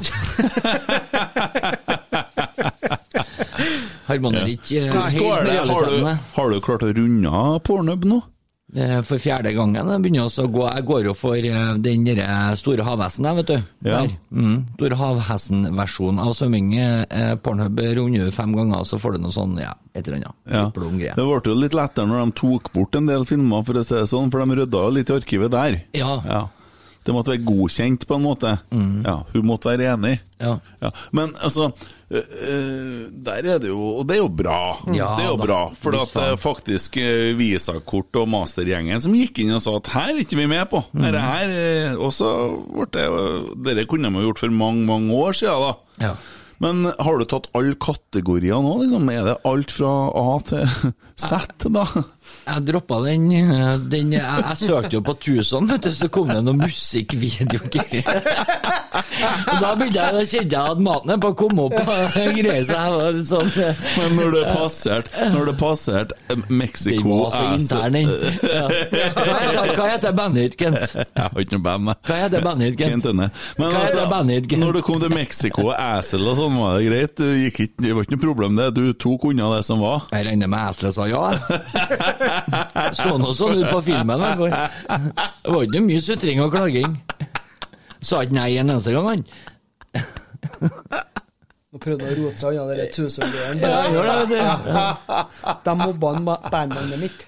Harmonerer 4.07 4.53
ikke 4.53 4.85
eh, 4.85 4.93
helt 4.93 5.43
med 5.43 5.51
det? 5.51 5.59
Har 5.67 5.85
du, 5.89 5.97
har 6.37 6.47
du 6.53 6.59
klart 6.63 6.85
å 6.85 6.93
runde 6.95 7.29
av 7.33 7.59
pornhub 7.67 8.05
nå? 8.07 8.21
Er 8.75 8.99
For 9.07 9.15
fjerde 9.15 9.53
gangen 9.55 9.87
jeg 9.87 10.03
begynner 10.03 10.27
å 10.27 10.47
gå 10.51 10.65
Jeg 10.67 10.85
går 10.89 11.05
jo 11.07 11.13
for 11.15 11.39
eh, 11.39 11.69
den 11.79 12.03
store 12.59 12.83
havhesten, 12.83 13.27
vet 13.39 13.47
du. 13.47 13.55
Ja. 13.87 14.01
Mm. 14.31 14.65
Store 14.75 14.97
havhesten-versjonen 14.99 16.19
av 16.19 16.33
svømming. 16.35 16.73
Eh, 16.75 17.35
Pornhub 17.39 17.79
runder 17.79 18.33
fem 18.35 18.51
ganger, 18.57 18.83
så 18.83 18.99
får 18.99 19.15
du 19.15 19.23
noe 19.23 19.31
sånn, 19.31 19.55
ja, 19.61 19.71
et 19.93 20.07
eller 20.07 20.19
annet. 20.19 20.35
Ja. 20.51 20.65
Det 20.67 21.15
ble 21.15 21.39
jo 21.47 21.55
litt 21.55 21.77
lettere 21.77 22.09
når 22.11 22.25
de 22.25 22.37
tok 22.41 22.71
bort 22.75 22.99
en 22.99 23.07
del 23.07 23.23
filmer, 23.29 23.63
for 23.63 23.79
å 23.79 23.85
si 23.87 23.95
det 23.95 24.05
sånn, 24.11 24.31
for 24.33 24.43
de 24.43 24.59
rydda 24.59 24.83
jo 24.83 24.93
litt 24.99 25.11
i 25.13 25.15
arkivet 25.15 25.55
der. 25.55 25.79
Ja. 25.95 26.19
Ja. 26.27 26.43
Det 27.07 27.13
måtte 27.15 27.31
være 27.31 27.45
godkjent, 27.47 28.03
på 28.07 28.17
en 28.19 28.25
måte. 28.27 28.57
Ja, 29.07 29.13
hun 29.33 29.45
måtte 29.47 29.71
være 29.71 29.93
enig. 29.95 30.17
Ja. 30.43 30.57
Ja. 30.83 30.89
Men 31.17 31.31
altså 31.41 31.71
øh, 32.11 32.21
øh, 32.21 32.99
Der 33.25 33.39
er 33.39 33.57
det 33.57 33.71
jo 33.71 33.79
Og 33.97 34.03
det 34.05 34.17
er 34.17 34.21
jo 34.21 34.27
bra. 34.29 34.59
Ja, 34.93 35.07
det 35.17 35.25
er 35.25 35.31
jo 35.31 35.37
da. 35.39 35.45
bra. 35.47 35.61
For 35.73 35.95
det 35.95 36.03
er 36.21 36.35
faktisk 36.37 36.97
øh, 37.01 37.31
Visakort 37.39 38.19
og 38.21 38.27
mastergjengen 38.29 39.01
som 39.01 39.15
gikk 39.17 39.39
inn 39.41 39.55
og 39.57 39.63
sa 39.65 39.73
at 39.79 39.89
her 39.95 40.11
er 40.13 40.21
ikke 40.21 40.37
vi 40.37 40.45
med 40.51 40.67
på. 40.69 40.83
Dette 40.93 41.23
her 41.23 41.55
øh, 41.57 41.97
Og 42.05 42.13
så 42.13 42.29
ble 42.75 42.85
det 42.93 43.07
Dette 43.65 43.87
kunne 43.89 44.11
man 44.13 44.27
gjort 44.27 44.43
for 44.45 44.53
mange, 44.53 44.85
mange 44.85 45.13
år 45.15 45.31
siden, 45.41 45.63
da. 45.71 46.05
Ja. 46.11 46.13
Men 46.61 46.85
har 46.89 47.17
du 47.19 47.25
tatt 47.29 47.49
alle 47.57 47.75
kategorier 47.77 48.61
nå, 48.65 48.71
liksom? 48.81 49.09
Er 49.13 49.25
det 49.27 49.35
alt 49.45 49.73
fra 49.73 49.91
A 50.17 50.37
til 50.45 50.93
Z, 51.17 51.49
da? 51.69 51.83
Jeg 52.47 52.63
droppa 52.63 53.01
den, 53.03 53.31
eh, 53.31 53.73
den 53.91 54.13
jeg, 54.15 54.23
jeg 54.23 54.57
søkte 54.61 54.95
jo 54.95 55.01
på 55.03 55.13
Tucson, 55.19 55.67
vet 55.67 55.83
du, 55.83 55.91
så 55.91 56.07
kom 56.11 56.29
det 56.31 56.39
noen 56.45 56.61
musikkvideo. 56.61 57.59
Og 59.47 59.59
da 59.61 59.73
begynte 59.75 59.99
jeg, 59.99 60.13
da 60.15 60.23
kjente 60.23 60.55
jeg 60.55 60.75
at 60.75 60.81
maten 60.83 61.13
er 61.13 61.19
på 61.21 61.31
å 61.33 61.37
komme 61.37 61.67
opp. 61.67 61.75
greier 62.37 62.65
seg. 62.67 63.19
Sånn 63.27 63.51
eh, 63.61 63.81
Men 63.97 64.15
når 64.19 64.35
det 64.35 64.43
passerte 64.51 65.27
Når 65.33 65.51
det 65.51 65.55
passerte 65.59 66.17
eh, 66.31 66.43
Mexico 66.47 67.19
var 67.23 67.35
så 67.35 67.43
intern, 67.57 67.97
den. 67.97 68.07
Ja. 68.47 68.65
Hva 69.77 69.89
heter, 69.91 70.15
bandet 70.15 70.47
ditt, 70.47 70.57
Kent? 70.59 70.95
Jeg 71.17 71.23
har 71.23 71.43
ikke 71.43 71.57
noe 71.57 71.65
band, 71.65 71.91
jeg. 71.91 71.99
Hva 72.07 72.17
heter 72.23 72.45
bandet 72.45 72.71
ditt, 72.71 72.79
Kent 72.81 73.07
Kent? 73.07 73.37
Men 73.57 73.73
Hva 73.73 73.83
altså, 73.83 73.99
det 73.99 74.07
bandet 74.11 74.49
Kent? 74.51 74.63
når 74.63 74.79
det 74.79 74.83
kom 74.87 75.01
til 75.01 75.13
Mexico 75.13 75.67
og 75.67 75.73
Assel 75.75 76.25
og 76.27 76.37
sånn, 76.39 76.57
var 76.61 76.77
det 76.77 76.87
greit? 76.87 77.15
Det, 77.17 77.31
ikke, 77.49 77.67
det 77.81 77.93
var 77.95 78.07
ikke 78.07 78.15
noe 78.15 78.23
problem, 78.23 78.59
det. 78.59 78.69
Du 78.77 78.83
tok 78.97 79.27
unna 79.31 79.51
det 79.55 79.63
som 79.67 79.81
var. 79.83 80.07
Jeg 80.13 80.27
regner 80.29 80.51
med 80.51 80.71
Asle 80.71 80.93
sa 80.95 81.07
ja. 81.09 81.23
Så 82.97 83.17
nå 83.19 83.33
sånn 83.37 83.61
ut 83.61 83.69
på 83.71 83.81
filmen, 83.89 84.17
i 84.17 84.21
hvert 84.23 84.39
fall. 84.39 84.53
Det 85.43 85.53
var 85.53 85.67
ikke 85.67 85.83
mye 85.87 86.01
sutring 86.03 86.41
og 86.43 86.53
klaging. 86.55 86.97
Sa 88.03 88.23
ikke 88.25 88.37
nei 88.37 88.49
en 88.57 88.73
eneste 88.73 88.93
gang, 88.95 89.07
han. 89.11 89.23
Nå 91.77 91.81
prøvde 91.83 92.07
å 92.09 92.13
rote 92.17 92.41
seg 92.41 92.55
unna 92.57 92.73
den 92.73 92.87
tusenbjørnen. 92.95 93.59
Ja, 93.61 93.81
gjør 93.93 94.07
det, 94.07 94.13
vet 94.17 94.63
du. 94.65 95.57
De 95.67 95.73
mobba 95.77 96.37
bandnavnet 96.49 97.01
mitt. 97.03 97.25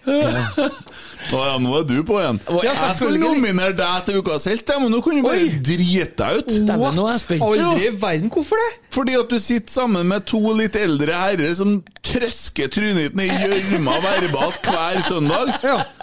Å 1.29 1.41
ja, 1.45 1.57
nå 1.61 1.73
er 1.77 1.83
du 1.85 1.99
på 2.07 2.15
igjen. 2.17 2.39
Ja, 2.49 2.63
jeg 2.65 2.77
skulle 2.79 2.95
selvfølgelig. 2.95 3.33
nominere 3.35 3.75
deg 3.77 4.07
til 4.07 4.23
Ukas 4.23 4.47
helt, 4.49 4.73
men 4.81 4.89
nå 4.95 5.01
kan 5.05 5.19
du 5.19 5.25
bare 5.27 5.43
Oi. 5.43 5.51
drite 5.69 6.07
deg 6.23 6.39
ut. 6.39 6.55
Dæven, 6.71 6.97
nå 6.97 7.05
er 7.05 7.13
jeg 7.13 7.21
spent. 7.21 7.45
Aldri 7.45 7.85
i 7.85 7.91
verden, 8.01 8.31
hvorfor 8.33 8.63
det? 8.63 8.69
Fordi 8.97 9.17
at 9.19 9.35
du 9.35 9.37
sitter 9.43 9.75
sammen 9.75 10.09
med 10.09 10.25
to 10.33 10.41
litt 10.57 10.79
eldre 10.79 11.19
herrer 11.19 11.53
som 11.59 11.75
trøsker 12.09 12.73
trynet 12.73 13.11
ditt 13.11 13.19
ned 13.21 13.29
i 13.29 13.51
gjørma 13.53 13.99
verbalt 14.07 14.65
hver 14.65 15.03
søndag, 15.05 15.53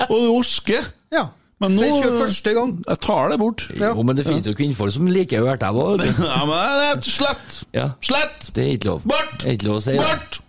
og 0.07 0.15
du 0.15 0.31
orsker. 0.37 0.87
Ja. 1.11 1.27
Men 1.65 1.73
nå 1.73 1.87
For 2.05 2.29
21. 2.29 2.53
gang. 2.59 2.73
Jeg 2.85 3.01
tar 3.01 3.31
det 3.33 3.39
bort. 3.41 3.63
Ja. 3.73 3.95
Jo, 3.97 4.03
men 4.05 4.19
det 4.19 4.27
finnes 4.27 4.45
jo 4.45 4.53
kvinnfolk 4.57 4.93
som 4.93 5.09
liker 5.09 5.47
ørtæva. 5.47 5.87
Ja, 6.05 6.43
men 6.45 6.75
det 6.81 6.91
er 6.91 7.01
slett! 7.07 7.57
Ja. 7.73 7.87
Slett! 8.05 8.51
Det 8.53 8.65
er 8.67 8.75
ikke 8.77 8.91
lov. 8.91 9.07
Bort! 9.09 9.39
Det 9.41 9.49
er 9.49 9.57
ikke 9.57 9.71
lov 9.71 9.81
å 9.81 9.85
si. 9.87 9.97
det. 9.97 10.05
Bort! 10.05 10.43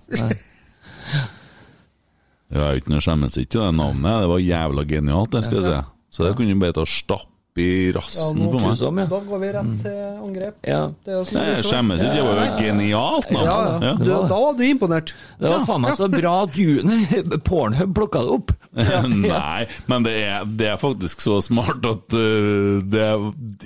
Jeg 2.47 2.63
er 2.63 2.79
ikke 2.79 2.91
noe 2.91 3.03
skjemmes 3.03 3.39
ikke 3.39 3.59
det 3.59 3.71
navnet. 3.79 4.21
Det 4.23 4.29
var 4.33 4.43
jævla 4.43 4.85
genialt, 4.87 5.33
det 5.35 5.45
skal 5.47 5.61
jeg 5.61 5.71
si. 5.71 5.81
Så 6.17 6.27
det 6.27 6.35
kunne 6.37 6.55
du 6.55 6.61
bare 6.61 6.75
ta 6.75 6.85
stapp 6.87 7.33
i 7.57 7.91
rassen 7.95 8.37
ja, 8.37 8.49
for 8.51 8.61
meg. 8.61 8.75
tusen. 8.77 8.99
Da 9.09 9.19
går 9.27 9.41
vi 9.41 9.49
rett 9.55 9.71
til 9.81 9.97
angrep. 10.27 10.59
Ja. 10.67 10.81
Det 11.05 11.17
Nei, 11.33 11.45
jeg 11.47 11.57
det 11.57 11.65
skjemmes 11.71 12.03
ikke, 12.03 12.13
det 12.13 12.25
var 12.27 12.39
jo 12.39 12.47
genialt 12.61 13.31
navn. 13.33 13.47
Ja, 13.47 13.57
ja. 13.57 13.77
Ja. 13.87 13.93
Du, 13.97 14.11
da 14.13 14.39
var 14.43 14.57
du 14.59 14.63
imponert. 14.67 15.13
Det 15.41 15.51
var 15.51 15.65
faen 15.69 15.83
meg 15.87 15.97
så 15.97 16.09
bra 16.11 16.35
at 16.45 16.55
du 16.57 17.39
Pornhub 17.49 17.95
plukka 17.97 18.23
det 18.23 18.35
opp. 18.37 18.53
Nei, 19.27 19.65
men 19.89 20.03
det 20.05 20.13
er, 20.23 20.45
det 20.59 20.67
er 20.73 20.79
faktisk 20.81 21.21
så 21.23 21.39
smart 21.45 21.85
at 21.89 22.13
uh, 22.13 22.79
det, 22.85 23.07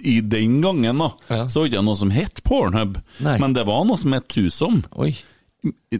i 0.08 0.20
den 0.22 0.60
gangen 0.64 1.02
da, 1.04 1.10
Ja. 1.30 1.42
så 1.52 1.62
var 1.62 1.68
det 1.68 1.74
ikke 1.76 1.86
noe 1.90 2.00
som 2.00 2.14
het 2.16 2.44
Pornhub, 2.48 3.00
Nei. 3.20 3.38
men 3.44 3.54
det 3.58 3.66
var 3.68 3.84
noe 3.90 4.00
som 4.00 4.14
het 4.16 4.30
Tusom. 4.32 4.84
Oi. 4.96 5.14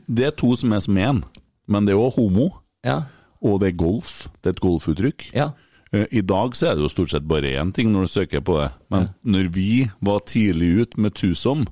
Det 0.08 0.26
er 0.30 0.36
to 0.40 0.54
som 0.58 0.72
er 0.74 0.80
som 0.86 0.98
én, 0.98 1.20
men 1.68 1.86
det 1.86 1.94
er 1.96 2.00
òg 2.02 2.16
homo, 2.18 2.50
Ja. 2.88 3.04
og 3.44 3.60
det 3.62 3.74
er 3.74 3.78
golf. 3.84 4.30
Det 4.42 4.50
er 4.54 4.56
et 4.56 4.64
golfuttrykk. 4.64 5.28
Ja. 5.36 5.52
Eh, 5.94 6.06
I 6.12 6.22
dag 6.24 6.56
så 6.56 6.72
er 6.72 6.76
det 6.80 6.86
jo 6.86 6.90
stort 6.94 7.12
sett 7.12 7.28
bare 7.28 7.52
én 7.60 7.74
ting 7.76 7.92
når 7.92 8.08
du 8.08 8.12
søker 8.16 8.42
på 8.42 8.58
det, 8.62 8.72
men 8.90 9.08
når 9.28 9.52
vi 9.54 9.70
var 10.02 10.20
tidlig 10.26 10.72
ut 10.86 10.98
med 10.98 11.14
Tusom, 11.20 11.68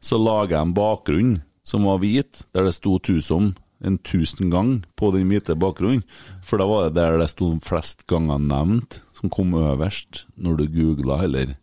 så 0.00 0.16
laga 0.16 0.56
jeg 0.56 0.62
en 0.70 0.74
bakgrunn 0.74 1.34
som 1.62 1.84
var 1.84 1.98
hvit, 2.00 2.40
der 2.56 2.64
det 2.64 2.72
sto 2.74 2.96
Tusom 2.98 3.52
en 3.80 3.96
tusen 4.04 4.50
gang 4.52 4.80
på 4.98 5.10
den 5.14 5.30
hvite 5.30 5.56
bakgrunnen, 5.58 6.04
for 6.44 6.60
da 6.60 6.66
var 6.68 6.88
det 6.88 6.98
der 6.98 7.18
det 7.20 7.30
sto 7.32 7.52
flest 7.64 8.06
ganger 8.10 8.40
nevnt, 8.42 9.00
som 9.16 9.32
kom 9.32 9.54
øverst 9.56 10.24
når 10.36 10.60
du 10.60 10.66
googla 10.74 11.22
eller 11.24 11.56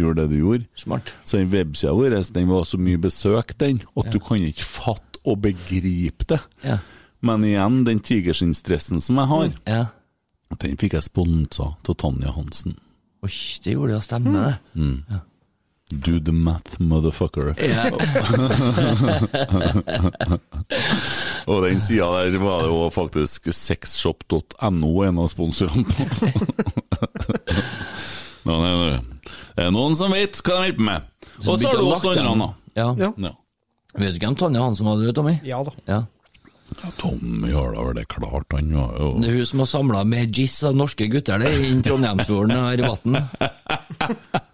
gjorde 0.00 0.22
det 0.22 0.32
du 0.32 0.38
gjorde. 0.40 0.68
Smart. 0.76 1.14
Så 1.24 1.40
den 1.40 1.52
websida 1.52 1.94
vår 1.96 2.18
den 2.32 2.50
var 2.50 2.68
så 2.68 2.80
mye 2.80 3.00
besøkt, 3.00 3.58
den, 3.60 3.82
at 3.96 4.12
du 4.12 4.20
kan 4.20 4.44
ikke 4.44 4.64
fatte 4.66 5.22
og 5.24 5.42
begripe 5.44 6.26
det. 6.28 6.40
Ja. 6.64 6.78
Men 7.22 7.44
igjen, 7.46 7.82
den 7.86 8.00
tigerskinnstressen 8.02 9.00
som 9.00 9.20
jeg 9.20 9.30
har, 9.30 9.50
ja. 9.70 9.82
den 10.64 10.78
fikk 10.80 10.96
jeg 10.98 11.06
sponsa 11.06 11.74
av 11.78 11.98
Tanja 12.00 12.32
Hansen. 12.34 12.74
Oi, 13.22 13.30
det 13.62 13.76
gjorde 13.76 13.94
jo 13.94 14.00
stemme, 14.02 14.32
det. 14.34 14.56
Do 15.92 16.18
the 16.18 16.32
math, 16.32 16.80
motherfucker. 16.80 17.54
Ja. 17.60 17.84
Og 21.46 21.62
den 21.66 21.80
sida 21.80 22.06
der 22.24 22.38
var 22.40 22.62
det 22.64 22.68
jo 22.70 22.90
faktisk 22.94 23.48
sexshop.no, 23.52 25.02
en 25.04 25.18
av 25.20 25.26
sponsorene 25.28 25.84
på. 25.84 26.02
Nå, 28.48 28.56
nei, 28.56 28.72
nei. 28.72 29.00
Det 29.52 29.64
er 29.66 29.70
noen 29.74 29.96
som 29.98 30.12
vet 30.14 30.40
hva 30.40 30.54
de 30.56 30.60
holder 30.64 30.76
på 30.78 30.82
med. 30.88 31.00
Og 31.42 31.44
så 31.44 31.52
har 31.68 31.76
du 31.76 31.84
oss 31.90 32.04
andre, 32.08 32.34
da. 32.40 32.48
Ja. 32.72 32.88
Ja. 32.98 33.12
Ja. 33.20 33.32
Vet 33.98 34.12
du 34.14 34.16
ikke 34.16 34.28
hvem 34.30 34.38
Tanja 34.40 34.60
Hansen 34.64 34.86
var, 34.88 34.96
det, 35.02 35.12
Tommy? 35.18 35.34
Ja 35.44 35.60
da. 35.66 35.72
Ja. 35.90 36.00
Ja, 36.72 36.88
Tommy 36.96 37.52
har 37.52 37.74
da 37.76 37.80
vel 37.84 37.96
det 37.98 38.06
klart, 38.08 38.48
han 38.54 38.72
var 38.72 38.96
jo 38.96 39.20
Det 39.20 39.28
er 39.28 39.34
hun 39.36 39.44
som 39.50 39.60
har 39.60 39.68
samla 39.68 40.00
med 40.08 40.32
giss 40.32 40.62
av 40.64 40.72
norske 40.78 41.04
gutter 41.12 41.36
det, 41.42 41.52
inn 41.68 41.82
Trondheimsfjorden 41.84 42.56
og 42.56 42.80
vann. 42.86 43.12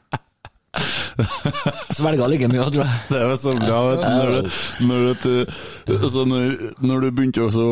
Svelga 1.97 2.29
like 2.31 2.49
mye, 2.51 2.67
tror 2.71 2.85
jeg. 2.85 3.01
Det 3.11 3.23
var 3.31 3.39
så 3.41 3.55
bra 3.59 3.79
vet 3.89 4.03
du, 4.03 4.09
når, 4.15 4.29
du, 4.29 4.51
når, 4.87 5.07
du, 5.23 5.97
altså 5.99 6.25
når, 6.29 6.55
når 6.85 7.05
du 7.05 7.09
begynte 7.11 7.49
å 7.49 7.69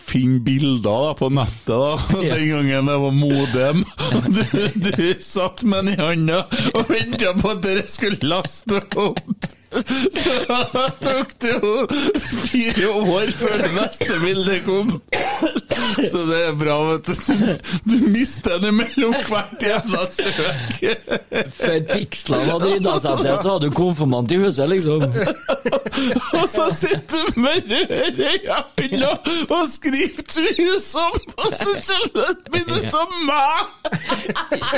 finne 0.00 0.40
bilder 0.46 0.84
da, 0.86 1.14
på 1.18 1.30
nettet, 1.34 1.72
da, 1.72 1.96
den 2.22 2.46
gangen 2.52 2.90
det 2.90 2.98
var 3.02 3.16
modem 3.16 3.84
du, 4.36 4.42
du 4.86 5.06
satt 5.24 5.64
med 5.66 5.86
den 5.86 5.96
i 5.96 6.00
handa 6.00 6.42
og 6.74 6.90
venta 6.90 7.34
på 7.38 7.54
at 7.56 7.62
dere 7.66 7.86
skulle 7.90 8.20
laste 8.26 8.82
opp. 8.94 9.50
Så 10.16 10.32
tok 11.02 11.28
det 11.42 11.52
jo 11.52 11.86
fire 12.46 12.88
år 12.92 13.26
før 13.38 13.54
det 13.62 13.72
neste 13.74 14.12
bildet 14.22 14.60
kom. 14.66 14.88
Så 15.96 16.18
det 16.28 16.40
er 16.48 16.52
bra, 16.58 16.76
vet 16.90 17.06
du. 17.06 17.14
Du, 17.86 17.96
mister 18.10 18.58
den 18.62 18.74
mellom 18.78 19.14
hvert 19.28 19.62
jævla 19.62 20.02
søk. 20.14 20.36
Før 21.56 21.80
pikslene 21.90 22.52
hadde 22.52 22.66
rydda 22.74 22.94
seg 23.02 23.14
til, 23.22 23.36
så 23.42 23.48
hadde 23.56 23.66
du 23.66 23.70
konfirmant 23.76 24.30
i 24.32 24.34
huset, 24.42 24.68
liksom. 24.70 25.00
Og 26.36 26.46
så 26.50 26.64
sitter 26.76 27.18
du 27.26 27.30
med 27.40 27.58
røde 27.70 28.24
i 28.32 28.34
og 29.48 29.68
skriver 29.70 30.22
'tusen', 30.22 31.20
og 31.36 31.52
så 31.52 31.68
kommer 31.86 32.08
det 32.14 32.24
et 32.30 32.36
bilde 32.52 32.96
av 32.96 33.08
meg! 33.28 33.60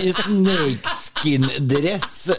I 0.02 0.12
snakeskin-dress. 0.23 2.31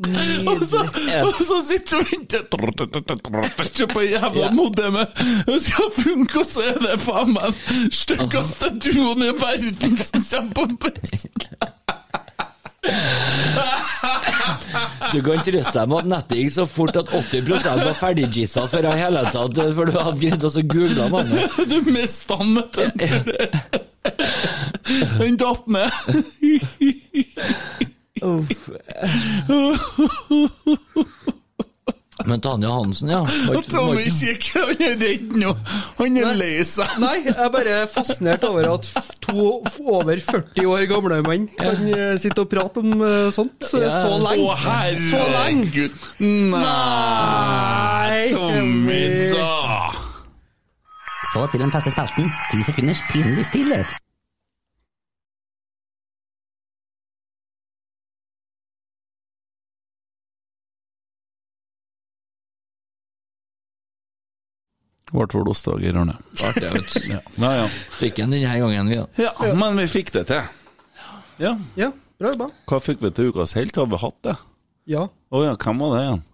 Og 0.00 0.62
så, 0.64 0.80
og 1.26 1.34
så 1.44 1.58
sitter 1.68 1.98
du 1.98 2.00
og 2.00 2.06
venter 2.08 3.86
på 3.90 4.00
jævla 4.06 4.50
modemet. 4.56 5.12
Det 5.46 5.58
skal 5.62 5.90
funke, 5.92 6.38
og 6.40 6.46
så 6.48 6.64
er 6.70 6.78
det 6.86 6.96
faen 7.04 7.34
meg 7.34 7.52
den 7.68 7.90
styggeste 7.92 8.72
duoen 8.80 9.26
i 9.28 9.34
verden 9.36 9.98
som 10.00 10.48
kommer 10.56 10.76
på 10.80 10.94
best. 10.96 11.26
Du 15.10 15.18
kan 15.20 15.42
trøste 15.44 15.74
deg 15.76 15.90
med 15.90 15.98
at 15.98 16.08
nettet 16.14 16.38
gikk 16.40 16.52
så 16.54 16.64
fort 16.70 16.96
at 16.96 17.12
80 17.12 17.66
var 17.84 17.92
ferdiggissa 17.98 18.64
før 18.72 18.88
jeg 18.88 19.02
hele 19.02 19.24
tatt 19.34 19.60
For 19.76 19.84
du 19.90 19.98
hadde 19.98 20.20
greid 20.22 20.48
å 20.48 20.52
google 20.64 21.10
mange. 21.12 21.44
Du 21.68 21.76
mista 21.92 22.40
den, 22.40 22.56
vet 22.56 22.72
du. 22.80 22.80
Den 25.20 25.36
datt 25.40 25.68
ned. 25.68 25.90
Uff. 28.22 28.70
Men 32.26 32.36
Tanja 32.44 32.68
Hansen, 32.68 33.08
ja. 33.08 33.22
Og 33.48 33.64
Tommy 33.64 34.02
ikke- 34.04 34.34
kikker, 34.36 34.66
han 34.68 34.82
er 34.84 34.96
redd 35.00 35.30
nå. 35.40 35.54
Han 35.96 36.16
er 36.20 36.34
lei 36.36 36.58
seg. 36.68 36.90
Nei, 37.00 37.14
jeg 37.24 37.32
er 37.32 37.48
bare 37.54 37.78
fascinert 37.88 38.44
over 38.44 38.68
at 38.74 38.90
to 39.24 39.46
over 39.88 40.20
40 40.20 40.66
år 40.68 40.84
gamle 40.90 41.22
menn 41.24 41.46
kan 41.56 41.80
eh, 41.88 42.18
sitte 42.20 42.44
og 42.44 42.50
prate 42.52 42.82
om 42.84 42.92
eh, 43.00 43.30
sånt 43.32 43.56
så, 43.64 43.80
Ja. 43.80 43.94
så 44.02 44.12
Å, 44.12 44.20
lenge. 44.26 44.52
Lenge! 44.52 44.58
herregud. 44.66 45.92
Nei, 46.52 48.20
Tommy, 48.34 49.32
da. 49.32 49.92
Så 51.32 51.46
til 51.54 51.60
den 51.64 51.72
feste 51.72 51.90
spalten. 51.96 52.28
Ti 52.52 52.60
sekunders 52.68 53.00
pinlig 53.08 53.48
stillhet. 53.48 53.96
Ble 65.10 65.26
vel 65.32 65.50
osta, 65.50 65.74
i 65.82 65.90
Rørne. 65.90 66.14
Ja, 66.38 66.52
ja. 66.62 67.52
ja. 67.62 67.66
Fikk 67.98 68.20
en 68.22 68.34
denne 68.34 68.56
gangen, 68.62 68.90
vi, 68.90 68.98
da. 69.00 69.06
Ja, 69.18 69.52
men 69.58 69.78
vi 69.80 69.88
fikk 69.90 70.12
det 70.14 70.28
til. 70.30 70.42
Ja. 71.40 71.56
Ja, 71.78 71.90
bra 72.20 72.34
jobba. 72.34 72.50
Hva 72.70 72.80
fikk 72.84 73.02
vi 73.02 73.10
til 73.16 73.32
ukas 73.32 73.56
helt? 73.58 73.78
Har 73.80 73.88
vi 73.90 74.00
hatt 74.02 74.18
det? 74.28 74.36
Ja. 74.90 75.06
Å 75.08 75.44
ja, 75.44 75.54
hvem 75.58 75.80
var 75.82 75.96
det 75.96 76.02
igjen? 76.04 76.26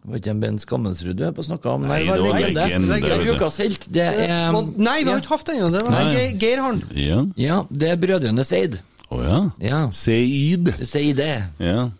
Det 0.00 0.08
var 0.08 0.20
ikke 0.22 0.32
en 0.32 0.38
Ben 0.40 0.58
Skammensrud 0.60 1.16
du 1.18 1.26
er 1.26 1.32
på 1.36 1.42
å 1.42 1.46
snakke 1.50 1.72
om? 1.74 1.82
Nei, 1.84 1.98
det 2.08 2.14
var 2.24 2.38
legende, 2.40 3.00
Det 3.02 3.10
er 3.12 3.24
ukas 3.34 3.58
helt. 3.60 3.82
Det 3.92 4.06
er 4.08 4.54
Nei, 4.80 5.02
vi 5.04 5.10
har 5.12 5.20
ikke 5.20 5.34
hatt 5.34 5.50
den 5.50 5.58
ennå. 5.60 5.72
Det 5.74 5.82
var 5.84 5.92
Nei. 5.96 6.04
Geir, 6.14 6.30
Geir 6.40 6.62
Harn. 6.64 6.80
Ja. 6.96 7.18
Ja, 7.36 7.58
det 7.68 7.90
er 7.92 8.00
Brødrene 8.00 8.46
Seid. 8.48 8.78
Å 9.10 9.20
ja. 9.20 9.40
Ja. 9.60 9.80
Seid. 9.92 10.72
Seide. 10.80 11.18
det. 11.20 11.34
Ja. 11.66 11.90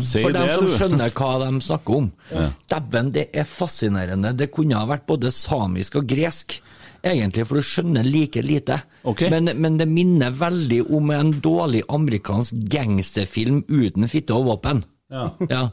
Si 0.00 0.22
For 0.22 0.34
dem 0.34 0.48
som 0.50 0.66
du. 0.66 0.74
skjønner 0.76 1.12
hva 1.16 1.30
de 1.42 1.50
snakker 1.64 1.98
om. 2.02 2.10
Dæven, 2.72 3.12
det 3.14 3.28
er 3.36 3.48
fascinerende. 3.48 4.34
Det 4.36 4.50
kunne 4.54 4.78
ha 4.78 4.88
vært 4.88 5.06
både 5.08 5.32
samisk 5.34 6.00
og 6.00 6.08
gresk, 6.08 6.58
egentlig, 7.02 7.46
for 7.48 7.60
du 7.60 7.66
skjønner 7.66 8.06
like 8.06 8.42
lite. 8.44 8.80
Okay. 9.04 9.30
Men, 9.32 9.52
men 9.60 9.78
det 9.80 9.88
minner 9.90 10.34
veldig 10.36 10.82
om 10.94 11.12
en 11.14 11.32
dårlig 11.44 11.82
amerikansk 11.92 12.66
gangsterfilm 12.72 13.64
uten 13.68 14.08
fitte 14.12 14.36
og 14.36 14.50
våpen. 14.50 14.84
Ja. 15.12 15.30
Ja. 15.50 15.64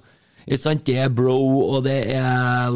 Ikke 0.49 0.63
sant? 0.63 0.85
Det 0.87 0.95
er 0.97 1.11
bro, 1.13 1.35
og 1.69 1.83
det 1.85 1.99
er 2.15 2.71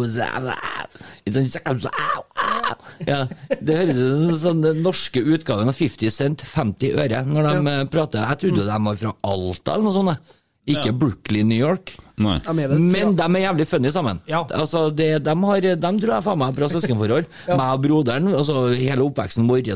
Ja, 3.07 3.23
Det 3.57 3.77
høres 3.79 3.97
ut 3.97 4.37
som 4.37 4.61
den 4.61 4.77
sånn 4.77 4.83
norske 4.85 5.23
utgaven 5.23 5.71
av 5.71 5.79
50 5.79 6.13
Cent, 6.13 6.45
50 6.45 6.93
øre, 7.01 7.23
når 7.25 7.49
de 7.49 7.73
ja. 7.73 7.85
prater. 7.89 8.21
Jeg 8.21 8.43
trodde 8.43 8.67
de 8.69 8.77
var 8.85 8.99
fra 9.01 9.15
Alta 9.25 9.75
eller 9.75 9.89
noe 9.89 9.95
sånt. 9.97 10.33
Ikke 10.69 10.93
Brooklyn, 10.95 11.49
New 11.51 11.59
York. 11.59 11.91
Nei. 12.23 12.37
Men 12.53 13.15
de 13.17 13.25
er 13.25 13.41
jævlig 13.43 13.65
funny 13.67 13.91
sammen. 13.91 14.21
Ja. 14.29 14.43
Altså, 14.55 14.85
det, 14.95 15.09
de, 15.25 15.33
har, 15.43 15.65
de 15.75 15.91
tror 15.99 16.13
jeg 16.13 16.25
faen 16.27 16.39
meg 16.39 16.55
bra 16.55 16.69
søskenforhold. 16.71 17.27
Meg 17.49 17.65
og 17.65 17.83
broderen, 17.83 18.29
altså 18.31 18.67
hele 18.71 19.03
oppveksten 19.09 19.49
vår 19.49 19.73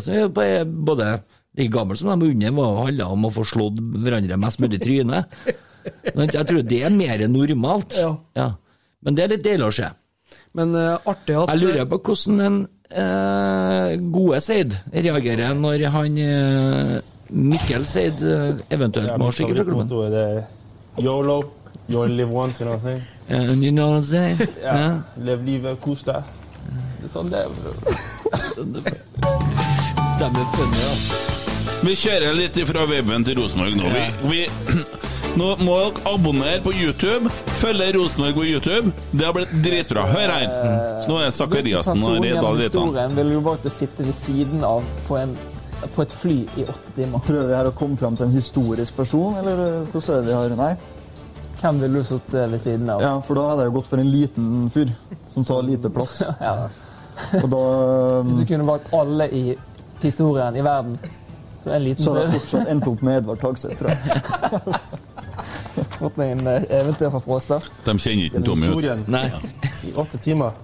både 0.87 1.09
like 1.57 1.73
gammel 1.73 1.97
som 1.97 2.11
de 2.11 2.15
er 2.15 2.31
under, 2.31 2.55
var 2.59 2.81
handla 2.85 3.09
om 3.11 3.27
å 3.27 3.33
få 3.33 3.45
slått 3.49 3.81
hverandre 3.81 4.39
mest 4.39 4.61
mulig 4.63 4.79
i 4.79 4.85
trynet. 4.85 5.39
Jeg 5.87 6.47
tror 6.47 6.63
det 6.67 6.81
er 6.83 6.93
mer 6.93 7.23
normalt. 7.31 7.95
Ja. 8.35 8.51
Men 9.03 9.17
det 9.17 9.23
er 9.23 9.33
litt 9.35 9.45
deilig 9.45 9.67
å 9.67 9.75
se. 9.75 9.91
Men 10.57 10.73
uh, 10.75 10.97
artig 11.07 11.37
at 11.37 11.51
Jeg 11.53 11.61
lurer 11.61 11.87
på 11.87 11.99
hvordan 12.09 12.41
en 12.43 12.57
uh, 12.91 13.93
gode 14.11 14.41
Seid 14.43 14.75
reagerer 14.91 15.55
når 15.55 15.85
han 15.93 16.19
uh, 16.19 16.97
Mikkel 17.31 17.87
Seid 17.87 18.23
eventuelt 18.73 19.15
må 19.19 19.31
skikke 19.35 19.63
fra 19.63 20.56
yolo. 20.97 21.51
You 21.89 22.01
only 22.01 22.15
live 22.15 22.31
once, 22.31 22.59
you 22.59 22.65
know 22.65 22.75
what 22.75 22.83
I'm 22.83 22.99
saying? 23.29 23.61
Eh, 23.61 23.65
you 23.65 23.71
know 23.71 23.91
what 23.91 24.03
I'm 24.03 24.09
saying? 24.09 24.37
Ja. 24.61 24.75
Ja. 24.75 25.01
Lev 25.23 25.45
livet, 25.45 25.79
kos 25.81 26.03
deg. 26.03 26.23
Det 26.99 27.07
er 27.07 27.11
sånn 27.11 27.31
det 27.31 27.45
er. 27.45 27.49
De 30.17 30.25
er 30.27 30.47
funny. 30.57 31.37
Vi 31.85 31.93
kjører 31.95 32.33
litt 32.35 32.57
fra 32.67 32.85
weben 32.89 33.23
til 33.23 33.37
Rosenborg 33.37 33.77
nå. 33.77 33.89
Vi, 33.93 34.05
vi, 34.31 34.39
nå 35.39 35.51
må 35.61 35.77
dere 35.85 36.11
abonnere 36.11 36.61
på 36.65 36.73
YouTube. 36.75 37.31
Følge 37.61 37.91
Rosenborg 37.95 38.39
på 38.39 38.47
YouTube. 38.49 38.91
Det 39.11 39.27
har 39.27 39.35
blitt 39.37 39.53
dritbra. 39.63 40.07
Hør 40.09 40.33
her. 40.33 40.47
Nå 41.07 41.19
er 41.21 41.31
Sakariassen 41.35 42.01
og 42.01 42.17
Redal 42.25 42.57
Reitan. 42.57 42.65
historien 42.65 43.15
vil 43.19 43.35
du 43.35 43.39
bare 43.45 43.71
sitte 43.71 44.07
ved 44.07 44.17
siden 44.17 44.65
av 44.67 44.83
på, 45.07 45.19
en, 45.21 45.37
på 45.95 46.03
et 46.03 46.13
fly 46.13 46.37
i 46.57 46.65
åtte 46.65 46.93
timer? 46.95 47.23
Prøver 47.25 47.49
vi 47.49 47.57
her 47.57 47.69
å 47.69 47.73
komme 47.77 47.97
fram 47.99 48.17
til 48.17 48.27
en 48.27 48.35
historisk 48.35 48.97
person, 48.97 49.37
eller 49.41 49.63
eh, 49.65 49.89
hvordan 49.91 50.15
er 50.15 50.23
det 50.23 50.29
vi 50.29 50.37
har 50.37 50.55
Nei. 50.57 50.71
Hvem 51.57 51.79
ville 51.81 52.01
du 52.01 52.05
sittet 52.05 52.51
ved 52.51 52.61
siden 52.61 52.89
av? 52.93 53.01
Ja, 53.01 53.15
for 53.25 53.39
da 53.39 53.47
hadde 53.49 53.65
jeg 53.65 53.71
jo 53.71 53.77
gått 53.79 53.87
for 53.89 54.01
en 54.01 54.11
liten 54.13 54.67
fyr 54.73 54.91
som 55.33 55.47
tar 55.47 55.63
lite 55.65 55.93
plass. 55.93 56.21
Ja. 56.47 56.69
Og 57.41 57.47
da 57.49 57.61
Hvis 58.27 58.35
du 58.37 58.43
um, 58.43 58.49
kunne 58.51 58.67
valgt 58.67 58.91
alle 58.93 59.25
i 59.33 59.43
historien 60.03 60.55
i 60.55 60.61
verden, 60.61 60.99
så 61.63 61.71
en 61.73 61.83
liten 61.83 62.03
fyr 62.03 62.05
så 62.05 62.13
hadde 62.13 62.25
jeg 62.27 62.43
fortsatt 62.43 62.73
endt 62.73 62.89
opp 62.91 63.05
med 63.07 63.17
Edvard 63.23 63.41
Tagseth, 63.41 63.79
tror 63.79 63.89
jeg. 63.89 63.97
Fått 65.97 66.19
meg 66.19 66.35
en 66.35 66.51
eh, 66.51 66.67
eventyr 66.77 67.09
fra 67.13 67.21
Fråstad. 67.25 67.65
De 67.85 67.97
kjenner 67.97 68.29
ikke 68.29 68.43
Tommy 68.45 68.69
ut. 68.69 68.85
I 69.87 69.95
åtte 69.97 70.21
timer. 70.21 70.57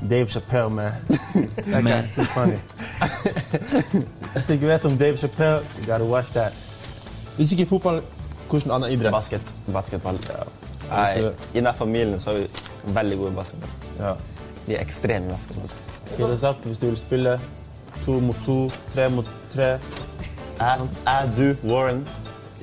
Dave 0.00 0.26
Chappelle, 0.28 0.70
man. 0.70 0.92
That 1.72 1.84
guy's 1.84 2.08
too 2.14 2.24
funny. 2.24 2.58
Hvis 4.32 4.44
du 4.46 4.52
ikke 4.52 4.66
vet 4.68 4.84
om 4.84 4.98
Dave 4.98 5.16
Chappelle, 5.18 5.62
you 5.78 5.86
gotta 5.86 6.04
watch 6.04 6.32
that. 6.32 6.52
Hvis 7.36 7.52
ikke 7.52 7.66
fotball, 7.66 8.02
hvilken 8.50 8.70
annen 8.70 8.90
idrett? 8.92 9.12
Basket. 9.12 9.54
Basketball. 9.72 10.18
Ja. 10.28 10.44
Nei, 10.90 11.30
I 11.52 11.56
denne 11.58 11.72
familien 11.74 12.20
så 12.20 12.30
har 12.30 12.38
vi 12.38 12.94
veldig 12.94 13.18
gode 13.18 13.32
basketball. 13.36 13.70
Ja. 14.00 14.12
Vi 14.66 14.74
er 14.76 14.80
ekstreme 14.84 15.26
i 15.26 15.30
basketball. 15.34 16.36
Sagt 16.38 16.64
hvis 16.68 16.78
du 16.78 16.86
vil 16.86 16.96
spille 17.00 17.38
to 18.04 18.20
mot 18.20 18.36
to, 18.46 18.70
tre 18.94 19.08
mot 19.10 19.26
tre? 19.54 19.72
Er 20.60 20.86
jeg 21.06 21.32
du, 21.36 21.68
Warren, 21.72 22.04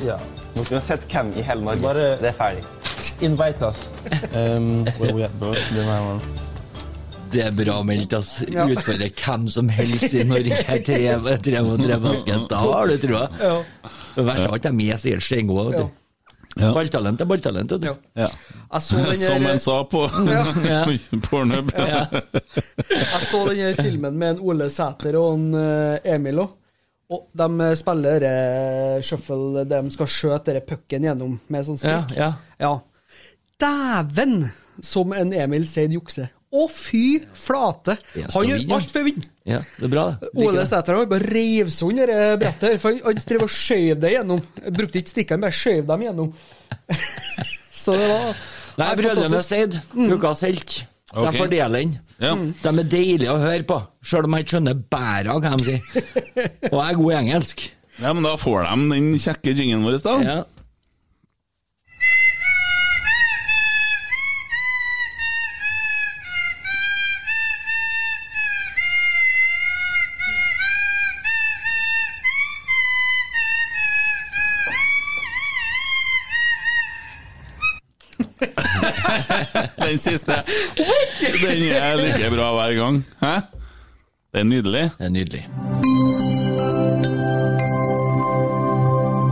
Ja. 0.05 0.15
mot 0.57 0.71
uansett 0.71 1.03
hvem 1.11 1.33
i 1.37 1.41
hele 1.41 1.63
Norge. 1.65 1.81
Bare- 1.81 2.17
Det 2.21 2.27
er 2.31 2.31
ferdig. 2.39 2.63
Invite 3.21 3.67
us. 3.67 3.91
Um, 4.35 4.87
where 4.99 5.13
we 5.13 5.23
at, 5.23 5.31
bro? 5.39 5.53
Det 7.33 7.41
er 7.47 7.55
bra 7.57 7.79
meldt, 7.87 8.13
ass. 8.17 8.35
Ja. 8.51 8.67
Utfordre 8.69 9.09
hvem 9.09 9.49
som 9.51 9.71
helst 9.73 10.13
i 10.13 10.23
Norge. 10.27 10.59
Tre, 10.85 11.01
tre 11.47 11.65
mot 11.65 11.81
tre 11.81 11.99
basket. 12.03 12.47
Da 12.51 12.61
har 12.61 12.91
du 12.91 12.95
trua. 13.01 13.25
Ja. 13.41 13.57
Det 14.13 14.25
verste 14.27 14.47
av 14.47 14.57
alt, 14.57 14.69
de 14.69 14.89
er 14.93 15.01
sikkert 15.01 15.25
steingode. 15.25 15.67
vet 15.71 15.81
du. 15.81 15.99
Ja. 16.61 16.69
Balltalent 16.75 17.21
er 17.21 17.25
balltalent. 17.25 17.71
Ja. 17.81 17.95
Ja. 18.13 18.27
Der... 18.69 19.13
Som 19.17 19.47
en 19.49 19.61
sa 19.61 19.79
på 19.89 20.03
Pornhub. 21.29 21.71
Jeg 21.73 23.21
så 23.29 23.45
den 23.49 23.79
filmen 23.79 24.19
med 24.19 24.35
en 24.35 24.43
Ole 24.43 24.69
Sæter 24.69 25.17
og 25.17 25.39
en 25.39 25.47
eh, 25.57 26.13
Emil 26.13 26.43
òg. 26.43 26.59
Og 27.13 27.27
de 27.37 27.47
eh, 27.65 27.75
spiller 27.77 28.25
uh, 28.25 29.01
shuffle, 29.05 29.65
de 29.69 29.81
skal 29.93 30.09
skjøte 30.09 30.53
denne 30.53 30.65
pucken 30.65 31.05
gjennom 31.09 31.35
med 31.51 31.67
sånn 31.67 31.77
strikk. 31.81 32.15
Ja, 32.17 32.31
ja. 32.61 32.77
Dæven 33.61 34.47
som 34.81 35.13
en 35.13 35.33
Emil 35.35 35.67
Seid 35.69 35.93
jukser. 35.93 36.31
Å, 36.53 36.67
fy 36.69 37.03
flate! 37.33 37.95
Ja, 38.13 38.27
Han 38.35 38.45
gjør 38.45 38.59
vinne, 38.61 38.77
alt 38.77 38.91
for 38.93 39.01
å 39.01 39.07
vinne. 39.07 39.29
Ja, 39.49 39.59
det 39.79 39.87
er 39.87 39.91
bra, 39.91 40.03
det. 40.21 40.29
Ole. 40.37 40.65
Sæter 40.69 40.99
har 40.99 41.07
bare 41.09 41.25
rev 41.33 41.71
sund 41.73 41.97
det 41.97 42.17
brettet. 42.43 42.77
For 42.83 42.93
han- 42.93 43.21
drev 43.25 43.45
og 43.47 43.49
skjøv 43.51 43.99
det 44.03 44.11
gjennom. 44.13 44.43
Brukte 44.77 45.01
ikke 45.01 45.13
stikkene, 45.15 45.41
bare 45.47 45.57
skjøv 45.57 45.87
dem 45.89 46.05
gjennom. 46.05 46.33
Så 47.83 47.97
det 47.97 48.07
var 48.13 48.35
Nei, 48.79 48.89
Brødrene. 48.97 49.41
Seid, 49.45 49.75
ukas 49.93 50.41
helt. 50.45 50.77
Ok. 51.13 51.27
De 51.27 51.37
fordeler 51.37 51.83
den. 51.83 51.97
Ja. 52.23 52.31
De 52.37 52.71
er 52.79 52.87
deilige 52.89 53.33
å 53.33 53.41
høre 53.41 53.65
på, 53.69 53.79
sjøl 54.05 54.25
om 54.29 54.33
jeg 54.37 54.45
ikke 54.45 54.55
skjønner 54.55 54.79
bæret 54.93 55.29
av 55.33 55.41
hva 55.43 55.57
de 55.59 55.67
sier. 55.67 55.81
Og 56.71 56.77
jeg 56.79 56.87
er 56.87 56.97
god 57.01 57.11
i 57.11 57.17
engelsk. 57.19 57.65
Ja, 57.99 58.13
men 58.17 58.25
da 58.25 58.31
får 58.41 58.63
de 58.65 58.87
den 58.95 59.11
kjekke 59.21 59.53
jingen 59.53 59.83
vår, 59.85 59.99
da. 60.01 60.15
Ja. 60.25 60.37
den 79.93 79.97
siste. 80.01 80.33
Den 80.77 81.69
er 81.71 81.95
like 82.01 82.29
bra 82.33 82.49
hver 82.57 82.73
gang. 82.81 83.05
Hæ? 83.21 83.35
Det 84.33 84.39
er 84.41 84.43
nydelig. 84.43 84.89
Det 84.97 85.05
er 85.05 85.09
nydelig. 85.09 85.47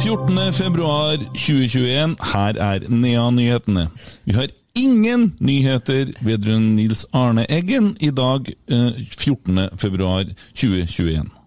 14.2.2021, 0.02 2.18
her 2.34 2.54
er 2.58 2.80
Nea-nyhetene. 2.90 3.88
Vi 4.26 4.32
har 4.34 4.48
ingen 4.76 5.36
nyheter 5.40 6.06
vedrørende 6.22 6.76
Nils 6.76 7.06
Arne 7.14 7.46
Eggen 7.50 7.98
i 8.00 8.10
dag, 8.10 8.40
eh, 8.68 8.92
14.2.2021. 9.22 11.41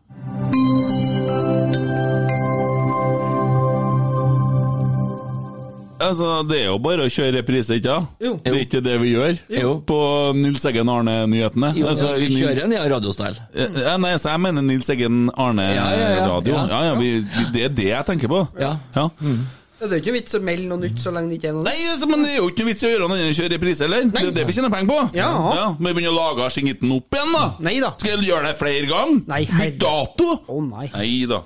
Altså, 6.08 6.28
Det 6.48 6.58
er 6.60 6.66
jo 6.68 6.78
bare 6.84 7.06
å 7.06 7.10
kjøre 7.10 7.32
reprise, 7.38 7.78
ikke 7.80 7.94
sant? 7.96 8.08
Ja? 8.20 8.32
Det 8.44 8.52
er 8.52 8.60
ikke 8.66 8.82
det 8.84 8.94
vi 9.02 9.12
gjør 9.14 9.38
Jo. 9.60 9.72
på 9.86 9.98
Nils 10.36 10.64
Eggen 10.70 10.88
Arne-nyhetene. 10.92 11.72
Jo, 11.78 11.86
Altså, 11.92 12.12
vi 12.18 12.28
Nils- 12.28 12.40
kjører 12.42 12.64
en 12.64 12.72
ja, 12.76 12.84
radiostyle. 12.94 13.36
Ja, 13.54 13.96
nei, 13.98 14.14
så 14.20 14.30
jeg 14.34 14.40
mener 14.40 14.62
Nils 14.62 14.88
Eggen 14.90 15.30
Ja, 15.36 15.50
ja, 15.52 15.74
ja. 15.74 15.84
Arne-radio. 15.84 16.54
Ja. 16.54 16.66
Ja, 16.68 16.82
ja, 16.90 16.94
vi, 17.00 17.12
det 17.52 17.64
er 17.64 17.68
det 17.80 17.88
jeg 17.90 18.06
tenker 18.06 18.28
på. 18.28 18.48
Ja. 18.60 18.76
Ja. 18.96 19.08
Det 19.84 19.96
er 19.96 20.00
jo 20.00 20.04
ikke 20.04 20.14
vits 20.16 20.36
å 20.36 20.40
melde 20.44 20.68
noe 20.70 20.80
nytt 20.82 21.00
så 21.02 21.12
lenge 21.14 21.32
det 21.32 21.38
ikke 21.38 21.50
er 21.50 21.56
noe 21.56 21.66
Nei, 21.66 21.76
altså, 21.92 22.08
men 22.10 22.24
det 22.24 22.30
er 22.32 22.38
jo 22.38 22.48
ikke 22.50 22.64
noe 22.64 22.70
vits 22.70 22.84
i 22.84 22.88
å 22.88 22.90
gjøre 22.92 23.04
noe 23.04 23.16
annet 23.16 23.24
enn 23.24 23.34
å 23.34 23.38
kjøre 23.38 23.52
reprise, 23.54 23.86
eller? 23.86 24.06
Det 24.14 24.22
er 24.22 24.34
det 24.38 24.44
vi 24.48 24.56
tjener 24.56 24.72
penger 24.74 24.90
på. 24.90 24.98
Ja. 25.18 25.30
Men 25.78 25.88
vi 25.88 25.94
begynner 25.98 26.14
å 26.14 26.16
lage 26.18 26.48
skingeten 26.54 26.94
opp 26.96 27.18
igjen, 27.18 27.34
da. 27.36 27.44
Nei 27.68 27.74
da. 27.84 27.90
Skal 28.00 28.12
jeg 28.14 28.28
gjøre 28.30 28.48
det 28.48 28.54
flere 28.60 28.90
ganger? 28.90 29.20
Nei, 29.30 29.40
Bytt 29.50 29.80
dato? 29.82 30.30
Å 30.54 30.60
nei. 30.68 30.86
Nei 30.94 31.10
da. 31.30 31.40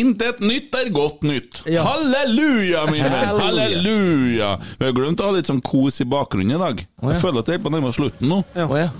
Intet 0.00 0.42
nytt 0.44 0.80
er 0.80 0.90
godt 0.94 1.26
nytt. 1.26 1.62
Ja. 1.70 1.84
Halleluja, 1.86 2.86
min 2.90 3.06
venn! 3.06 3.36
Halleluja. 3.42 4.50
Vi 4.80 4.88
har 4.88 4.96
glemt 4.96 5.22
å 5.22 5.30
ha 5.30 5.36
litt 5.36 5.50
sånn 5.50 5.62
kos 5.64 6.02
i 6.02 6.08
bakgrunnen 6.08 6.56
i 6.56 6.60
dag. 6.60 6.82
Oh, 7.00 7.08
ja. 7.08 7.14
Jeg 7.16 7.24
føler 7.24 7.44
at 7.44 7.50
det 7.50 7.58
er 7.58 7.64
på 7.64 7.72
nærmere 7.74 7.96
slutten 7.96 8.30
nå. 8.32 8.42
Å 8.66 8.80
ja. 8.80 8.90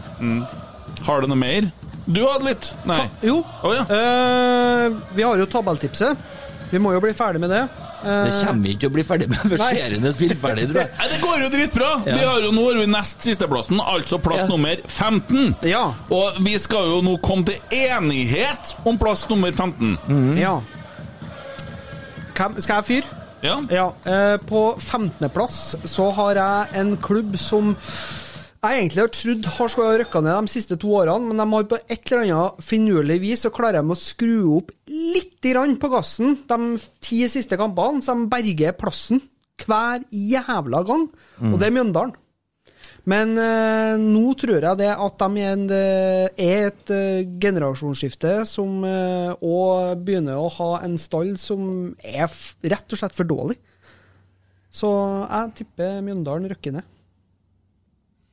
Har 1.07 1.23
du 1.23 1.31
noe 1.31 1.39
mer? 1.41 1.69
Du 2.07 2.23
hadde 2.23 2.47
litt? 2.47 2.71
Nei. 2.87 3.03
Jo. 3.27 3.41
Oh, 3.67 3.73
ja. 3.75 3.83
uh, 3.91 5.01
vi 5.17 5.25
har 5.27 5.41
jo 5.41 5.49
tabelltipset. 5.51 6.23
Vi 6.71 6.79
må 6.83 6.93
jo 6.95 7.03
bli 7.03 7.13
ferdig 7.15 7.43
med 7.43 7.51
det. 7.55 7.65
Eh, 8.07 8.25
Det 8.27 8.47
kommer 8.47 8.63
vi 8.63 8.73
ikke 8.75 8.81
til 8.85 8.91
å 8.91 8.95
bli 8.95 9.05
ferdig 9.09 9.27
med 9.33 9.39
før 9.51 9.59
serien 9.65 10.05
er 10.07 10.13
spilt 10.15 10.39
ferdig, 10.39 10.69
tror 10.71 10.81
jeg. 10.85 10.91
Nei, 11.01 11.09
Det 11.11 11.21
går 11.25 11.41
jo 11.43 11.49
dritbra! 11.57 11.89
Ja. 12.07 12.15
Vi 12.21 12.25
har 12.31 12.41
jo 12.47 12.53
Nå 12.55 12.67
har 12.69 12.79
vi 12.81 12.87
nest 12.93 13.27
sisteplassen, 13.27 13.81
altså 13.83 14.21
plass 14.23 14.45
Ja. 14.45 14.47
nummer 14.47 14.77
15. 14.87 15.57
Ja. 15.67 15.85
Og 16.11 16.39
vi 16.47 16.55
skal 16.63 16.87
jo 16.93 17.01
nå 17.03 17.17
komme 17.25 17.45
til 17.49 17.59
enighet 17.75 18.75
om 18.87 18.99
plass 18.99 19.27
nummer 19.29 19.51
15. 19.53 20.39
Ja. 20.39 20.61
hvem, 22.37 22.61
skal 22.63 22.83
jeg 22.83 22.85
fyre? 22.85 23.23
Ja. 23.45 23.59
ja. 23.71 23.91
på 24.49 24.63
15.-plass 24.81 25.59
så 25.87 26.11
har 26.17 26.35
jeg 26.41 26.81
en 26.81 26.97
klubb 26.97 27.37
som 27.39 27.75
jeg 28.73 28.83
egentlig 28.83 29.03
har 29.03 29.13
trodd 29.15 29.49
har 29.57 29.71
skulle 29.73 29.97
rykka 30.01 30.21
ned 30.25 30.37
de 30.47 30.53
siste 30.53 30.77
to 30.81 30.93
årene, 30.99 31.31
men 31.31 31.41
de 31.41 31.47
har 31.53 31.71
på 31.71 31.79
et 31.83 32.11
eller 32.11 32.23
annet 32.25 32.61
finurlig 32.65 33.17
vis 33.23 33.47
så 33.47 33.53
klarer 33.55 33.83
de 33.83 33.95
å 33.95 33.99
skru 33.99 34.37
opp 34.59 34.71
litt 34.91 35.41
grann 35.45 35.77
på 35.81 35.91
gassen 35.93 36.39
de 36.49 36.77
ti 37.05 37.23
siste 37.31 37.59
kampene, 37.61 38.03
så 38.03 38.17
de 38.17 38.31
berger 38.33 38.77
plassen 38.79 39.21
hver 39.65 40.05
jævla 40.11 40.83
gang. 40.87 41.09
Mm. 41.41 41.53
Og 41.53 41.61
det 41.61 41.69
er 41.69 41.77
Mjøndalen. 41.77 42.17
Men 43.07 43.37
eh, 43.39 43.95
nå 44.03 44.33
tror 44.39 44.59
jeg 44.59 44.79
det 44.81 44.91
at 44.91 45.21
de 45.23 45.45
er, 45.45 45.53
en, 45.55 45.69
eh, 45.71 46.27
er 46.43 46.73
et 46.73 46.91
uh, 46.91 47.29
generasjonsskifte 47.39 48.33
som 48.51 48.83
òg 48.83 49.37
uh, 49.39 49.95
begynner 49.95 50.41
å 50.43 50.51
ha 50.57 50.73
en 50.83 50.97
stall 50.99 51.37
som 51.39 51.95
er 52.03 52.27
rett 52.67 52.91
og 52.91 52.99
slett 52.99 53.15
for 53.15 53.31
dårlig. 53.31 53.61
Så 54.75 54.91
jeg 54.91 55.55
tipper 55.63 56.03
Mjøndalen 56.03 56.51
rykker 56.51 56.75
ned. 56.81 56.96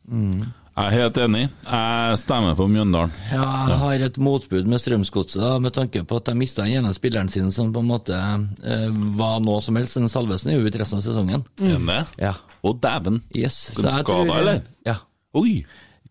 Jeg 0.04 0.88
er 0.90 0.96
helt 0.98 1.18
enig. 1.22 1.44
Jeg 1.64 2.18
stemmer 2.20 2.56
på 2.58 2.66
Mjøndalen. 2.68 3.14
Ja, 3.30 3.44
jeg 3.70 3.78
har 3.84 4.06
et 4.08 4.18
motbud 4.18 4.68
med 4.68 4.82
Strømsgodset, 4.82 5.46
med 5.64 5.76
tanke 5.76 6.02
på 6.08 6.18
at 6.20 6.32
de 6.32 6.36
mista 6.38 6.66
den 6.66 6.82
ene 6.82 6.94
spilleren 6.96 7.30
sin 7.32 7.52
som 7.54 7.70
på 7.74 7.84
en 7.84 7.92
måte 7.92 8.18
eh, 8.18 8.88
var 9.20 9.40
noe 9.46 9.62
som 9.64 9.78
helst. 9.80 10.00
Den 10.00 10.12
Salvesen 10.12 10.52
er 10.52 10.60
jo 10.60 10.68
ute 10.68 10.82
resten 10.82 11.00
av 11.00 11.06
sesongen. 11.06 11.46
Er 11.62 11.78
han 11.78 11.88
det? 11.92 12.02
Ja. 12.26 12.34
Å, 12.64 12.74
dæven. 12.74 13.22
Yes. 13.38 13.60
Skada, 13.78 14.18
eller? 14.40 14.64
Ja. 14.88 14.98
Oi. 15.38 15.62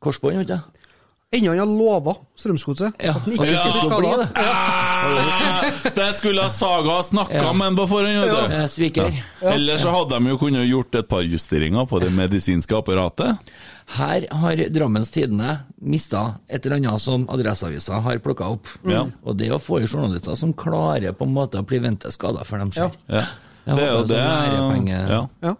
Korsbånd, 0.03 0.41
vet 0.45 0.55
du. 0.55 0.82
Ennå 1.33 1.49
han 1.55 1.59
har 1.63 1.67
lova 1.71 2.13
Strømsgodset 2.37 2.99
Ja, 3.01 3.15
at 3.17 3.23
han 3.25 3.33
ikke 3.33 3.47
ja, 3.49 3.61
skulle 3.65 3.97
bli 3.97 4.03
bli 4.03 4.11
skada. 4.13 4.29
det. 5.83 5.93
Det 5.97 6.09
skulle 6.19 6.43
ha 6.45 6.51
Saga 6.53 6.91
ha 6.99 7.03
snakka 7.03 7.35
Ja. 7.41 7.53
med 7.57 7.77
på 7.77 7.87
forhånd, 7.89 8.71
sviker. 8.71 9.09
Ja. 9.41 9.53
Ellers 9.55 9.81
så 9.83 9.91
hadde 9.95 10.19
de 10.19 10.29
jo 10.29 10.39
kunnet 10.39 10.69
gjort 10.69 10.95
et 11.01 11.09
par 11.09 11.23
justeringer 11.25 11.87
på 11.89 12.01
det 12.05 12.13
medisinske 12.13 12.77
apparatet. 12.77 13.39
Her 13.97 14.27
har 14.31 14.57
Drammens 14.71 15.11
Tidende 15.11 15.59
mista 15.81 16.35
et 16.49 16.65
eller 16.67 16.77
annet 16.77 17.01
som 17.01 17.25
Adresseavisa 17.33 18.01
har 18.05 18.21
plukka 18.25 18.53
opp. 18.53 18.69
Ja. 18.85 19.07
Og 19.25 19.37
det 19.41 19.51
å 19.53 19.59
få 19.61 19.81
i 19.83 19.87
journalister 19.89 20.37
som 20.37 20.53
klarer 20.53 21.13
på 21.17 21.25
en 21.25 21.33
måte 21.35 21.59
å 21.61 21.65
prevente 21.67 22.13
skader 22.13 22.45
før 22.45 22.59
de 22.67 22.71
skjer. 22.77 22.93
Ja. 23.09 23.25
Ja. 23.65 23.75
Det 23.77 23.83
er 23.89 23.93
jo 23.93 24.05
det 24.05 24.21
sånn 24.21 24.89
ja. 25.43 25.57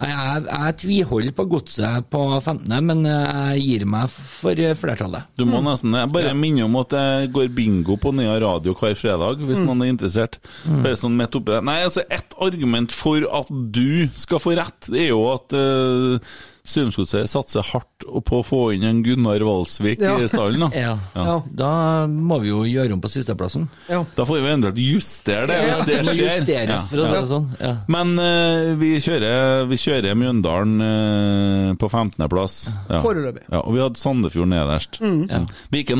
Ja. 0.00 0.06
Jeg, 0.06 0.42
jeg, 0.44 0.44
jeg 0.52 0.76
tviholder 0.82 1.32
på 1.36 1.44
godset 1.48 2.08
på 2.12 2.20
15., 2.42 2.74
men 2.84 3.04
jeg 3.08 3.62
gir 3.64 3.84
meg 3.88 4.10
for 4.12 4.58
flertallet. 4.80 5.28
Du 5.38 5.44
må 5.48 5.62
nesten 5.64 5.94
Jeg 5.96 6.12
bare 6.12 6.34
minner 6.36 6.66
om 6.68 6.76
at 6.82 6.92
det 6.92 7.30
går 7.32 7.48
bingo 7.56 7.96
på 8.00 8.12
Nea 8.14 8.36
Radio 8.42 8.74
hver 8.76 8.94
fredag, 8.98 9.40
hvis 9.46 9.62
Mm. 9.62 9.66
noen 9.70 9.82
er 9.86 9.92
interessert. 9.94 10.38
Mm. 10.66 10.82
Bare 10.84 10.96
sånn 11.00 11.16
midt 11.16 11.34
oppi 11.38 11.52
det. 11.54 11.62
Nei, 11.64 11.78
altså, 11.86 12.04
ett 12.10 12.36
argument 12.40 12.92
for 12.92 13.24
at 13.40 13.48
du 13.72 14.08
skal 14.12 14.38
få 14.42 14.56
rett, 14.58 14.90
det 14.92 15.06
er 15.06 15.10
jo 15.14 15.22
at 15.32 15.56
uh, 15.56 16.18
Strømsgodset 16.66 17.30
satser 17.30 17.62
hardt 17.72 18.06
på 18.26 18.40
å 18.40 18.44
få 18.44 18.60
inn 18.74 18.84
en 18.88 19.02
Gunnar 19.06 19.42
Valsvik 19.46 20.00
Ja. 20.02 20.16
i 20.18 20.28
stallen. 20.30 20.66
da. 20.66 20.70
Ja. 20.86 20.94
Ja. 21.14 21.36
Da 21.46 21.70
må 22.10 22.40
vi 22.42 22.50
jo 22.50 22.64
gjøre 22.66 22.96
om 22.96 23.00
på 23.02 23.10
sisteplassen. 23.10 23.68
Da 23.88 24.26
får 24.26 24.34
vi 24.40 24.42
eventuelt 24.42 24.80
justere 24.82 25.46
det, 25.50 25.58
hvis 25.64 25.80
det 25.86 25.96
det 25.96 26.14
skjer. 26.14 26.32
justeres, 26.36 26.88
for 26.90 27.02
å 27.02 27.06
si 27.06 27.14
det 27.16 27.28
sånn. 27.30 27.46
Ja. 27.60 27.72
Men 27.92 28.14
uh, 28.18 28.74
vi, 28.80 28.92
kjører, 29.02 29.66
vi 29.70 29.78
kjører 29.80 30.18
Mjøndalen 30.18 30.74
uh, 30.82 31.74
på 31.80 31.90
15.-plass. 31.90 32.56
Ja. 32.90 33.00
Foreløpig. 33.04 33.46
Ja, 33.50 33.62
og 33.62 33.76
vi 33.76 33.82
hadde 33.84 34.00
Sandefjord 34.02 34.50
nederst. 34.52 35.00
Mm. 35.00 35.22
Ja. 35.30 35.44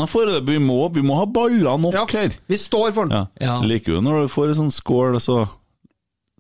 har 0.02 0.10
foreløpig? 0.10 0.56
Vi 0.56 0.62
må, 0.66 0.80
vi 0.94 1.05
må 1.06 1.20
ha 1.20 1.26
baller 1.30 1.78
nok 1.80 2.16
her. 2.16 2.34
Vi 2.51 2.59
står 2.60 2.90
for 2.97 3.10
den. 3.12 3.30
Liker 3.66 3.97
jo 3.97 4.02
når 4.05 4.26
du 4.26 4.34
får 4.34 4.52
en 4.52 4.60
sånn 4.64 4.74
skål, 4.74 5.20
og 5.20 5.24
så 5.24 5.44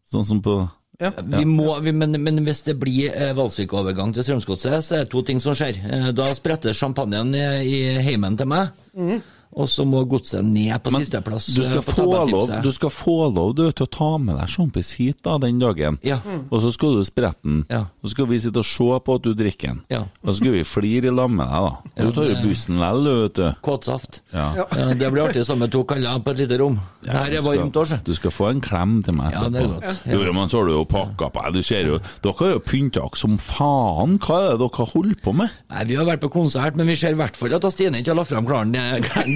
Sånn 0.06 0.22
som 0.22 0.38
på 0.38 0.52
Vi 0.98 1.44
må, 1.44 1.68
vi, 1.84 1.92
men, 1.92 2.16
men 2.22 2.40
hvis 2.46 2.62
det 2.66 2.76
blir 2.80 3.12
eh, 3.12 3.34
Valsvik-overgang 3.36 4.14
til 4.16 4.24
Strømsgodset, 4.24 4.76
så 4.84 4.94
er 4.96 5.04
det 5.04 5.10
to 5.12 5.20
ting 5.26 5.40
som 5.42 5.56
skjer. 5.56 5.76
Eh, 5.84 6.10
da 6.16 6.30
spretter 6.36 6.76
champagnen 6.76 7.34
i, 7.36 7.42
i 7.68 7.80
heimen 8.06 8.38
til 8.40 8.48
meg, 8.52 8.72
Mm. 8.96 9.18
Og 9.56 9.68
så 9.70 9.86
må 9.88 10.02
godset 10.08 10.44
ned 10.44 10.74
på 10.84 10.92
sisteplass. 10.96 11.46
du 11.56 11.62
eh, 11.62 11.70
skal, 11.70 11.84
få 11.86 12.06
lov, 12.28 12.50
du 12.62 12.70
skal 12.74 12.92
få 12.92 13.16
lov 13.32 13.54
du, 13.56 13.64
til 13.72 13.86
å 13.86 13.92
ta 13.92 14.10
med 14.20 14.36
deg 14.36 14.50
sjampis 14.52 14.92
hit 14.98 15.22
da, 15.24 15.38
den 15.42 15.60
dagen. 15.62 15.98
Ja. 16.06 16.18
Og 16.50 16.60
så 16.64 16.72
skal 16.74 16.98
du 16.98 17.04
sprette 17.08 17.40
den. 17.46 17.62
Ja. 17.72 17.86
Så 18.02 18.12
skal 18.12 18.28
vi 18.30 18.40
sitte 18.42 18.60
og 18.60 18.68
se 18.68 18.88
på 19.06 19.16
at 19.16 19.24
du 19.24 19.32
drikker 19.36 19.72
den. 19.72 19.80
Ja. 19.92 20.02
Og 20.24 20.32
så 20.32 20.38
skal 20.40 20.56
vi 20.58 20.64
flire 20.68 21.10
i 21.10 21.14
lag 21.14 21.32
med 21.32 21.48
deg, 21.48 21.68
da. 21.68 22.02
Du 22.02 22.12
tar 22.16 22.28
jo 22.28 22.36
bussen 22.44 22.80
vel, 22.82 23.10
vet 23.22 23.38
du. 23.38 23.46
Kåtsaft. 23.64 24.20
Det 24.32 25.12
blir 25.12 25.24
artig 25.24 25.46
sammen 25.48 25.72
to 25.72 25.82
kaller 25.88 26.20
på 26.24 26.34
et 26.34 26.44
lite 26.44 26.60
rom. 26.60 26.78
Ja, 27.06 27.22
her 27.22 27.38
er 27.38 27.46
varmt 27.46 27.80
òg. 27.80 27.96
Du 28.06 28.12
skal 28.18 28.34
få 28.34 28.50
en 28.50 28.60
klem 28.64 28.98
til 29.06 29.14
meg 29.16 29.34
Ja, 29.34 29.46
det 29.52 29.62
er 29.62 29.72
godt. 29.72 30.06
Jo, 30.10 30.20
men 30.34 30.50
så 30.50 30.60
har 30.60 30.68
du 30.68 30.74
jo 30.74 30.84
pakka 30.90 31.30
på 31.32 31.44
deg. 31.46 31.56
Du 31.56 31.66
ser 31.66 31.88
jo 31.88 31.98
Dere 32.24 32.36
har 32.40 32.54
jo 32.56 32.62
pynta 32.64 33.00
dere 33.00 33.18
som 33.18 33.36
faen. 33.40 34.16
Hva 34.22 34.38
er 34.42 34.56
det 34.56 34.66
dere 34.66 34.88
holder 34.92 35.20
på 35.22 35.34
med? 35.36 35.54
Nei, 35.72 35.84
Vi 35.90 35.98
har 35.98 36.08
vært 36.08 36.24
på 36.24 36.30
konsert, 36.32 36.76
men 36.78 36.88
vi 36.90 36.96
ser 36.98 37.16
i 37.16 37.18
hvert 37.18 37.36
fall 37.38 37.54
at 37.56 37.66
Stine 37.72 38.00
ikke 38.00 38.12
har 38.12 38.20
lagt 38.20 38.32
fram 38.32 38.46
klærne 38.48 38.84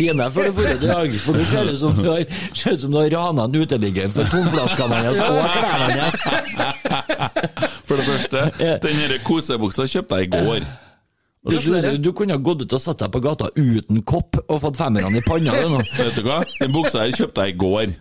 dine 0.00 0.26
før 0.34 0.48
du 0.50 0.52
får 0.58 0.68
i 0.72 0.78
dag. 0.82 1.16
For 1.24 1.38
du 1.38 1.44
ser 1.50 1.70
ut 1.70 1.78
som 1.80 1.96
du 2.00 2.08
har, 2.10 2.24
ser 2.56 2.76
ut 2.76 2.82
som 2.84 2.94
du 2.94 2.98
har 3.00 3.10
rana 3.14 3.46
en 3.48 3.56
uteligger 3.60 4.12
for 4.14 4.30
tomflaskene 4.32 5.00
hennes 5.00 5.20
og 5.24 5.40
klærne 5.56 5.88
hennes. 5.94 6.18
For 7.88 7.98
det 8.00 8.06
første, 8.08 8.44
den 8.86 9.18
kosebuksa 9.26 9.86
kjøpte 9.90 10.22
jeg 10.22 10.30
i 10.30 10.34
går. 10.36 10.70
Du, 11.40 11.54
du, 11.56 11.96
du 12.04 12.10
kunne 12.12 12.34
ha 12.36 12.40
gått 12.44 12.66
ut 12.66 12.74
og 12.76 12.82
satt 12.84 13.00
deg 13.00 13.14
på 13.14 13.22
gata 13.24 13.46
uten 13.56 14.02
kopp 14.04 14.36
og 14.44 14.58
fått 14.60 14.76
femmerne 14.76 15.22
i 15.22 15.24
panna. 15.24 15.54
Vet 15.96 16.18
du 16.18 16.26
hva? 16.26 16.42
Den 16.58 16.74
buksa 16.74 17.06
her 17.06 17.14
kjøpte 17.16 17.46
jeg 17.48 17.54
i 17.56 17.60
går. 17.62 17.94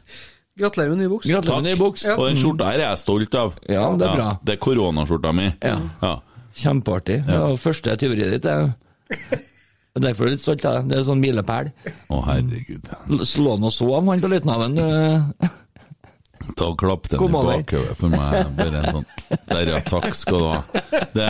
Gratulerer 0.60 0.92
med 0.92 1.06
ny 1.06 1.08
buks. 1.14 1.30
Gratulerer 1.32 1.62
med 1.64 1.70
ny 1.72 1.76
buks. 1.80 2.04
Og 2.18 2.26
den 2.28 2.40
skjorta 2.42 2.68
her 2.74 2.82
er 2.82 2.90
jeg 2.90 3.00
stolt 3.06 3.38
av. 3.40 3.54
Ja, 3.72 3.86
det 3.96 4.10
er 4.10 4.18
bra. 4.18 4.26
Det 4.44 4.58
er 4.58 4.60
koronaskjorta 4.66 5.32
mi. 5.38 5.48
Ja. 5.64 5.78
Ja. 6.04 6.12
Kjempeartig. 6.60 7.22
Det 7.30 7.38
var 7.40 7.56
første 7.64 7.96
tyveriet 8.02 8.36
ditt. 8.36 8.50
det. 8.50 9.40
Derfor 10.00 10.26
er 10.26 10.32
jeg 10.32 10.38
litt 10.38 10.46
stolt 10.46 10.68
av 10.70 10.78
det. 10.80 10.92
Det 10.92 11.00
er 11.00 11.08
sånn 11.08 11.24
milepæl. 11.24 11.72
Å, 12.10 12.22
herregud. 12.30 12.92
Slå 13.28 13.56
han 13.58 13.68
og 13.68 13.74
sov, 13.76 13.98
han 14.10 14.24
på 14.24 14.32
du. 14.32 15.50
Ta 16.58 16.70
og 16.72 16.80
Klapp 16.80 17.08
den 17.12 17.20
Kom 17.22 17.36
i 17.36 17.42
bakhodet 17.46 17.96
for 18.00 18.12
meg. 18.12 18.52
Bare 18.58 18.82
en 18.82 18.98
sånn 18.98 19.06
Der, 19.50 19.72
ja. 19.74 19.80
Takk 19.86 20.16
skal 20.18 20.40
du 20.40 20.48
ha. 20.48 20.60
Det, 21.14 21.30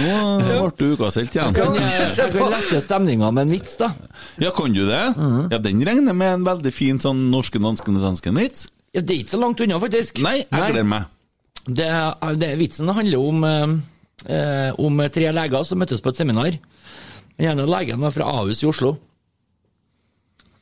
nå 0.00 0.16
ble 0.40 0.70
du 0.78 0.96
ukas 0.96 1.18
helt 1.20 1.36
igjen. 1.36 1.56
Kan 1.56 1.76
jeg, 1.76 2.08
jeg 2.16 2.48
lette 2.54 2.82
stemninga 2.84 3.30
med 3.36 3.48
en 3.48 3.54
vits, 3.56 3.76
da. 3.80 3.90
Ja, 4.40 4.52
kan 4.56 4.74
du 4.76 4.82
det? 4.88 5.02
Ja, 5.52 5.60
Den 5.60 5.84
regner 5.86 6.16
med 6.16 6.38
en 6.38 6.46
veldig 6.48 6.72
fin 6.74 7.00
sånn 7.02 7.28
norske, 7.32 7.60
danske, 7.62 7.94
svenske 8.00 8.34
vits. 8.36 8.68
Ja, 8.94 9.04
det 9.04 9.14
er 9.14 9.24
ikke 9.24 9.36
så 9.36 9.42
langt 9.44 9.60
unna, 9.62 9.78
faktisk. 9.82 10.22
Nei, 10.24 10.40
jeg 10.42 10.50
gleder 10.74 10.88
meg. 10.88 11.08
Det, 11.68 11.88
det, 12.40 12.54
vitsen 12.58 12.88
handler 12.90 13.22
om, 13.22 13.44
eh, 13.46 13.74
eh, 14.34 14.80
om 14.80 15.02
tre 15.12 15.30
leger 15.36 15.66
som 15.68 15.78
møttes 15.82 16.02
på 16.02 16.10
et 16.10 16.22
seminar. 16.22 16.56
Den 17.40 17.54
ene 17.54 17.64
legen 17.64 18.02
var 18.04 18.12
fra 18.12 18.26
Ahus 18.36 18.60
i 18.60 18.66
Oslo. 18.68 18.98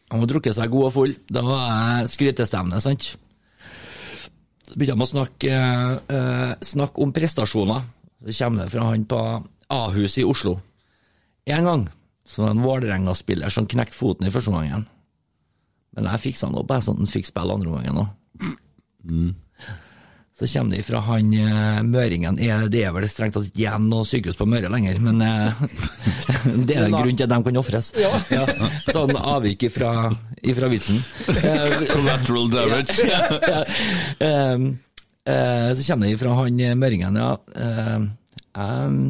Han 0.09 0.21
hadde 0.21 0.31
drukket 0.31 0.55
seg 0.55 0.71
god 0.71 0.85
og 0.87 0.93
full. 0.95 1.15
Da 1.27 1.43
var 1.43 1.65
jeg 1.73 2.11
skrytestevne, 2.13 2.79
sant. 2.79 3.09
Så 4.69 4.77
begynte 4.79 4.95
de 4.95 5.03
å 5.03 5.11
snakke, 5.11 5.57
eh, 6.07 6.55
snakke 6.63 7.03
om 7.03 7.13
prestasjoner. 7.13 7.83
Så 8.23 8.45
kommer 8.45 8.63
det 8.63 8.71
fra 8.71 8.85
han 8.93 9.05
på 9.05 9.21
Ahus 9.69 10.19
i 10.19 10.25
Oslo. 10.25 10.61
En 11.47 11.65
gang 11.65 11.89
så 12.25 12.43
var 12.43 12.55
det 12.55 12.57
en 12.57 12.65
Vålerenga-spiller 12.65 13.51
som 13.51 13.67
knekte 13.67 13.97
foten 13.97 14.29
i 14.29 14.31
første 14.31 14.53
omgangen. 14.53 14.87
Men 15.97 16.05
jeg 16.05 16.33
fiksa 16.33 16.47
han 16.47 16.55
opp, 16.55 16.69
jeg, 16.71 16.83
sånn 16.83 16.95
at 16.95 16.99
han 16.99 17.07
fikk 17.07 17.27
spille 17.27 17.55
andre 17.55 17.69
omgangen 17.69 18.03
òg. 18.05 18.09
Så 20.39 20.47
kommer 20.47 20.77
det 20.77 20.85
fra 20.87 21.01
han 21.03 21.33
eh, 21.35 21.79
møringen 21.83 22.37
Det 22.39 22.83
er 22.85 22.93
vel 22.95 23.07
strengt 23.11 23.35
tatt 23.35 23.49
ikke 23.49 23.59
igjen 23.65 23.89
noe 23.91 24.07
sykehus 24.07 24.37
på 24.39 24.47
Møre 24.47 24.71
lenger, 24.71 25.01
men 25.03 25.19
eh, 25.25 25.63
det 26.69 26.77
er 26.77 26.85
en 26.85 26.95
grunn 26.95 27.19
til 27.19 27.27
at 27.27 27.33
de 27.33 27.39
kan 27.49 27.59
ofres. 27.59 27.89
Ja. 27.99 28.45
Sånn 28.95 29.19
avvik 29.19 29.67
ifra, 29.67 30.13
ifra 30.47 30.71
vitsen. 30.71 31.01
Eh, 31.33 31.75
Collateral 31.91 32.47
damage. 32.55 33.09
ja, 33.09 33.25
ja. 33.43 33.65
Um, 34.55 34.69
eh, 35.27 35.73
så 35.75 35.89
kommer 35.91 36.07
det 36.07 36.23
fra 36.23 36.37
han 36.39 36.63
møringen, 36.85 37.19
ja. 37.19 37.33
Um, 37.59 38.07
um, 38.55 39.03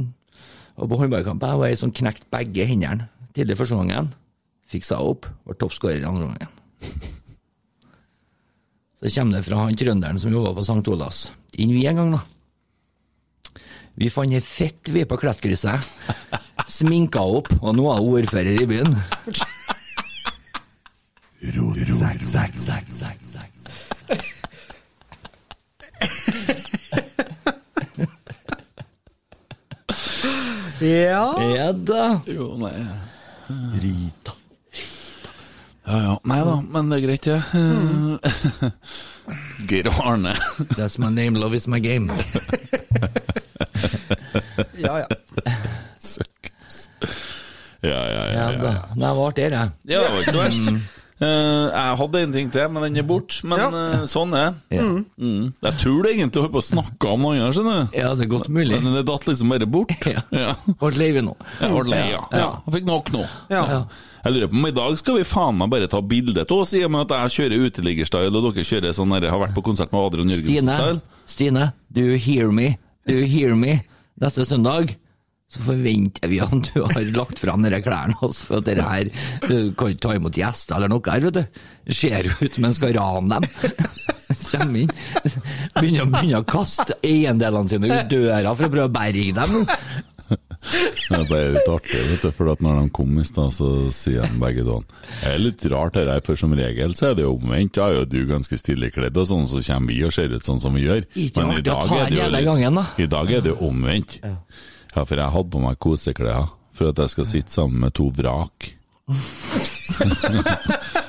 og 0.78 0.88
på 0.88 1.02
håndballkamp 1.02 1.44
var 1.44 1.68
ei 1.68 1.76
som 1.76 1.92
knekte 1.92 2.30
begge 2.32 2.64
hendene 2.70 3.10
tidlig 3.36 3.60
første 3.60 3.76
gangen. 3.76 4.14
Fiksa 4.72 5.02
opp, 5.04 5.28
var 5.44 5.60
toppskårer 5.60 6.00
i 6.00 6.08
andre 6.08 6.32
gangen. 6.32 7.16
Så 8.98 9.12
kommer 9.14 9.38
det 9.38 9.44
fra 9.46 9.60
han 9.62 9.76
trønderen 9.78 10.18
som 10.18 10.32
jobba 10.34 10.54
på 10.56 10.64
St. 10.66 10.82
Olavs. 10.90 11.20
Inn 11.62 11.70
vi 11.70 11.84
en 11.86 12.00
gang, 12.00 12.16
da. 12.16 12.24
Vi 13.98 14.10
fant 14.10 14.34
ei 14.34 14.40
fett 14.42 14.90
vi 14.94 15.04
på 15.06 15.18
Klettkrysset. 15.18 15.86
Sminka 16.68 17.22
opp, 17.22 17.48
og 17.62 17.74
nå 17.78 17.86
er 17.92 18.02
hun 18.02 18.18
ordfører 18.18 18.58
i 18.62 18.66
byen. 18.68 18.94
Ja. 30.80 31.24
Ja 31.56 31.72
da. 31.72 32.20
Jo, 32.26 32.52
nei. 32.60 32.74
Rita. 33.82 34.17
Ja 35.88 35.98
ja, 36.04 36.14
nei 36.28 36.40
da, 36.44 36.54
men 36.68 36.90
det 36.90 36.98
er 36.98 37.04
greit, 37.06 37.24
det. 37.24 37.42
Ja. 37.56 38.70
Geir 39.68 39.88
Arne. 40.04 40.34
That's 40.76 40.98
my 41.00 41.08
name, 41.08 41.40
love 41.40 41.56
is 41.56 41.68
my 41.68 41.80
game. 41.80 42.12
Ja, 44.78 44.98
ja. 44.98 45.06
Ja, 47.80 47.88
ja, 47.88 48.06
ja. 48.10 48.26
Ja, 48.32 48.52
ja, 48.52 48.58
da, 48.62 48.70
ja. 48.72 48.82
det 48.94 49.10
var 49.16 49.28
artig, 49.28 49.50
det. 49.50 49.70
Ja, 49.86 50.00
det 50.02 50.12
var 50.12 50.22
ikke 50.22 50.32
så 50.32 50.40
verst. 50.42 50.94
Uh, 51.18 51.26
jeg 51.26 51.94
hadde 51.98 52.20
en 52.22 52.34
ting 52.34 52.50
til, 52.54 52.68
men 52.70 52.84
den 52.86 52.98
er 53.00 53.06
borte. 53.06 53.40
Men 53.50 53.74
eh, 53.74 54.04
sånn 54.06 54.34
er 54.38 54.52
det. 54.52 54.76
Ja. 54.78 54.84
Mm. 55.18 55.48
Jeg 55.66 55.80
tror 55.82 56.04
det 56.06 56.12
egentlig 56.14 56.44
holdt 56.44 56.54
på 56.54 56.62
å 56.62 56.66
snakke 56.68 57.10
om 57.10 57.24
noe 57.26 57.38
annet, 57.38 57.56
skjønner 57.56 57.80
du. 57.80 57.96
Ja, 57.98 58.12
det 58.14 58.28
er 58.28 58.30
godt 58.30 58.50
mulig. 58.54 58.78
Men 58.84 58.94
det 58.94 59.02
datt 59.08 59.26
liksom 59.26 59.54
bare 59.54 59.66
bort. 59.66 59.94
Ja. 60.14 60.22
Ja. 60.34 60.52
Ble 60.78 60.92
lei 60.94 61.10
vi 61.16 61.24
nå. 61.26 61.34
Jeg 61.58 61.74
ble 61.74 61.90
lei, 61.90 62.04
ja. 62.12 62.22
ja. 62.30 62.46
Jeg 62.68 62.76
fikk 62.78 62.86
nok 62.90 63.10
nå. 63.14 63.24
Ja. 63.50 63.64
Jeg 64.24 64.34
lurer 64.34 64.50
på 64.50 64.58
om 64.58 64.68
i 64.68 64.74
dag 64.74 64.98
skal 65.00 65.18
vi 65.20 65.26
faen 65.28 65.58
meg 65.60 65.70
bare 65.72 65.88
ta 65.90 66.00
bilde 66.02 66.44
av 66.44 66.54
oss, 66.56 66.74
i 66.74 66.84
og 66.86 66.92
med 66.94 67.06
at 67.06 67.16
jeg 67.16 67.36
kjører 67.38 67.66
uteliggerstyle, 67.68 68.32
og 68.34 68.48
dere 68.48 68.66
kjører 68.66 68.96
sånn 68.96 69.14
der, 69.16 69.28
har 69.32 69.42
vært 69.44 69.56
på 69.56 69.64
konsert 69.70 69.94
med 69.94 70.06
Adrian 70.08 70.32
Stine, 70.32 70.38
Jørgensen-style. 70.42 71.26
Stine, 71.28 71.68
do 71.94 72.06
you 72.08 72.18
hear 72.22 72.50
me? 72.54 72.72
Do 73.08 73.14
you 73.20 73.28
hear 73.30 73.54
me? 73.58 73.78
Neste 74.18 74.44
søndag 74.48 74.96
så 75.48 75.62
forventer 75.64 76.28
vi 76.28 76.42
at 76.44 76.52
du 76.74 76.82
har 76.82 77.06
lagt 77.16 77.38
fram 77.40 77.62
disse 77.64 77.80
klærne 77.86 78.18
hans, 78.20 78.42
for 78.44 78.60
at 78.60 78.66
dere 78.66 78.84
her 78.84 79.08
Du 79.46 79.70
kan 79.78 79.94
ikke 79.94 80.02
ta 80.04 80.16
imot 80.18 80.36
gjester 80.36 80.76
eller 80.76 80.90
noe 80.92 81.00
her, 81.08 81.24
vet 81.24 81.38
du. 81.38 81.62
Ser 81.94 82.28
ut 82.28 82.58
som 82.58 82.66
en 82.68 82.76
skal 82.76 82.92
rane 82.98 83.38
dem. 83.38 83.46
Kommer 84.28 84.82
inn, 84.82 84.90
begynner, 85.72 86.08
begynner 86.12 86.42
å 86.42 86.46
kaste 86.48 86.98
eiendelene 87.04 87.70
sine 87.70 87.88
ut 87.88 88.10
døra 88.12 88.52
for 88.52 88.68
å 88.68 88.72
prøve 88.74 88.90
å 88.90 88.92
berge 88.92 89.32
dem. 89.38 89.56
Det 91.08 91.38
er 91.38 91.54
litt 91.54 91.68
artig, 91.70 92.00
vet 92.10 92.24
du, 92.26 92.30
for 92.36 92.50
at 92.52 92.62
når 92.64 92.82
de 92.82 92.90
kom 92.94 93.18
i 93.20 93.24
stad, 93.26 93.52
så 93.56 93.68
sier 93.94 94.26
de 94.26 94.40
begge 94.40 94.64
to 94.66 94.80
Det 95.22 95.32
er 95.32 95.40
litt 95.40 95.64
rart 95.72 95.96
det 95.96 96.04
her, 96.08 96.20
for 96.24 96.38
som 96.40 96.52
regel 96.56 96.94
så 96.98 97.10
er 97.10 97.18
det 97.18 97.24
jo 97.24 97.34
omvendt. 97.38 97.74
Da 97.78 97.88
er 97.88 98.00
jo 98.00 98.08
du 98.08 98.18
ganske 98.28 98.58
stille 98.60 98.90
kledd 98.94 99.16
og 99.18 99.28
sånn, 99.30 99.46
så 99.48 99.62
kommer 99.64 99.94
vi 99.94 100.02
og 100.06 100.14
ser 100.14 100.34
ut 100.34 100.46
sånn 100.46 100.60
som 100.62 100.76
vi 100.76 100.84
gjør. 100.86 101.08
Ikke 101.16 101.46
Men 101.46 101.58
i 101.58 101.64
dag 101.64 101.94
er 101.96 102.12
det 102.12 102.20
jo 102.20 102.30
litt 102.36 102.50
gangen, 102.50 102.80
da. 102.82 102.86
I 103.00 103.10
dag 103.16 103.34
er 103.38 103.44
det 103.44 103.54
jo 103.54 103.58
omvendt. 103.70 104.20
Ja, 104.22 105.04
for 105.04 105.16
jeg 105.16 105.34
hadde 105.34 105.54
på 105.54 105.62
meg 105.62 105.80
koseklær 105.82 106.50
for 106.78 106.92
at 106.92 107.02
jeg 107.02 107.14
skal 107.16 107.30
sitte 107.32 107.54
sammen 107.54 107.82
med 107.86 107.96
to 107.98 108.10
vrak. 108.14 108.72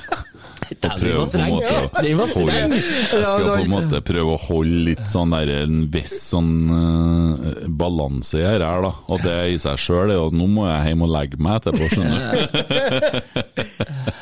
Og 0.70 0.76
Den 0.80 0.92
prøve 1.00 1.16
var 1.16 1.24
på 1.24 1.24
en 1.24 1.30
streng. 1.30 1.52
måte 1.52 1.74
å 1.74 2.16
var 2.20 2.34
holde 2.34 2.52
streng. 2.54 2.72
Jeg 2.78 3.24
skal 3.26 3.46
på 3.50 3.56
en 3.64 3.72
måte 3.72 4.00
prøve 4.10 4.34
å 4.36 4.40
holde 4.44 4.82
litt 4.90 5.06
sånn 5.10 5.34
der 5.34 5.52
en 5.60 5.80
viss 5.92 6.16
sånn 6.30 6.52
uh, 6.70 7.68
balanse 7.82 8.38
i 8.38 8.46
her, 8.46 8.62
da. 8.62 8.92
Og 9.10 9.24
det 9.26 9.36
i 9.54 9.58
seg 9.62 9.80
sjøl 9.82 10.14
er 10.14 10.20
jo 10.20 10.28
nå 10.34 10.46
må 10.50 10.68
jeg 10.70 10.92
hjem 10.92 11.04
og 11.06 11.12
legge 11.16 11.40
meg 11.42 11.58
etterpå, 11.60 11.90
skjønner 11.90 12.18
du. 12.22 12.30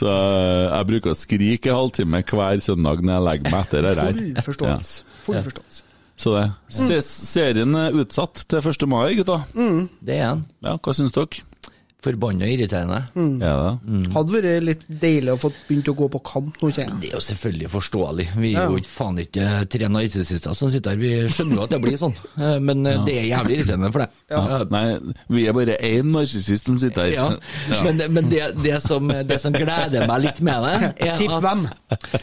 Så 0.00 0.06
eh, 0.08 0.66
jeg 0.70 0.86
bruker 0.92 1.12
å 1.12 1.18
skrike 1.18 1.72
en 1.72 1.78
halvtime 1.80 2.20
hver 2.30 2.60
søndag 2.64 3.02
når 3.04 3.16
jeg 3.16 3.24
legger 3.26 3.52
meg 3.52 3.64
etter 3.66 3.82
det 3.84 3.94
her. 3.98 4.12
Full 4.14 4.44
forståelse. 4.46 5.16
Full 5.26 5.40
forståelse. 5.48 5.82
Så 6.20 6.32
det. 6.36 6.44
Se, 6.76 6.98
serien 7.04 7.76
er 7.80 7.96
utsatt 8.00 8.44
til 8.48 8.60
1. 8.70 8.86
mai, 8.92 9.14
gutta. 9.18 9.40
Det 9.56 10.16
er 10.20 10.34
den. 10.36 10.42
Ja, 10.64 10.76
hva 10.76 10.94
syns 10.96 11.14
dere? 11.16 11.42
Forbanna 12.00 12.46
irriterende. 12.48 13.02
Ja, 13.42 13.76
det. 13.84 14.12
Hadde 14.14 14.32
vært 14.36 14.62
litt 14.64 14.84
deilig 15.02 15.34
å 15.34 15.38
få 15.42 15.50
begynt 15.68 15.90
å 15.92 15.94
gå 15.98 16.08
på 16.14 16.20
kamp 16.24 16.56
nå, 16.62 16.70
kjenner 16.72 16.94
jeg. 16.96 17.00
Det 17.02 17.10
er 17.10 17.16
jo 17.18 17.22
selvfølgelig 17.26 17.70
forståelig. 17.74 18.26
Vi 18.40 18.52
er 18.54 18.58
Ja. 18.60 18.66
jo 18.70 18.78
ikke 18.80 18.92
faen 18.94 19.18
ikke 19.20 19.48
tre 19.68 19.88
narsissister 19.92 20.54
som 20.56 20.70
sitter 20.72 20.90
her. 20.96 21.00
Vi 21.02 21.10
skjønner 21.28 21.56
jo 21.60 21.62
at 21.66 21.70
det 21.74 21.80
blir 21.84 21.98
sånn, 22.00 22.14
Eh, 22.40 22.58
men 22.60 22.84
ja. 22.88 22.96
det 23.04 23.14
er 23.20 23.26
jævlig 23.28 23.58
irriterende 23.60 23.90
for 23.92 24.00
deg. 24.06 24.14
Ja. 24.30 24.62
Nei, 24.70 24.84
vi 25.28 25.46
er 25.50 25.52
bare 25.56 25.76
én 25.84 26.08
narsissist 26.14 26.66
som 26.70 26.78
sitter 26.80 27.02
her. 27.02 27.12
Ja. 27.12 27.84
Men, 27.84 28.00
men 28.16 28.30
det, 28.32 28.42
det, 28.64 28.78
som, 28.82 29.08
det 29.08 29.40
som 29.42 29.52
gleder 29.52 30.06
meg 30.08 30.22
litt 30.24 30.40
med 30.46 30.64
det, 30.64 30.92
er 31.10 31.16
Tipp 31.20 31.34
at 31.36 31.44
hvem? 31.44 31.66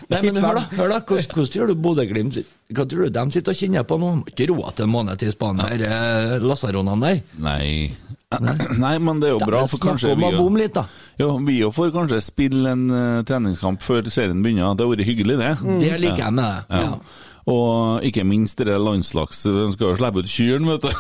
Nei, 0.10 0.22
men 0.32 0.42
hør 0.42 0.58
da, 0.62 0.66
hør 0.80 0.94
da. 0.96 1.00
Hvordan, 1.06 1.30
hvordan 1.36 1.54
tror 1.54 1.68
du 1.70 1.76
Bodø-Glimt 1.86 2.40
Hva 2.74 2.84
tror 2.90 3.06
du 3.06 3.10
de 3.14 3.24
sitter 3.36 3.54
og 3.54 3.60
kjenner 3.62 3.86
på 3.88 3.98
nå? 4.02 4.10
Ikke 4.34 4.50
råd 4.50 4.74
til 4.80 4.88
en 4.88 4.92
måned 4.96 5.22
til 5.22 5.32
Spania, 5.32 5.70
eh, 5.78 6.38
lasaronene 6.44 7.14
der. 7.14 7.22
Nei. 7.46 7.92
Nei, 8.84 8.98
men 9.00 9.22
det 9.22 9.30
er 9.30 9.38
jo 9.38 9.46
bra, 9.48 9.62
for 9.72 9.80
kanskje 9.80 10.12
vi 10.20 10.30
bomme 10.36 10.60
litt, 10.60 10.76
da. 10.76 10.84
jo, 11.22 11.30
vi 11.48 11.62
jo 11.62 11.70
får 11.72 11.94
kanskje 11.96 12.20
spille 12.26 12.74
en 12.76 12.84
uh, 12.92 13.22
treningskamp 13.28 13.80
før 13.86 14.10
serien 14.12 14.42
begynner. 14.44 14.76
Det 14.76 14.84
har 14.84 14.92
vært 14.92 15.08
hyggelig, 15.08 15.38
det. 15.40 15.54
Det 15.86 15.94
liker 16.04 16.26
jeg 16.26 16.36
med 16.36 16.44
det. 16.44 16.62
Ja. 16.76 16.84
Ja. 16.84 17.34
Og 17.48 18.04
ikke 18.04 18.26
minst 18.28 18.60
det 18.60 18.74
landslags 18.76 19.46
De 19.48 19.70
skal 19.72 19.94
jo 19.94 19.96
slippe 19.96 20.20
ut 20.20 20.28
kyrne, 20.28 20.74
vet 20.74 20.84
du. 20.84 20.92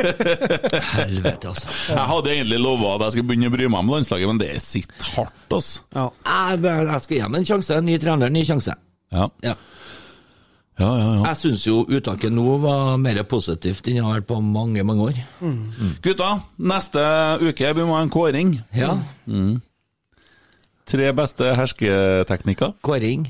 Helvete, 0.96 1.50
altså. 1.52 1.68
Jeg 1.90 2.06
hadde 2.14 2.32
egentlig 2.32 2.60
lova 2.64 2.94
at 2.94 3.04
jeg 3.04 3.18
skulle 3.18 3.28
begynne 3.34 3.50
å 3.50 3.54
bry 3.58 3.68
meg 3.68 3.82
om 3.84 3.92
landslaget, 3.98 4.30
men 4.32 4.40
det 4.40 4.54
sitter 4.64 5.10
hardt, 5.18 5.44
altså. 5.52 5.84
Ja. 5.92 6.06
Jeg, 6.24 6.62
jeg 6.64 7.04
skal 7.04 7.18
gi 7.18 7.22
dem 7.26 7.36
en 7.42 7.48
sjanse. 7.52 7.80
Ny 7.84 7.98
trener, 8.00 8.32
ny 8.32 8.46
sjanse. 8.48 8.78
Ja, 9.12 9.28
Ja. 9.44 9.58
Ja, 10.78 10.88
ja. 10.98 11.06
ja. 11.16 11.22
Jeg 11.30 11.36
syns 11.40 11.62
jo 11.66 11.78
uttaket 11.88 12.32
nå 12.34 12.44
var 12.60 12.96
mer 13.00 13.22
positivt 13.28 13.86
enn 13.88 13.96
det 13.96 14.04
har 14.04 14.18
vært 14.18 14.28
på 14.28 14.40
mange, 14.44 14.82
mange 14.84 15.06
år. 15.08 15.20
Gutta, 16.04 16.30
neste 16.58 17.00
uke 17.40 17.70
vi 17.78 17.86
må 17.88 17.96
ha 17.96 18.02
en 18.04 18.12
kåring. 18.12 18.56
Ja. 18.76 18.94
Tre 20.86 21.08
beste 21.18 21.48
hersketeknikker. 21.58 22.74
Kåring. 22.86 23.24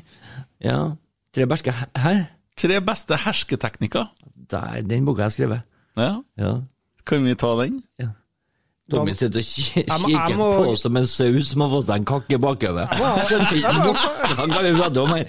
Ja. 0.64 0.96
Tre 1.32 1.46
berske 1.48 1.72
Hæ? 1.72 2.14
Tre 2.56 2.80
beste 2.84 3.16
hersketeknikker. 3.24 4.10
Den 4.86 5.04
boka 5.06 5.22
jeg 5.24 5.30
har 5.30 5.34
skrevet. 5.36 5.62
Ja, 5.96 6.10
Ja. 6.36 6.52
kan 7.06 7.24
vi 7.24 7.34
ta 7.34 7.54
den? 7.62 7.82
Tommy 8.86 9.10
sitter 9.18 9.40
og 9.42 9.44
kikker 9.44 10.36
må- 10.38 10.64
på 10.64 10.74
som 10.78 10.96
en 10.96 11.06
sau 11.10 11.40
som 11.42 11.60
har 11.64 11.70
fått 11.72 11.86
seg 11.88 11.96
en 11.96 12.04
kakke 12.06 12.38
bakover. 12.38 12.86
Skjønte 13.26 13.56
ikke 13.58 13.72
noe 13.82 13.94
hva 14.52 14.60
vi 14.62 14.70
prate 14.78 15.00
om 15.02 15.10
her. 15.10 15.24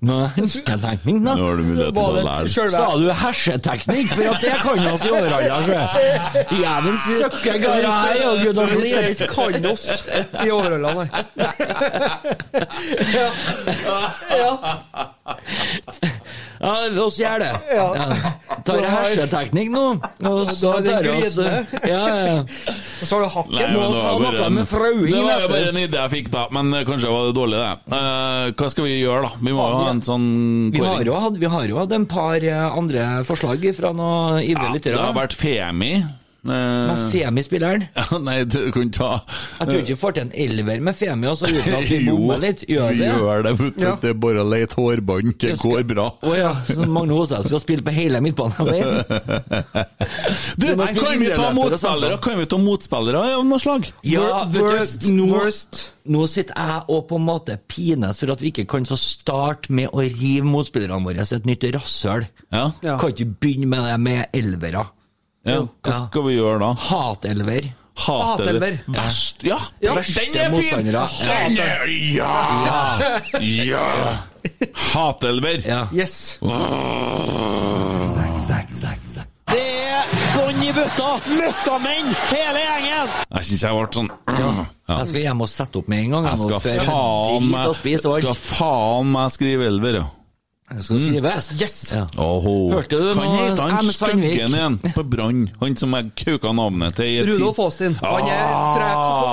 Nå 0.00 0.16
hersketeknikk, 0.34 1.20
da. 1.22 1.34
Nå 1.38 1.44
har 1.50 1.56
du 1.60 1.62
muligheten 1.68 1.94
til 1.94 2.02
å 2.02 2.24
lære. 2.26 2.70
Sa 2.72 2.86
du 2.98 3.06
herseteknikk? 3.20 4.08
For 4.16 4.30
at 4.32 4.40
det 4.42 4.54
kan 4.64 4.82
oss 4.90 5.04
i 5.06 5.12
overhalla, 5.12 5.60
sjø. 5.68 5.82
Jævelen 6.58 6.98
søkker 7.04 7.60
gara 7.62 7.92
her, 8.00 8.18
og 8.30 8.42
gud 8.42 8.58
og 8.58 8.74
Vi 8.74 8.90
slit. 8.90 9.22
kan 9.36 9.70
oss 9.70 9.86
i 10.42 10.50
overholdene 10.50 10.94
nei. 11.04 11.08
Ja, 16.60 16.74
oss 17.04 17.16
gjør 17.20 17.38
det. 17.40 17.50
Ja. 17.72 17.86
Tar 18.66 18.82
herseteknikk 18.92 19.70
nå. 19.72 19.84
Og 20.28 20.50
så 20.56 20.74
tar 20.84 21.06
oss. 21.14 21.38
Ja, 21.88 22.02
ja. 22.26 22.44
Og 23.00 23.08
så 23.08 23.16
har 23.16 23.22
du 23.24 23.30
hakken. 23.34 23.74
Ha 23.76 24.18
var 24.18 24.46
en- 24.46 24.54
med 24.54 24.68
frauing, 24.68 25.10
Det 25.12 25.22
var 25.22 25.32
altså. 25.32 25.48
bare 25.48 25.68
en 25.68 25.80
idé 25.80 25.98
jeg 26.00 26.10
fikk, 26.10 26.30
da. 26.30 26.46
Men 26.50 26.74
eh, 26.74 26.84
kanskje 26.84 27.10
var 27.10 27.26
det 27.26 27.34
dårlig, 27.36 27.58
det. 27.60 27.72
Uh, 27.92 28.52
hva 28.52 28.70
skal 28.70 28.84
vi 28.84 29.02
gjøre, 29.02 29.22
da? 29.22 29.30
Vi 29.40 29.52
må 29.52 29.68
jo 29.70 29.76
ha 29.80 29.90
en 29.90 30.02
sånn 30.02 30.26
kåring. 30.72 31.38
vi 31.38 31.46
har 31.46 31.66
jo 31.68 31.78
hatt 31.78 31.92
en 31.92 32.06
par 32.06 32.36
eh, 32.36 32.66
andre 32.70 33.24
forslag 33.24 33.64
fra 33.76 33.92
noen 33.92 34.40
ivrige 34.42 34.92
Ja, 34.92 34.96
det 34.96 35.06
har 35.06 35.14
vært 35.14 35.34
Femi. 35.34 35.94
Eh, 36.40 36.96
Femi 36.96 37.10
Femi-spilleren. 37.12 37.82
ja, 37.98 38.18
nei, 38.24 38.38
du 38.48 38.70
kunne 38.72 38.88
ta 38.94 39.10
Jeg 39.58 39.66
tror 39.68 39.74
ikke 39.82 39.92
vi 39.92 39.96
får 40.00 40.14
til 40.16 40.22
en 40.24 40.30
elver 40.46 40.80
med 40.86 40.96
Femi 40.96 41.28
også, 41.28 41.50
uten 41.52 41.74
at 41.76 41.88
vi 41.92 41.98
bommer 42.08 42.40
litt. 42.40 42.62
Gjør 42.70 42.94
vi 42.94 43.02
det? 43.02 43.10
gjør 43.12 43.42
det, 43.44 43.52
vet 43.60 43.76
du. 43.76 43.84
Ja. 43.84 43.92
Det 44.00 44.12
er 44.14 44.18
bare 44.24 44.40
å 44.40 44.46
lete 44.48 44.78
hårbånd. 44.80 45.34
Det 45.42 45.56
skal- 45.58 45.74
går 45.76 45.84
bra. 45.90 46.06
Å 46.24 46.34
ja, 46.38 46.52
så 46.70 46.86
Magne 46.88 47.18
Hoseth 47.18 47.48
skal 47.50 47.60
spille 47.62 47.84
på 47.86 47.92
hele 47.96 48.22
midtbanen? 48.24 48.70
Du, 50.60 50.66
Du 50.66 50.76
må 50.76 50.86
kan 50.96 51.18
vi 51.20 51.28
ta 51.34 51.50
motspillere. 51.56 52.16
Kan 52.24 52.38
vi 52.40 52.46
ta 52.50 52.58
motspillere 52.60 53.20
av 53.36 53.44
noe 53.46 53.60
slag? 53.62 53.86
Ja, 54.06 54.44
Worst, 54.54 55.06
worst. 55.30 55.80
nå 56.10 56.24
sitter 56.30 56.56
jeg 56.56 56.84
og 56.92 57.04
på 57.10 57.18
en 57.20 57.26
måte 57.26 57.56
pines 57.70 58.20
for 58.20 58.32
at 58.34 58.42
vi 58.44 58.50
ikke 58.52 58.66
kan 58.70 58.86
så 58.88 58.96
starte 59.00 59.72
med 59.72 59.92
å 59.92 60.04
rive 60.04 60.46
motspillerne 60.48 61.04
våre 61.06 61.24
et 61.24 61.48
nytt 61.48 61.68
rasshøl. 61.76 62.26
Ja. 62.52 62.70
Ja. 62.84 62.96
Kan 63.00 63.12
ikke 63.14 63.28
begynne 63.40 63.70
med 63.70 63.86
det 63.88 63.98
med 64.02 64.26
elvere. 64.36 64.86
Ja. 65.48 65.60
Hva 65.84 65.94
skal 66.06 66.24
vi 66.26 66.34
gjøre 66.36 66.58
da? 66.62 66.72
Hatelver. 66.88 67.70
Hatelver. 68.00 68.78
Verst 68.88 69.42
Ja, 69.44 69.58
Ja. 69.82 69.94
den 69.94 70.00
er 70.00 70.04
fin! 70.60 70.86
Den 70.86 71.58
er, 71.60 71.86
ja! 72.16 73.38
Ja! 73.40 74.18
Hatelver. 74.94 75.60
Ja. 75.66 75.82
Yes. 75.92 76.38
Det 79.50 79.58
er 79.90 80.06
bånn 80.36 80.60
i 80.62 80.70
bøtta! 80.76 81.08
Møkkamenn, 81.26 82.12
hele 82.30 82.60
gjengen! 82.62 83.10
Jeg 83.34 83.48
syns 83.48 83.64
jeg 83.66 83.74
ble 83.74 83.88
sånn 83.96 84.10
Ja. 84.30 84.50
Ja. 84.88 84.96
Jeg 85.00 85.06
skal 85.10 85.20
hjem 85.26 85.42
og 85.44 85.50
sette 85.50 85.80
opp 85.80 85.88
med 85.90 86.04
en 86.04 86.10
gang. 86.14 86.24
Jeg. 86.30 86.38
Skal 86.44 86.60
faen 88.38 89.10
meg 89.12 89.34
skrive 89.34 89.66
elver, 89.70 90.00
ja. 90.00 90.06
Det 90.70 90.84
skal 90.86 91.00
skrives. 91.02 91.48
Yes. 91.60 91.78
Ja. 91.90 92.04
Hørte 92.14 92.98
du 93.00 93.08
Hva 93.18 93.24
nå, 93.26 93.54
han. 93.58 93.88
Styggen 93.90 94.54
igjen 94.54 94.76
på 94.94 95.02
Brann? 95.02 95.48
Han 95.60 95.76
som 95.80 95.96
jeg 95.98 96.12
kauka 96.20 96.52
navnet 96.54 96.94
til 97.00 97.08
i 97.10 97.16
et 97.24 97.30
Rudolf 97.32 97.58
Aastin. 97.64 97.96
Han 97.98 98.28
er, 98.30 98.44
tror 98.76 98.84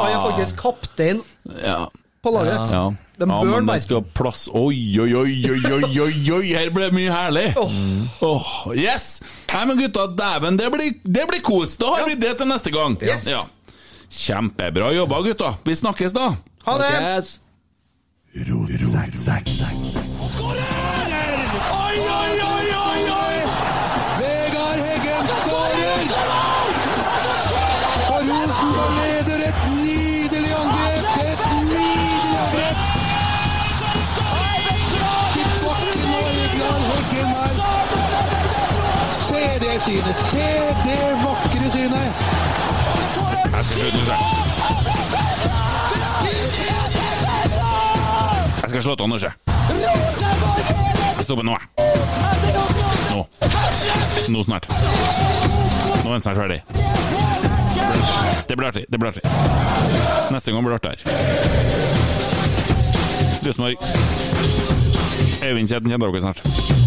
han 0.02 0.16
er 0.16 0.24
faktisk 0.32 0.58
kaptein 0.64 1.22
Ja. 1.62 1.84
på 2.26 2.34
laget. 2.34 2.74
Ja. 2.74 2.88
De 3.18 3.26
ja, 3.26 3.38
men 3.50 3.66
det 3.66 3.80
skal 3.82 4.04
plass 4.14 4.44
Oi, 4.54 4.78
oi, 5.02 5.08
oi, 5.18 5.38
oi, 5.50 5.62
oi, 5.74 6.18
oi, 6.36 6.42
her 6.54 6.70
ble 6.70 6.90
det 6.92 6.94
mye 6.94 7.10
herlig! 7.10 7.48
Åh, 7.58 8.52
yes! 8.78 9.08
Nei, 9.54 9.64
men 9.66 9.80
gutta, 9.80 10.06
dæven, 10.14 10.60
det 10.60 10.68
blir, 10.74 10.92
det 11.02 11.26
blir 11.32 11.42
kos! 11.46 11.78
Da 11.82 11.96
har 11.96 12.06
vi 12.10 12.18
det 12.22 12.36
til 12.38 12.50
neste 12.52 12.74
gang. 12.74 12.98
Yes. 13.02 13.26
Ja. 13.30 13.42
Kjempebra 14.14 14.94
jobba, 14.94 15.24
gutta. 15.26 15.56
Vi 15.66 15.76
snakkes, 15.82 16.14
da. 16.14 16.30
Ha 16.70 16.78
det! 16.84 16.94
Yes. 17.02 17.40
Oi, 18.38 18.78
det 39.78 39.84
synet! 39.84 40.16
Se 40.16 40.38
det 40.86 40.99
vakre 41.22 41.70
synet! 41.72 42.14
Jeg 43.54 43.66
skal 43.66 43.91
slutte. 43.91 44.16
Jeg 48.62 48.70
skal 48.70 48.82
slå 48.82 48.95
til 48.95 49.04
Anders. 49.04 49.24
Jeg 51.18 51.24
stopper 51.24 51.44
nå. 51.44 51.58
Nå. 53.14 53.26
Nå 54.30 54.44
snart. 54.44 54.66
Nå 56.04 56.10
er 56.10 56.14
den 56.14 56.22
snart 56.22 56.36
ferdig. 56.36 56.62
Det 58.49 58.58
blir 58.58 58.68
artig. 58.68 58.86
Det 58.91 58.99
blir 58.99 59.10
artig. 59.10 59.24
Neste 60.32 60.52
gang 60.52 60.66
blir 60.66 60.78
det 60.78 60.86
artigere. 60.86 61.14
Rosenborg. 63.45 63.78
Øyvind 65.44 65.68
Kjeden 65.68 65.90
kjenner 65.90 66.08
dere 66.08 66.22
snart. 66.22 66.87